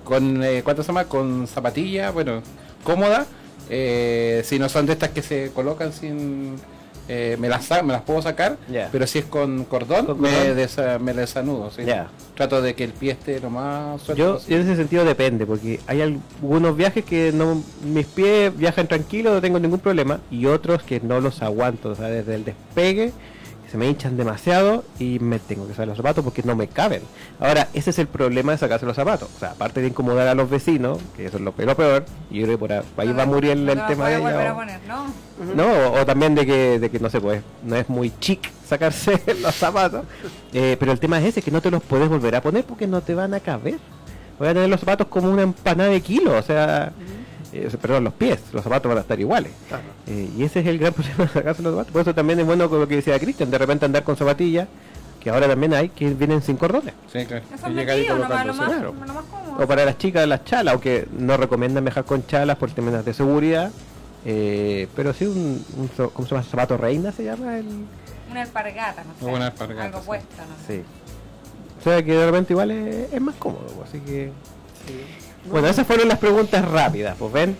con, 0.03 0.43
eh, 0.43 0.61
¿cuánto 0.63 0.83
se 0.83 0.87
llama? 0.87 1.05
Con 1.05 1.47
zapatilla, 1.47 2.11
bueno, 2.11 2.41
cómoda. 2.83 3.25
eh, 3.69 4.41
si 4.45 4.57
no 4.59 4.69
son 4.69 4.85
de 4.85 4.93
estas 4.93 5.09
que 5.09 5.21
se 5.21 5.51
colocan 5.53 5.91
sin... 5.91 6.55
eh, 7.07 7.37
me, 7.39 7.47
las, 7.49 7.69
me 7.83 7.93
las 7.93 8.01
puedo 8.01 8.21
sacar, 8.21 8.57
pero 8.91 9.07
si 9.07 9.19
es 9.19 9.25
con 9.25 9.63
cordón, 9.65 10.05
Con 10.05 10.21
me, 10.21 10.29
cordón. 10.29 10.57
desa- 10.57 10.99
me 10.99 11.13
desanudo. 11.13 11.71
¿sí? 11.71 11.83
Trato 12.35 12.61
de 12.61 12.75
que 12.75 12.83
el 12.83 12.91
pie 12.93 13.13
esté 13.13 13.39
lo 13.39 13.49
más 13.49 14.01
suelto 14.01 14.23
Yo, 14.23 14.33
posible. 14.35 14.55
en 14.55 14.61
ese 14.67 14.75
sentido 14.75 15.05
depende, 15.05 15.45
porque 15.45 15.79
hay 15.87 16.01
algunos 16.01 16.75
viajes 16.75 17.03
que 17.05 17.31
no 17.33 17.61
mis 17.83 18.05
pies 18.05 18.55
viajan 18.55 18.87
tranquilos, 18.87 19.33
no 19.33 19.41
tengo 19.41 19.59
ningún 19.59 19.79
problema, 19.79 20.19
y 20.29 20.45
otros 20.45 20.83
que 20.83 20.99
no 20.99 21.19
los 21.21 21.41
aguanto, 21.41 21.89
o 21.89 21.95
sea, 21.95 22.07
desde 22.07 22.35
el 22.35 22.45
despegue 22.45 23.11
se 23.71 23.77
me 23.77 23.87
hinchan 23.87 24.15
demasiado 24.15 24.83
y 24.97 25.19
me 25.19 25.39
tengo 25.39 25.65
que 25.67 25.73
sacar 25.73 25.87
los 25.89 25.97
zapatos 25.97 26.23
porque 26.23 26.41
no 26.43 26.55
me 26.55 26.67
caben. 26.67 27.01
Ahora, 27.39 27.67
ese 27.73 27.89
es 27.89 27.99
el 27.99 28.07
problema 28.07 28.53
de 28.53 28.57
sacarse 28.57 28.85
los 28.85 28.95
zapatos. 28.95 29.29
O 29.35 29.39
sea, 29.39 29.51
aparte 29.51 29.81
de 29.81 29.87
incomodar 29.87 30.27
a 30.27 30.35
los 30.35 30.49
vecinos, 30.49 30.99
que 31.15 31.25
eso 31.25 31.37
es 31.37 31.43
lo 31.43 31.51
peor, 31.51 31.75
peor 31.75 32.05
y 32.31 32.39
yo 32.39 32.45
creo 32.45 32.57
que 32.57 32.83
por 32.95 33.05
ahí 33.05 33.11
va 33.13 33.23
a 33.23 33.25
morir 33.25 33.51
el, 33.51 33.65
No 33.65 33.85
tema 33.87 34.07
de 34.09 34.17
ella. 34.17 34.49
a 34.49 34.53
o- 34.53 34.55
poner, 34.55 34.79
¿no? 34.87 35.55
No, 35.55 35.67
o, 35.89 36.01
o 36.01 36.05
también 36.05 36.33
de 36.33 36.45
que, 36.45 36.79
de 36.79 36.89
que 36.89 36.99
no 36.99 37.09
se 37.09 37.19
puede, 37.21 37.43
no 37.63 37.75
es 37.75 37.87
muy 37.89 38.11
chic 38.19 38.49
sacarse 38.65 39.21
los 39.41 39.53
zapatos. 39.53 40.05
Eh, 40.53 40.77
pero 40.79 40.91
el 40.93 40.99
tema 40.99 41.19
es 41.19 41.25
ese, 41.25 41.41
que 41.41 41.51
no 41.51 41.61
te 41.61 41.69
los 41.69 41.83
puedes 41.83 42.07
volver 42.09 42.35
a 42.35 42.41
poner 42.41 42.63
porque 42.63 42.87
no 42.87 43.01
te 43.01 43.13
van 43.15 43.33
a 43.33 43.39
caber. 43.41 43.77
Voy 44.39 44.47
a 44.47 44.53
tener 44.53 44.69
los 44.69 44.79
zapatos 44.79 45.07
como 45.07 45.29
una 45.31 45.41
empanada 45.41 45.89
de 45.89 45.99
kilo, 46.01 46.37
o 46.37 46.41
sea, 46.41 46.91
eh, 47.53 47.69
perdón, 47.81 48.03
los 48.05 48.13
pies, 48.13 48.39
los 48.53 48.63
zapatos 48.63 48.89
van 48.89 48.97
a 48.97 49.01
estar 49.01 49.19
iguales. 49.19 49.51
Claro. 49.67 49.83
Eh, 50.07 50.29
y 50.37 50.43
ese 50.43 50.59
es 50.61 50.67
el 50.67 50.77
gran 50.79 50.93
problema 50.93 51.23
de 51.25 51.29
sacarse 51.29 51.61
los 51.61 51.73
zapatos. 51.73 51.91
Por 51.91 52.01
eso 52.01 52.13
también 52.15 52.39
es 52.39 52.45
bueno 52.45 52.69
con 52.69 52.79
lo 52.79 52.87
que 52.87 52.95
decía 52.97 53.19
Cristian, 53.19 53.49
de 53.51 53.57
repente 53.57 53.85
andar 53.85 54.03
con 54.03 54.15
zapatillas, 54.17 54.67
que 55.19 55.29
ahora 55.29 55.47
también 55.47 55.73
hay, 55.73 55.89
que 55.89 56.09
vienen 56.13 56.41
sin 56.41 56.57
cordones. 56.57 56.93
Sí, 57.11 57.25
claro. 57.25 57.43
Y 57.67 57.69
metido, 57.71 58.17
nomás, 58.17 58.55
claro. 58.55 58.93
O 59.59 59.65
para 59.67 59.83
las 59.85 59.97
chicas 59.97 60.27
las 60.27 60.45
chalas, 60.45 60.73
aunque 60.73 61.07
no 61.17 61.35
recomiendan 61.37 61.83
viajar 61.83 62.05
con 62.05 62.25
chalas 62.27 62.57
por 62.57 62.71
temas 62.71 63.03
de 63.03 63.13
seguridad. 63.13 63.71
eh, 64.25 64.87
pero 64.95 65.13
sí 65.13 65.25
un, 65.25 65.63
un 65.77 65.87
¿cómo 66.09 66.27
se 66.27 66.35
llama? 66.35 66.43
zapato 66.43 66.77
reina 66.77 67.11
se 67.11 67.23
llama 67.23 67.57
el 67.57 67.65
Una 68.29 68.41
alpargata, 68.41 69.03
no 69.03 69.13
sé. 69.19 69.33
Una 69.35 69.45
alpargata, 69.47 69.83
Algo 69.85 69.99
sí. 69.99 70.05
puesto, 70.05 70.35
no 70.47 70.67
sé. 70.67 70.77
sí 70.77 70.83
o 71.79 71.83
sea 71.83 72.03
que 72.03 72.11
de 72.11 72.25
repente 72.25 72.53
igual 72.53 72.71
es, 72.71 73.13
es 73.13 73.21
más 73.21 73.35
cómodo 73.35 73.67
así 73.87 73.99
que 73.99 74.31
bueno 75.49 75.67
esas 75.67 75.85
fueron 75.87 76.07
las 76.07 76.17
preguntas 76.19 76.63
rápidas 76.69 77.15
pues 77.17 77.31
ven 77.33 77.55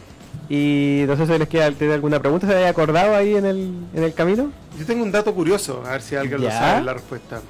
y 0.50 1.04
no 1.08 1.18
sé 1.18 1.28
si 1.28 1.38
les 1.38 1.48
queda 1.50 1.72
¿tiene 1.72 1.94
alguna 1.94 2.20
pregunta 2.20 2.48
se 2.48 2.54
había 2.56 2.70
acordado 2.70 3.16
ahí 3.16 3.36
en 3.36 3.46
el, 3.46 3.72
en 3.94 4.04
el 4.04 4.14
camino 4.14 4.52
Yo 4.80 4.86
tengo 4.86 5.04
un 5.04 5.12
dato 5.12 5.34
curioso, 5.34 5.84
a 5.86 5.92
ver 5.92 6.02
si 6.02 6.16
alguien 6.16 6.42
lo 6.42 6.48
Ya. 6.48 6.58
sabe 6.60 6.84
la 6.86 6.94
respuesta. 6.94 7.42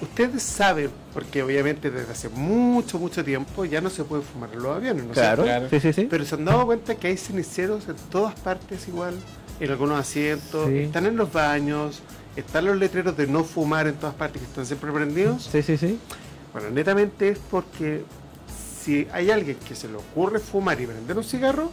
Ustedes 0.00 0.44
saben, 0.44 0.90
porque 1.12 1.42
obviamente 1.42 1.90
desde 1.90 2.12
hace 2.12 2.28
mucho, 2.28 2.98
mucho 3.00 3.24
tiempo 3.24 3.64
ya 3.64 3.80
no 3.80 3.90
se 3.90 4.04
puede 4.04 4.22
fumar 4.22 4.48
en 4.52 4.62
los 4.62 4.76
aviones, 4.76 5.04
¿no 5.04 5.12
claro? 5.12 5.42
Claro. 5.42 5.66
sí 5.68 5.80
sí 5.80 5.92
sí 5.92 6.06
Pero 6.08 6.24
se 6.24 6.36
han 6.36 6.44
dado 6.44 6.64
cuenta 6.66 6.94
que 6.94 7.08
hay 7.08 7.16
ceniceros 7.16 7.88
en 7.88 7.96
todas 8.10 8.38
partes 8.38 8.86
igual, 8.86 9.14
en 9.58 9.70
algunos 9.70 9.98
asientos, 9.98 10.68
Sí. 10.68 10.78
están 10.78 11.04
en 11.06 11.16
los 11.16 11.32
baños, 11.32 12.00
están 12.36 12.66
los 12.66 12.76
letreros 12.76 13.16
de 13.16 13.26
no 13.26 13.42
fumar 13.42 13.88
en 13.88 13.94
todas 13.96 14.14
partes 14.14 14.40
que 14.40 14.46
están 14.46 14.64
siempre 14.66 14.92
prendidos. 14.92 15.48
sí 15.50 15.62
sí 15.62 15.76
sí 15.76 15.98
Bueno, 16.52 16.70
netamente 16.70 17.30
es 17.30 17.38
porque 17.50 18.04
si 18.88 19.06
hay 19.12 19.30
alguien 19.30 19.58
que 19.68 19.74
se 19.74 19.86
le 19.86 19.96
ocurre 19.96 20.38
fumar 20.38 20.80
y 20.80 20.86
prender 20.86 21.18
un 21.18 21.22
cigarro, 21.24 21.70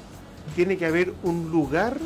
tiene 0.53 0.75
que 0.75 0.85
haber 0.85 1.13
un 1.23 1.49
lugar 1.49 1.97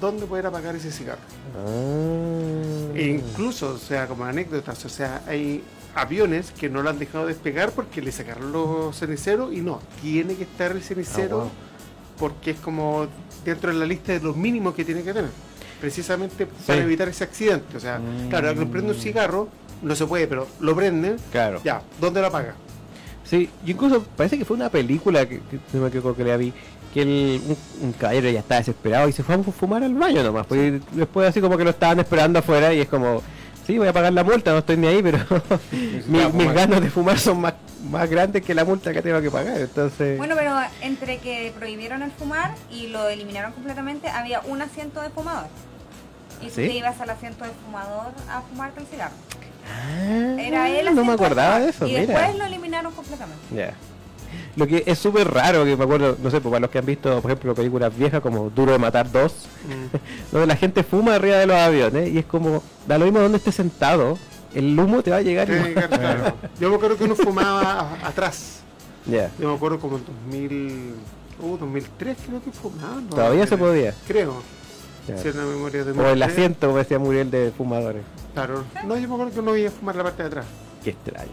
donde 0.00 0.26
poder 0.26 0.46
apagar 0.46 0.74
ese 0.74 0.90
cigarro. 0.90 1.20
Ah. 1.56 2.92
E 2.96 3.06
incluso, 3.06 3.70
o 3.74 3.78
sea, 3.78 4.08
como 4.08 4.24
anécdotas, 4.24 4.84
o 4.84 4.88
sea, 4.88 5.22
hay 5.28 5.62
aviones 5.94 6.50
que 6.50 6.68
no 6.68 6.82
lo 6.82 6.90
han 6.90 6.98
dejado 6.98 7.26
despegar 7.26 7.70
porque 7.70 8.02
le 8.02 8.10
sacaron 8.10 8.50
los 8.50 8.96
ceniceros 8.98 9.52
y 9.52 9.60
no, 9.60 9.80
tiene 10.02 10.34
que 10.34 10.42
estar 10.42 10.72
el 10.72 10.82
cenicero 10.82 11.38
Ah, 11.38 11.42
wow. 11.44 11.50
porque 12.18 12.50
es 12.50 12.58
como 12.58 13.06
dentro 13.44 13.72
de 13.72 13.78
la 13.78 13.86
lista 13.86 14.10
de 14.12 14.18
los 14.20 14.36
mínimos 14.36 14.74
que 14.74 14.84
tiene 14.84 15.04
que 15.04 15.12
tener. 15.14 15.30
Precisamente 15.80 16.46
para 16.66 16.80
evitar 16.82 17.08
ese 17.08 17.22
accidente. 17.22 17.76
O 17.76 17.80
sea, 17.80 18.00
Mm. 18.00 18.28
claro, 18.28 18.48
alguien 18.48 18.68
prende 18.72 18.90
un 18.92 18.98
cigarro, 18.98 19.48
no 19.82 19.94
se 19.94 20.04
puede, 20.04 20.26
pero 20.26 20.48
lo 20.58 20.74
prenden, 20.74 21.16
claro 21.30 21.60
ya, 21.62 21.80
¿dónde 22.00 22.20
lo 22.20 22.26
apaga? 22.26 22.56
Sí, 23.28 23.50
yo 23.64 23.72
incluso 23.72 24.02
parece 24.16 24.38
que 24.38 24.44
fue 24.44 24.56
una 24.56 24.70
película 24.70 25.26
que, 25.28 25.40
que 25.40 25.58
no 25.74 25.82
me 25.82 25.88
equivoco 25.88 26.14
que 26.16 26.24
le 26.24 26.36
vi 26.36 26.52
que 26.94 27.02
el, 27.02 27.42
un, 27.46 27.56
un 27.88 27.92
caballero 27.92 28.30
ya 28.30 28.40
estaba 28.40 28.60
desesperado 28.60 29.08
y 29.08 29.12
se 29.12 29.22
fue 29.22 29.34
a 29.34 29.38
fumar 29.42 29.82
al 29.82 29.94
baño 29.94 30.22
nomás. 30.22 30.46
Pues, 30.46 30.80
después 30.92 31.28
así 31.28 31.40
como 31.40 31.56
que 31.58 31.64
lo 31.64 31.70
estaban 31.70 31.98
esperando 32.00 32.38
afuera 32.38 32.72
y 32.72 32.80
es 32.80 32.88
como, 32.88 33.22
sí, 33.66 33.76
voy 33.76 33.88
a 33.88 33.92
pagar 33.92 34.12
la 34.14 34.24
multa, 34.24 34.52
no 34.52 34.58
estoy 34.58 34.78
ni 34.78 34.86
ahí, 34.86 35.02
pero 35.02 35.18
mi- 36.06 36.24
mis 36.32 36.52
ganas 36.54 36.80
de 36.80 36.88
fumar 36.88 37.18
son 37.18 37.42
más, 37.42 37.52
más 37.90 38.08
grandes 38.08 38.42
que 38.42 38.54
la 38.54 38.64
multa 38.64 38.94
que 38.94 39.02
tengo 39.02 39.20
que 39.20 39.30
pagar. 39.30 39.60
Entonces, 39.60 40.16
Bueno, 40.16 40.34
pero 40.34 40.56
entre 40.80 41.18
que 41.18 41.52
prohibieron 41.58 42.02
el 42.02 42.10
fumar 42.12 42.54
y 42.70 42.86
lo 42.86 43.10
eliminaron 43.10 43.52
completamente, 43.52 44.08
había 44.08 44.40
un 44.40 44.62
asiento 44.62 45.02
de 45.02 45.10
fumador. 45.10 45.48
Y 46.40 46.46
tú 46.46 46.52
¿Sí? 46.54 46.68
te 46.68 46.72
ibas 46.72 46.98
al 47.02 47.10
asiento 47.10 47.44
de 47.44 47.50
fumador 47.66 48.12
a 48.30 48.40
fumarte 48.40 48.80
el 48.80 48.86
cigarro. 48.86 49.14
Ah, 49.70 50.36
Era 50.40 50.68
él 50.70 50.94
no 50.94 51.04
me 51.04 51.12
acordaba 51.12 51.60
de 51.60 51.70
eso, 51.70 51.86
Y 51.86 51.90
mira. 51.92 52.06
después 52.06 52.36
lo 52.38 52.44
eliminaron 52.46 52.92
completamente. 52.92 53.42
Ya. 53.54 53.74
Lo 54.56 54.66
que 54.66 54.82
es 54.86 54.98
súper 54.98 55.32
raro, 55.32 55.64
que 55.64 55.76
me 55.76 55.84
acuerdo, 55.84 56.16
no 56.20 56.30
sé, 56.30 56.40
pues 56.40 56.50
para 56.50 56.60
los 56.60 56.70
que 56.70 56.78
han 56.78 56.86
visto, 56.86 57.20
por 57.20 57.30
ejemplo, 57.30 57.54
películas 57.54 57.96
viejas 57.96 58.20
como 58.20 58.50
Duro 58.50 58.72
de 58.72 58.78
Matar 58.78 59.10
2, 59.10 59.32
donde 60.32 60.46
la 60.46 60.56
gente 60.56 60.82
fuma 60.82 61.14
arriba 61.14 61.36
de 61.36 61.46
los 61.46 61.56
aviones 61.56 62.12
y 62.12 62.18
es 62.18 62.24
como, 62.24 62.62
da 62.86 62.98
lo 62.98 63.04
mismo 63.04 63.20
donde 63.20 63.38
estés 63.38 63.54
sentado, 63.54 64.18
el 64.54 64.78
humo 64.78 65.02
te 65.02 65.10
va 65.10 65.18
a 65.18 65.22
llegar 65.22 65.46
claro. 65.46 66.32
Yo 66.60 66.70
me 66.70 66.76
acuerdo 66.76 66.96
que 66.96 67.04
uno 67.04 67.14
fumaba 67.14 67.62
a- 68.02 68.08
atrás. 68.08 68.60
Ya. 69.06 69.30
Yo 69.38 69.48
me 69.50 69.54
acuerdo 69.54 69.78
como 69.78 69.98
en 69.98 70.04
2000, 70.30 70.94
uh, 71.40 71.56
2003 71.58 72.16
creo 72.26 72.42
que 72.42 72.50
fumaba. 72.50 72.94
no, 73.00 73.08
Todavía 73.10 73.46
se 73.46 73.54
creo. 73.56 73.66
podía. 73.68 73.94
Creo. 74.06 74.42
Ya. 75.08 75.18
Si 75.18 75.28
es 75.28 75.34
la 75.34 75.44
memoria 75.44 75.84
de 75.84 75.90
O 75.90 75.94
el 75.94 75.96
2003. 76.18 76.28
asiento, 76.30 76.66
como 76.66 76.78
decía 76.78 76.98
Muriel, 76.98 77.30
de 77.30 77.50
fumadores. 77.56 78.02
Claro. 78.34 78.64
No, 78.84 78.96
yo 78.96 79.08
me 79.08 79.14
acuerdo 79.14 79.32
que 79.34 79.42
no 79.42 79.56
iba 79.56 79.68
a 79.68 79.72
fumar 79.72 79.96
la 79.96 80.02
parte 80.04 80.22
de 80.22 80.28
atrás. 80.28 80.46
Qué 80.84 80.90
extraño. 80.90 81.30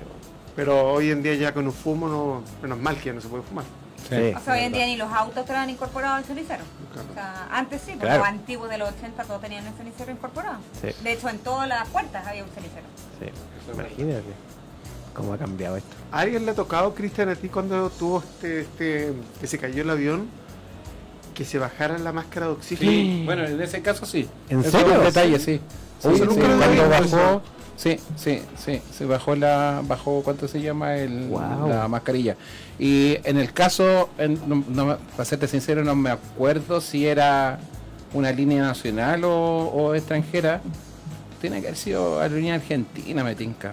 Pero 0.55 0.93
hoy 0.93 1.11
en 1.11 1.21
día 1.21 1.36
ya 1.36 1.53
con 1.53 1.65
un 1.65 1.73
fumo 1.73 2.07
no, 2.07 2.41
menos 2.61 2.80
mal 2.80 2.95
que 2.97 3.05
ya 3.05 3.13
no 3.13 3.21
se 3.21 3.28
puede 3.28 3.43
fumar. 3.43 3.65
Sí. 4.09 4.34
O 4.36 4.39
sea, 4.39 4.53
hoy 4.53 4.59
en 4.61 4.71
día 4.71 4.86
ni 4.86 4.95
los 4.97 5.11
autos 5.11 5.45
te 5.45 5.51
lo 5.51 5.59
han 5.59 5.69
incorporado 5.69 6.15
al 6.15 6.23
cenicero. 6.23 6.63
Claro. 6.93 7.07
O 7.09 7.13
sea, 7.13 7.47
antes 7.51 7.82
sí, 7.82 7.91
porque 7.91 8.05
Claro. 8.05 8.19
los 8.19 8.28
antiguos 8.28 8.69
de 8.69 8.78
los 8.78 8.89
80 8.89 9.23
todos 9.23 9.41
tenían 9.41 9.65
el 9.65 9.73
cenicero 9.73 10.11
incorporado. 10.11 10.59
Sí. 10.82 10.89
De 11.03 11.11
hecho, 11.13 11.28
en 11.28 11.39
todas 11.39 11.67
las 11.67 11.88
puertas 11.89 12.26
había 12.26 12.43
un 12.43 12.49
cenicero. 12.51 12.86
Sí. 13.19 13.71
Imagínate 13.73 14.23
cómo 15.13 15.34
ha 15.34 15.38
cambiado 15.38 15.78
esto. 15.78 15.89
¿A 16.11 16.19
alguien 16.19 16.45
le 16.45 16.51
ha 16.51 16.55
tocado, 16.55 16.93
Cristian, 16.93 17.30
a 17.30 17.36
ti 17.36 17.49
cuando 17.49 17.89
tuvo 17.89 18.19
este, 18.19 18.61
este, 18.61 19.13
que 19.41 19.47
se 19.47 19.57
cayó 19.57 19.82
el 19.82 19.89
avión, 19.89 20.28
que 21.36 21.45
se 21.45 21.59
bajara 21.59 21.99
la 21.99 22.11
máscara 22.11 22.47
de 22.47 22.53
oxígeno? 22.53 22.89
Sí, 22.91 23.21
bueno, 23.25 23.45
en 23.45 23.61
ese 23.61 23.81
caso 23.83 24.07
sí. 24.07 24.27
¿En 24.49 24.61
Ese 24.61 24.71
serio? 24.71 24.97
un 24.97 25.03
detalle, 25.03 25.38
sí. 25.39 25.59
Sí, 25.99 26.09
sí, 26.17 26.25
cuando 26.25 26.89
bajó, 26.89 27.41
sí, 27.77 27.97
sí, 28.15 28.41
sí, 28.63 28.81
se 28.91 29.05
bajó 29.05 29.36
la, 29.36 29.81
bajó, 29.86 30.21
¿cuánto 30.23 30.47
se 30.47 30.61
llama? 30.61 30.95
El, 30.97 31.27
Wow. 31.27 31.67
La 31.69 31.88
mascarilla. 31.88 32.36
Y 32.79 33.17
en 33.23 33.38
el 33.38 33.53
caso, 33.53 34.09
en- 34.17 34.39
no, 34.47 34.63
no 34.67 34.86
me- 34.86 34.95
para 34.95 35.25
serte 35.25 35.47
sincero, 35.47 35.83
no 35.83 35.95
me 35.95 36.09
acuerdo 36.09 36.81
si 36.81 37.05
era 37.07 37.59
una 38.13 38.31
línea 38.31 38.61
nacional 38.63 39.23
o, 39.25 39.31
o 39.67 39.93
extranjera. 39.95 40.61
Tiene 41.41 41.61
que 41.61 41.67
haber 41.67 41.77
sido 41.77 42.19
aerolínea 42.21 42.55
argentina, 42.55 43.23
me 43.23 43.36
tinca. 43.36 43.71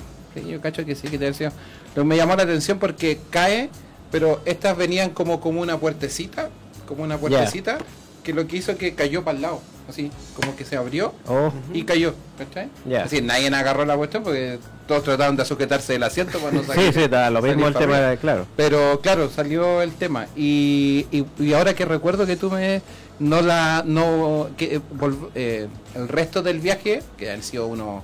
Yo 0.48 0.60
cacho 0.60 0.84
que 0.84 0.94
sí, 0.94 1.08
que 1.08 1.16
haber 1.16 1.34
sido. 1.34 1.52
Pero 1.94 2.04
me 2.04 2.16
llamó 2.16 2.34
la 2.36 2.42
atención 2.44 2.78
porque 2.78 3.18
cae, 3.30 3.70
pero 4.10 4.40
estas 4.46 4.76
venían 4.76 5.10
como, 5.10 5.40
como 5.40 5.60
una 5.60 5.76
puertecita, 5.78 6.48
como 6.87 7.03
una 7.05 7.18
puertecita, 7.18 7.78
que 8.22 8.33
lo 8.33 8.47
que 8.47 8.57
hizo 8.59 8.76
que 8.76 8.95
cayó 8.95 9.24
para 9.24 9.37
el 9.37 9.43
lado, 9.43 9.61
así, 9.89 10.11
como 10.37 10.55
que 10.55 10.64
se 10.64 10.76
abrió 10.76 11.12
Oh, 11.26 11.53
y 11.74 11.83
cayó, 11.85 12.14
¿cachai? 12.39 12.68
Decir, 12.85 13.24
nadie 13.24 13.49
agarró 13.49 13.85
la 13.85 13.97
cuestión 13.97 14.22
porque 14.22 14.59
todos 14.87 15.03
trataron 15.03 15.37
de 15.37 15.45
sujetarse 15.45 15.95
del 15.95 16.03
asiento 16.05 16.39
para 16.39 16.53
no 16.53 16.62
sí, 16.74 16.93
sí, 16.93 17.09
da 17.09 17.30
lo 17.30 17.43
mismo 17.43 17.66
el 17.66 17.74
tema, 17.74 18.14
claro. 18.16 18.47
Pero 18.57 19.01
claro, 19.01 19.28
salió 19.28 19.83
el 19.83 19.93
tema. 19.93 20.26
Y, 20.37 21.07
y, 21.11 21.24
y 21.43 21.53
ahora 21.55 21.74
que 21.74 21.85
recuerdo 21.85 22.26
que 22.26 22.37
tú 22.37 22.51
me 22.51 22.80
no 23.18 23.41
la 23.43 23.83
no 23.87 24.49
que 24.57 24.76
eh, 24.76 24.80
vol- 24.99 25.30
eh, 25.35 25.68
el 25.95 26.09
resto 26.09 26.43
del 26.43 26.61
viaje, 26.61 27.03
que 27.16 27.30
han 27.30 27.43
sido 27.43 27.66
unos 27.66 28.03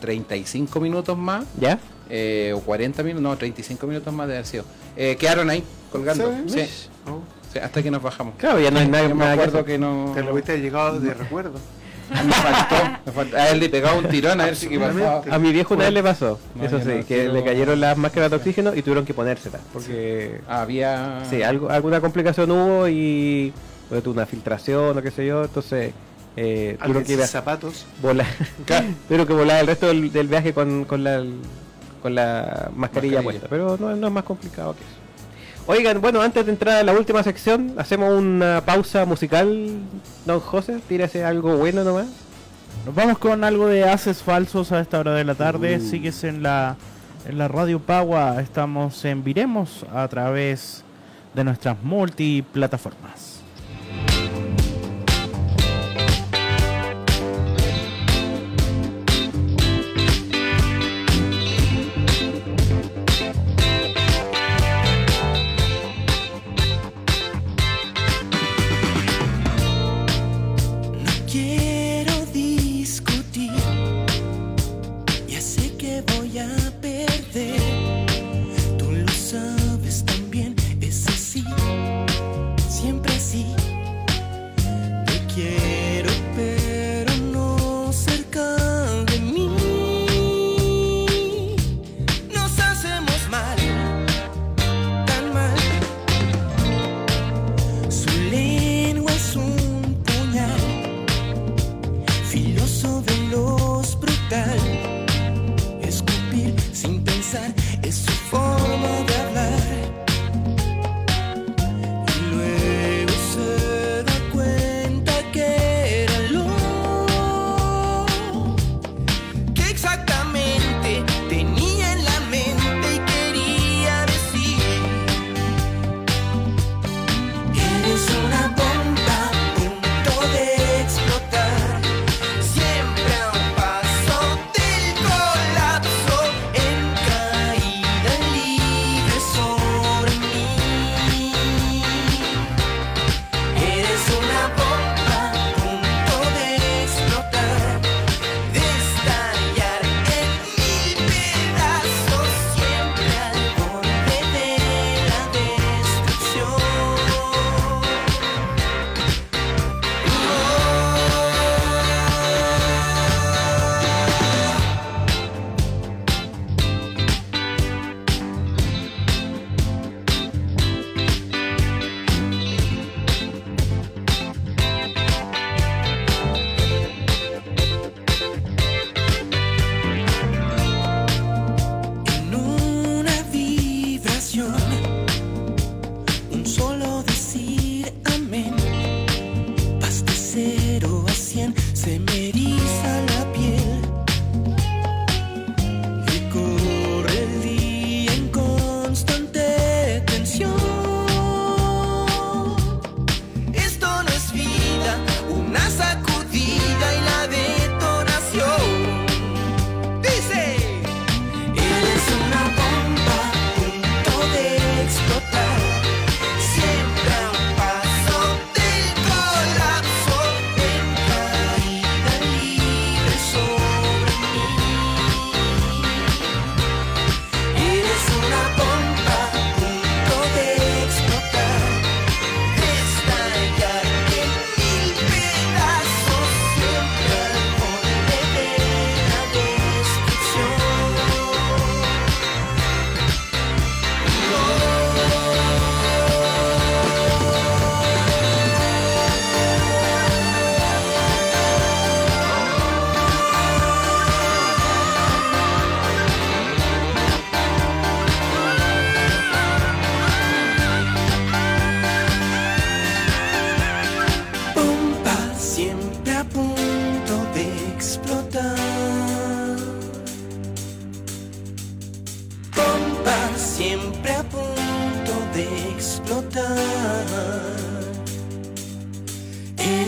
35 0.00 0.80
minutos 0.80 1.16
más, 1.16 1.44
¿Ya? 1.58 1.78
eh, 2.10 2.52
o 2.54 2.60
40 2.60 3.02
minutos, 3.02 3.22
no, 3.22 3.36
35 3.36 3.86
minutos 3.86 4.12
más 4.12 4.28
de 4.28 4.34
haber 4.34 4.46
sido. 4.46 4.64
eh, 4.96 5.16
quedaron 5.18 5.50
ahí 5.50 5.62
colgando. 5.90 6.32
¿Sí? 6.46 6.60
Sí, 6.64 6.88
Oh, 7.08 7.20
hasta 7.62 7.82
que 7.82 7.90
nos 7.90 8.02
bajamos. 8.02 8.34
Claro, 8.36 8.58
ya 8.60 8.70
no 8.70 8.78
hay 8.80 8.88
nada, 8.88 9.08
Yo 9.08 9.14
me 9.14 9.24
que 9.24 9.30
acuerdo 9.30 9.64
que 9.64 9.78
no. 9.78 10.12
Te 10.14 10.22
lo 10.22 10.32
hubiiste 10.32 10.58
llegado 10.60 10.98
de 11.00 11.14
recuerdo. 11.14 11.58
Me 12.08 12.32
faltó, 12.32 12.76
me 13.04 13.10
faltó. 13.10 13.36
A 13.36 13.48
él 13.50 13.58
le 13.58 13.68
pegaba 13.68 13.98
un 13.98 14.04
tirón 14.08 14.40
a 14.40 14.44
ver 14.44 14.54
si 14.54 14.68
que 14.68 14.78
pasaba. 14.78 15.22
A 15.28 15.38
mi 15.40 15.50
viejo 15.52 15.74
una 15.74 15.86
vez 15.86 15.92
le 15.92 16.04
pasó, 16.04 16.38
No, 16.54 16.64
eso 16.64 16.78
sí, 16.80 16.86
no 17.00 17.04
que 17.04 17.28
le 17.28 17.42
cayeron 17.42 17.80
las 17.80 17.96
máscaras 17.98 18.30
de 18.30 18.36
oxígeno 18.36 18.72
y 18.76 18.82
tuvieron 18.82 19.04
que 19.04 19.12
ponérselas, 19.12 19.60
porque 19.72 20.40
Había. 20.46 21.24
sí, 21.28 21.42
algo, 21.42 21.68
alguna 21.68 22.00
complicación 22.00 22.48
hubo 22.52 22.86
y 22.86 23.52
bueno, 23.88 24.04
tuvo 24.04 24.14
una 24.14 24.24
filtración 24.26 24.96
o 24.96 25.02
qué 25.02 25.10
sé 25.10 25.26
yo, 25.26 25.42
entonces 25.46 25.94
eh, 26.36 26.76
tuvieron 26.80 27.02
que 27.02 27.14
ir 27.14 27.22
a 27.22 27.26
zapatos. 27.26 27.86
volar, 28.00 28.26
tuvieron 29.08 29.26
que 29.26 29.32
volar 29.32 29.60
el 29.62 29.66
resto 29.66 29.88
del, 29.88 30.12
del 30.12 30.28
viaje 30.28 30.52
con, 30.54 30.84
con 30.84 31.02
la 31.02 31.24
con 32.02 32.14
la 32.14 32.70
mascarilla, 32.76 33.16
Mascarilla. 33.16 33.22
puesta, 33.22 33.46
pero 33.50 33.76
no, 33.80 33.96
no 33.96 34.06
es 34.06 34.12
más 34.12 34.22
complicado 34.22 34.74
que 34.76 34.82
eso. 34.84 34.95
Oigan, 35.68 36.00
bueno, 36.00 36.22
antes 36.22 36.46
de 36.46 36.52
entrar 36.52 36.76
a 36.76 36.82
la 36.84 36.92
última 36.92 37.24
sección, 37.24 37.74
hacemos 37.76 38.16
una 38.16 38.62
pausa 38.64 39.04
musical, 39.04 39.80
don 40.24 40.38
José, 40.38 40.78
tírase 40.88 41.24
algo 41.24 41.56
bueno 41.56 41.82
nomás. 41.82 42.06
Nos 42.84 42.94
vamos 42.94 43.18
con 43.18 43.42
algo 43.42 43.66
de 43.66 43.82
haces 43.82 44.22
falsos 44.22 44.70
a 44.70 44.78
esta 44.78 45.00
hora 45.00 45.14
de 45.14 45.24
la 45.24 45.34
tarde. 45.34 45.80
Sigues 45.80 46.22
en 46.22 46.44
la, 46.44 46.76
en 47.28 47.36
la 47.36 47.48
Radio 47.48 47.80
Pagua. 47.80 48.40
Estamos 48.40 49.04
en 49.04 49.24
Viremos 49.24 49.84
a 49.92 50.06
través 50.06 50.84
de 51.34 51.42
nuestras 51.42 51.82
multiplataformas. 51.82 53.40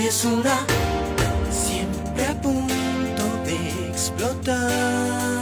Eres 0.01 0.25
una 0.25 0.65
siempre 1.51 2.25
a 2.27 2.41
punto 2.41 3.25
de 3.45 3.89
explotar. 3.89 5.38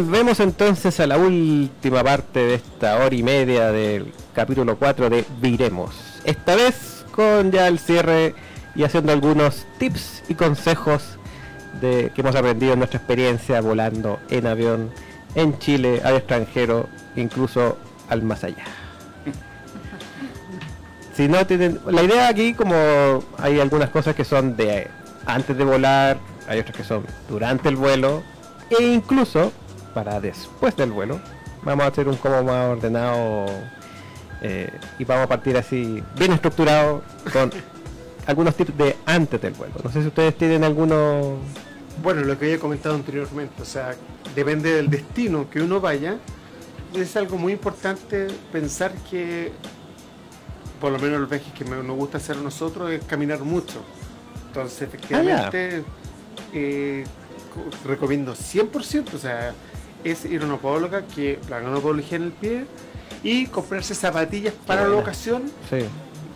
Volvemos 0.00 0.40
entonces 0.40 0.98
a 0.98 1.06
la 1.06 1.18
última 1.18 2.02
parte 2.02 2.40
de 2.40 2.54
esta 2.54 2.96
hora 2.96 3.14
y 3.14 3.22
media 3.22 3.70
del 3.70 4.14
capítulo 4.34 4.78
4 4.78 5.10
de 5.10 5.26
Viremos. 5.42 5.94
Esta 6.24 6.56
vez 6.56 7.04
con 7.12 7.52
ya 7.52 7.68
el 7.68 7.78
cierre 7.78 8.34
y 8.74 8.84
haciendo 8.84 9.12
algunos 9.12 9.66
tips 9.76 10.22
y 10.30 10.36
consejos 10.36 11.18
de 11.82 12.12
que 12.14 12.22
hemos 12.22 12.34
aprendido 12.34 12.72
en 12.72 12.78
nuestra 12.78 12.96
experiencia 12.96 13.60
volando 13.60 14.18
en 14.30 14.46
avión 14.46 14.90
en 15.34 15.58
Chile, 15.58 16.00
al 16.02 16.16
extranjero, 16.16 16.88
incluso 17.14 17.76
al 18.08 18.22
más 18.22 18.42
allá. 18.42 18.64
Si 21.14 21.28
no 21.28 21.46
tienen, 21.46 21.78
la 21.86 22.02
idea 22.02 22.28
aquí 22.28 22.54
como 22.54 23.22
hay 23.36 23.60
algunas 23.60 23.90
cosas 23.90 24.16
que 24.16 24.24
son 24.24 24.56
de 24.56 24.88
antes 25.26 25.58
de 25.58 25.64
volar, 25.64 26.16
hay 26.48 26.58
otras 26.58 26.74
que 26.74 26.84
son 26.84 27.04
durante 27.28 27.68
el 27.68 27.76
vuelo 27.76 28.22
e 28.70 28.82
incluso 28.82 29.52
para 29.94 30.20
después 30.20 30.74
del 30.76 30.90
vuelo. 30.92 31.20
Vamos 31.62 31.84
a 31.84 31.88
hacer 31.88 32.08
un 32.08 32.16
como 32.16 32.42
más 32.42 32.70
ordenado 32.70 33.46
eh, 34.42 34.70
y 34.98 35.04
vamos 35.04 35.24
a 35.24 35.28
partir 35.28 35.56
así 35.56 36.02
bien 36.18 36.32
estructurado 36.32 37.02
con 37.32 37.50
algunos 38.26 38.54
tips 38.54 38.76
de 38.78 38.96
antes 39.06 39.40
del 39.40 39.52
vuelo. 39.54 39.74
No 39.82 39.90
sé 39.90 40.00
si 40.02 40.08
ustedes 40.08 40.36
tienen 40.36 40.64
alguno. 40.64 41.36
Bueno, 42.02 42.22
lo 42.22 42.38
que 42.38 42.46
había 42.46 42.58
comentado 42.58 42.94
anteriormente, 42.94 43.60
o 43.60 43.64
sea, 43.66 43.94
depende 44.34 44.72
del 44.74 44.88
destino 44.88 45.50
que 45.50 45.60
uno 45.60 45.80
vaya, 45.80 46.16
es 46.94 47.14
algo 47.16 47.36
muy 47.36 47.52
importante 47.52 48.28
pensar 48.50 48.92
que, 49.10 49.52
por 50.80 50.92
lo 50.92 50.98
menos 50.98 51.20
los 51.20 51.28
viajes 51.28 51.52
que 51.52 51.64
nos 51.64 51.84
gusta 51.96 52.16
hacer 52.16 52.36
a 52.38 52.40
nosotros, 52.40 52.90
es 52.90 53.04
caminar 53.04 53.40
mucho. 53.40 53.82
Entonces, 54.46 54.80
efectivamente, 54.80 55.84
eh, 56.54 57.04
co- 57.52 57.88
recomiendo 57.88 58.34
100%, 58.34 59.14
o 59.14 59.18
sea, 59.18 59.52
es 60.04 60.24
ir 60.24 60.42
a 60.42 60.44
una 60.46 60.56
podóloga 60.56 61.02
que 61.02 61.38
la 61.48 61.58
una 61.58 61.80
podología 61.80 62.16
en 62.16 62.24
el 62.24 62.32
pie 62.32 62.64
y 63.22 63.46
comprarse 63.46 63.94
zapatillas 63.94 64.54
para 64.66 64.86
la 64.88 64.96
ocasión, 64.96 65.42
Sí. 65.68 65.84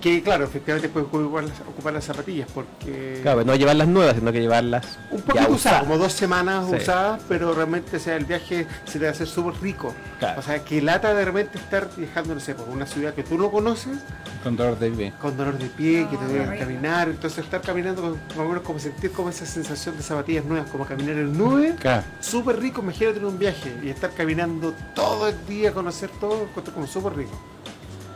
Que 0.05 0.23
claro, 0.23 0.45
efectivamente 0.45 0.91
puedes 0.91 1.09
ocupar 1.09 1.45
las, 1.45 1.61
ocupar 1.61 1.93
las 1.95 2.05
zapatillas 2.05 2.47
porque... 2.55 3.21
Claro, 3.23 3.43
no 3.43 3.55
llevarlas 3.57 3.89
nuevas, 3.89 4.17
sino 4.17 4.31
que 4.33 4.41
llevarlas 4.43 4.99
Un 5.11 5.23
poquito 5.23 5.45
usadas, 5.45 5.51
usadas. 5.57 5.83
como 5.85 5.97
dos 5.99 6.13
semanas 6.13 6.67
Sí. 6.69 6.77
usadas, 6.77 7.23
pero 7.27 7.55
realmente 7.55 7.97
o 7.97 8.01
sea, 8.01 8.17
el 8.17 8.27
viaje 8.27 8.67
se 8.85 8.99
te 8.99 9.07
va 9.07 9.11
a 9.11 9.13
hacer 9.15 9.27
súper 9.27 9.55
rico. 9.63 9.95
Claro. 10.19 10.41
O 10.41 10.43
sea, 10.43 10.63
que 10.63 10.83
lata 10.83 11.15
de 11.15 11.25
repente 11.25 11.57
estar 11.57 11.89
viajando, 11.97 12.35
no 12.35 12.41
sé, 12.41 12.55
por 12.55 12.69
una 12.69 12.85
ciudad 12.87 13.15
que 13.15 13.23
tú 13.23 13.39
no 13.39 13.51
conoces, 13.51 13.97
Con 14.43 14.57
dolor 14.57 14.79
de 14.79 14.91
pie. 14.91 15.13
con 15.23 15.37
dolor 15.39 15.57
de 15.57 15.67
pie, 15.71 16.07
que 16.11 16.19
te 16.19 16.25
deben 16.27 16.49
horrible. 16.49 16.59
caminar, 16.67 17.09
entonces 17.09 17.43
estar 17.43 17.63
caminando, 17.63 18.03
con- 18.03 18.13
más 18.13 18.37
o 18.39 18.45
menos 18.49 18.63
como 18.63 18.79
sentir 18.79 19.11
como 19.11 19.31
esa 19.31 19.47
sensación 19.47 19.97
de 19.97 20.03
zapatillas 20.03 20.45
nuevas, 20.45 20.69
como 20.71 20.85
caminar 20.85 21.17
en 21.17 21.37
nube, 21.39 21.77
Claro. 21.81 22.03
súper 22.21 22.61
rico, 22.61 22.83
imagínate 22.83 23.21
en 23.21 23.25
un 23.25 23.39
viaje 23.39 23.75
y 23.83 23.89
estar 23.89 24.11
caminando 24.11 24.75
todo 24.95 25.29
el 25.29 25.47
día, 25.47 25.73
conocer 25.73 26.11
todo, 26.21 26.43
encuentro 26.43 26.75
como 26.75 26.87
súper 26.87 27.15
rico. 27.17 27.33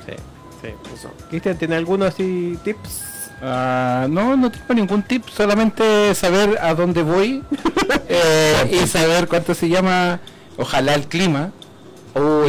Sí, 0.05 0.13
sí. 0.63 0.69
Eso. 0.95 1.11
Cristian, 1.31 1.57
¿tiene 1.59 1.77
algunos 1.77 2.09
así 2.15 2.59
tips? 2.65 3.05
Ah, 3.43 4.07
no, 4.11 4.37
no 4.37 4.51
tengo 4.51 4.75
ningún 4.75 5.03
tip, 5.05 5.29
solamente 5.29 6.15
saber 6.15 6.59
a 6.61 6.75
dónde 6.75 7.03
voy 7.03 7.43
eh, 8.09 8.79
y 8.83 8.87
saber 8.89 9.29
cuánto 9.29 9.55
se 9.55 9.69
llama, 9.69 10.19
ojalá 10.57 10.95
el 10.95 11.07
clima, 11.07 11.53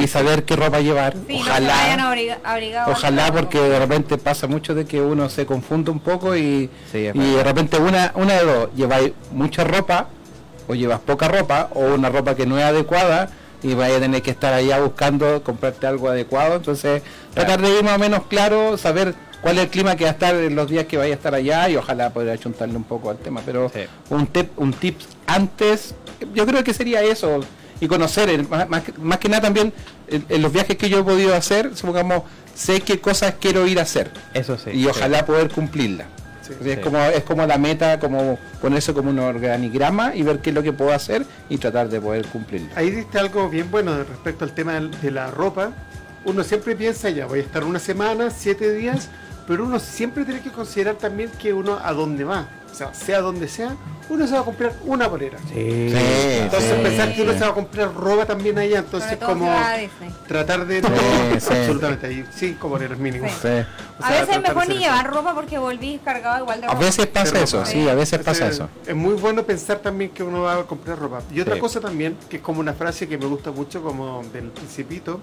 y 0.01 0.07
saber 0.07 0.45
qué 0.45 0.55
ropa 0.55 0.79
llevar, 0.79 1.13
Sí, 1.27 1.35
no 1.35 1.41
ojalá, 1.41 1.93
abriga- 2.09 2.39
abrigados. 2.43 2.97
ojalá 2.97 3.31
porque 3.31 3.59
de 3.59 3.77
repente 3.77 4.17
pasa 4.17 4.47
mucho 4.47 4.73
de 4.73 4.85
que 4.85 4.99
uno 4.99 5.29
se 5.29 5.45
confunde 5.45 5.91
un 5.91 5.99
poco 5.99 6.35
y, 6.35 6.71
Sí, 6.91 7.05
es 7.05 7.15
y 7.15 7.19
de 7.35 7.43
repente 7.43 7.77
una, 7.77 8.11
una 8.15 8.33
de 8.33 8.45
dos, 8.45 8.69
lleváis 8.75 9.11
mucha 9.31 9.63
ropa 9.63 10.07
o 10.67 10.73
llevas 10.73 11.01
poca 11.01 11.27
ropa 11.27 11.69
o 11.75 11.81
una 11.93 12.09
ropa 12.09 12.33
que 12.35 12.47
no 12.47 12.57
es 12.57 12.63
adecuada 12.63 13.29
y 13.63 13.73
vaya 13.73 13.97
a 13.97 13.99
tener 13.99 14.21
que 14.21 14.31
estar 14.31 14.53
allá 14.53 14.79
buscando 14.79 15.43
comprarte 15.43 15.85
algo 15.87 16.09
adecuado, 16.09 16.55
entonces 16.55 17.01
tratar 17.33 17.61
de 17.61 17.77
ir 17.77 17.83
más 17.83 17.95
o 17.95 17.99
menos 17.99 18.25
claro, 18.27 18.77
saber 18.77 19.13
cuál 19.41 19.57
es 19.57 19.63
el 19.65 19.69
clima 19.69 19.95
que 19.95 20.03
va 20.05 20.09
a 20.11 20.13
estar 20.13 20.35
en 20.35 20.55
los 20.55 20.69
días 20.69 20.85
que 20.85 20.97
vaya 20.97 21.13
a 21.13 21.15
estar 21.17 21.33
allá 21.35 21.69
y 21.69 21.75
ojalá 21.75 22.09
poder 22.11 22.29
achuntarle 22.31 22.75
un 22.75 22.83
poco 22.83 23.09
al 23.09 23.17
tema, 23.17 23.41
pero 23.45 23.69
Sí. 23.73 23.81
un 24.09 24.27
tip, 24.27 24.51
un 24.57 24.73
tips 24.73 25.07
antes, 25.27 25.95
yo 26.33 26.45
creo 26.45 26.63
que 26.63 26.73
sería 26.73 27.01
eso 27.03 27.39
y 27.81 27.87
conocer, 27.87 28.29
el- 28.29 28.47
más, 28.47 28.67
más 28.69 29.17
que- 29.19 29.29
nada 29.29 29.41
también 29.41 29.71
en, 30.07 30.25
en 30.27 30.41
los 30.41 30.51
viajes 30.51 30.75
que 30.77 30.89
yo 30.89 30.99
he 30.99 31.03
podido 31.03 31.33
hacer, 31.35 31.75
supongamos, 31.75 32.23
sé 32.55 32.81
qué 32.81 32.99
cosas 32.99 33.35
quiero 33.39 33.65
ir 33.67 33.79
a 33.79 33.83
hacer 33.83 34.11
Eso 34.33 34.57
sí. 34.57 34.71
y 34.71 34.81
sí. 34.83 34.87
ojalá 34.87 35.25
poder 35.25 35.49
cumplirla. 35.49 36.05
Sí. 36.53 36.59
O 36.59 36.63
sea, 36.63 36.73
Sí. 36.73 36.79
Es 36.79 36.85
como 36.85 36.97
es 36.99 37.23
como 37.23 37.45
la 37.45 37.57
meta, 37.57 37.99
como 37.99 38.37
ponerse 38.61 38.93
como 38.93 39.09
un 39.09 39.19
organigrama 39.19 40.15
y 40.15 40.23
ver 40.23 40.39
qué 40.39 40.49
es 40.49 40.55
lo 40.55 40.63
que 40.63 40.73
puedo 40.73 40.91
hacer 40.93 41.25
y 41.49 41.57
tratar 41.57 41.89
de 41.89 42.01
poder 42.01 42.25
cumplirla. 42.27 42.69
Ahí 42.75 42.91
diste 42.91 43.19
algo 43.19 43.49
bien 43.49 43.69
bueno 43.71 43.97
respecto 44.03 44.45
al 44.45 44.51
tema 44.53 44.79
de 44.79 45.11
la 45.11 45.31
ropa. 45.31 45.71
Uno 46.25 46.43
siempre 46.43 46.75
piensa, 46.75 47.09
ya 47.09 47.25
voy 47.25 47.39
a 47.39 47.41
estar 47.43 47.63
una 47.63 47.79
semana, 47.79 48.29
siete 48.29 48.73
días, 48.73 49.09
pero 49.47 49.63
uno 49.63 49.79
siempre 49.79 50.25
tiene 50.25 50.41
que 50.41 50.51
considerar 50.51 50.95
también 50.95 51.29
que 51.39 51.53
uno 51.53 51.79
a 51.81 51.93
dónde 51.93 52.23
va. 52.23 52.47
O 52.71 52.75
sea, 52.75 52.93
sea 52.93 53.19
donde 53.21 53.47
sea, 53.47 53.75
uno 54.09 54.25
se 54.25 54.33
va 54.33 54.39
a 54.39 54.43
comprar 54.45 54.73
una 54.85 55.09
polera. 55.09 55.37
Sí. 55.53 55.89
Sí, 55.89 55.95
Entonces 55.95 56.73
sí, 56.75 56.81
pensar 56.83 57.13
que 57.15 57.21
uno 57.23 57.33
sí. 57.33 57.37
se 57.39 57.43
va 57.45 57.51
a 57.51 57.53
comprar 57.53 57.93
ropa 57.93 58.25
también 58.25 58.57
allá, 58.57 58.79
entonces 58.79 59.17
como 59.17 59.51
a 59.51 59.75
tratar 60.27 60.65
de... 60.65 60.81
Sí, 60.81 60.87
sí. 61.39 61.53
Absolutamente, 61.53 62.07
ahí 62.07 62.25
cinco 62.33 62.69
poleras 62.69 62.97
mínimo. 62.97 63.27
Sí. 63.27 63.33
Sí. 63.41 63.47
O 63.99 64.03
A 64.05 64.11
veces 64.11 64.29
es 64.37 64.41
mejor 64.41 64.67
ni 64.67 64.75
eso. 64.75 64.83
llevar 64.83 65.09
ropa 65.13 65.33
porque 65.35 65.57
volví 65.57 65.99
cargado 66.03 66.39
igual 66.43 66.61
de 66.61 66.67
A 66.67 66.69
ropa. 66.71 66.79
veces 66.85 67.07
pasa 67.07 67.31
Pero 67.33 67.43
eso, 67.45 67.65
sí, 67.65 67.87
a 67.89 67.95
veces 67.95 68.19
pasa 68.19 68.45
Entonces, 68.47 68.55
eso. 68.55 68.69
Es 68.89 68.95
muy 68.95 69.13
bueno 69.15 69.43
pensar 69.43 69.79
también 69.79 70.11
que 70.11 70.23
uno 70.23 70.43
va 70.43 70.55
a 70.59 70.63
comprar 70.63 70.97
ropa. 70.97 71.21
Y 71.33 71.41
otra 71.41 71.55
Sí. 71.55 71.59
cosa 71.61 71.79
también, 71.81 72.15
que 72.29 72.37
es 72.37 72.43
como 72.43 72.61
una 72.61 72.73
frase 72.73 73.07
que 73.07 73.17
me 73.17 73.25
gusta 73.25 73.51
mucho, 73.51 73.81
como 73.83 74.23
del 74.31 74.45
principito, 74.51 75.19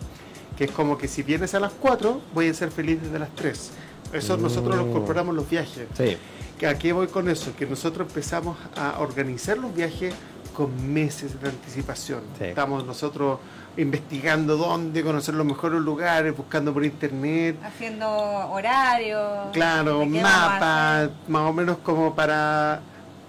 que 0.59 0.64
es 0.64 0.70
como 0.70 0.97
que 0.98 1.09
si 1.09 1.23
vienes 1.23 1.55
a 1.55 1.60
las 1.60 1.73
4, 1.73 2.20
voy 2.35 2.48
a 2.48 2.55
ser 2.55 2.70
feliz 2.70 3.01
desde 3.02 3.18
las 3.18 3.31
3. 3.35 3.70
Eso 4.12 4.36
nosotros 4.36 4.77
lo 4.77 4.85
Mm. 4.85 4.89
incorporamos 4.90 5.31
en 5.32 5.36
los 5.36 5.51
viajes. 5.51 5.86
Sí. 5.97 6.16
¿A 6.65 6.74
qué 6.78 6.93
voy 6.93 7.09
con 7.09 7.28
eso? 7.28 7.55
Que 7.55 7.66
nosotros 7.66 8.09
empezamos 8.09 8.57
a 8.77 8.99
organizar 9.01 9.59
los 9.59 9.74
viajes 9.74 10.15
con 10.55 10.93
meses 10.93 11.41
de 11.41 11.51
anticipación. 11.51 12.20
Sí. 12.39 12.45
Estamos 12.45 12.87
nosotros 12.87 13.39
investigando 13.77 14.57
dónde, 14.57 15.03
conocer 15.03 15.35
los 15.35 15.47
mejores 15.47 15.81
lugares, 15.81 16.35
buscando 16.35 16.73
por 16.73 16.85
internet. 16.85 17.59
Haciendo 17.62 18.09
horarios. 18.09 19.49
Claro, 19.53 20.07
mapas, 20.07 21.11
más 21.28 21.43
o 21.43 21.53
menos 21.53 21.77
como 21.78 22.15
para 22.15 22.81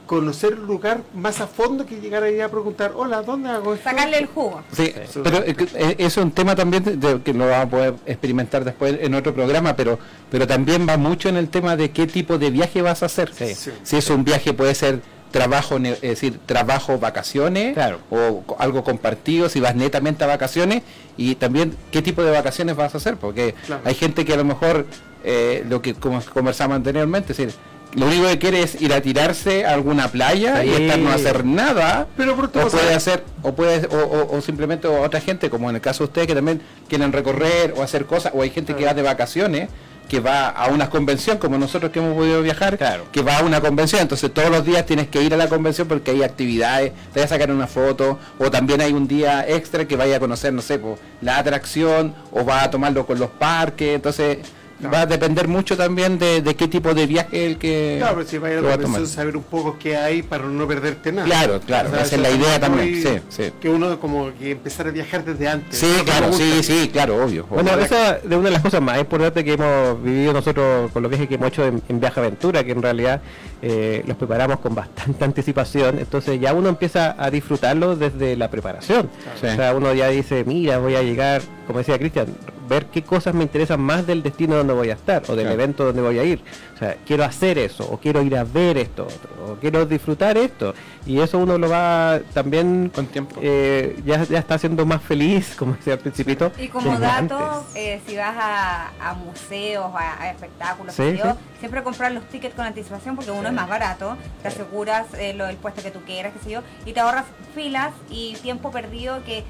conocer 0.07 0.53
el 0.53 0.65
lugar 0.65 1.01
más 1.13 1.39
a 1.41 1.47
fondo 1.47 1.85
que 1.85 1.99
llegar 2.01 2.23
ahí 2.23 2.39
a 2.39 2.49
preguntar, 2.49 2.93
hola, 2.95 3.21
¿dónde 3.21 3.49
hago 3.49 3.73
esto? 3.75 3.89
Sacarle 3.89 4.17
el 4.17 4.25
jugo. 4.25 4.61
Sí, 4.71 4.93
Sí. 5.09 5.19
pero 5.23 5.43
eh, 5.45 5.55
eso 5.99 6.19
es 6.21 6.25
un 6.25 6.31
tema 6.31 6.55
también 6.55 6.83
de- 6.83 6.95
de- 6.97 7.21
que 7.21 7.33
lo 7.33 7.47
vamos 7.47 7.65
a 7.65 7.69
poder 7.69 7.93
experimentar 8.05 8.63
después 8.65 8.97
en 8.99 9.13
otro 9.13 9.33
programa, 9.33 9.75
pero 9.75 9.99
pero 10.31 10.47
también 10.47 10.87
va 10.89 10.97
mucho 10.97 11.29
en 11.29 11.37
el 11.37 11.49
tema 11.49 11.75
de 11.77 11.91
qué 11.91 12.07
tipo 12.07 12.37
de 12.37 12.49
viaje 12.49 12.81
vas 12.81 13.03
a 13.03 13.05
hacer. 13.05 13.31
Sí. 13.33 13.53
Sí. 13.53 13.71
Si 13.83 13.97
es 13.97 14.09
un 14.09 14.23
viaje 14.23 14.53
puede 14.53 14.73
ser 14.75 15.01
trabajo, 15.31 15.77
ne- 15.77 15.91
es 15.91 16.01
decir, 16.01 16.39
trabajo, 16.45 16.97
vacaciones, 16.99 17.73
Claro. 17.73 17.99
o 18.09 18.43
algo 18.59 18.83
compartido, 18.83 19.49
si 19.49 19.59
vas 19.59 19.75
netamente 19.75 20.23
a 20.23 20.27
vacaciones, 20.27 20.83
y 21.17 21.35
también 21.35 21.75
qué 21.91 22.01
tipo 22.01 22.23
de 22.23 22.31
vacaciones 22.31 22.75
vas 22.77 22.93
a 22.95 22.97
hacer, 22.97 23.17
porque 23.17 23.53
Claro. 23.65 23.81
hay 23.85 23.93
gente 23.93 24.23
que 24.25 24.33
a 24.33 24.37
lo 24.37 24.45
mejor, 24.45 24.85
eh, 25.25 25.65
lo 25.69 25.81
que 25.81 25.93
como 25.95 26.21
conversamos 26.33 26.75
anteriormente, 26.77 27.33
es 27.33 27.37
decir, 27.37 27.53
lo 27.93 28.05
único 28.05 28.27
que 28.27 28.37
quiere 28.37 28.61
es 28.61 28.79
ir 28.81 28.93
a 28.93 29.01
tirarse 29.01 29.65
a 29.65 29.73
alguna 29.73 30.09
playa 30.09 30.63
y 30.63 30.69
estar 30.69 30.99
no 30.99 31.09
hacer 31.09 31.45
nada. 31.45 32.07
Pero 32.17 32.35
por 32.35 32.45
o 32.45 32.49
puede 32.49 32.93
hacer, 32.93 33.23
o 33.41 33.53
puede, 33.53 33.87
o, 33.87 33.97
o- 33.99 34.37
o 34.37 34.41
simplemente 34.41 34.87
otra 34.87 35.19
gente, 35.21 35.49
como 35.49 35.69
en 35.69 35.75
el 35.77 35.81
caso 35.81 35.99
de 36.03 36.07
ustedes 36.09 36.27
que 36.27 36.35
también 36.35 36.61
quieren 36.89 37.11
recorrer 37.13 37.73
o 37.75 37.81
hacer 37.83 38.05
cosas, 38.05 38.33
o 38.35 38.41
hay 38.41 38.49
gente 38.49 38.75
que 38.75 38.85
va 38.85 38.93
de 38.93 39.01
vacaciones, 39.01 39.69
que 40.09 40.21
va 40.21 40.47
a 40.47 40.67
una 40.67 40.89
convención, 40.89 41.37
como 41.37 41.57
nosotros 41.57 41.91
que 41.91 41.99
hemos 41.99 42.15
podido 42.15 42.41
viajar, 42.41 42.77
que 43.11 43.21
va 43.21 43.39
a 43.39 43.43
una 43.43 43.59
convención, 43.59 44.01
entonces 44.01 44.33
todos 44.33 44.49
los 44.49 44.63
días 44.63 44.85
tienes 44.85 45.07
que 45.09 45.21
ir 45.21 45.33
a 45.33 45.37
la 45.37 45.49
convención 45.49 45.85
porque 45.87 46.11
hay 46.11 46.23
actividades, 46.23 46.93
te 47.13 47.19
vas 47.19 47.29
a 47.31 47.35
sacar 47.35 47.51
una 47.51 47.67
foto, 47.67 48.17
o 48.39 48.49
también 48.49 48.79
hay 48.79 48.93
un 48.93 49.05
día 49.07 49.45
extra 49.45 49.85
que 49.85 49.97
vaya 49.97 50.15
a 50.15 50.19
conocer, 50.21 50.53
no 50.53 50.61
sé, 50.61 50.79
po, 50.79 50.97
la 51.21 51.39
atracción, 51.39 52.15
o 52.31 52.45
va 52.45 52.63
a 52.63 52.71
tomarlo 52.71 53.05
con 53.05 53.19
los 53.19 53.29
parques, 53.31 53.95
entonces 53.95 54.37
va 54.85 55.01
a 55.01 55.05
depender 55.05 55.47
mucho 55.47 55.75
también 55.75 56.19
de, 56.19 56.41
de 56.41 56.55
qué 56.55 56.67
tipo 56.67 56.93
de 56.93 57.05
viaje 57.07 57.45
el 57.47 57.57
que, 57.57 57.95
Claro, 57.99 58.17
pero 58.17 58.27
si 58.29 58.37
va 58.37 58.47
a 58.49 58.51
la 58.51 58.61
convención, 58.77 59.07
saber 59.07 59.35
un 59.37 59.43
poco 59.43 59.77
qué 59.79 59.97
hay 59.97 60.21
para 60.21 60.43
no 60.45 60.67
perderte 60.67 61.11
nada. 61.11 61.25
Claro, 61.27 61.59
claro, 61.65 61.89
esa 61.95 62.15
es 62.15 62.21
la 62.21 62.29
idea 62.29 62.51
muy- 62.51 62.59
también, 62.59 63.01
sí, 63.03 63.19
sí. 63.29 63.51
Que 63.59 63.69
uno 63.69 63.99
como 63.99 64.31
que 64.37 64.51
empezar 64.51 64.87
a 64.87 64.91
viajar 64.91 65.25
desde 65.25 65.47
antes. 65.47 65.77
Sí, 65.79 65.87
claro, 66.05 66.31
sí, 66.33 66.61
sí, 66.63 66.89
claro, 66.91 67.23
obvio. 67.23 67.45
Bueno, 67.47 67.71
obvio. 67.73 67.85
esa 67.85 68.19
de 68.19 68.35
una 68.35 68.45
de 68.45 68.51
las 68.51 68.61
cosas 68.61 68.81
más 68.81 68.99
importantes 68.99 69.43
que 69.43 69.53
hemos 69.53 70.03
vivido 70.03 70.33
nosotros 70.33 70.91
con 70.91 71.01
los 71.01 71.09
viajes 71.09 71.27
que 71.27 71.35
hemos 71.35 71.47
hecho 71.49 71.65
en, 71.65 71.81
en 71.89 71.99
Viaje 71.99 72.19
Aventura, 72.19 72.63
que 72.63 72.71
en 72.71 72.81
realidad 72.81 73.21
eh, 73.61 74.03
los 74.05 74.15
preparamos 74.17 74.59
con 74.59 74.75
bastante 74.75 75.25
anticipación, 75.25 75.97
entonces 75.99 76.39
ya 76.39 76.53
uno 76.53 76.69
empieza 76.69 77.15
a 77.17 77.31
disfrutarlo 77.31 77.95
desde 77.95 78.35
la 78.35 78.49
preparación. 78.51 79.09
Sí. 79.41 79.47
O 79.47 79.55
sea, 79.55 79.73
uno 79.73 79.93
ya 79.93 80.09
dice, 80.09 80.43
mira, 80.45 80.77
voy 80.77 80.95
a 80.95 81.01
llegar, 81.01 81.41
como 81.65 81.79
decía 81.79 81.97
Cristian, 81.97 82.27
ver 82.67 82.85
qué 82.87 83.03
cosas 83.03 83.33
me 83.33 83.43
interesan 83.43 83.79
más 83.81 84.05
del 84.05 84.21
destino 84.23 84.55
donde 84.55 84.73
voy 84.73 84.89
a 84.89 84.93
estar 84.93 85.23
o 85.27 85.35
del 85.35 85.45
Claro. 85.47 85.53
evento 85.61 85.85
donde 85.85 86.01
voy 86.01 86.19
a 86.19 86.23
ir. 86.23 86.41
O 86.75 86.77
sea, 86.77 86.95
quiero 87.05 87.23
hacer 87.23 87.57
eso, 87.57 87.87
o 87.89 87.97
quiero 87.97 88.21
ir 88.21 88.35
a 88.37 88.43
ver 88.43 88.77
esto, 88.77 89.03
otro, 89.05 89.53
o 89.53 89.55
quiero 89.55 89.85
disfrutar 89.85 90.37
esto. 90.37 90.73
Y 91.05 91.19
eso 91.21 91.37
uno 91.37 91.57
lo 91.57 91.69
va 91.69 92.19
también 92.33 92.91
Con 92.93 93.07
tiempo. 93.07 93.39
eh, 93.41 93.99
ya, 94.05 94.23
ya 94.25 94.39
está 94.39 94.57
siendo 94.59 94.85
más 94.85 95.01
feliz, 95.01 95.55
como 95.57 95.73
decía 95.73 95.93
al 95.93 95.99
principito. 95.99 96.51
Y 96.59 96.67
como 96.67 96.99
dato, 96.99 97.65
eh, 97.75 98.01
si 98.05 98.15
vas 98.17 98.35
a, 98.37 98.91
a 98.99 99.13
museos, 99.13 99.85
a, 99.95 100.21
a 100.23 100.31
espectáculos, 100.31 100.93
Sí, 100.93 101.03
qué 101.03 101.11
sé 101.11 101.17
yo, 101.17 101.31
sí. 101.31 101.37
siempre 101.59 101.81
comprar 101.83 102.11
los 102.11 102.23
tickets 102.25 102.53
con 102.55 102.65
anticipación 102.65 103.15
porque 103.15 103.31
uno 103.31 103.47
es 103.47 103.53
más 103.53 103.69
barato, 103.69 104.17
te 104.41 104.49
aseguras 104.49 105.07
eh, 105.17 105.33
lo 105.33 105.45
del 105.45 105.55
puesto 105.55 105.81
que 105.81 105.91
tú 105.91 105.99
quieras, 106.05 106.33
qué 106.37 106.43
sé 106.43 106.49
yo, 106.51 106.61
y 106.85 106.93
te 106.93 106.99
ahorras 106.99 107.25
filas 107.55 107.91
y 108.09 108.35
tiempo 108.41 108.69
perdido 108.71 109.23
que 109.23 109.43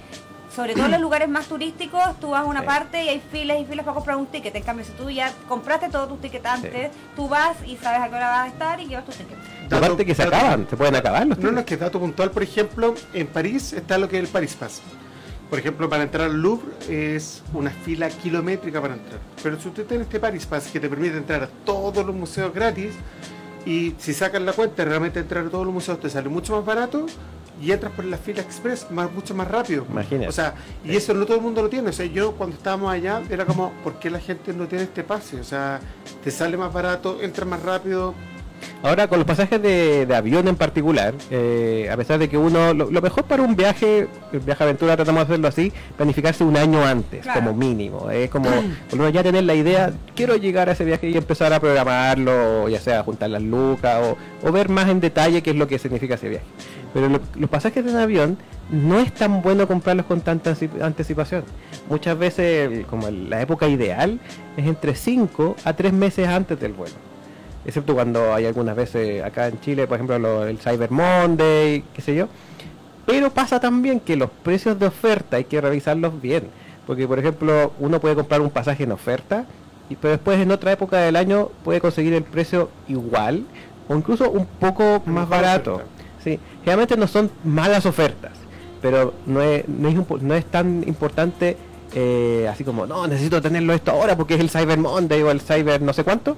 sobre 0.58 0.74
todo 0.74 0.86
en 0.86 0.92
los 0.94 1.02
lugares 1.02 1.30
más 1.30 1.46
turísticos, 1.46 2.02
tú 2.20 2.32
vas 2.32 2.42
a 2.42 2.46
una 2.46 2.62
Sí. 2.62 2.66
parte 2.66 3.04
y 3.04 3.10
hay 3.10 3.22
filas 3.32 3.60
y 3.62 3.66
filas 3.66 3.86
para 3.86 3.94
comprar 3.94 4.18
un 4.18 4.26
ticket. 4.26 4.56
En 4.56 4.64
cambio, 4.64 4.84
si 4.84 4.92
tú 4.94 5.08
ya 5.12 5.32
compraste 5.48 5.88
todos 5.90 6.10
tus 6.10 6.20
tickets 6.20 6.46
antes, 6.48 6.90
tú 7.16 7.30
vas 7.30 7.56
y 7.64 7.78
sabes 7.78 8.02
a 8.02 8.10
qué 8.10 8.16
hora 8.16 8.30
vas 8.30 8.46
a 8.46 8.48
estar 8.48 8.80
y 8.82 8.88
llevas 8.88 9.06
tus 9.06 9.16
tickets. 9.18 9.40
Aparte 9.72 10.04
que 10.04 10.16
se 10.16 10.24
dato- 10.24 10.36
acaban, 10.36 10.68
se 10.68 10.76
pueden 10.76 10.96
acabar 10.96 11.28
los 11.28 11.38
No, 11.38 11.44
no, 11.44 11.50
tickets. 11.60 11.60
es 11.74 11.78
que 11.78 11.78
dato 11.86 12.00
puntual, 12.00 12.32
por 12.32 12.42
ejemplo, 12.42 12.96
en 13.14 13.28
París 13.28 13.72
está 13.74 14.00
lo 14.00 14.10
que 14.10 14.18
es 14.18 14.24
el 14.24 14.30
Paris 14.30 14.56
Pass. 14.56 14.82
Por 15.48 15.60
ejemplo, 15.60 15.88
para 15.88 16.02
entrar 16.04 16.26
al 16.30 16.42
Louvre 16.42 16.72
es 16.90 17.44
una 17.54 17.70
fila 17.70 18.10
kilométrica 18.10 18.82
para 18.82 18.96
entrar. 18.96 19.20
Pero 19.44 19.60
si 19.62 19.68
usted 19.68 19.86
tiene 19.86 20.04
este 20.06 20.20
Paris 20.20 20.48
Pass 20.48 20.70
que 20.74 20.80
te 20.80 20.90
permite 20.90 21.18
entrar 21.18 21.44
a 21.44 21.48
todos 21.66 22.04
los 22.04 22.16
museos 22.16 22.52
gratis, 22.52 22.96
y 23.64 23.94
si 24.00 24.14
sacan 24.14 24.46
la 24.46 24.54
cuenta, 24.54 24.84
realmente 24.86 25.20
entrar 25.20 25.46
a 25.46 25.50
todos 25.50 25.66
los 25.66 25.74
museos 25.74 26.00
te 26.00 26.10
sale 26.10 26.30
mucho 26.30 26.56
más 26.56 26.66
barato 26.66 27.06
y 27.62 27.72
entras 27.72 27.92
por 27.94 28.06
la 28.06 28.18
fila 28.18 28.42
express 28.42 28.90
más, 28.92 29.12
mucho 29.12 29.34
más 29.36 29.48
rápido. 29.48 29.86
Imagínate. 29.90 30.28
O 30.28 30.32
sea, 30.32 30.54
y 30.86 30.96
eso 30.96 31.14
no 31.14 31.26
todo 31.26 31.38
el 31.38 31.44
mundo 31.44 31.62
lo 31.62 31.70
tiene. 31.70 31.90
O 31.90 31.94
sea, 31.94 32.06
yo 32.06 32.34
cuando 32.34 32.56
estábamos 32.56 32.92
allá 32.92 33.22
era 33.30 33.46
como, 33.46 33.72
¿por 33.84 34.00
qué 34.00 34.10
la 34.10 34.20
gente 34.20 34.54
no 34.54 34.68
tiene 34.68 34.84
este 34.86 35.04
pase? 35.04 35.40
O 35.40 35.44
sea, 35.44 35.80
te 36.24 36.32
sale 36.32 36.58
más 36.58 36.72
barato, 36.72 37.18
entras 37.22 37.48
más 37.48 37.62
rápido. 37.64 38.14
Ahora, 38.82 39.08
con 39.08 39.20
los 39.20 39.28
pasajes 39.28 39.62
de, 39.62 40.08
de 40.08 40.16
avión 40.16 40.48
en 40.48 40.56
particular, 40.56 41.14
eh, 41.30 41.88
a 41.92 41.96
pesar 41.98 42.18
de 42.18 42.28
que 42.28 42.40
uno, 42.40 42.74
lo, 42.74 42.90
lo 42.90 43.02
mejor 43.04 43.24
para 43.26 43.44
un 43.44 43.56
viaje, 43.56 44.08
el 44.34 44.40
viaje 44.40 44.64
aventura, 44.64 44.96
tratamos 44.96 45.20
de 45.22 45.34
hacerlo 45.34 45.48
así, 45.48 45.72
planificarse 45.96 46.44
un 46.44 46.58
año 46.58 46.84
antes, 46.84 47.22
Claro. 47.22 47.40
como 47.42 47.54
mínimo. 47.54 48.10
Es 48.10 48.32
como, 48.32 48.50
por 48.90 49.00
uno 49.00 49.10
ya 49.10 49.22
tener 49.22 49.44
la 49.44 49.54
idea, 49.54 49.94
quiero 50.16 50.38
llegar 50.38 50.70
a 50.70 50.72
ese 50.72 50.86
viaje 50.86 51.08
y 51.08 51.16
empezar 51.18 51.54
a 51.54 51.60
programarlo, 51.60 52.68
ya 52.70 52.80
sea 52.80 53.04
juntar 53.04 53.30
las 53.30 53.44
lucas 53.44 54.00
o, 54.04 54.48
o 54.48 54.52
ver 54.52 54.70
más 54.70 54.90
en 54.90 55.00
detalle 55.02 55.44
qué 55.44 55.52
es 55.52 55.56
lo 55.56 55.68
que 55.68 55.78
significa 55.78 56.16
ese 56.16 56.30
viaje. 56.30 56.46
Pero 56.94 57.10
lo- 57.10 57.20
los 57.36 57.50
pasajes 57.50 57.86
en 57.86 57.96
avión 57.98 58.38
no 58.70 59.00
es 59.00 59.14
tan 59.14 59.42
bueno 59.42 59.68
comprarlos 59.68 60.06
con 60.06 60.22
tanta 60.22 60.54
antici- 60.54 60.82
anticipación. 60.82 61.44
Muchas 61.90 62.18
veces, 62.18 62.72
el- 62.72 62.86
como 62.86 63.10
la 63.10 63.42
época 63.42 63.68
ideal, 63.68 64.20
es 64.58 64.66
entre 64.66 64.96
5 64.96 65.56
a 65.64 65.74
3 65.74 65.94
meses 65.94 66.28
antes 66.28 66.60
del 66.60 66.74
vuelo 66.74 66.96
excepto 67.66 67.94
cuando 67.96 68.34
hay 68.34 68.46
algunas 68.46 68.78
veces 68.78 69.22
acá 69.22 69.48
en 69.50 69.60
Chile, 69.60 69.88
por 69.88 69.96
ejemplo, 69.96 70.18
lo- 70.18 70.48
el 70.48 70.58
Cyber 70.58 70.90
Monday, 70.90 71.84
qué 71.94 72.02
sé 72.02 72.16
yo. 72.16 72.28
Pero 73.06 73.30
pasa 73.30 73.60
también 73.60 74.00
que 74.00 74.16
los 74.16 74.30
precios 74.30 74.80
de 74.80 74.86
oferta 74.88 75.36
hay 75.36 75.44
que 75.44 75.60
revisarlos 75.60 76.22
bien, 76.22 76.44
porque 76.86 77.06
por 77.06 77.20
ejemplo, 77.20 77.74
uno 77.80 78.00
puede 78.00 78.16
comprar 78.16 78.40
un 78.40 78.52
pasaje 78.52 78.84
en 78.86 78.94
oferta, 78.94 79.44
y, 79.90 79.98
pero 79.98 80.12
después 80.14 80.40
en 80.40 80.50
otra 80.52 80.72
época 80.72 80.98
del 81.00 81.18
año 81.18 81.50
puede 81.66 81.82
conseguir 81.82 82.14
el 82.14 82.24
precio 82.24 82.70
igual 82.88 83.44
o 83.90 83.96
incluso 83.98 84.30
un 84.32 84.46
poco 84.46 85.02
más 85.06 85.28
barato. 85.28 85.74
oferta. 85.76 85.92
Sí, 86.28 86.38
generalmente 86.60 86.98
no 86.98 87.08
son 87.08 87.32
malas 87.46 87.86
ofertas, 87.86 88.34
pero 88.82 89.14
no 89.28 89.42
es, 89.42 89.66
no 89.66 90.36
es, 90.36 90.44
tan 90.44 90.84
importante 90.86 91.56
eh, 91.96 92.50
así 92.52 92.66
como, 92.66 92.86
no, 92.86 93.08
necesito 93.08 93.42
tenerlo 93.42 93.72
esto 93.72 93.92
ahora 93.92 94.18
porque 94.18 94.34
es 94.34 94.42
el 94.42 94.50
Cyber 94.50 94.78
Monday 94.78 95.24
o 95.24 95.32
el 95.32 95.40
Cyber 95.40 95.82
no 95.82 95.94
sé 95.94 96.04
cuánto. 96.04 96.36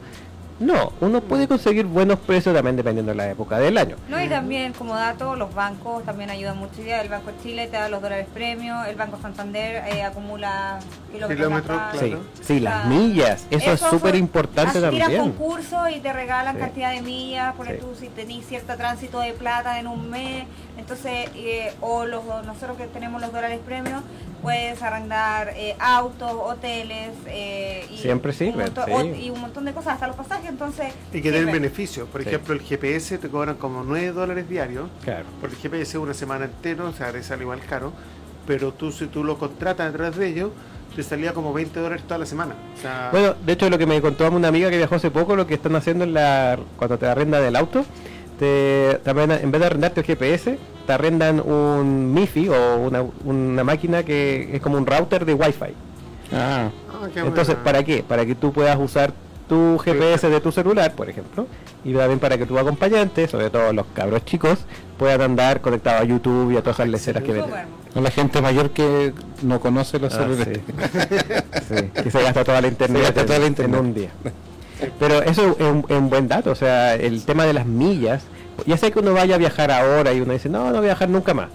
No, 0.60 0.92
uno 1.00 1.22
puede 1.22 1.48
conseguir 1.48 1.86
buenos 1.86 2.20
precios 2.20 2.54
también 2.54 2.76
dependiendo 2.76 3.12
de 3.12 3.16
la 3.16 3.30
época 3.30 3.58
del 3.60 3.78
año. 3.78 3.96
No, 4.10 4.22
y 4.22 4.28
también 4.28 4.74
como 4.74 4.94
dato, 4.94 5.36
los 5.38 5.54
bancos 5.56 6.04
también 6.04 6.30
ayudan 6.30 6.58
mucho. 6.58 6.82
Ya 6.82 7.02
El 7.02 7.08
Banco 7.08 7.32
de 7.32 7.42
Chile 7.42 7.68
te 7.68 7.78
da 7.78 7.88
los 7.88 8.02
dólares 8.02 8.28
premio, 8.34 8.84
el 8.84 8.96
Banco 8.98 9.18
Santander 9.22 9.84
eh, 9.88 10.04
acumula 10.04 10.80
kilómetros. 11.14 11.78
Claro. 11.92 11.98
Sí, 12.00 12.16
sí, 12.44 12.60
las 12.60 12.86
Ah, 12.86 12.88
millas, 12.90 13.46
eso, 13.50 13.72
es 13.72 13.80
fue- 13.80 13.90
súper 13.90 14.16
importante 14.16 14.82
también. 14.82 15.18
concursos 15.18 15.90
y 15.96 16.00
te 16.02 16.12
regalan 16.12 16.56
Sí. 16.56 16.62
cantidad 16.62 16.92
de 16.92 17.02
millas, 17.02 17.54
porque 17.56 17.74
Sí. 17.76 17.80
tú 17.80 17.88
si 18.00 18.08
tenés 18.10 18.46
cierto 18.46 18.76
tránsito 18.76 19.22
de 19.22 19.32
plata 19.34 19.80
en 19.80 19.88
un 19.88 20.10
mes, 20.10 20.44
entonces, 20.80 21.30
eh, 21.36 21.74
o 21.82 22.06
los 22.06 22.24
nosotros 22.46 22.78
que 22.78 22.88
tenemos 22.88 23.22
los 23.22 23.32
dólares 23.32 23.60
premios, 23.66 24.02
puedes 24.42 24.82
arrendar 24.82 25.52
eh, 25.56 25.76
autos, 25.80 26.32
hoteles, 26.34 27.10
eh, 27.28 27.86
y 27.92 27.98
Siempre 27.98 28.32
sirve, 28.34 28.64
un 28.64 28.74
montón- 28.74 28.86
sí. 28.86 28.92
o- 28.94 29.16
y 29.16 29.30
un 29.30 29.42
montón 29.42 29.66
de 29.66 29.74
cosas, 29.74 29.94
hasta 29.96 30.08
los 30.08 30.16
pasajes, 30.16 30.50
entonces... 30.50 30.94
Y 31.14 31.22
que 31.22 31.32
den 31.32 31.52
beneficios. 31.52 32.08
Por 32.08 32.24
Sí. 32.24 32.30
ejemplo, 32.30 32.54
el 32.54 32.62
GPS 32.62 33.18
te 33.18 33.30
cobran 33.30 33.56
como 33.58 33.84
9 33.84 34.12
dólares 34.14 34.48
diarios. 34.50 34.90
Claro. 35.04 35.26
Por 35.42 35.50
el 35.50 35.56
GPS 35.58 35.98
una 35.98 36.14
semana 36.14 36.46
entera, 36.46 36.86
o 36.86 36.94
sea, 36.94 37.12
te 37.12 37.22
sale 37.22 37.44
igual 37.44 37.60
caro. 37.70 37.92
Pero 38.48 38.72
tú, 38.74 38.92
si 38.92 39.08
tú 39.08 39.24
lo 39.24 39.38
contratas 39.38 39.92
través 39.94 40.16
de 40.16 40.28
ellos, 40.28 40.52
te 40.96 41.04
salía 41.04 41.34
como 41.34 41.54
20 41.54 41.80
dólares 41.80 42.04
toda 42.08 42.18
la 42.18 42.26
semana. 42.26 42.56
O 42.78 42.82
sea, 42.82 43.10
Bueno, 43.12 43.36
de 43.46 43.54
hecho 43.54 43.70
lo 43.70 43.78
que 43.78 43.86
me 43.86 44.02
contó 44.02 44.28
una 44.32 44.48
amiga 44.48 44.70
que 44.70 44.78
viajó 44.78 44.96
hace 44.96 45.12
poco, 45.12 45.36
lo 45.36 45.46
que 45.46 45.54
están 45.54 45.76
haciendo 45.76 46.04
en 46.06 46.14
la 46.14 46.58
cuando 46.78 46.98
te 46.98 47.06
arrenda 47.08 47.40
del 47.42 47.56
auto, 47.56 47.86
te, 48.40 49.00
te 49.04 49.10
arrendan- 49.12 49.40
en 49.44 49.52
vez 49.52 49.60
de 49.62 49.68
arrendarte 49.68 50.00
el 50.02 50.06
GPS, 50.08 50.58
te 50.88 50.94
arrendan 50.94 51.40
un 51.40 52.14
MIFI 52.14 52.50
o 52.50 52.78
una, 52.78 53.04
una 53.26 53.64
máquina 53.64 54.04
que 54.04 54.50
es 54.56 54.62
como 54.62 54.78
un 54.78 54.86
router 54.86 55.26
de 55.26 55.34
Wi-Fi. 55.36 55.74
Ah, 56.34 56.70
ah, 56.90 57.08
Entonces. 57.16 57.56
¿para 57.64 57.84
qué? 57.84 58.04
Para 58.08 58.26
que 58.26 58.36
tú 58.36 58.52
puedas 58.54 58.78
usar 58.80 59.12
tu 59.48 59.78
GPS 59.80 60.30
de 60.30 60.40
tu 60.42 60.52
celular, 60.52 60.94
por 60.94 61.10
ejemplo, 61.10 61.48
y 61.84 61.94
también 61.94 62.20
para 62.20 62.38
que 62.38 62.46
tu 62.46 62.58
acompañante, 62.60 63.28
sobre 63.28 63.50
todo 63.50 63.74
los 63.74 63.86
cabros 63.96 64.24
chicos, 64.26 64.60
puedan 64.98 65.22
andar 65.22 65.60
conectados 65.62 66.02
a 66.02 66.04
YouTube 66.04 66.52
y 66.52 66.58
a 66.58 66.62
todas 66.62 66.78
esas 66.78 66.90
leceras 66.90 67.24
que 67.24 67.32
venden. 67.34 67.52
A 67.96 68.02
la 68.02 68.12
gente 68.12 68.42
mayor 68.42 68.70
que 68.70 69.12
no 69.42 69.60
conoce 69.60 69.98
los 69.98 70.14
Ah, 70.14 70.18
celulares. 70.20 70.60
sí. 70.60 71.76
Sí, 71.76 72.02
que 72.04 72.12
se 72.12 72.22
gasta 72.22 72.44
toda 72.44 72.62
la 72.62 72.68
internet, 72.68 72.98
Se 72.98 73.04
gasta 73.06 73.22
en- 73.22 73.26
toda 73.28 73.40
la 73.40 73.46
en 73.46 73.52
internet. 73.52 73.80
un 73.82 73.94
día. 73.94 74.10
Pero 75.00 75.22
eso 75.22 75.56
es 75.60 75.66
un, 75.66 75.86
un 75.90 76.10
buen 76.10 76.28
dato, 76.28 76.52
o 76.52 76.56
sea, 76.56 76.96
el 76.96 77.24
tema 77.24 77.46
de 77.46 77.54
las 77.54 77.66
millas, 77.66 78.24
ya 78.66 78.78
sé 78.78 78.92
que 78.92 79.00
uno 79.00 79.14
vaya 79.14 79.36
a 79.36 79.38
viajar 79.38 79.72
ahora 79.72 80.14
y 80.14 80.22
uno 80.22 80.34
dice, 80.34 80.50
no, 80.50 80.66
no 80.66 80.70
voy 80.72 80.78
a 80.78 80.82
viajar 80.82 81.10
nunca 81.10 81.34
más, 81.34 81.50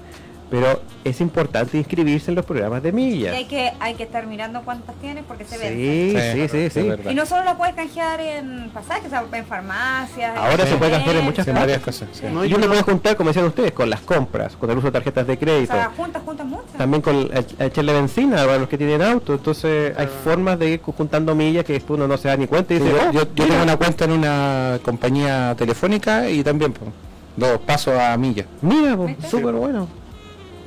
pero 0.50 0.80
es 1.04 1.20
importante 1.20 1.76
inscribirse 1.78 2.30
en 2.30 2.36
los 2.36 2.44
programas 2.44 2.82
de 2.82 2.90
Y 2.90 2.92
millas. 2.92 3.34
hay 3.34 3.46
que, 3.46 3.72
hay 3.80 3.94
que 3.94 4.04
estar 4.04 4.26
mirando 4.26 4.62
cuántas 4.62 4.94
tienes 4.96 5.24
porque 5.26 5.44
se 5.44 5.58
ven. 5.58 5.74
Sí, 5.74 6.10
sí, 6.12 6.48
sí, 6.48 6.58
es 6.58 6.72
sí. 6.72 6.82
verdad. 6.88 7.10
Y 7.10 7.14
no 7.14 7.26
solo 7.26 7.44
la 7.44 7.56
puedes 7.56 7.74
canjear 7.74 8.20
en 8.20 8.70
pasajes, 8.72 9.06
o 9.06 9.10
sea, 9.10 9.24
en 9.32 9.44
farmacias. 9.46 10.36
Ahora 10.36 10.62
en 10.62 10.68
se 10.68 10.76
puede 10.76 10.90
canjear 10.92 11.16
en 11.16 11.24
muchas 11.24 11.44
Sí, 11.44 11.50
partes. 11.50 11.62
varias 11.68 11.82
cosas. 11.82 12.08
sí. 12.12 12.26
No, 12.32 12.44
Y 12.44 12.48
yo 12.48 12.56
uno 12.56 12.66
no- 12.66 12.72
puede 12.72 12.82
juntar, 12.84 13.16
como 13.16 13.30
decían 13.30 13.46
ustedes, 13.46 13.72
con 13.72 13.90
las 13.90 14.00
compras, 14.00 14.54
con 14.56 14.70
el 14.70 14.78
uso 14.78 14.88
de 14.88 14.92
tarjetas 14.92 15.26
de 15.26 15.32
O 15.32 15.38
crédito. 15.38 15.72
sea, 15.72 15.90
juntas, 15.96 16.22
juntas 16.24 16.46
muchas. 16.46 16.72
También 16.78 17.02
con 17.02 17.16
el, 17.16 17.30
el 17.58 17.66
echarle 17.66 17.92
benzina 17.92 18.36
para 18.44 18.58
los 18.58 18.68
que 18.68 18.78
tienen 18.78 19.02
auto. 19.02 19.34
Entonces 19.34 19.92
hay 19.98 20.06
formas 20.22 20.58
de 20.58 20.70
ir 20.70 20.80
juntando 20.82 21.34
millas 21.34 21.64
que 21.64 21.72
después 21.74 21.96
uno 21.98 22.06
no 22.06 22.16
se 22.16 22.28
da 22.28 22.36
ni 22.36 22.46
cuenta 22.46 22.74
y 22.74 22.78
Sí, 22.78 22.84
dice, 22.84 22.96
yo, 22.96 23.02
"Oh, 23.08 23.12
yo- 23.12 23.20
yo 23.22 23.28
mira". 23.34 23.46
tengo 23.48 23.62
una 23.64 23.76
cuenta 23.76 24.04
en 24.04 24.12
una 24.12 24.78
compañía 24.84 25.54
telefónica 25.58 26.28
y 26.30 26.42
también 26.44 26.72
pues, 26.72 26.90
dos 27.36 27.58
pasos 27.60 27.98
a 27.98 28.16
millas. 28.16 28.46
Mira, 28.62 28.94
¿Viste? 28.94 29.28
súper 29.28 29.54
bueno. 29.54 29.88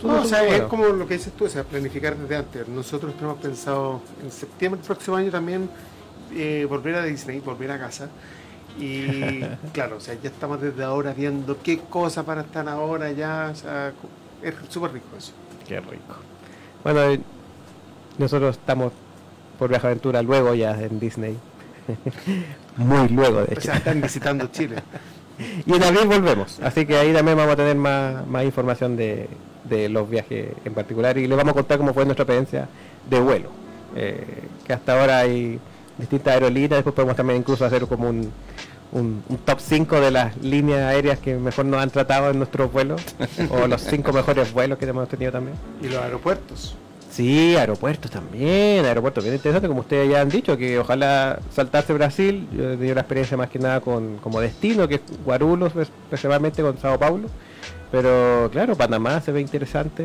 No, 0.03 0.21
o 0.21 0.25
sea, 0.25 0.45
es 0.47 0.63
como 0.63 0.85
lo 0.87 1.07
que 1.07 1.15
dices 1.15 1.33
tú, 1.33 1.45
o 1.45 1.49
sea, 1.49 1.63
planificar 1.63 2.15
desde 2.15 2.35
antes. 2.35 2.67
Nosotros 2.67 3.13
tenemos 3.15 3.39
pensado 3.39 4.01
en 4.23 4.31
septiembre 4.31 4.79
del 4.79 4.87
próximo 4.87 5.17
año 5.17 5.31
también 5.31 5.69
eh, 6.35 6.65
volver 6.69 6.95
a 6.95 7.03
Disney, 7.03 7.39
volver 7.39 7.71
a 7.71 7.79
casa. 7.79 8.09
Y 8.79 9.41
claro, 9.73 9.97
o 9.97 9.99
sea, 9.99 10.15
ya 10.21 10.29
estamos 10.29 10.61
desde 10.61 10.83
ahora 10.83 11.13
viendo 11.13 11.57
qué 11.61 11.79
cosas 11.79 12.25
para 12.25 12.41
estar 12.41 12.67
ahora 12.69 13.11
ya. 13.11 13.49
O 13.51 13.55
sea, 13.55 13.93
es 14.41 14.53
súper 14.69 14.93
rico 14.93 15.07
eso. 15.17 15.31
Qué 15.67 15.79
rico. 15.79 16.15
Bueno, 16.83 17.01
eh, 17.03 17.19
nosotros 18.17 18.57
estamos 18.57 18.93
por 19.57 19.69
Viaje 19.69 19.87
Aventura 19.87 20.21
luego 20.21 20.53
ya 20.53 20.79
en 20.79 20.99
Disney. 20.99 21.37
Muy 22.77 23.07
luego, 23.09 23.37
de 23.37 23.45
O 23.45 23.51
hecho. 23.53 23.61
sea, 23.61 23.75
están 23.75 24.01
visitando 24.01 24.47
Chile. 24.47 24.75
Y 25.67 25.71
en 25.71 25.83
abril 25.83 26.07
volvemos. 26.07 26.59
Así 26.61 26.87
que 26.87 26.97
ahí 26.97 27.13
también 27.13 27.37
vamos 27.37 27.53
a 27.53 27.55
tener 27.57 27.75
más, 27.75 28.25
más 28.25 28.43
información 28.43 28.97
de, 28.97 29.29
de 29.69 29.89
los 29.89 30.09
viajes 30.09 30.49
en 30.65 30.73
particular. 30.73 31.17
Y 31.17 31.27
les 31.27 31.37
vamos 31.37 31.51
a 31.51 31.55
contar 31.55 31.77
cómo 31.77 31.93
fue 31.93 32.05
nuestra 32.05 32.23
experiencia 32.23 32.67
de 33.09 33.19
vuelo. 33.19 33.49
Eh, 33.95 34.23
que 34.65 34.73
hasta 34.73 34.99
ahora 34.99 35.19
hay 35.19 35.59
distintas 35.97 36.33
aerolíneas. 36.33 36.79
Después 36.79 36.95
podemos 36.95 37.15
también 37.15 37.39
incluso 37.39 37.65
hacer 37.65 37.85
como 37.87 38.09
un, 38.09 38.31
un, 38.91 39.23
un 39.27 39.37
top 39.37 39.59
5 39.59 40.01
de 40.01 40.11
las 40.11 40.37
líneas 40.37 40.81
aéreas 40.81 41.19
que 41.19 41.35
mejor 41.35 41.65
nos 41.65 41.81
han 41.81 41.89
tratado 41.89 42.29
en 42.31 42.37
nuestros 42.37 42.71
vuelos. 42.71 43.01
o 43.49 43.67
los 43.67 43.81
5 43.81 44.13
mejores 44.13 44.53
vuelos 44.53 44.77
que 44.77 44.85
hemos 44.85 45.07
tenido 45.09 45.31
también. 45.31 45.55
Y 45.81 45.87
los 45.87 46.01
aeropuertos. 46.01 46.75
Sí, 47.17 47.55
aeropuertos 47.55 48.11
también, 48.11 48.85
aeropuertos 48.85 49.23
bien 49.23 49.35
interesante, 49.35 49.67
como 49.67 49.79
ustedes 49.79 50.07
ya 50.07 50.21
han 50.21 50.29
dicho, 50.29 50.55
que 50.55 50.77
ojalá 50.77 51.39
saltarse 51.51 51.91
Brasil, 51.91 52.47
yo 52.51 52.73
he 52.73 52.77
tenido 52.77 52.93
la 52.93 53.01
experiencia 53.01 53.35
más 53.35 53.49
que 53.49 53.57
nada 53.57 53.81
con 53.81 54.17
como 54.17 54.39
destino, 54.39 54.87
que 54.87 54.95
es 54.95 55.01
Guarulhos, 55.25 55.73
pues, 55.73 55.87
principalmente 56.09 56.61
con 56.61 56.77
Sao 56.77 56.99
Paulo, 56.99 57.27
pero 57.91 58.49
claro, 58.51 58.75
Panamá 58.75 59.21
se 59.21 59.31
ve 59.31 59.41
interesante, 59.41 60.03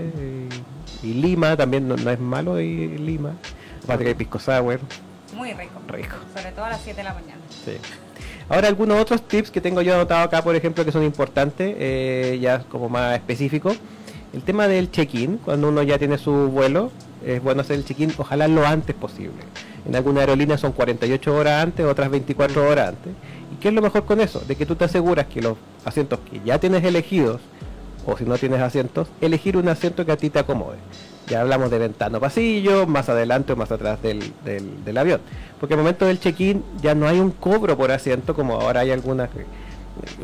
y, 1.03 1.07
y 1.07 1.15
Lima 1.15 1.57
también 1.57 1.89
no, 1.89 1.97
no 1.97 2.11
es 2.11 2.19
malo 2.21 2.61
y 2.61 2.97
Lima, 2.99 3.35
aparte 3.85 4.05
que 4.05 4.09
hay 4.11 4.15
pisco 4.15 4.39
sour, 4.39 4.81
Muy 5.35 5.53
rico. 5.53 5.81
rico. 5.89 6.17
Sobre 6.35 6.53
todo 6.53 6.65
a 6.67 6.71
las 6.71 6.81
7 6.83 6.97
de 6.99 7.05
la 7.05 7.15
mañana. 7.15 7.41
Sí. 7.65 7.73
Ahora 8.49 8.69
algunos 8.69 9.01
otros 9.01 9.27
tips 9.27 9.51
que 9.51 9.61
tengo 9.61 9.83
yo 9.83 9.95
anotado 9.95 10.23
acá, 10.25 10.43
por 10.43 10.55
ejemplo, 10.55 10.85
que 10.85 10.93
son 10.93 11.03
importantes, 11.05 11.75
eh, 11.79 12.39
ya 12.41 12.61
como 12.65 12.89
más 12.89 13.15
específicos. 13.17 13.77
El 14.33 14.43
tema 14.43 14.67
del 14.69 14.91
check-in, 14.91 15.39
cuando 15.39 15.69
uno 15.69 15.83
ya 15.83 15.99
tiene 15.99 16.19
su 16.19 16.33
vuelo, 16.49 16.91
es 17.25 17.43
bueno 17.43 17.61
hacer 17.61 17.77
el 17.77 17.85
check-in, 17.85 18.13
ojalá 18.19 18.49
lo 18.49 18.67
antes 18.67 18.95
posible. 18.97 19.43
En 19.87 19.95
alguna 19.97 20.21
aerolínea 20.21 20.59
son 20.59 20.73
48 20.73 21.35
horas 21.35 21.63
antes, 21.63 21.85
otras 21.87 22.11
24 22.11 22.69
horas 22.69 22.89
antes. 22.91 23.13
¿Y 23.53 23.57
qué 23.57 23.69
es 23.69 23.75
lo 23.75 23.83
mejor 23.83 24.05
con 24.05 24.21
eso? 24.21 24.41
De 24.41 24.55
que 24.57 24.67
tú 24.67 24.75
te 24.77 24.85
aseguras 24.85 25.27
que 25.27 25.41
los 25.43 25.57
asientos 25.85 26.19
que 26.31 26.41
ya 26.45 26.59
tienes 26.59 26.85
elegidos, 26.85 27.41
o 28.07 28.16
si 28.16 28.24
no 28.24 28.37
tienes 28.39 28.61
asientos, 28.61 29.09
elegir 29.20 29.57
un 29.57 29.69
asiento 29.69 30.05
que 30.07 30.12
a 30.12 30.16
ti 30.16 30.31
te 30.31 30.39
acomode. 30.39 30.77
Ya 31.29 31.41
hablamos 31.41 31.70
de 31.70 31.79
ventana 31.79 32.19
o 32.19 32.20
pasillo, 32.20 32.87
más 32.87 33.09
adelante 33.09 33.53
o 33.53 33.57
más 33.57 33.70
atrás 33.70 34.03
del, 34.03 34.33
del- 34.45 34.85
del 34.85 34.99
avión. 34.99 35.20
Porque 35.61 35.74
al 35.74 35.79
momento 35.81 36.05
del 36.05 36.19
check-in 36.19 36.65
ya 36.83 36.95
no 36.95 37.07
hay 37.07 37.20
un 37.20 37.31
cobro 37.31 37.77
por 37.77 37.93
asiento 37.93 38.35
como 38.35 38.55
ahora 38.61 38.81
hay 38.81 38.91
algunas. 38.91 39.31
que- 39.31 39.47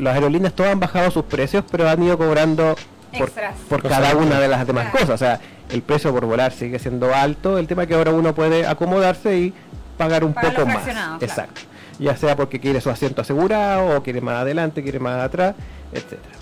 Las 0.01 0.15
aerolíneas 0.15 0.53
todas 0.53 0.71
han 0.73 0.79
bajado 0.79 1.09
sus 1.11 1.23
precios, 1.25 1.63
pero 1.71 1.87
han 1.89 2.03
ido 2.03 2.17
cobrando 2.17 2.75
por, 3.17 3.27
Extras. 3.27 3.55
por 3.69 3.81
cada 3.81 4.15
una 4.15 4.39
de 4.39 4.47
las 4.49 4.67
demás 4.67 4.89
Claro. 4.89 4.99
cosas. 4.99 5.15
O 5.15 5.17
sea, 5.17 5.39
el 5.71 5.81
precio 5.81 6.11
por 6.13 6.25
volar 6.25 6.51
sigue 6.51 6.79
siendo 6.79 7.13
alto. 7.15 7.57
El 7.57 7.67
tema 7.67 7.83
es 7.83 7.87
que 7.87 7.95
ahora 7.95 8.11
uno 8.11 8.35
puede 8.35 8.67
acomodarse 8.67 9.37
y 9.37 9.53
pagar 9.97 10.23
un 10.25 10.33
poco 10.33 10.65
más. 10.65 10.83
claro. 10.83 11.17
Exacto. 11.21 11.61
Ya 11.97 12.15
sea 12.17 12.35
porque 12.35 12.59
quiere 12.59 12.81
su 12.81 12.89
asiento 12.89 13.21
asegurado, 13.21 13.97
o 13.97 14.03
quiere 14.03 14.21
más 14.21 14.35
adelante, 14.35 14.83
quiere 14.83 14.99
más 14.99 15.21
atrás, 15.23 15.55
etcétera. 15.93 16.35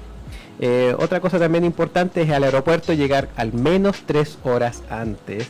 Eh, 0.60 0.96
otra 0.98 1.20
cosa 1.20 1.38
también 1.40 1.64
importante 1.66 2.22
es 2.24 2.32
al 2.32 2.44
aeropuerto 2.44 2.94
llegar 2.94 3.30
al 3.36 3.54
menos 3.54 3.98
tres 4.06 4.38
horas 4.44 4.82
antes, 4.90 5.50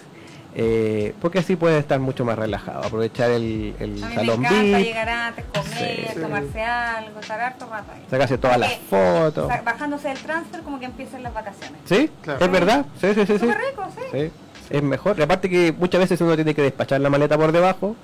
eh, 0.53 1.13
porque 1.21 1.39
así 1.39 1.55
puede 1.55 1.77
estar 1.77 1.99
mucho 1.99 2.25
más 2.25 2.37
relajado, 2.37 2.83
aprovechar 2.83 3.31
el, 3.31 3.73
el 3.79 4.03
A 4.03 4.07
mí 4.07 4.09
me 4.09 4.15
salón 4.15 4.39
encanta 4.45 4.77
VIP, 4.77 4.85
llegar 4.85 5.09
antes, 5.09 5.45
comer, 5.45 6.07
Sí. 6.13 6.19
tomarse 6.19 6.61
algo, 6.61 7.19
estar 7.21 7.39
harto 7.39 7.67
rato 7.69 7.91
ahí. 7.93 8.01
sacarse 8.09 8.37
todas 8.37 8.57
las 8.57 8.73
fotos. 8.89 9.47
Bajándose 9.63 10.07
del 10.09 10.17
transfer 10.17 10.61
como 10.61 10.79
que 10.79 10.85
empiezan 10.85 11.23
las 11.23 11.33
vacaciones. 11.33 11.79
¿Sí? 11.85 12.09
Claro. 12.21 12.43
¿Es 12.43 12.51
verdad? 12.51 12.85
Sí, 12.99 13.07
sí, 13.13 13.21
sí. 13.21 13.33
sí. 13.33 13.39
Súper 13.39 13.57
rico, 13.69 13.83
sí. 13.95 14.01
Sí, 14.11 14.31
es 14.71 14.83
mejor. 14.83 15.17
Y 15.19 15.21
aparte 15.21 15.49
que 15.49 15.71
muchas 15.71 16.01
veces 16.01 16.19
uno 16.19 16.35
tiene 16.35 16.53
que 16.53 16.63
despachar 16.63 16.99
la 16.99 17.09
maleta 17.09 17.37
por 17.37 17.51
debajo. 17.53 17.95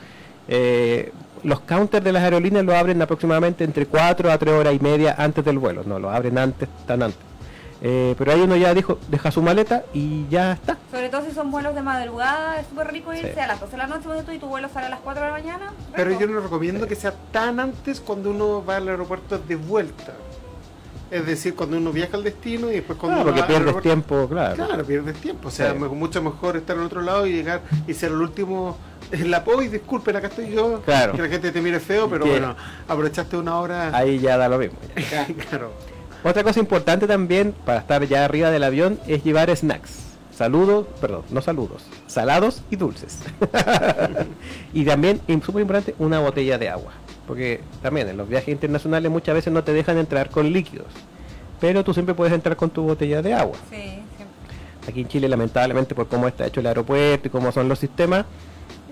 eh, 0.47 1.11
los 1.43 1.59
counters 1.61 2.03
de 2.03 2.11
las 2.11 2.23
aerolíneas 2.23 2.63
lo 2.65 2.75
abren 2.75 3.01
aproximadamente 3.01 3.63
entre 3.63 3.85
4 3.85 4.31
a 4.31 4.37
3 4.37 4.53
horas 4.53 4.73
y 4.73 4.79
media 4.79 5.15
antes 5.17 5.43
del 5.43 5.59
vuelo. 5.59 5.83
No, 5.85 5.99
lo 5.99 6.09
abren 6.09 6.37
antes, 6.37 6.69
tan 6.87 7.03
antes. 7.03 7.19
Eh, 7.85 8.15
pero 8.17 8.31
ahí 8.31 8.39
uno 8.39 8.55
ya 8.55 8.73
dijo, 8.73 8.97
deja 9.09 9.29
su 9.29 9.41
maleta 9.41 9.83
y 9.93 10.25
ya 10.29 10.53
está. 10.53 10.77
Sobre 10.89 11.09
todo 11.09 11.25
si 11.25 11.31
son 11.31 11.51
vuelos 11.51 11.75
de 11.75 11.81
madrugada, 11.81 12.57
es 12.61 12.67
súper 12.67 12.87
rico 12.93 13.11
irse 13.13 13.33
Sí. 13.33 13.39
a 13.41 13.47
las 13.47 13.59
12 13.59 13.71
de 13.73 13.77
la 13.77 13.87
noche 13.87 14.07
y 14.33 14.39
tu 14.39 14.47
vuelo 14.47 14.69
sale 14.69 14.85
a 14.85 14.89
las 14.89 14.99
4 15.01 15.21
de 15.21 15.29
la 15.29 15.33
mañana. 15.35 15.73
Pero 15.93 16.17
yo 16.17 16.25
no 16.27 16.39
recomiendo 16.39 16.87
que 16.87 16.95
sea 16.95 17.13
tan 17.33 17.59
antes 17.59 17.99
cuando 17.99 18.29
uno 18.31 18.63
va 18.63 18.77
al 18.77 18.87
aeropuerto 18.87 19.37
de 19.37 19.57
vuelta. 19.57 20.13
Es 21.11 21.25
decir, 21.27 21.55
cuando 21.55 21.77
uno 21.77 21.91
viaja 21.91 22.15
al 22.17 22.23
destino 22.23 22.71
y 22.71 22.75
después 22.75 22.97
cuando 22.97 23.17
Claro, 23.21 23.31
uno 23.33 23.41
porque 23.41 23.53
pierdes 23.53 23.81
tiempo, 23.83 24.27
claro. 24.29 24.55
Claro, 24.55 24.83
pierdes 24.85 25.15
tiempo. 25.17 25.49
O 25.49 25.51
sea, 25.51 25.73
Sí. 25.73 25.77
mucho 25.77 26.23
mejor 26.23 26.55
estar 26.57 26.75
en 26.77 26.83
otro 26.83 27.01
lado 27.01 27.27
y 27.27 27.33
llegar 27.33 27.61
y 27.85 27.93
ser 27.93 28.11
el 28.11 28.21
último 28.21 28.77
la 29.25 29.43
POI. 29.43 29.67
Disculpen, 29.67 30.15
acá 30.15 30.27
estoy 30.27 30.51
yo. 30.51 30.81
Claro. 30.81 31.13
Que 31.13 31.21
la 31.21 31.27
gente 31.29 31.51
te 31.51 31.61
mire 31.61 31.79
feo, 31.79 32.09
pero 32.09 32.25
bueno, 32.25 32.55
aprovechaste 32.87 33.37
una 33.37 33.57
hora. 33.59 33.95
Ahí 33.95 34.19
ya 34.19 34.37
da 34.37 34.49
lo 34.49 34.57
mismo. 34.57 34.77
claro. 35.49 35.71
Otra 36.23 36.43
cosa 36.43 36.59
importante 36.59 37.05
también 37.05 37.53
para 37.65 37.79
estar 37.79 38.05
ya 38.05 38.23
arriba 38.25 38.49
del 38.49 38.63
avión 38.63 38.99
es 39.07 39.23
llevar 39.23 39.55
snacks. 39.55 39.99
Saludos, 40.33 40.87
perdón, 40.99 41.23
no 41.29 41.41
saludos, 41.41 41.83
salados 42.07 42.63
y 42.71 42.75
dulces. 42.75 43.19
y 44.73 44.83
también, 44.83 45.21
y 45.27 45.39
súper 45.41 45.61
importante, 45.61 45.93
una 45.99 46.19
botella 46.19 46.57
de 46.57 46.69
agua. 46.69 46.93
Porque 47.27 47.61
también 47.81 48.09
en 48.09 48.17
los 48.17 48.27
viajes 48.27 48.49
internacionales 48.49 49.11
muchas 49.11 49.35
veces 49.35 49.53
no 49.53 49.63
te 49.63 49.73
dejan 49.73 49.97
entrar 49.97 50.29
con 50.29 50.51
líquidos. 50.51 50.87
Pero 51.61 51.83
tú 51.83 51.93
siempre 51.93 52.15
puedes 52.15 52.33
entrar 52.33 52.57
con 52.57 52.71
tu 52.71 52.83
botella 52.83 53.21
de 53.21 53.33
agua. 53.33 53.57
Sí, 53.69 53.75
siempre. 53.75 54.87
Aquí 54.87 55.01
en 55.01 55.07
Chile, 55.07 55.29
lamentablemente, 55.29 55.93
por 55.93 56.07
cómo 56.07 56.27
está 56.27 56.47
hecho 56.47 56.61
el 56.61 56.67
aeropuerto 56.67 57.27
y 57.27 57.31
cómo 57.31 57.51
son 57.51 57.69
los 57.69 57.79
sistemas, 57.79 58.25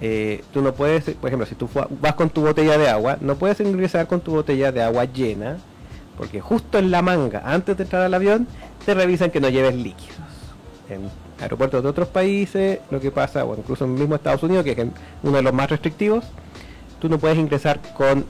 eh, 0.03 0.43
tú 0.51 0.61
no 0.61 0.73
puedes, 0.73 1.03
por 1.03 1.27
ejemplo, 1.27 1.45
si 1.45 1.53
tú 1.53 1.69
vas 2.01 2.15
con 2.15 2.31
tu 2.31 2.41
botella 2.41 2.75
de 2.77 2.89
agua, 2.89 3.17
no 3.21 3.35
puedes 3.35 3.59
ingresar 3.59 4.07
con 4.07 4.19
tu 4.19 4.31
botella 4.31 4.71
de 4.71 4.81
agua 4.81 5.05
llena, 5.05 5.57
porque 6.17 6.41
justo 6.41 6.79
en 6.79 6.89
la 6.89 7.03
manga, 7.03 7.43
antes 7.45 7.77
de 7.77 7.83
entrar 7.83 8.01
al 8.01 8.13
avión, 8.15 8.47
te 8.83 8.95
revisan 8.95 9.29
que 9.29 9.39
no 9.39 9.49
lleves 9.49 9.75
líquidos. 9.75 10.17
En 10.89 11.01
aeropuertos 11.39 11.83
de 11.83 11.89
otros 11.89 12.07
países, 12.07 12.79
lo 12.89 12.99
que 12.99 13.11
pasa, 13.11 13.45
o 13.45 13.55
incluso 13.55 13.85
en 13.85 13.91
el 13.91 13.99
mismo 13.99 14.15
Estados 14.15 14.41
Unidos, 14.41 14.63
que 14.63 14.71
es 14.71 14.87
uno 15.21 15.37
de 15.37 15.43
los 15.43 15.53
más 15.53 15.69
restrictivos, 15.69 16.25
tú 16.99 17.07
no 17.07 17.19
puedes 17.19 17.37
ingresar 17.37 17.79
con 17.95 18.19
eh, 18.19 18.23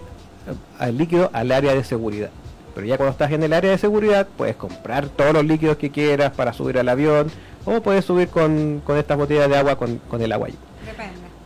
al 0.77 0.97
líquido 0.97 1.29
al 1.31 1.53
área 1.53 1.73
de 1.73 1.85
seguridad. 1.85 2.31
Pero 2.75 2.85
ya 2.85 2.97
cuando 2.97 3.11
estás 3.11 3.31
en 3.31 3.43
el 3.43 3.53
área 3.53 3.71
de 3.71 3.77
seguridad, 3.77 4.27
puedes 4.37 4.57
comprar 4.57 5.07
todos 5.07 5.33
los 5.33 5.45
líquidos 5.45 5.77
que 5.77 5.89
quieras 5.89 6.33
para 6.33 6.51
subir 6.51 6.77
al 6.79 6.89
avión, 6.89 7.31
o 7.63 7.79
puedes 7.79 8.03
subir 8.03 8.27
con, 8.27 8.81
estas 8.97 9.17
botellas 9.17 9.49
de 9.49 9.57
agua 9.57 9.77
con, 9.77 9.97
con 10.09 10.21
el 10.21 10.31
agua 10.33 10.47
ahí. 10.47 10.57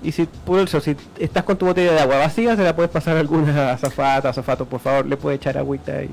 Y 0.06 0.12
si 0.12 0.26
por 0.26 0.60
eso, 0.60 0.80
si 0.80 0.96
estás 1.20 1.44
con 1.44 1.58
tu 1.58 1.66
botella 1.66 1.94
de 1.94 2.00
agua 2.00 2.18
vacía, 2.18 2.56
se 2.56 2.64
la 2.64 2.76
puedes 2.76 2.92
pasar 2.92 3.18
a 3.18 3.20
alguna 3.22 3.72
azafata, 3.74 4.30
azafato, 4.30 4.66
por 4.66 4.80
favor, 4.80 5.06
le 5.06 5.18
puedes 5.18 5.38
echar 5.40 5.58
agüita 5.58 6.04
y, 6.04 6.10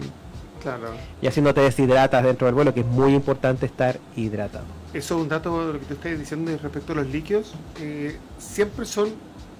Claro. 0.62 0.90
y 1.20 1.26
así 1.26 1.40
no 1.40 1.52
te 1.52 1.60
deshidratas 1.60 2.22
dentro 2.24 2.46
del 2.46 2.54
vuelo, 2.54 2.72
que 2.72 2.80
es 2.80 2.86
muy 2.86 3.14
importante 3.14 3.66
estar 3.66 3.98
hidratado. 4.16 4.64
Eso 4.94 5.16
es 5.16 5.20
un 5.22 5.28
dato 5.28 5.66
de 5.66 5.72
lo 5.74 5.78
que 5.80 5.86
tú 5.86 5.94
estás 5.94 6.18
diciendo 6.18 6.56
respecto 6.62 6.92
a 6.92 6.96
los 6.96 7.06
líquidos. 7.08 7.52
eh, 7.80 8.16
siempre 8.38 8.86
son, 8.86 9.10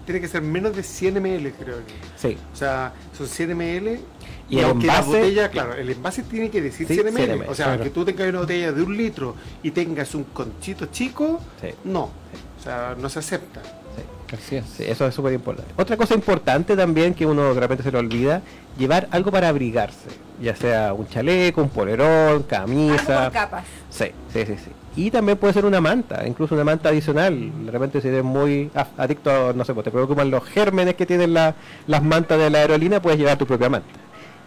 tiene 0.07 0.21
que 0.21 0.29
ser 0.29 0.43
menos 0.43 0.75
de 0.77 0.83
100 0.83 1.15
ml, 1.21 1.53
creo 1.53 1.77
que. 1.79 1.95
Sí, 2.17 2.39
O 2.53 2.57
sea, 2.57 2.93
son 3.19 3.27
100 3.27 3.51
ml. 3.57 4.01
Y 4.49 4.57
Y, 4.57 4.59
el 4.61 4.65
aunque 4.67 4.87
la 4.87 5.01
envase- 5.03 5.07
botella, 5.07 5.49
claro, 5.51 5.75
el 5.75 5.91
envase 5.91 6.23
tiene 6.23 6.51
que 6.51 6.61
decir 6.63 6.87
Sí, 6.87 6.95
100 6.95 7.07
ml. 7.09 7.17
100 7.17 7.39
ml, 7.39 7.49
o 7.49 7.55
sea, 7.55 7.67
claro. 7.67 7.83
que 7.85 7.91
tú 7.91 8.05
tengas 8.05 8.29
una 8.29 8.39
botella 8.41 8.73
de 8.73 8.83
un 8.83 8.97
litro 8.97 9.35
y 9.63 9.71
tengas 9.73 10.15
un 10.15 10.25
conchito 10.25 10.87
chico, 10.87 11.41
sí, 11.61 11.69
no. 11.85 12.05
O 12.05 12.63
sea, 12.63 12.95
no 12.99 13.09
se 13.09 13.19
acepta. 13.19 13.61
Sí. 14.33 14.37
Así 14.37 14.57
es. 14.57 14.65
Sí, 14.67 14.85
eso 14.87 15.07
es 15.07 15.15
súper 15.15 15.33
importante. 15.33 15.73
Otra 15.77 15.97
cosa 15.97 16.15
importante 16.15 16.77
también 16.77 17.15
que 17.15 17.27
uno 17.27 17.55
de 17.55 17.61
repente 17.61 17.83
se 17.83 17.93
le 17.93 17.99
olvida, 17.99 18.43
llevar 18.79 19.09
algo 19.11 19.31
para 19.31 19.49
abrigarse, 19.49 20.09
ya 20.41 20.57
sea 20.57 20.93
un 20.95 21.07
chaleco, 21.09 21.63
un 21.63 21.69
polerón, 21.69 22.43
camisa. 22.45 23.31
capas. 23.33 23.65
Sí, 23.91 24.07
sí, 24.33 24.47
sí, 24.47 24.55
sí. 24.57 24.71
Y 24.95 25.11
también 25.11 25.39
puede 25.39 25.55
ser 25.55 25.65
una 25.65 25.81
manta, 25.81 26.27
incluso 26.27 26.55
una 26.55 26.65
manta 26.65 26.91
adicional. 26.91 27.51
De 27.65 27.71
repente 27.71 28.01
si 28.01 28.09
eres 28.09 28.23
muy 28.25 28.71
adicto, 28.99 29.31
a, 29.31 29.53
no 29.53 29.65
sé, 29.65 29.73
pues 29.75 29.85
te 29.85 29.91
preocupan 29.91 30.31
los 30.31 30.45
gérmenes 30.45 30.95
que 30.97 31.07
tienen 31.07 31.33
la- 31.35 31.55
las 31.87 32.03
mantas 32.03 32.39
de 32.39 32.51
la 32.51 32.59
aerolínea, 32.59 33.01
puedes 33.01 33.19
llevar 33.19 33.39
tu 33.39 33.47
propia 33.47 33.69
manta. 33.71 33.89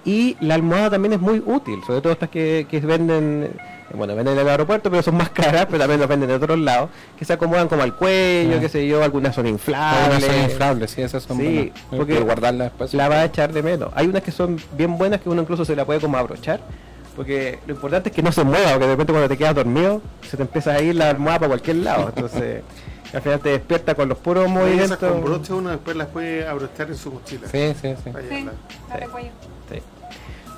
Y 0.04 0.38
la 0.40 0.54
almohada 0.54 0.92
también 0.92 1.14
es 1.14 1.20
muy 1.20 1.42
útil, 1.44 1.80
sobre 1.88 2.02
todo 2.02 2.14
estas 2.14 2.30
que, 2.30 2.68
que 2.70 2.80
venden, 2.80 3.52
bueno, 3.96 4.16
venden 4.16 4.36
en 4.36 4.40
el 4.42 4.50
aeropuerto, 4.50 4.90
pero 4.92 5.02
son 5.04 5.16
más 5.18 5.30
caras, 5.32 5.66
pero 5.66 5.80
también 5.80 6.00
las 6.00 6.10
venden 6.10 6.30
de 6.30 6.36
otros 6.36 6.60
lados, 6.60 6.90
que 7.18 7.26
se 7.26 7.34
acomodan 7.34 7.68
como 7.68 7.82
al 7.84 7.96
cuello, 7.96 8.58
Ah. 8.58 8.60
qué 8.60 8.70
sé 8.70 8.88
yo, 8.88 9.04
algunas 9.04 9.34
son 9.36 9.48
inflables. 9.48 10.04
Algunas 10.04 10.24
son 10.24 10.44
inflables, 10.52 10.92
sí, 10.92 11.02
esas 11.02 11.24
son 11.24 11.38
Sí, 11.38 11.44
buenas. 11.44 11.74
porque 11.98 12.20
guardarlas 12.20 12.70
después. 12.70 12.94
la 12.94 13.10
va 13.10 13.16
a 13.16 13.26
echar 13.26 13.52
de 13.54 13.64
menos. 13.64 13.90
Hay 13.96 14.08
unas 14.08 14.22
que 14.24 14.32
son 14.32 14.58
bien 14.78 14.98
buenas 14.98 15.22
que 15.22 15.30
uno 15.30 15.42
incluso 15.42 15.66
se 15.66 15.76
la 15.76 15.86
puede 15.86 16.00
como 16.00 16.18
abrochar. 16.18 16.60
Porque 17.16 17.60
lo 17.66 17.74
importante 17.74 18.10
es 18.10 18.16
que 18.16 18.22
no 18.22 18.32
se 18.34 18.44
mueva, 18.44 18.72
porque 18.72 18.86
de 18.88 18.92
repente 18.92 19.14
cuando 19.14 19.30
te 19.30 19.38
quedas 19.38 19.56
dormido 19.56 20.02
se 20.30 20.36
te 20.36 20.44
empieza 20.44 20.74
a 20.74 20.82
ir 20.82 20.96
la 20.96 21.12
almohada 21.12 21.40
para 21.40 21.48
cualquier 21.50 21.78
lado. 21.78 22.12
Entonces 22.14 22.62
Al 23.14 23.22
final 23.22 23.40
te 23.40 23.50
despierta 23.50 23.96
con 23.96 24.10
los 24.10 24.18
puros 24.18 24.44
Esas 24.44 24.54
movimientos. 24.58 24.98
con 24.98 25.24
broche 25.24 25.54
uno 25.54 25.70
después 25.70 25.96
las 25.96 26.08
puede 26.08 26.46
abrochar 26.46 26.88
en 26.90 26.98
su 26.98 27.14
mochila. 27.14 27.48
Sí, 27.50 27.74
sí, 27.82 27.94
sí. 28.04 28.10
Para 28.10 28.26
Sí. 28.28 28.30
Sí. 28.30 28.50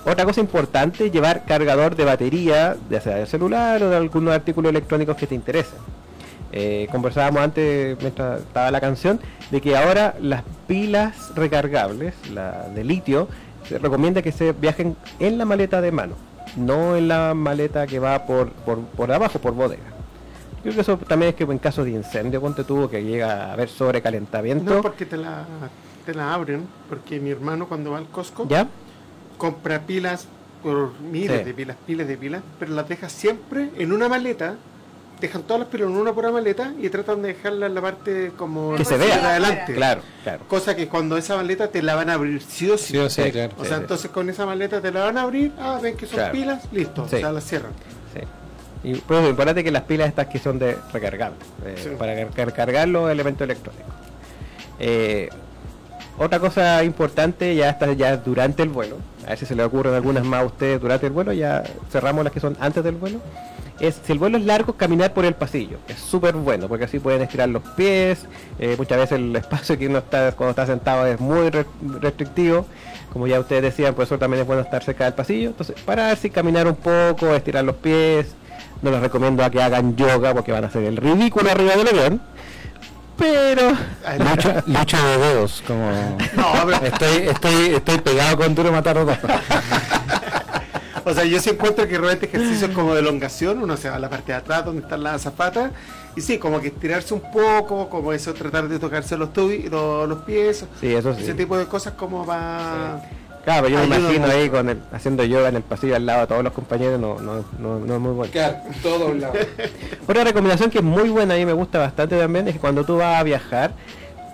Otra 0.08 0.24
cosa 0.24 0.40
importante, 0.40 1.12
llevar 1.12 1.44
cargador 1.44 1.98
de 1.98 2.06
batería, 2.06 2.78
ya 2.90 3.02
sea 3.02 3.18
del 3.18 3.28
celular 3.28 3.84
o 3.84 3.90
de 3.90 3.98
algunos 3.98 4.34
artículos 4.34 4.70
electrónicos 4.70 5.18
que 5.18 5.28
te 5.28 5.36
interesen. 5.36 5.80
Eh, 6.54 6.88
conversábamos 6.90 7.42
antes, 7.42 7.98
mientras 8.00 8.40
estaba 8.40 8.72
la 8.72 8.80
canción, 8.80 9.20
de 9.52 9.60
que 9.60 9.76
ahora 9.76 10.16
las 10.22 10.44
pilas 10.66 11.36
recargables, 11.36 12.14
la 12.32 12.70
de 12.74 12.86
litio, 12.86 13.28
se 13.68 13.80
recomienda 13.80 14.22
que 14.22 14.32
se 14.32 14.54
viajen 14.54 14.96
en 15.20 15.38
la 15.38 15.44
maleta 15.44 15.82
de 15.82 15.92
mano, 15.92 16.16
no 16.56 16.96
en 16.96 17.10
la 17.10 17.34
maleta 17.34 17.86
que 17.86 18.00
va 18.00 18.26
por, 18.26 18.52
por, 18.52 18.80
por 18.80 19.12
abajo, 19.12 19.40
por 19.40 19.56
bodega. 19.56 19.84
Yo 20.64 20.72
creo 20.72 20.76
que 20.76 20.82
eso 20.82 20.98
también 21.00 21.32
es 21.32 21.36
que 21.36 21.44
en 21.44 21.60
caso 21.60 21.84
de 21.84 21.92
incendio, 21.92 22.40
ponte 22.40 22.64
tuvo 22.64 22.90
que 22.90 23.04
llega 23.04 23.48
a 23.48 23.54
haber 23.54 23.68
sobrecalentamiento. 23.68 24.76
No 24.76 24.82
porque 24.82 25.06
te 25.06 25.18
la, 25.18 25.46
te 26.06 26.14
la 26.14 26.34
abren, 26.34 26.66
porque 26.88 27.20
mi 27.20 27.32
hermano 27.32 27.68
cuando 27.68 27.92
va 27.92 27.98
al 27.98 28.08
Costco 28.08 28.48
¿Ya? 28.48 28.70
Compra 29.38 29.82
pilas 29.82 30.28
por 30.64 30.94
miles 31.00 31.40
Sí. 31.40 31.44
de 31.46 31.54
pilas, 31.54 31.78
pilas 31.86 32.08
de 32.08 32.18
pilas, 32.18 32.42
pero 32.60 32.74
las 32.74 32.88
deja 32.90 33.10
siempre 33.10 33.70
en 33.78 33.92
una 33.92 34.10
maleta. 34.10 34.56
Dejan 35.22 35.42
todas 35.44 35.62
las 35.62 35.70
pilas 35.70 35.88
en 35.90 35.96
una 35.98 36.14
pura 36.14 36.30
maleta 36.32 36.74
y 36.80 36.90
tratan 36.90 37.24
de 37.24 37.30
dejarla 37.30 37.66
en 37.66 37.74
la 37.74 37.82
parte 37.82 38.32
como 38.38 38.76
Que 38.76 38.86
se 38.86 38.98
vea. 38.98 39.32
adelante. 39.32 39.74
Claro, 39.74 40.02
claro. 40.24 40.44
Cosa 40.48 40.76
que 40.76 40.88
cuando 40.88 41.18
esa 41.18 41.36
maleta 41.36 41.70
te 41.70 41.82
la 41.82 41.96
van 41.96 42.12
a 42.12 42.14
abrir 42.14 42.40
sí 42.44 42.70
o 42.70 42.78
sí. 42.78 42.94
Sí 42.94 42.98
o 43.00 43.10
sí, 43.10 43.32
claro. 43.32 43.54
O 43.58 43.66
sea, 43.66 43.78
sí. 43.78 43.82
entonces 43.82 44.12
con 44.12 44.30
esa 44.30 44.46
maleta 44.46 44.80
te 44.80 44.92
la 44.92 45.06
van 45.06 45.18
a 45.18 45.24
abrir, 45.24 45.52
ah, 45.60 45.80
ven 45.82 45.98
que 45.98 46.06
son 46.06 46.18
Claro. 46.18 46.34
pilas, 46.34 46.64
listo, 46.72 47.08
Sí. 47.10 47.16
o 47.16 47.20
sea, 47.20 47.32
la 47.32 47.42
cierran. 47.42 47.72
Sí. 48.14 48.22
Y 48.84 48.94
por 48.96 49.18
eso, 49.18 49.30
importante 49.30 49.64
que 49.64 49.72
las 49.72 49.84
pilas 49.84 50.08
estas 50.08 50.28
que 50.28 50.38
son 50.38 50.60
de 50.60 50.78
recargables, 50.94 51.40
eh, 51.66 51.76
Sí. 51.82 51.90
para 51.98 52.28
car- 52.30 52.54
cargar 52.54 52.88
los 52.88 53.10
elementos 53.10 53.44
electrónicos. 53.44 53.94
Eh, 54.80 55.30
otra 56.18 56.40
cosa 56.40 56.84
importante, 56.84 57.56
ya 57.56 57.70
está 57.70 57.92
ya 57.94 58.18
durante 58.18 58.64
el 58.64 58.70
vuelo, 58.70 58.98
a 59.26 59.30
ver 59.30 59.38
si 59.38 59.46
se 59.46 59.56
le 59.56 59.64
ocurren 59.64 59.94
algunas 59.94 60.24
más 60.26 60.42
a 60.42 60.46
ustedes 60.46 60.82
durante 60.82 61.08
el 61.08 61.14
vuelo, 61.14 61.34
ya 61.34 61.64
cerramos 61.92 62.24
las 62.24 62.34
que 62.34 62.40
son 62.40 62.58
antes 62.60 62.84
del 62.84 62.96
vuelo. 62.96 63.20
Es, 63.80 64.02
si 64.04 64.12
el 64.12 64.18
vuelo 64.18 64.40
es 64.40 64.44
largo, 64.46 64.74
caminar 64.74 65.14
por 65.14 65.24
el 65.24 65.36
pasillo. 65.36 65.78
Es 65.88 66.00
súper 66.00 66.34
bueno, 66.34 66.68
porque 66.68 66.86
así 66.86 66.98
pueden 66.98 67.22
estirar 67.22 67.48
los 67.50 67.62
pies. 67.76 68.26
eh, 68.58 68.74
muchas 68.76 68.98
veces 68.98 69.20
el 69.20 69.36
espacio 69.36 69.78
que 69.78 69.86
uno 69.86 70.00
está 70.00 70.32
cuando 70.32 70.50
está 70.50 70.66
sentado 70.66 71.06
es 71.06 71.20
muy 71.20 71.52
re- 71.52 71.66
restrictivo. 72.02 72.66
Como 73.14 73.28
ya 73.28 73.40
ustedes 73.40 73.62
decían, 73.62 73.94
por 73.94 74.06
eso 74.06 74.18
también 74.18 74.42
es 74.42 74.48
bueno 74.48 74.64
estar 74.64 74.84
cerca 74.84 75.04
del 75.04 75.14
pasillo. 75.14 75.50
Entonces, 75.50 75.76
pararse 75.86 76.26
y 76.26 76.30
caminar 76.32 76.66
un 76.68 76.76
poco, 76.76 77.36
estirar 77.36 77.64
los 77.66 77.76
pies. 77.76 78.34
No 78.82 78.90
les 78.90 79.00
recomiendo 79.00 79.44
a 79.44 79.52
que 79.52 79.62
hagan 79.62 79.96
yoga 79.96 80.34
porque 80.34 80.52
van 80.52 80.64
a 80.64 80.68
hacer 80.68 80.84
el 80.84 80.98
ridículo 80.98 81.52
arriba 81.52 81.76
del 81.76 81.88
avión. 81.88 82.22
Pero 83.18 83.72
Lucha, 84.20 84.64
lucha 84.68 85.04
de 85.06 85.18
dedos, 85.18 85.64
como... 85.66 85.90
No, 86.36 86.46
pero- 86.66 86.86
Estoy, 86.86 87.28
estoy, 87.30 87.66
estoy 87.76 87.98
pegado 88.00 88.38
con 88.38 88.54
duro 88.56 88.72
matar 88.72 89.04
dos. 89.06 89.18
O 91.06 91.14
sea, 91.14 91.24
yo 91.24 91.40
sí 91.40 91.52
encuentro 91.52 91.88
que 91.88 91.98
realmente 91.98 92.26
ejercicios 92.26 92.70
como 92.72 92.94
de 92.94 93.00
elongación, 93.00 93.64
uno 93.64 93.78
se 93.78 93.90
va 93.90 93.96
a 93.96 94.00
la 94.00 94.10
parte 94.10 94.34
de 94.34 94.38
atrás 94.40 94.66
donde 94.66 94.82
están 94.82 95.02
las 95.04 95.22
zapatas, 95.22 95.72
y 96.18 96.22
sí, 96.22 96.38
como 96.38 96.60
que 96.60 96.68
estirarse 96.68 97.14
un 97.14 97.22
poco, 97.32 97.90
como 97.90 98.12
eso, 98.12 98.34
tratar 98.34 98.68
de 98.68 98.78
tocarse 98.78 99.16
los, 99.16 99.30
tubi- 99.32 99.70
los, 99.70 100.08
los 100.10 100.20
pies, 100.24 100.66
sí, 100.82 100.94
eso 100.94 101.14
sí. 101.16 101.22
ese 101.24 101.34
tipo 101.34 101.58
de 101.58 101.66
cosas 101.66 101.94
como 101.94 102.26
va... 102.26 103.02
Claro, 103.48 103.70
yo 103.70 103.80
me 103.80 103.86
imagino 103.86 104.20
mucho. 104.28 104.32
ahí 104.34 104.50
con 104.50 104.68
el, 104.68 104.80
haciendo 104.92 105.24
yoga 105.24 105.48
en 105.48 105.56
el 105.56 105.62
pasillo 105.64 105.96
al 105.96 106.06
lado 106.06 106.20
de 106.20 106.28
todos 106.28 106.44
los 106.44 106.52
compañeros, 106.52 107.00
no, 107.00 107.18
no, 107.22 107.46
no, 107.60 107.80
no 107.80 107.94
es 107.94 108.00
muy 108.02 108.12
bueno. 108.12 108.30
Quedar 108.34 108.62
todo 108.84 109.08
un 109.08 109.22
lado. 109.22 109.36
Otra 110.08 110.26
recomendación 110.26 110.70
que 110.70 110.80
es 110.80 110.84
muy 110.84 111.08
buena 111.08 111.38
y 111.38 111.46
me 111.46 111.54
gusta 111.54 111.80
bastante 111.80 112.18
también 112.20 112.46
es 112.50 112.56
que 112.56 112.60
cuando 112.60 112.84
tú 112.84 112.98
vas 112.98 113.18
a 113.18 113.24
viajar, 113.24 113.72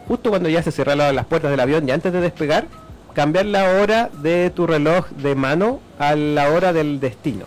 justo 0.07 0.31
cuando 0.31 0.49
ya 0.49 0.63
se 0.63 0.71
cierran 0.71 0.97
la- 0.97 1.13
las 1.13 1.27
puertas 1.27 1.51
del 1.51 1.59
avión 1.59 1.87
y 1.87 1.91
antes 1.91 2.11
de 2.11 2.21
despegar, 2.21 2.65
cambiar 3.13 3.45
la 3.45 3.69
hora 3.79 4.09
de 4.23 4.49
tu 4.49 4.65
reloj 4.65 5.07
de 5.11 5.35
mano 5.35 5.79
a 5.99 6.15
la 6.15 6.49
hora 6.49 6.73
del 6.73 6.99
destino. 6.99 7.45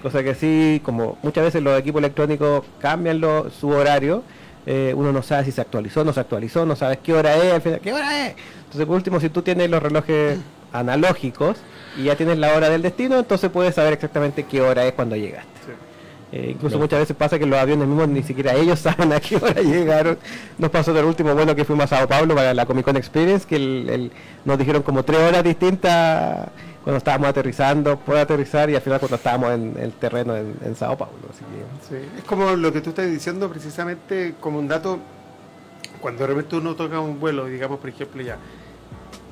Cosa 0.00 0.22
que 0.22 0.36
sí, 0.36 0.80
como 0.84 1.18
muchas 1.24 1.42
veces 1.42 1.60
los 1.60 1.76
equipos 1.76 1.98
electrónicos 1.98 2.62
cambian 2.78 3.20
lo- 3.20 3.50
su 3.50 3.68
horario, 3.70 4.22
eh, 4.64 4.94
uno 4.96 5.10
no 5.12 5.24
sabe 5.24 5.44
si 5.46 5.50
se 5.50 5.60
actualizó, 5.60 6.04
no 6.04 6.12
se 6.12 6.20
actualizó, 6.20 6.64
no 6.64 6.76
sabes 6.76 6.98
qué 7.02 7.12
hora 7.14 7.34
es, 7.36 7.52
al 7.52 7.62
final, 7.62 7.80
qué 7.80 7.92
hora 7.92 8.28
es. 8.28 8.36
Entonces, 8.66 8.86
por 8.86 8.94
último, 8.96 9.18
si 9.18 9.28
tú 9.28 9.42
tienes 9.42 9.68
los 9.68 9.82
relojes 9.82 10.38
analógicos 10.74 11.56
y 11.96 12.04
ya 12.04 12.16
tienes 12.16 12.38
la 12.38 12.52
hora 12.54 12.68
del 12.68 12.82
destino, 12.82 13.18
entonces 13.18 13.50
puedes 13.50 13.74
saber 13.74 13.92
exactamente 13.94 14.44
qué 14.44 14.60
hora 14.60 14.84
es 14.84 14.92
cuando 14.92 15.16
llegaste. 15.16 15.50
Eh, 16.32 16.50
incluso 16.50 16.78
muchas 16.80 16.98
veces 16.98 17.14
pasa 17.16 17.38
que 17.38 17.46
los 17.46 17.56
aviones 17.56 17.86
mismos 17.86 18.08
ni 18.08 18.24
siquiera 18.24 18.54
ellos 18.54 18.80
saben 18.80 19.12
a 19.12 19.20
qué 19.20 19.36
hora 19.36 19.60
llegaron. 19.62 20.18
Nos 20.58 20.68
pasó 20.70 20.92
del 20.92 21.04
último 21.04 21.32
vuelo 21.32 21.54
que 21.54 21.64
fuimos 21.64 21.84
a 21.92 21.98
Sao 21.98 22.08
Paulo 22.08 22.34
para 22.34 22.52
la 22.52 22.66
Comic 22.66 22.84
Con 22.84 22.96
Experience, 22.96 23.46
que 23.46 23.54
el- 23.56 23.88
el- 23.88 24.12
nos 24.44 24.58
dijeron 24.58 24.82
como 24.82 25.04
tres 25.04 25.20
horas 25.20 25.44
distintas 25.44 26.48
cuando 26.82 26.98
estábamos 26.98 27.28
aterrizando, 27.28 27.96
por 28.00 28.16
aterrizar 28.16 28.68
y 28.68 28.74
al 28.74 28.82
final 28.82 28.98
cuando 28.98 29.14
estábamos 29.16 29.52
en 29.52 29.76
el 29.80 29.92
terreno 29.92 30.36
en, 30.36 30.56
en 30.64 30.74
Sao 30.74 30.98
Paulo. 30.98 31.14
Así 31.30 31.44
que, 31.44 31.96
Sí, 32.00 32.04
Es 32.18 32.24
como 32.24 32.50
lo 32.56 32.72
que 32.72 32.80
tú 32.80 32.90
estás 32.90 33.08
diciendo 33.08 33.48
precisamente 33.48 34.34
como 34.40 34.58
un 34.58 34.66
dato, 34.66 34.98
cuando 36.00 36.22
de 36.22 36.26
repente 36.34 36.56
uno 36.56 36.74
toca 36.74 36.98
un 36.98 37.20
vuelo, 37.20 37.46
digamos 37.46 37.78
por 37.78 37.88
ejemplo 37.90 38.20
ya, 38.22 38.38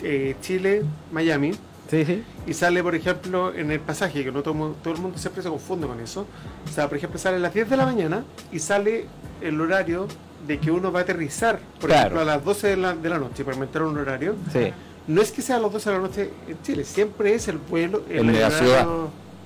eh, 0.03 0.37
Chile, 0.41 0.83
Miami, 1.13 1.53
sí, 1.91 2.05
sí. 2.05 2.23
y 2.47 2.55
sale 2.55 2.83
por 2.83 2.95
ejemplo 2.95 3.53
en 3.55 3.71
el 3.71 3.81
pasaje, 3.81 4.25
que 4.25 4.33
no 4.33 4.43
todo, 4.43 4.75
todo 4.83 4.95
el 4.95 5.01
mundo 5.01 5.19
siempre 5.19 5.43
se 5.43 5.49
confunde 5.49 5.87
con 5.87 6.01
eso, 6.01 6.27
o 6.69 6.73
sea, 6.73 6.89
por 6.89 6.97
ejemplo 6.99 7.19
sale 7.19 7.37
a 7.37 7.41
las 7.41 7.55
10 7.55 7.71
de 7.71 7.77
la 7.77 7.85
mañana 7.87 8.25
y 8.53 8.59
sale 8.59 9.07
el 9.41 9.61
horario 9.61 10.07
de 10.47 10.59
que 10.59 10.71
uno 10.71 10.91
va 10.91 11.01
a 11.01 11.03
aterrizar, 11.03 11.61
por 11.81 11.89
Claro. 11.91 12.01
ejemplo 12.17 12.21
a 12.21 12.25
las 12.25 12.45
12 12.45 12.67
de 12.69 12.77
la, 12.77 12.95
de 12.95 13.09
la 13.09 13.19
noche, 13.19 13.45
para 13.45 13.55
inventar 13.55 13.83
un 13.83 13.97
horario, 13.99 14.35
Sí, 14.53 14.73
no 15.07 15.21
es 15.23 15.31
que 15.33 15.43
sea 15.43 15.57
a 15.57 15.61
las 15.61 15.73
12 15.73 15.91
de 15.91 15.97
la 15.97 16.03
noche 16.03 16.31
en 16.49 16.63
Chile, 16.63 16.85
siempre 16.85 17.35
es 17.35 17.49
el 17.49 17.59
vuelo, 17.59 18.03
el 18.09 18.29
En 18.29 18.41
la 18.41 18.51
ciudad. 18.51 18.87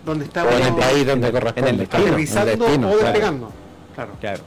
donde 0.05 0.25
está 0.25 0.45
O 0.45 0.49
en 0.51 0.63
el 0.63 0.69
uno 0.73 0.77
país 0.79 1.07
donde 1.07 1.29
en 1.29 1.35
el 1.37 1.41
corresponde. 1.43 1.73
destino, 1.73 2.03
el 2.03 2.09
aterrizando 2.09 2.65
destino, 2.65 2.89
o 2.89 2.93
claro. 2.93 3.05
despegando. 3.07 3.51
Claro. 3.95 4.13
claro. 4.21 4.41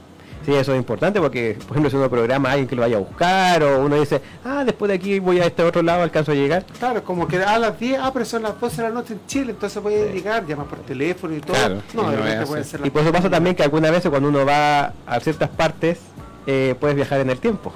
Sí, 0.44 0.54
eso 0.54 0.72
es 0.72 0.78
importante 0.78 1.20
porque, 1.20 1.56
por 1.66 1.72
ejemplo, 1.72 1.90
si 1.90 1.96
uno 1.96 2.08
programa 2.08 2.48
a 2.48 2.52
alguien 2.52 2.66
que 2.68 2.74
lo 2.74 2.82
vaya 2.82 2.96
a 2.96 3.00
buscar 3.00 3.62
o 3.62 3.84
uno 3.84 4.00
dice, 4.00 4.20
ah, 4.44 4.62
después 4.64 4.88
de 4.88 4.94
aquí 4.94 5.18
voy 5.18 5.38
a 5.40 5.44
este 5.44 5.62
otro 5.62 5.82
lado, 5.82 6.02
alcanzo 6.02 6.32
a 6.32 6.34
llegar. 6.34 6.64
Claro, 6.78 7.04
como 7.04 7.28
que 7.28 7.36
a 7.42 7.58
las 7.58 7.78
10, 7.78 7.98
ah, 8.02 8.10
pero 8.12 8.24
son 8.24 8.42
las 8.42 8.58
12 8.58 8.76
de 8.82 8.88
la 8.88 8.94
noche 8.94 9.12
en 9.14 9.20
Chile, 9.26 9.50
entonces 9.52 9.82
voy 9.82 9.94
a 9.94 10.06
Sí. 10.06 10.12
llegar, 10.12 10.46
llamas 10.46 10.66
por 10.68 10.78
teléfono 10.80 11.36
y 11.36 11.40
todo. 11.40 11.54
Claro, 11.56 11.82
y 11.92 11.96
no, 11.96 12.46
puede 12.46 12.64
ser 12.64 12.80
Y 12.84 12.90
por 12.90 13.02
eso 13.02 13.12
pasa 13.12 13.24
10. 13.28 13.32
también 13.32 13.54
que 13.56 13.62
algunas 13.62 13.90
veces 13.90 14.10
cuando 14.10 14.28
uno 14.30 14.44
va 14.46 14.92
a 15.06 15.20
ciertas 15.20 15.50
partes, 15.50 15.98
eh, 16.46 16.74
puedes 16.80 16.96
viajar 16.96 17.20
en 17.20 17.28
el 17.30 17.38
tiempo. 17.38 17.72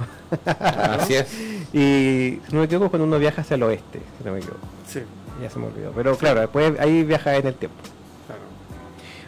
Así 0.46 1.14
es. 1.14 1.32
y 1.72 2.40
si 2.48 2.52
no 2.52 2.60
me 2.60 2.64
equivoco, 2.64 2.88
cuando 2.90 3.06
uno 3.06 3.18
viaja 3.18 3.42
hacia 3.42 3.56
el 3.56 3.62
oeste, 3.62 4.00
si 4.18 4.24
no 4.24 4.32
me 4.32 4.38
equivoco. 4.38 4.60
Sí, 4.88 5.00
Ya 5.42 5.50
se 5.50 5.58
me 5.58 5.66
olvidó. 5.66 5.92
Pero 5.94 6.16
claro, 6.16 6.40
después 6.40 6.72
ahí 6.80 7.02
viaja 7.04 7.36
en 7.36 7.46
el 7.46 7.54
tiempo. 7.54 7.76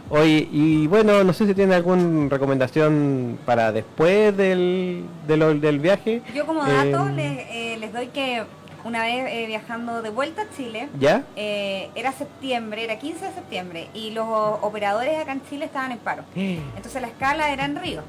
Oye, 0.09 0.49
y 0.53 0.87
bueno, 0.87 1.25
no 1.25 1.33
sé 1.33 1.47
si 1.47 1.55
tiene 1.55 1.75
alguna 1.75 2.29
recomendación 2.29 3.39
para 3.45 3.73
después 3.73 4.37
del, 4.37 5.05
del 5.27 5.79
viaje. 5.81 6.23
Yo 6.35 6.47
como 6.47 6.63
dato 6.65 7.09
Eh, 7.09 7.13
les, 7.15 7.39
eh, 7.51 7.77
les 7.81 7.93
doy 7.93 8.07
que 8.09 8.45
una 8.85 9.03
vez 9.03 9.27
eh, 9.33 9.47
viajando 9.49 10.03
de 10.03 10.11
vuelta 10.11 10.43
a 10.43 10.57
Chile, 10.57 10.89
¿Ya? 11.01 11.25
eh, 11.35 11.91
era 11.97 12.13
septiembre, 12.13 12.85
era 12.85 13.01
15 13.01 13.25
de 13.25 13.33
septiembre, 13.33 13.89
y 13.95 14.11
los 14.11 14.27
operadores 14.29 15.19
acá 15.19 15.33
en 15.33 15.43
Chile 15.51 15.65
estaban 15.65 15.91
en 15.91 15.99
paro. 15.99 16.23
Entonces 16.37 17.03
la 17.03 17.09
escala 17.09 17.51
era 17.51 17.65
en 17.65 17.75
Río. 17.75 18.03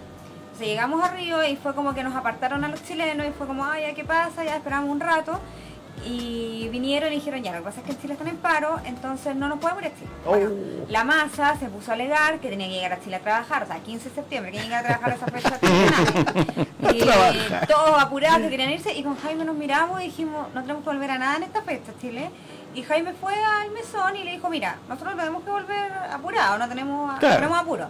Entonces 0.44 0.68
llegamos 0.68 1.04
a 1.04 1.12
Río 1.16 1.44
y 1.48 1.56
fue 1.56 1.74
como 1.74 1.96
que 1.96 2.04
nos 2.04 2.16
apartaron 2.16 2.64
a 2.64 2.68
los 2.68 2.84
chilenos 2.84 3.26
y 3.28 3.32
fue 3.32 3.48
como, 3.48 3.66
ay, 3.66 3.94
¿qué 3.96 4.04
pasa? 4.04 4.44
Ya 4.44 4.56
esperamos 4.56 4.90
un 4.92 5.00
rato. 5.00 5.40
Y 6.06 6.70
vinieron 6.70 7.12
y 7.12 7.16
dijeron, 7.16 7.42
ya, 7.44 7.52
lo 7.54 7.58
que 7.60 7.64
pasa 7.66 7.80
es 7.82 7.86
que 7.86 7.92
en 7.92 8.00
Chile 8.02 8.14
están 8.14 8.28
en 8.28 8.38
paro, 8.38 8.80
entonces 8.86 9.36
no 9.36 9.48
nos 9.50 9.60
podemos 9.60 9.82
ir 9.84 9.90
a 9.90 9.96
Chile. 9.96 10.10
Bueno, 10.26 10.50
la 10.90 11.04
masa 11.04 11.56
se 11.58 11.68
puso 11.68 11.92
a 11.92 11.96
alegar 11.96 12.40
que 12.40 12.50
tenía 12.50 12.68
que 12.68 12.74
llegar 12.76 12.94
a 12.94 13.00
Chile 13.02 13.16
a 13.18 13.20
trabajar, 13.20 13.64
o 13.64 13.66
sea, 13.68 13.80
15 13.80 14.10
de 14.10 14.16
septiembre, 14.16 14.52
que 14.52 14.60
llega 14.60 14.80
a 14.80 14.84
trabajar 14.84 15.14
esa 15.14 15.28
fecha. 15.28 15.60
Y 16.94 17.00
todos 17.68 18.02
apurados 18.02 18.40
que 18.42 18.50
querían 18.50 18.70
irse 18.70 18.94
y 18.94 19.04
con 19.04 19.18
Jaime 19.18 19.44
nos 19.44 19.56
miramos 19.56 20.00
y 20.02 20.06
dijimos, 20.06 20.48
no 20.54 20.62
tenemos 20.62 20.84
que 20.84 20.90
volver 20.90 21.12
a 21.12 21.18
nada 21.18 21.38
en 21.38 21.44
esta 21.44 21.62
fecha, 21.62 21.92
Chile. 22.00 22.30
Y 22.74 22.84
Jaime 22.84 23.14
fue 23.14 23.34
al 23.34 23.72
mesón 23.72 24.16
y 24.16 24.24
le 24.24 24.32
dijo, 24.32 24.50
mira, 24.50 24.78
nosotros 24.88 25.16
tenemos 25.18 25.44
que 25.44 25.50
volver 25.50 25.92
apurados, 26.12 26.60
no 26.60 26.70
tenemos, 26.70 27.14
no 27.14 27.20
Claro. 27.20 27.36
tenemos 27.36 27.60
apuro. 27.60 27.88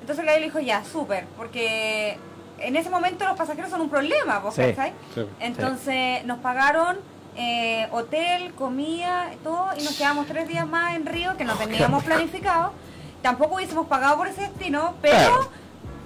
Entonces 0.00 0.24
el 0.26 0.40
le 0.40 0.46
dijo, 0.46 0.60
ya, 0.60 0.84
súper, 0.84 1.26
porque 1.36 2.18
en 2.58 2.76
ese 2.76 2.90
momento 2.90 3.26
los 3.26 3.36
pasajeros 3.36 3.70
son 3.70 3.80
un 3.80 3.90
problema, 3.90 4.38
¿vos 4.38 4.54
Sí. 4.54 4.62
Sí. 5.14 5.22
Entonces 5.40 6.24
nos 6.24 6.38
pagaron 6.38 6.98
eh, 7.40 7.86
hotel, 7.92 8.52
comida, 8.54 9.30
todo, 9.44 9.70
y 9.78 9.82
nos 9.84 9.96
quedamos 9.96 10.26
tres 10.26 10.48
días 10.48 10.66
más 10.66 10.96
en 10.96 11.06
Río 11.06 11.36
que 11.36 11.44
no 11.44 11.54
teníamos 11.54 12.02
planificado. 12.04 12.72
Tampoco 13.22 13.54
hubiésemos 13.56 13.86
pagado 13.86 14.16
por 14.16 14.26
ese 14.26 14.42
destino, 14.42 14.94
pero 15.00 15.16
Claro. 15.16 15.48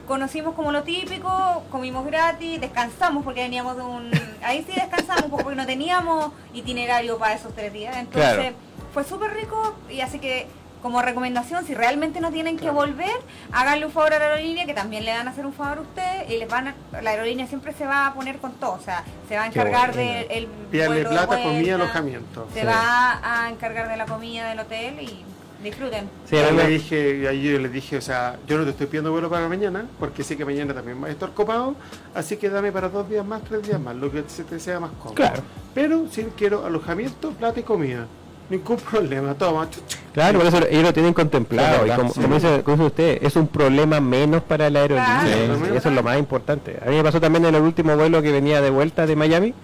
conocimos 0.06 0.54
como 0.54 0.72
lo 0.72 0.82
típico, 0.82 1.62
comimos 1.70 2.04
gratis, 2.04 2.60
descansamos 2.60 3.24
porque 3.24 3.40
veníamos 3.42 3.76
de 3.76 3.82
un... 3.82 4.10
Ahí 4.44 4.64
sí 4.68 4.72
descansamos 4.78 5.24
porque 5.42 5.54
no 5.56 5.64
teníamos 5.66 6.32
itinerario 6.52 7.18
para 7.18 7.34
esos 7.34 7.54
tres 7.54 7.72
días. 7.72 7.96
Entonces 7.96 8.34
Claro. 8.34 8.54
fue 8.92 9.04
súper 9.04 9.32
rico 9.34 9.74
y 9.88 10.00
así 10.02 10.18
que 10.18 10.46
como 10.82 11.00
recomendación, 11.00 11.64
si 11.64 11.74
realmente 11.74 12.20
no 12.20 12.30
tienen 12.32 12.58
que 12.58 12.70
volver, 12.70 13.12
háganle 13.52 13.86
un 13.86 13.92
favor 13.92 14.12
a 14.14 14.18
la 14.18 14.24
aerolínea, 14.26 14.66
que 14.66 14.74
también 14.74 15.04
le 15.04 15.12
van 15.12 15.28
a 15.28 15.30
hacer 15.30 15.46
un 15.46 15.52
favor 15.52 15.78
a 15.78 15.80
ustedes, 15.82 16.28
y 16.30 16.38
les 16.38 16.48
van 16.48 16.68
a- 16.68 16.74
la 17.00 17.10
aerolínea 17.10 17.46
siempre 17.46 17.72
se 17.72 17.86
va 17.86 18.06
a 18.08 18.14
poner 18.14 18.38
con 18.38 18.52
todo, 18.54 18.72
o 18.72 18.80
sea, 18.80 19.04
se 19.28 19.36
va 19.36 19.44
a 19.44 19.46
encargar 19.46 19.94
del 19.94 20.26
el 20.30 20.46
Pídale 20.70 20.88
vuelo 20.88 21.08
de 21.08 21.14
plata, 21.14 21.26
vuelta, 21.26 21.44
comida, 21.44 21.74
alojamiento. 21.76 22.48
Se 22.52 22.60
Sí. 22.60 22.66
va 22.66 23.20
a 23.22 23.48
encargar 23.50 23.88
de 23.88 23.96
la 23.96 24.06
comida 24.06 24.48
del 24.48 24.58
hotel 24.58 25.00
y 25.00 25.24
disfruten. 25.62 26.10
Sí, 26.28 26.36
a 26.36 26.46
yo 26.46 26.50
mí 26.50 26.56
le 26.56 26.64
me- 26.64 26.70
dije, 26.70 27.28
ayer 27.28 27.60
le 27.60 27.68
dije, 27.68 27.96
o 27.96 28.00
sea, 28.00 28.36
yo 28.48 28.58
no 28.58 28.64
te 28.64 28.70
estoy 28.70 28.86
pidiendo 28.88 29.12
vuelo 29.12 29.30
para 29.30 29.48
mañana, 29.48 29.86
porque 30.00 30.24
sé 30.24 30.36
que 30.36 30.44
mañana 30.44 30.74
también 30.74 31.00
va 31.00 31.06
a 31.06 31.10
estar 31.12 31.30
copado, 31.30 31.76
así 32.16 32.36
que 32.36 32.50
dame 32.50 32.72
para 32.72 32.88
dos 32.88 33.08
días 33.08 33.24
más, 33.24 33.42
tres 33.44 33.62
días 33.62 33.78
más, 33.80 33.94
lo 33.94 34.10
que 34.10 34.24
se 34.26 34.42
te 34.42 34.58
sea 34.58 34.80
más 34.80 34.90
cómodo. 34.98 35.14
Claro. 35.14 35.42
Pero 35.72 36.06
sí 36.10 36.26
quiero 36.36 36.66
alojamiento, 36.66 37.30
plata 37.30 37.60
y 37.60 37.62
comida. 37.62 38.06
Ningún 38.50 38.76
problema, 38.76 39.34
toma. 39.34 39.68
Claro, 40.12 40.38
por 40.38 40.48
eso 40.48 40.58
ellos 40.68 40.82
lo 40.82 40.92
tienen 40.92 41.14
contemplado. 41.14 41.86
Y 41.86 41.90
como, 41.90 42.12
sí. 42.12 42.20
como 42.20 42.34
dice, 42.34 42.62
como 42.62 42.76
dice 42.76 42.86
usted, 42.86 43.18
es 43.22 43.36
un 43.36 43.48
problema 43.48 44.00
menos 44.00 44.42
para 44.42 44.68
la 44.68 44.80
aerolínea. 44.80 45.20
Claro. 45.22 45.56
Sí, 45.56 45.76
Eso 45.76 45.88
es 45.88 45.94
lo 45.94 46.02
más 46.02 46.18
importante. 46.18 46.78
A 46.84 46.90
mí 46.90 46.96
me 46.96 47.02
pasó 47.02 47.20
también 47.20 47.46
en 47.46 47.54
el 47.54 47.62
último 47.62 47.96
vuelo 47.96 48.20
que 48.20 48.30
venía 48.30 48.60
de 48.60 48.70
vuelta 48.70 49.06
de 49.06 49.16
Miami, 49.16 49.54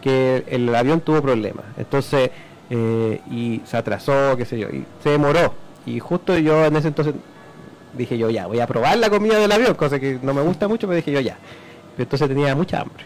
que 0.00 0.44
el 0.48 0.72
avión 0.74 1.00
tuvo 1.00 1.22
problemas. 1.22 1.64
Entonces, 1.76 2.30
eh, 2.70 3.20
y 3.30 3.62
se 3.64 3.76
atrasó, 3.76 4.36
qué 4.36 4.44
sé 4.44 4.58
yo, 4.58 4.68
y 4.68 4.84
se 5.02 5.10
demoró. 5.10 5.54
Y 5.84 5.98
justo 5.98 6.36
yo 6.38 6.64
en 6.66 6.76
ese 6.76 6.88
entonces 6.88 7.14
dije 7.96 8.18
yo, 8.18 8.30
ya, 8.30 8.46
voy 8.46 8.60
a 8.60 8.66
probar 8.66 8.98
la 8.98 9.10
comida 9.10 9.38
del 9.38 9.50
avión, 9.50 9.74
cosa 9.74 9.98
que 9.98 10.18
no 10.22 10.34
me 10.34 10.42
gusta 10.42 10.68
mucho, 10.68 10.86
pero 10.86 10.96
dije 10.96 11.12
yo, 11.12 11.20
ya. 11.20 11.38
Entonces 11.98 12.28
tenía 12.28 12.54
mucha 12.54 12.80
hambre. 12.80 13.04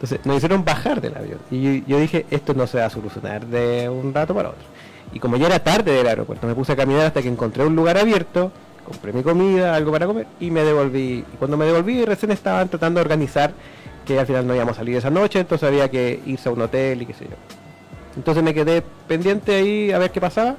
Entonces 0.00 0.24
nos 0.24 0.38
hicieron 0.38 0.64
bajar 0.64 1.02
del 1.02 1.14
avión. 1.14 1.38
Y 1.50 1.84
yo, 1.84 2.00
dije, 2.00 2.24
esto 2.30 2.54
no 2.54 2.66
se 2.66 2.78
va 2.78 2.86
a 2.86 2.90
solucionar 2.90 3.44
de 3.44 3.86
un 3.90 4.14
rato 4.14 4.34
para 4.34 4.48
otro. 4.48 4.64
Y 5.12 5.18
como 5.18 5.36
ya 5.36 5.46
era 5.46 5.58
tarde 5.58 5.92
del 5.92 6.06
aeropuerto, 6.06 6.46
me 6.46 6.54
puse 6.54 6.72
a 6.72 6.76
caminar 6.76 7.04
hasta 7.04 7.20
que 7.20 7.28
encontré 7.28 7.66
un 7.66 7.76
lugar 7.76 7.98
abierto, 7.98 8.50
compré 8.86 9.12
mi 9.12 9.22
comida, 9.22 9.74
algo 9.74 9.92
para 9.92 10.06
comer 10.06 10.26
y 10.40 10.50
me 10.50 10.64
devolví. 10.64 11.22
Y 11.30 11.36
cuando 11.38 11.58
me 11.58 11.66
devolví 11.66 12.02
recién 12.06 12.32
estaban 12.32 12.70
tratando 12.70 12.98
de 12.98 13.02
organizar 13.02 13.52
que 14.06 14.18
al 14.18 14.26
final 14.26 14.46
no 14.46 14.54
íbamos 14.54 14.76
a 14.76 14.78
salir 14.78 14.96
esa 14.96 15.10
noche, 15.10 15.40
entonces 15.40 15.68
había 15.68 15.90
que 15.90 16.22
irse 16.24 16.48
a 16.48 16.52
un 16.52 16.62
hotel 16.62 17.02
y 17.02 17.06
qué 17.06 17.12
sé 17.12 17.26
yo. 17.26 17.36
Entonces 18.16 18.42
me 18.42 18.54
quedé 18.54 18.82
pendiente 19.06 19.54
ahí 19.54 19.92
a 19.92 19.98
ver 19.98 20.10
qué 20.10 20.20
pasaba. 20.20 20.56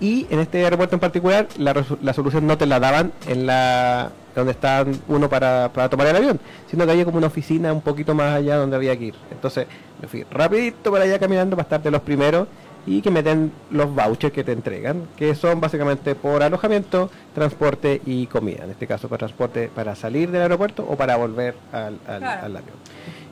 Y 0.00 0.26
en 0.30 0.40
este 0.40 0.62
aeropuerto 0.64 0.96
en 0.96 1.00
particular, 1.00 1.48
la, 1.58 1.74
la 2.02 2.12
solución 2.12 2.46
no 2.46 2.58
te 2.58 2.66
la 2.66 2.78
daban 2.80 3.12
en 3.28 3.46
la 3.46 4.10
donde 4.34 4.52
estaban 4.52 4.92
uno 5.08 5.30
para, 5.30 5.70
para 5.72 5.88
tomar 5.88 6.06
el 6.08 6.16
avión, 6.16 6.38
sino 6.70 6.84
que 6.84 6.92
había 6.92 7.06
como 7.06 7.16
una 7.16 7.28
oficina 7.28 7.72
un 7.72 7.80
poquito 7.80 8.14
más 8.14 8.34
allá 8.34 8.56
donde 8.56 8.76
había 8.76 8.94
que 8.98 9.06
ir. 9.06 9.14
Entonces 9.30 9.66
me 10.02 10.06
fui 10.08 10.24
rapidito 10.30 10.92
para 10.92 11.04
allá 11.04 11.18
caminando 11.18 11.56
para 11.56 11.62
estar 11.62 11.82
de 11.82 11.90
los 11.90 12.02
primeros 12.02 12.46
y 12.86 13.00
que 13.00 13.10
me 13.10 13.22
den 13.22 13.50
los 13.70 13.92
vouchers 13.94 14.34
que 14.34 14.44
te 14.44 14.52
entregan, 14.52 15.04
que 15.16 15.34
son 15.34 15.58
básicamente 15.62 16.14
por 16.14 16.42
alojamiento, 16.42 17.10
transporte 17.34 18.02
y 18.04 18.26
comida. 18.26 18.64
En 18.64 18.70
este 18.72 18.86
caso, 18.86 19.08
para 19.08 19.20
transporte 19.20 19.70
para 19.74 19.94
salir 19.94 20.30
del 20.30 20.42
aeropuerto 20.42 20.86
o 20.86 20.96
para 20.96 21.16
volver 21.16 21.54
al, 21.72 21.98
al- 22.06 22.18
Claro. 22.20 22.44
al 22.44 22.56
avión. 22.58 22.76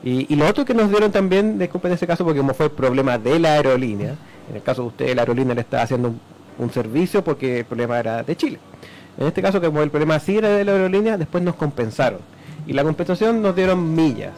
Y, 0.02 0.32
y 0.32 0.36
lo 0.36 0.48
otro 0.48 0.64
que 0.64 0.72
nos 0.72 0.88
dieron 0.88 1.12
también, 1.12 1.58
disculpen 1.58 1.90
en 1.90 1.96
ese 1.96 2.06
caso, 2.06 2.24
porque 2.24 2.40
como 2.40 2.54
fue 2.54 2.70
problema 2.70 3.18
de 3.18 3.38
la 3.38 3.52
aerolínea, 3.54 4.14
en 4.48 4.56
el 4.56 4.62
caso 4.62 4.80
de 4.82 4.88
usted, 4.88 5.14
la 5.14 5.20
aerolínea 5.22 5.54
le 5.54 5.60
estaba 5.60 5.82
haciendo 5.82 6.08
un, 6.08 6.20
un 6.58 6.70
servicio 6.70 7.22
porque 7.24 7.58
el 7.60 7.64
problema 7.64 7.98
era 7.98 8.22
de 8.22 8.36
Chile. 8.36 8.58
En 9.18 9.26
este 9.26 9.42
caso, 9.42 9.60
como 9.60 9.82
el 9.82 9.90
problema 9.90 10.18
sí 10.18 10.36
era 10.38 10.48
de 10.48 10.64
la 10.64 10.72
aerolínea, 10.72 11.16
después 11.16 11.42
nos 11.42 11.54
compensaron. 11.54 12.20
Y 12.66 12.72
la 12.72 12.82
compensación 12.82 13.42
nos 13.42 13.54
dieron 13.54 13.94
millas. 13.94 14.32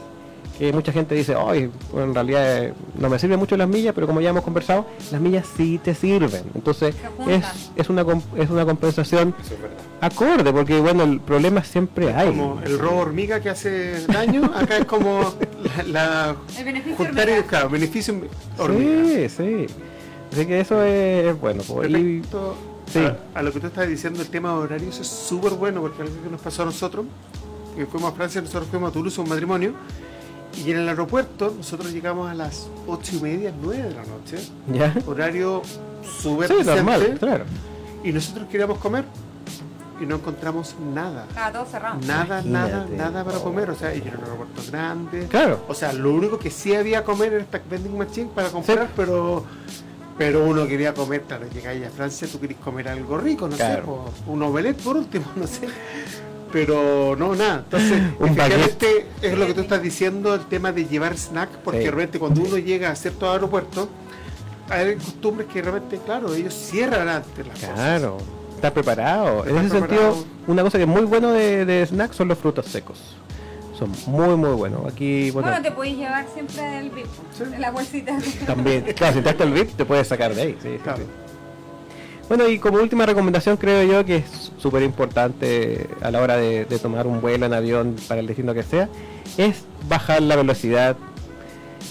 Que 0.59 0.73
mucha 0.73 0.91
gente 0.91 1.15
dice, 1.15 1.37
hoy 1.37 1.71
en 1.95 2.15
realidad 2.15 2.65
eh, 2.65 2.73
no 2.99 3.11
me 3.11 3.19
sirven 3.19 3.39
mucho 3.39 3.59
las 3.59 3.69
millas, 3.69 3.95
pero 3.95 4.07
como 4.07 4.23
ya 4.23 4.31
hemos 4.31 4.43
conversado, 4.43 4.87
las 5.13 5.21
millas 5.21 5.47
sí 5.55 5.79
te 5.85 5.95
sirven. 5.95 6.45
Entonces 6.55 6.95
es, 7.29 7.45
es, 7.77 7.91
una, 7.91 8.07
es 8.37 8.49
una 8.49 8.65
compensación 8.65 9.35
acorde, 10.01 10.51
porque 10.55 10.81
bueno, 10.81 11.05
el 11.05 11.21
problema 11.21 11.63
siempre 11.63 12.15
hay. 12.15 12.29
Como 12.29 12.61
el 12.65 12.79
robo 12.79 13.01
hormiga 13.01 13.41
que 13.41 13.51
hace 13.51 14.07
daño, 14.07 14.51
acá 14.55 14.79
es 14.79 14.85
como 14.87 15.35
la, 15.77 15.85
la 15.85 16.37
El 16.59 16.65
beneficio 16.65 16.97
juntar 16.97 17.25
hormiga. 17.25 17.37
el 17.39 17.45
claro, 17.45 17.69
beneficio 17.71 18.15
hormiga. 18.57 19.29
Sí, 19.29 19.29
sí. 19.29 19.67
Así 20.33 20.47
que 20.47 20.61
eso 20.61 20.83
es, 20.83 21.27
es 21.27 21.41
bueno. 21.41 21.63
po. 21.63 21.85
Y, 21.85 21.89
Respecto 21.93 22.55
sí. 22.93 22.99
a, 23.01 23.17
a 23.39 23.43
lo 23.43 23.53
que 23.53 23.61
tú 23.61 23.67
estás 23.69 23.89
diciendo, 23.89 24.21
el 24.23 24.29
tema 24.29 24.51
de 24.53 24.57
horarios 24.59 24.99
es 24.99 25.07
súper 25.07 25.53
bueno 25.53 25.81
porque 25.81 26.03
algo 26.03 26.15
que 26.23 26.29
nos 26.31 26.41
pasó 26.41 26.63
a 26.63 26.67
nosotros, 26.67 27.07
que 27.77 27.87
fuimos 27.87 28.13
a 28.13 28.17
Francia, 28.17 28.41
nosotros 28.41 28.69
fuimos 28.71 28.91
a 28.91 28.93
Toulouse 28.93 29.19
a 29.19 29.23
un 29.23 29.29
matrimonio 29.29 29.73
y 30.65 30.71
en 30.71 30.79
el 30.79 30.89
aeropuerto 30.89 31.53
nosotros 31.57 31.93
llegamos 31.93 32.31
a 32.31 32.35
las 32.35 32.69
ocho 32.87 33.17
y 33.17 33.21
media, 33.21 33.53
nueve 33.63 33.83
de 33.83 33.91
la 33.95 34.05
noche, 34.05 34.39
¿Ya? 34.73 34.95
horario 35.07 35.63
súper 36.21 36.49
Sí, 36.49 36.55
normal, 36.65 37.17
claro. 37.19 37.45
y 38.03 38.13
nosotros 38.13 38.47
queríamos 38.51 38.79
comer 38.79 39.05
y 40.01 40.05
no 40.07 40.17
encontramos 40.17 40.75
nada. 40.95 41.25
Estaba 41.29 41.53
todo 41.53 41.65
cerrado. 41.67 41.99
Nada, 42.07 42.43
nada, 42.43 42.69
Imagínate. 42.85 42.97
nada 42.97 43.25
para 43.25 43.39
comer, 43.39 43.71
o 43.71 43.75
sea, 43.75 43.95
y 43.95 43.99
era 44.03 44.19
un 44.19 44.25
aeropuerto 44.25 44.63
grande. 44.71 45.27
Claro. 45.29 45.61
O 45.69 45.75
sea, 45.75 45.93
lo 45.95 46.13
único 46.15 46.39
que 46.39 46.51
sí 46.51 46.75
había 46.75 46.99
a 46.99 47.05
comer 47.05 47.33
era 47.33 47.43
esta 47.43 47.61
vending 47.71 47.97
machine 47.97 48.31
para 48.35 48.51
comprar, 48.51 48.87
Sí. 48.89 48.93
pero 48.97 49.45
pero 50.19 50.45
uno 50.45 50.67
quería 50.67 50.95
comer, 50.95 51.23
claro, 51.23 51.47
llegáis 51.53 51.85
a 51.87 51.91
Francia, 51.91 52.27
tú 52.31 52.41
querés 52.41 52.57
comer 52.59 52.89
algo 52.89 53.19
rico, 53.19 53.49
no 53.49 53.57
Claro. 53.57 53.77
sé, 53.77 53.83
po, 53.83 54.33
un 54.33 54.43
omelette 54.43 54.81
por 54.83 54.97
último, 54.97 55.25
no 55.37 55.47
sé. 55.47 55.69
Pero 56.53 57.17
no, 57.19 57.35
nada. 57.35 57.65
Entonces, 57.65 57.93
efectivamente 58.21 59.07
es 59.21 59.37
lo 59.39 59.47
que 59.47 59.55
tú 59.55 59.61
estás 59.63 59.83
diciendo, 59.83 60.35
el 60.35 60.47
tema 60.47 60.73
de 60.73 60.87
llevar 60.87 61.17
snack, 61.17 61.51
porque 61.65 61.81
Sí. 61.81 61.85
realmente 61.87 62.19
cuando 62.19 62.41
uno 62.43 62.57
llega 62.59 62.91
a 62.91 62.97
ciertos 62.97 63.29
aeropuertos, 63.29 63.89
hay 64.71 64.95
costumbres 64.97 65.49
que 65.53 65.61
realmente, 65.63 65.99
claro, 66.05 66.33
ellos 66.35 66.55
cierran 66.55 67.09
antes 67.09 67.47
las 67.47 67.59
cosas. 67.59 67.75
Claro. 67.75 68.17
Está 68.55 68.73
preparado. 68.73 69.45
En 69.47 69.59
ese 69.59 69.69
preparado. 69.81 70.15
sentido, 70.15 70.25
una 70.47 70.63
cosa 70.63 70.79
que 70.79 70.85
es 70.85 70.89
muy 70.89 71.03
bueno 71.03 71.33
de, 71.33 71.67
de 71.67 71.83
snack 71.87 72.13
son 72.15 72.29
los 72.29 72.39
frutos 72.39 72.65
secos. 72.67 73.17
Son 73.79 73.91
muy, 74.07 74.37
muy 74.37 74.51
buenos. 74.53 74.87
Aquí, 74.91 75.31
bueno, 75.31 75.49
Bueno, 75.49 75.63
te 75.63 75.71
podéis 75.71 75.99
llevar 75.99 76.25
siempre 76.33 76.63
del 76.63 76.91
VIP, 76.91 77.07
Sí. 77.37 77.45
de 77.45 77.59
la 77.59 77.71
bolsita. 77.71 78.19
también, 78.47 78.83
claro, 78.97 79.13
si 79.13 79.19
entraste 79.19 79.43
al 79.43 79.53
VIP 79.53 79.77
te 79.77 79.85
puedes 79.85 80.09
sacar 80.09 80.35
de 80.35 80.43
ahí. 80.43 80.57
sí, 80.63 80.69
sí, 80.73 80.79
Claro. 80.83 80.99
sí. 80.99 81.05
Bueno, 82.29 82.49
y 82.49 82.59
como 82.59 82.79
última 82.79 83.07
recomendación 83.07 83.57
creo 83.57 83.85
yo 83.85 84.05
que 84.05 84.17
es 84.17 84.51
súper 84.59 84.83
importante 84.83 85.87
a 86.03 86.11
la 86.11 86.21
hora 86.21 86.37
de, 86.37 86.65
de 86.65 86.79
tomar 86.81 87.07
un 87.07 87.21
vuelo 87.21 87.47
en 87.47 87.53
avión 87.55 87.95
para 88.09 88.21
el 88.21 88.27
destino 88.27 88.53
que 88.53 88.65
sea, 88.65 88.89
es 89.37 89.63
bajar 89.89 90.23
la 90.23 90.35
velocidad 90.35 90.97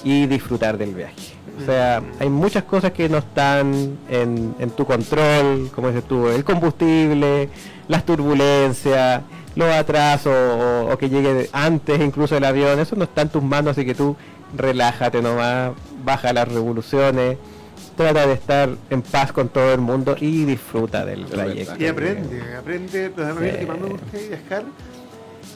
y 0.03 0.25
disfrutar 0.25 0.77
del 0.77 0.93
viaje. 0.93 1.15
O 1.61 1.65
sea, 1.65 2.01
hay 2.19 2.29
muchas 2.29 2.63
cosas 2.65 2.91
que 2.91 3.07
no 3.07 3.19
están 3.19 3.97
en, 4.09 4.53
en 4.59 4.69
tu 4.71 4.85
control, 4.85 5.69
como 5.73 5.87
dices 5.87 6.03
tú, 6.05 6.27
el 6.27 6.43
combustible, 6.43 7.47
las 7.87 8.05
turbulencias, 8.05 9.21
los 9.55 9.69
atrasos 9.73 10.33
o, 10.35 10.89
o 10.91 10.97
que 10.97 11.09
llegue 11.09 11.49
antes 11.53 11.99
incluso 12.01 12.35
el 12.37 12.43
avión, 12.45 12.79
eso 12.79 12.95
no 12.95 13.05
está 13.05 13.21
en 13.21 13.29
tus 13.29 13.43
manos, 13.43 13.71
así 13.71 13.85
que 13.85 13.95
tú 13.95 14.15
relájate 14.55 15.21
nomás, 15.21 15.71
baja 16.03 16.31
las 16.33 16.47
revoluciones, 16.47 17.37
trata 17.97 18.27
de 18.27 18.33
estar 18.33 18.69
en 18.89 19.01
paz 19.01 19.31
con 19.31 19.49
todo 19.49 19.73
el 19.73 19.81
mundo 19.81 20.15
y 20.19 20.45
disfruta 20.45 21.05
del 21.05 21.25
trayecto. 21.25 21.75
Y 21.79 21.87
aprende, 21.87 22.55
aprende. 22.57 23.11
Lo 23.15 23.25
a 23.25 23.33
mí 23.33 23.51
lo 23.51 23.57
que 23.59 23.65
más 23.65 23.79
me 23.79 23.87
gusta 23.89 24.17
de 24.17 24.27
viajar 24.29 24.63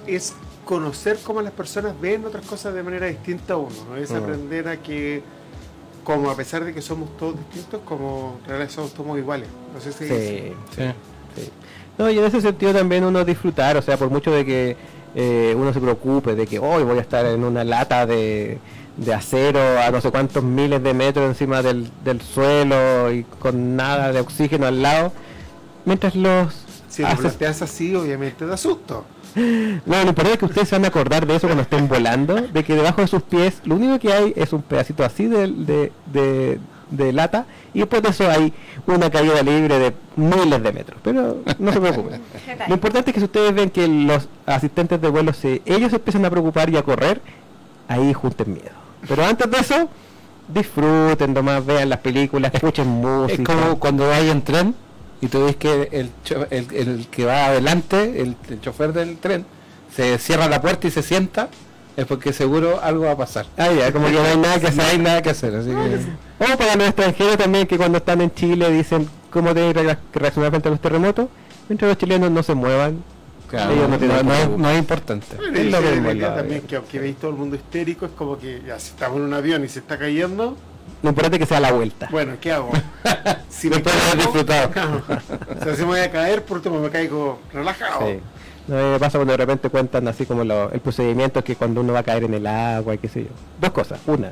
es 0.07 0.33
conocer 0.65 1.17
cómo 1.23 1.41
las 1.41 1.51
personas 1.51 1.99
ven 1.99 2.25
otras 2.25 2.45
cosas 2.45 2.73
de 2.73 2.83
manera 2.83 3.07
distinta 3.07 3.53
a 3.53 3.57
uno. 3.57 3.75
¿no? 3.89 3.97
Es 3.97 4.11
Mm. 4.11 4.15
aprender 4.15 4.67
a 4.67 4.77
que, 4.77 5.21
como 6.03 6.29
a 6.29 6.35
pesar 6.35 6.63
de 6.63 6.73
que 6.73 6.81
somos 6.81 7.15
todos 7.17 7.35
distintos, 7.37 7.81
como 7.85 8.39
en 8.43 8.49
realidad 8.49 8.69
somos 8.71 8.93
todos 8.93 9.17
iguales. 9.17 9.47
No 9.73 9.81
sé 9.81 9.91
si 9.91 10.07
Sí, 10.07 10.53
Sí. 10.75 10.83
sí. 11.35 11.49
No, 11.99 12.09
y 12.09 12.17
en 12.17 12.23
ese 12.25 12.39
sentido 12.41 12.73
también 12.73 13.03
uno 13.03 13.23
disfrutar, 13.25 13.77
o 13.77 13.81
sea, 13.81 13.97
por 13.97 14.09
mucho 14.09 14.31
de 14.31 14.45
que 14.45 14.77
eh, 15.15 15.53
uno 15.57 15.73
se 15.73 15.81
preocupe 15.81 16.33
de 16.33 16.47
que 16.47 16.57
hoy 16.57 16.83
voy 16.83 16.97
a 16.97 17.01
estar 17.01 17.25
en 17.25 17.43
una 17.43 17.63
lata 17.65 18.05
de, 18.05 18.57
de 18.97 19.13
acero 19.13 19.59
a 19.85 19.91
no 19.91 19.99
sé 19.99 20.09
cuántos 20.09 20.41
miles 20.43 20.81
de 20.81 20.93
metros 20.93 21.27
encima 21.27 21.61
del, 21.61 21.89
del 22.05 22.21
suelo 22.21 23.11
y 23.11 23.23
con 23.39 23.75
nada 23.75 24.11
de 24.13 24.21
oxígeno 24.21 24.65
al 24.65 24.81
lado, 24.81 25.11
mientras 25.85 26.15
los... 26.15 26.53
si 26.89 27.01
lo 27.01 27.09
haces- 27.09 27.19
planteas 27.21 27.61
así, 27.63 27.93
obviamente 27.93 28.45
da 28.45 28.55
susto. 28.55 29.03
No, 29.35 29.95
lo 30.03 30.09
importante 30.09 30.33
es 30.33 30.39
que 30.39 30.45
ustedes 30.45 30.69
se 30.69 30.75
van 30.75 30.85
a 30.85 30.87
acordar 30.87 31.27
de 31.27 31.35
eso 31.35 31.47
cuando 31.47 31.61
estén 31.63 31.87
volando, 31.87 32.35
de 32.35 32.63
que 32.63 32.75
debajo 32.75 33.01
de 33.01 33.07
sus 33.07 33.21
pies 33.23 33.61
lo 33.65 33.75
único 33.75 33.99
que 33.99 34.11
hay 34.13 34.33
es 34.35 34.53
un 34.53 34.61
pedacito 34.63 35.03
así 35.03 35.25
de, 35.27 35.47
de, 35.47 35.91
de- 36.13 36.59
de 36.89 37.13
lata 37.13 37.45
y 37.73 37.79
después 37.79 38.01
de 38.01 38.09
eso 38.09 38.29
hay 38.29 38.53
una 38.87 39.09
caída 39.09 39.41
libre 39.43 39.79
de 39.79 39.93
miles 40.15 40.61
de 40.63 40.71
metros. 40.71 40.99
Pero 41.03 41.37
no 41.57 41.71
se 41.71 41.79
preocupen. 41.79 42.21
Lo 42.67 42.73
importante 42.73 43.11
es 43.11 43.13
que 43.13 43.19
si 43.19 43.25
ustedes 43.25 43.53
ven 43.53 43.69
que 43.69 43.87
los 43.87 44.27
asistentes 44.45 44.99
de 45.01 45.09
vuelo, 45.09 45.33
se, 45.33 45.61
ellos 45.65 45.93
empiezan 45.93 46.25
a 46.25 46.29
preocupar 46.29 46.69
y 46.69 46.77
a 46.77 46.83
correr, 46.83 47.21
ahí 47.87 48.13
junten 48.13 48.53
miedo. 48.53 48.71
Pero 49.07 49.25
antes 49.25 49.49
de 49.49 49.57
eso, 49.57 49.89
disfruten 50.47 51.33
nomás, 51.33 51.65
vean 51.65 51.89
las 51.89 51.99
películas, 51.99 52.53
escuchen 52.53 52.87
música. 52.87 53.41
Es 53.41 53.47
como 53.47 53.79
cuando 53.79 54.07
vas 54.07 54.21
en 54.23 54.41
tren 54.41 54.75
y 55.21 55.27
tú 55.27 55.45
ves 55.45 55.55
que 55.55 55.89
el, 55.91 56.11
el, 56.49 56.67
el 56.73 57.07
que 57.07 57.25
va 57.25 57.47
adelante, 57.47 58.21
el, 58.21 58.35
el 58.49 58.61
chofer 58.61 58.93
del 58.93 59.17
tren, 59.17 59.45
se 59.95 60.17
cierra 60.17 60.47
la 60.47 60.61
puerta 60.61 60.87
y 60.87 60.91
se 60.91 61.03
sienta, 61.03 61.49
es 61.97 62.05
porque 62.05 62.31
seguro 62.33 62.79
algo 62.81 63.05
va 63.05 63.11
a 63.11 63.17
pasar. 63.17 63.45
Ah, 63.57 63.69
ya, 63.71 63.91
como 63.91 64.07
que 64.07 64.13
no 64.13 64.23
hay 64.23 64.37
nada 64.37 64.59
que 64.59 64.71
No 64.75 64.81
hay 64.83 64.87
hacer. 64.89 64.99
nada 65.01 65.21
que 65.21 65.29
hacer, 65.29 65.55
así 65.55 65.69
que... 65.69 66.43
O 66.53 66.57
para 66.57 66.75
los 66.75 66.87
extranjeros 66.87 67.37
también 67.37 67.67
que 67.67 67.77
cuando 67.77 67.97
están 67.97 68.21
en 68.21 68.33
Chile 68.33 68.71
dicen 68.71 69.09
cómo 69.29 69.53
tienen 69.53 69.73
que 69.73 69.83
re- 69.83 69.97
que 70.11 70.19
reaccionar 70.19 70.49
frente 70.51 70.67
a 70.69 70.71
los 70.71 70.79
terremotos, 70.79 71.27
mientras 71.67 71.89
los 71.89 71.97
chilenos 71.97 72.31
no 72.31 72.41
se 72.43 72.53
muevan. 72.53 73.03
Claro, 73.49 73.73
Ellos 73.73 73.89
no 73.89 73.97
no, 73.97 74.23
no 74.23 74.29
que 74.31 74.41
es, 74.41 74.49
no 74.49 74.77
importante. 74.77 75.35
Bueno, 75.35 75.57
Es 75.57 75.65
lo 75.71 75.81
que 75.81 75.87
hablado, 76.09 76.35
también 76.35 76.61
que 76.61 76.75
aunque 76.75 76.99
veis 76.99 77.17
todo 77.17 77.31
el 77.31 77.37
mundo 77.37 77.55
histérico, 77.55 78.05
es 78.05 78.11
como 78.11 78.37
que 78.37 78.61
ya 78.65 78.79
si 78.79 78.91
estamos 78.91 79.17
en 79.17 79.23
un 79.23 79.33
avión 79.33 79.65
y 79.65 79.69
se 79.69 79.79
está 79.79 79.97
cayendo, 79.97 80.55
Lo 81.01 81.09
importante 81.09 81.37
es 81.37 81.39
que 81.41 81.45
sea 81.47 81.59
la 81.59 81.71
vuelta. 81.71 82.07
bueno, 82.11 82.33
¿qué 82.39 82.51
hago? 82.51 82.71
Si 83.49 83.67
Después 83.67 83.93
de 83.95 84.01
haber 84.01 84.13
caigo- 84.13 84.21
disfrutado. 84.21 84.69
o 85.59 85.63
sea, 85.63 85.73
si 85.75 85.81
me 85.81 85.87
voy 85.87 85.99
a 85.99 86.11
caer, 86.11 86.43
por 86.45 86.57
último 86.57 86.79
me 86.79 86.89
caigo 86.91 87.39
relajado. 87.51 88.07
Sí. 88.07 88.19
No, 88.69 88.91
me 88.91 88.99
pasa 88.99 89.17
cuando 89.17 89.33
de 89.33 89.37
repente 89.37 89.69
cuentan 89.69 90.07
así 90.07 90.25
como 90.25 90.43
lo- 90.43 90.71
el 90.71 90.79
procedimiento 90.79 91.43
que 91.43 91.55
cuando 91.55 91.81
uno 91.81 91.93
va 91.93 91.99
a 91.99 92.03
caer 92.03 92.23
en 92.25 92.35
el 92.35 92.45
agua 92.47 92.93
y 92.93 92.97
qué 92.99 93.07
sé 93.09 93.23
yo. 93.23 93.29
Dos 93.59 93.71
cosas. 93.71 93.99
Una, 94.05 94.31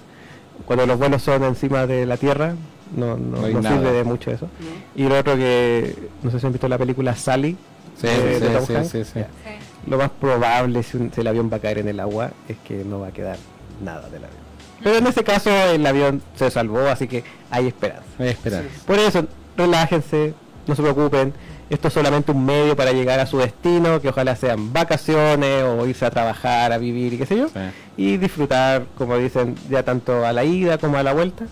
cuando 0.66 0.86
los 0.86 0.98
vuelos 1.00 1.24
son 1.24 1.44
encima 1.44 1.88
de 1.88 2.06
la 2.06 2.18
tierra, 2.18 2.54
no, 2.96 3.18
no, 3.18 3.38
No 3.40 3.46
hay 3.48 3.54
no 3.56 3.62
nada. 3.62 3.78
sirve 3.78 3.92
de 3.94 4.04
mucho 4.04 4.32
eso. 4.32 4.48
Y 4.96 5.04
lo 5.10 5.18
otro 5.20 5.36
que, 5.36 5.96
no 6.22 6.30
sé 6.32 6.40
si 6.40 6.46
han 6.46 6.52
visto 6.54 6.68
la 6.68 6.78
película 6.78 7.16
Sally. 7.16 7.58
Sí, 8.00 8.06
de- 8.08 8.36
sí, 8.40 8.46
de 8.46 8.50
Tom 8.52 8.66
sí, 8.68 8.76
Hanks. 8.76 8.90
sí, 8.90 9.04
sí. 9.06 9.12
Ya. 9.16 9.24
Sí. 9.26 9.90
Lo 9.90 9.98
más 9.98 10.12
probable 10.12 10.84
si, 10.84 10.98
un- 10.98 11.12
si 11.12 11.22
el 11.22 11.28
avión 11.28 11.50
va 11.52 11.58
a 11.58 11.60
caer 11.60 11.80
en 11.80 11.88
el 11.88 12.00
agua 12.00 12.30
es 12.48 12.58
que 12.60 12.84
no 12.86 13.00
va 13.00 13.08
a 13.08 13.12
quedar 13.12 13.38
nada 13.84 14.04
del 14.10 14.24
avión. 14.24 14.42
Pero 14.84 14.98
en 14.98 15.08
ese 15.08 15.24
caso 15.24 15.50
el 15.50 15.84
avión 15.86 16.22
se 16.36 16.52
salvó, 16.52 16.82
así 16.88 17.08
que 17.08 17.24
hay 17.50 17.66
esperanza. 17.68 18.04
Voy 18.20 18.28
a 18.28 18.32
esperar. 18.32 18.64
Por 18.86 19.00
eso, 19.00 19.26
relájense, 19.58 20.36
no 20.68 20.76
se 20.76 20.82
preocupen. 20.84 21.34
Esto 21.70 21.90
es 21.90 21.94
solamente 21.94 22.32
un 22.32 22.46
medio 22.46 22.76
para 22.76 22.92
llegar 22.94 23.20
a 23.20 23.26
su 23.26 23.38
destino, 23.40 24.00
que 24.02 24.10
ojalá 24.10 24.36
sean 24.36 24.72
vacaciones 24.72 25.64
o 25.64 25.86
irse 25.86 26.06
a 26.06 26.12
trabajar, 26.12 26.72
a 26.72 26.78
vivir 26.78 27.14
y 27.14 27.18
qué 27.18 27.26
sé 27.26 27.38
yo. 27.38 27.48
Sí. 27.50 27.60
Y 27.98 28.18
disfrutar, 28.18 28.86
como 28.98 29.18
dicen, 29.18 29.56
ya 29.70 29.84
tanto 29.84 30.26
a 30.26 30.32
la 30.32 30.44
ida 30.46 30.78
como 30.78 30.98
a 30.98 31.04
la 31.04 31.14
vuelta. 31.14 31.46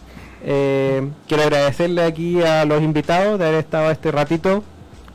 Eh, 0.43 1.09
quiero 1.27 1.43
agradecerle 1.43 2.03
aquí 2.03 2.41
a 2.43 2.65
los 2.65 2.81
invitados 2.81 3.39
de 3.39 3.45
haber 3.47 3.59
estado 3.59 3.91
este 3.91 4.11
ratito 4.11 4.63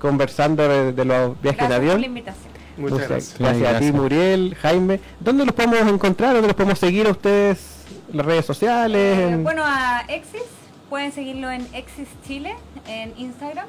conversando 0.01 0.66
de, 0.68 0.93
de 0.93 1.05
los 1.05 1.40
viajes 1.40 1.59
Gracias 1.59 1.62
en 1.62 1.68
por 1.68 1.77
avión. 1.77 2.01
la 2.01 2.06
invitación. 2.06 2.51
Muchas 2.77 2.93
Muchas 2.93 3.09
gracias. 3.10 3.39
gracias 3.39 3.74
a 3.74 3.78
ti. 3.78 3.93
Muriel, 3.93 4.56
Jaime. 4.60 5.01
¿Dónde 5.20 5.44
los 5.44 5.55
podemos 5.55 5.93
encontrar? 5.93 6.32
¿Dónde 6.32 6.48
los 6.48 6.56
podemos 6.56 6.78
seguir 6.78 7.06
a 7.06 7.10
ustedes? 7.10 7.85
¿En 8.10 8.16
las 8.16 8.27
redes 8.27 8.44
sociales? 8.47 9.18
Eh, 9.18 9.28
en- 9.28 9.44
bueno, 9.44 9.62
a 9.64 10.02
Exis, 10.09 10.43
pueden 10.89 11.12
seguirlo 11.12 11.51
en 11.51 11.66
Exis 11.74 12.09
Chile, 12.27 12.55
en 12.89 13.12
Instagram. 13.16 13.66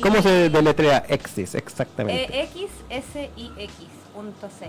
¿Cómo 0.00 0.22
se 0.22 0.48
deletrea 0.50 1.04
Exis 1.08 1.54
exactamente? 1.54 2.40
Eh, 2.42 2.48
xsix.cl. 2.90 4.64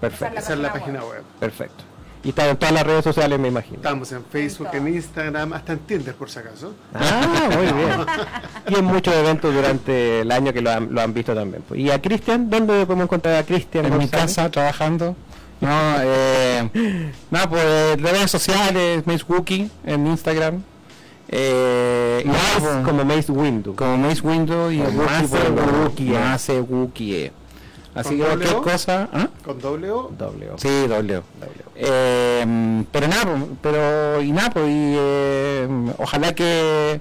Perfecto. 0.00 0.38
Esa 0.38 0.52
es 0.52 0.58
la 0.58 0.72
página 0.72 1.04
web. 1.04 1.22
Perfecto. 1.40 1.84
Y 2.24 2.30
está 2.30 2.48
en 2.48 2.56
todas 2.56 2.74
las 2.74 2.84
redes 2.84 3.04
sociales, 3.04 3.38
me 3.38 3.48
imagino. 3.48 3.76
Estamos 3.76 4.10
en 4.10 4.24
Facebook, 4.24 4.68
En 4.72 4.86
en 4.88 4.94
Instagram, 4.94 5.52
hasta 5.52 5.74
en 5.74 5.78
Tinder 5.80 6.14
por 6.14 6.28
si 6.28 6.40
acaso. 6.40 6.74
Ah, 6.92 7.48
muy 7.54 7.66
bien. 7.66 8.06
Y 8.68 8.74
en 8.74 8.84
muchos 8.84 9.14
eventos 9.14 9.54
durante 9.54 10.22
el 10.22 10.32
año 10.32 10.52
que 10.52 10.60
lo 10.60 10.72
han, 10.72 10.92
lo 10.92 11.00
han 11.00 11.14
visto 11.14 11.34
también. 11.34 11.62
pues. 11.68 11.78
¿Y 11.78 11.90
a 11.90 12.02
Cristian? 12.02 12.50
¿Dónde 12.50 12.84
podemos 12.84 13.04
encontrar 13.04 13.36
a 13.36 13.44
Cristian? 13.44 13.84
En 13.86 13.96
mi 13.96 14.08
casa 14.08 14.50
trabajando. 14.50 15.14
No, 15.60 15.70
eh, 16.00 17.12
nada, 17.30 17.48
pues 17.48 18.02
redes 18.02 18.28
sociales, 18.30 19.06
Mace 19.06 19.24
Wookie 19.28 19.70
en 19.84 20.06
Instagram. 20.08 20.62
Eh, 21.28 22.22
nada, 22.24 22.38
pues, 22.58 22.76
como 22.84 23.04
Mace 23.04 23.32
Windu. 23.32 23.74
como 23.74 23.96
Mace 23.98 24.20
Window 24.22 24.70
y 24.70 24.78
Mace 24.78 25.36
eh. 25.36 26.10
Mace 26.12 26.60
Wookie. 26.60 27.30
Así 27.94 28.10
¿Con 28.10 28.18
que 28.18 28.24
cualquier 28.24 28.56
cosa. 28.56 29.08
¿ah? 29.12 29.28
Con 29.44 29.58
doble 29.58 29.90
O. 29.90 30.10
Doble 30.16 30.50
O. 30.50 30.58
Sí, 30.58 30.86
doble. 30.86 31.22
Eh, 31.74 32.84
pero 32.92 33.08
nada, 33.08 33.38
pero 33.62 34.22
y 34.22 34.32
nada, 34.32 34.50
pues, 34.50 34.66
y, 34.66 34.94
eh, 34.98 35.68
ojalá 35.98 36.34
que 36.34 37.00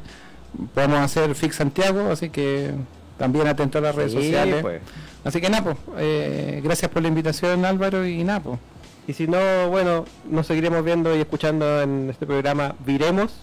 podamos 0.73 0.99
hacer 0.99 1.35
Fix 1.35 1.57
Santiago, 1.57 2.09
así 2.11 2.29
que 2.29 2.71
también 3.17 3.47
atento 3.47 3.77
a 3.77 3.81
las 3.81 3.95
redes 3.95 4.13
Sí, 4.13 4.17
sociales. 4.19 4.61
pues. 4.61 4.81
Así 5.25 5.41
que 5.41 5.49
nada, 5.49 5.63
pues, 5.63 5.77
eh, 5.97 6.61
gracias 6.63 6.89
por 6.91 7.01
la 7.01 7.09
invitación 7.09 7.65
Álvaro 7.65 8.05
y 8.07 8.23
nada, 8.23 8.39
pues. 8.39 8.59
Y 9.07 9.13
si 9.13 9.27
no, 9.27 9.37
bueno, 9.69 10.05
nos 10.29 10.47
seguiremos 10.47 10.83
viendo 10.83 11.15
y 11.15 11.19
escuchando 11.19 11.81
en 11.81 12.09
este 12.09 12.25
programa 12.25 12.73
Viremos, 12.85 13.33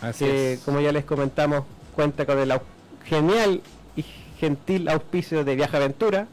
Así 0.00 0.24
que 0.24 0.52
es. 0.54 0.60
como 0.60 0.80
ya 0.80 0.92
les 0.92 1.04
comentamos, 1.04 1.64
cuenta 1.94 2.26
con 2.26 2.38
el 2.38 2.52
genial 3.04 3.62
y 3.96 4.04
gentil 4.38 4.88
auspicio 4.88 5.44
de 5.44 5.54
Viaja 5.56 5.78
Aventura 5.78 6.26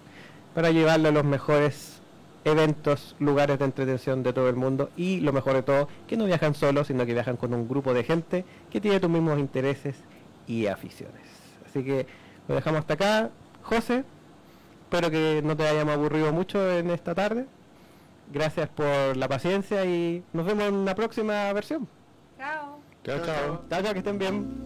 para 0.53 0.71
llevarlo 0.71 1.09
a 1.09 1.11
los 1.11 1.23
mejores 1.23 2.01
eventos, 2.45 3.15
lugares 3.19 3.59
de 3.59 3.65
entretención 3.65 4.23
de 4.23 4.33
todo 4.33 4.49
el 4.49 4.55
mundo 4.55 4.89
y 4.97 5.21
lo 5.21 5.31
mejor 5.31 5.53
de 5.53 5.63
todo, 5.63 5.87
que 6.07 6.17
no 6.17 6.25
viajan 6.25 6.55
solos, 6.55 6.87
sino 6.87 7.05
que 7.05 7.13
viajan 7.13 7.37
con 7.37 7.53
un 7.53 7.67
grupo 7.67 7.93
de 7.93 8.03
gente 8.03 8.45
que 8.69 8.81
tiene 8.81 8.99
tus 8.99 9.09
mismos 9.09 9.39
intereses 9.39 9.95
y 10.47 10.67
aficiones. 10.67 11.21
Así 11.65 11.83
que 11.83 12.05
lo 12.47 12.55
dejamos 12.55 12.81
hasta 12.81 12.93
acá. 12.95 13.29
José, 13.63 14.03
espero 14.83 15.09
que 15.09 15.41
no 15.43 15.55
te 15.55 15.67
hayamos 15.67 15.93
aburrido 15.93 16.33
mucho 16.33 16.71
en 16.71 16.89
esta 16.89 17.15
tarde. 17.15 17.45
Gracias 18.31 18.69
por 18.69 19.15
la 19.15 19.27
paciencia 19.27 19.85
y 19.85 20.23
nos 20.33 20.45
vemos 20.45 20.65
en 20.65 20.75
una 20.75 20.95
próxima 20.95 21.51
versión. 21.53 21.87
Chao. 22.37 22.72
Chao, 23.03 23.19
chao. 23.25 23.65
Chao, 23.69 23.81
chao, 23.83 23.93
que 23.93 23.99
estén 23.99 24.17
bien. 24.17 24.63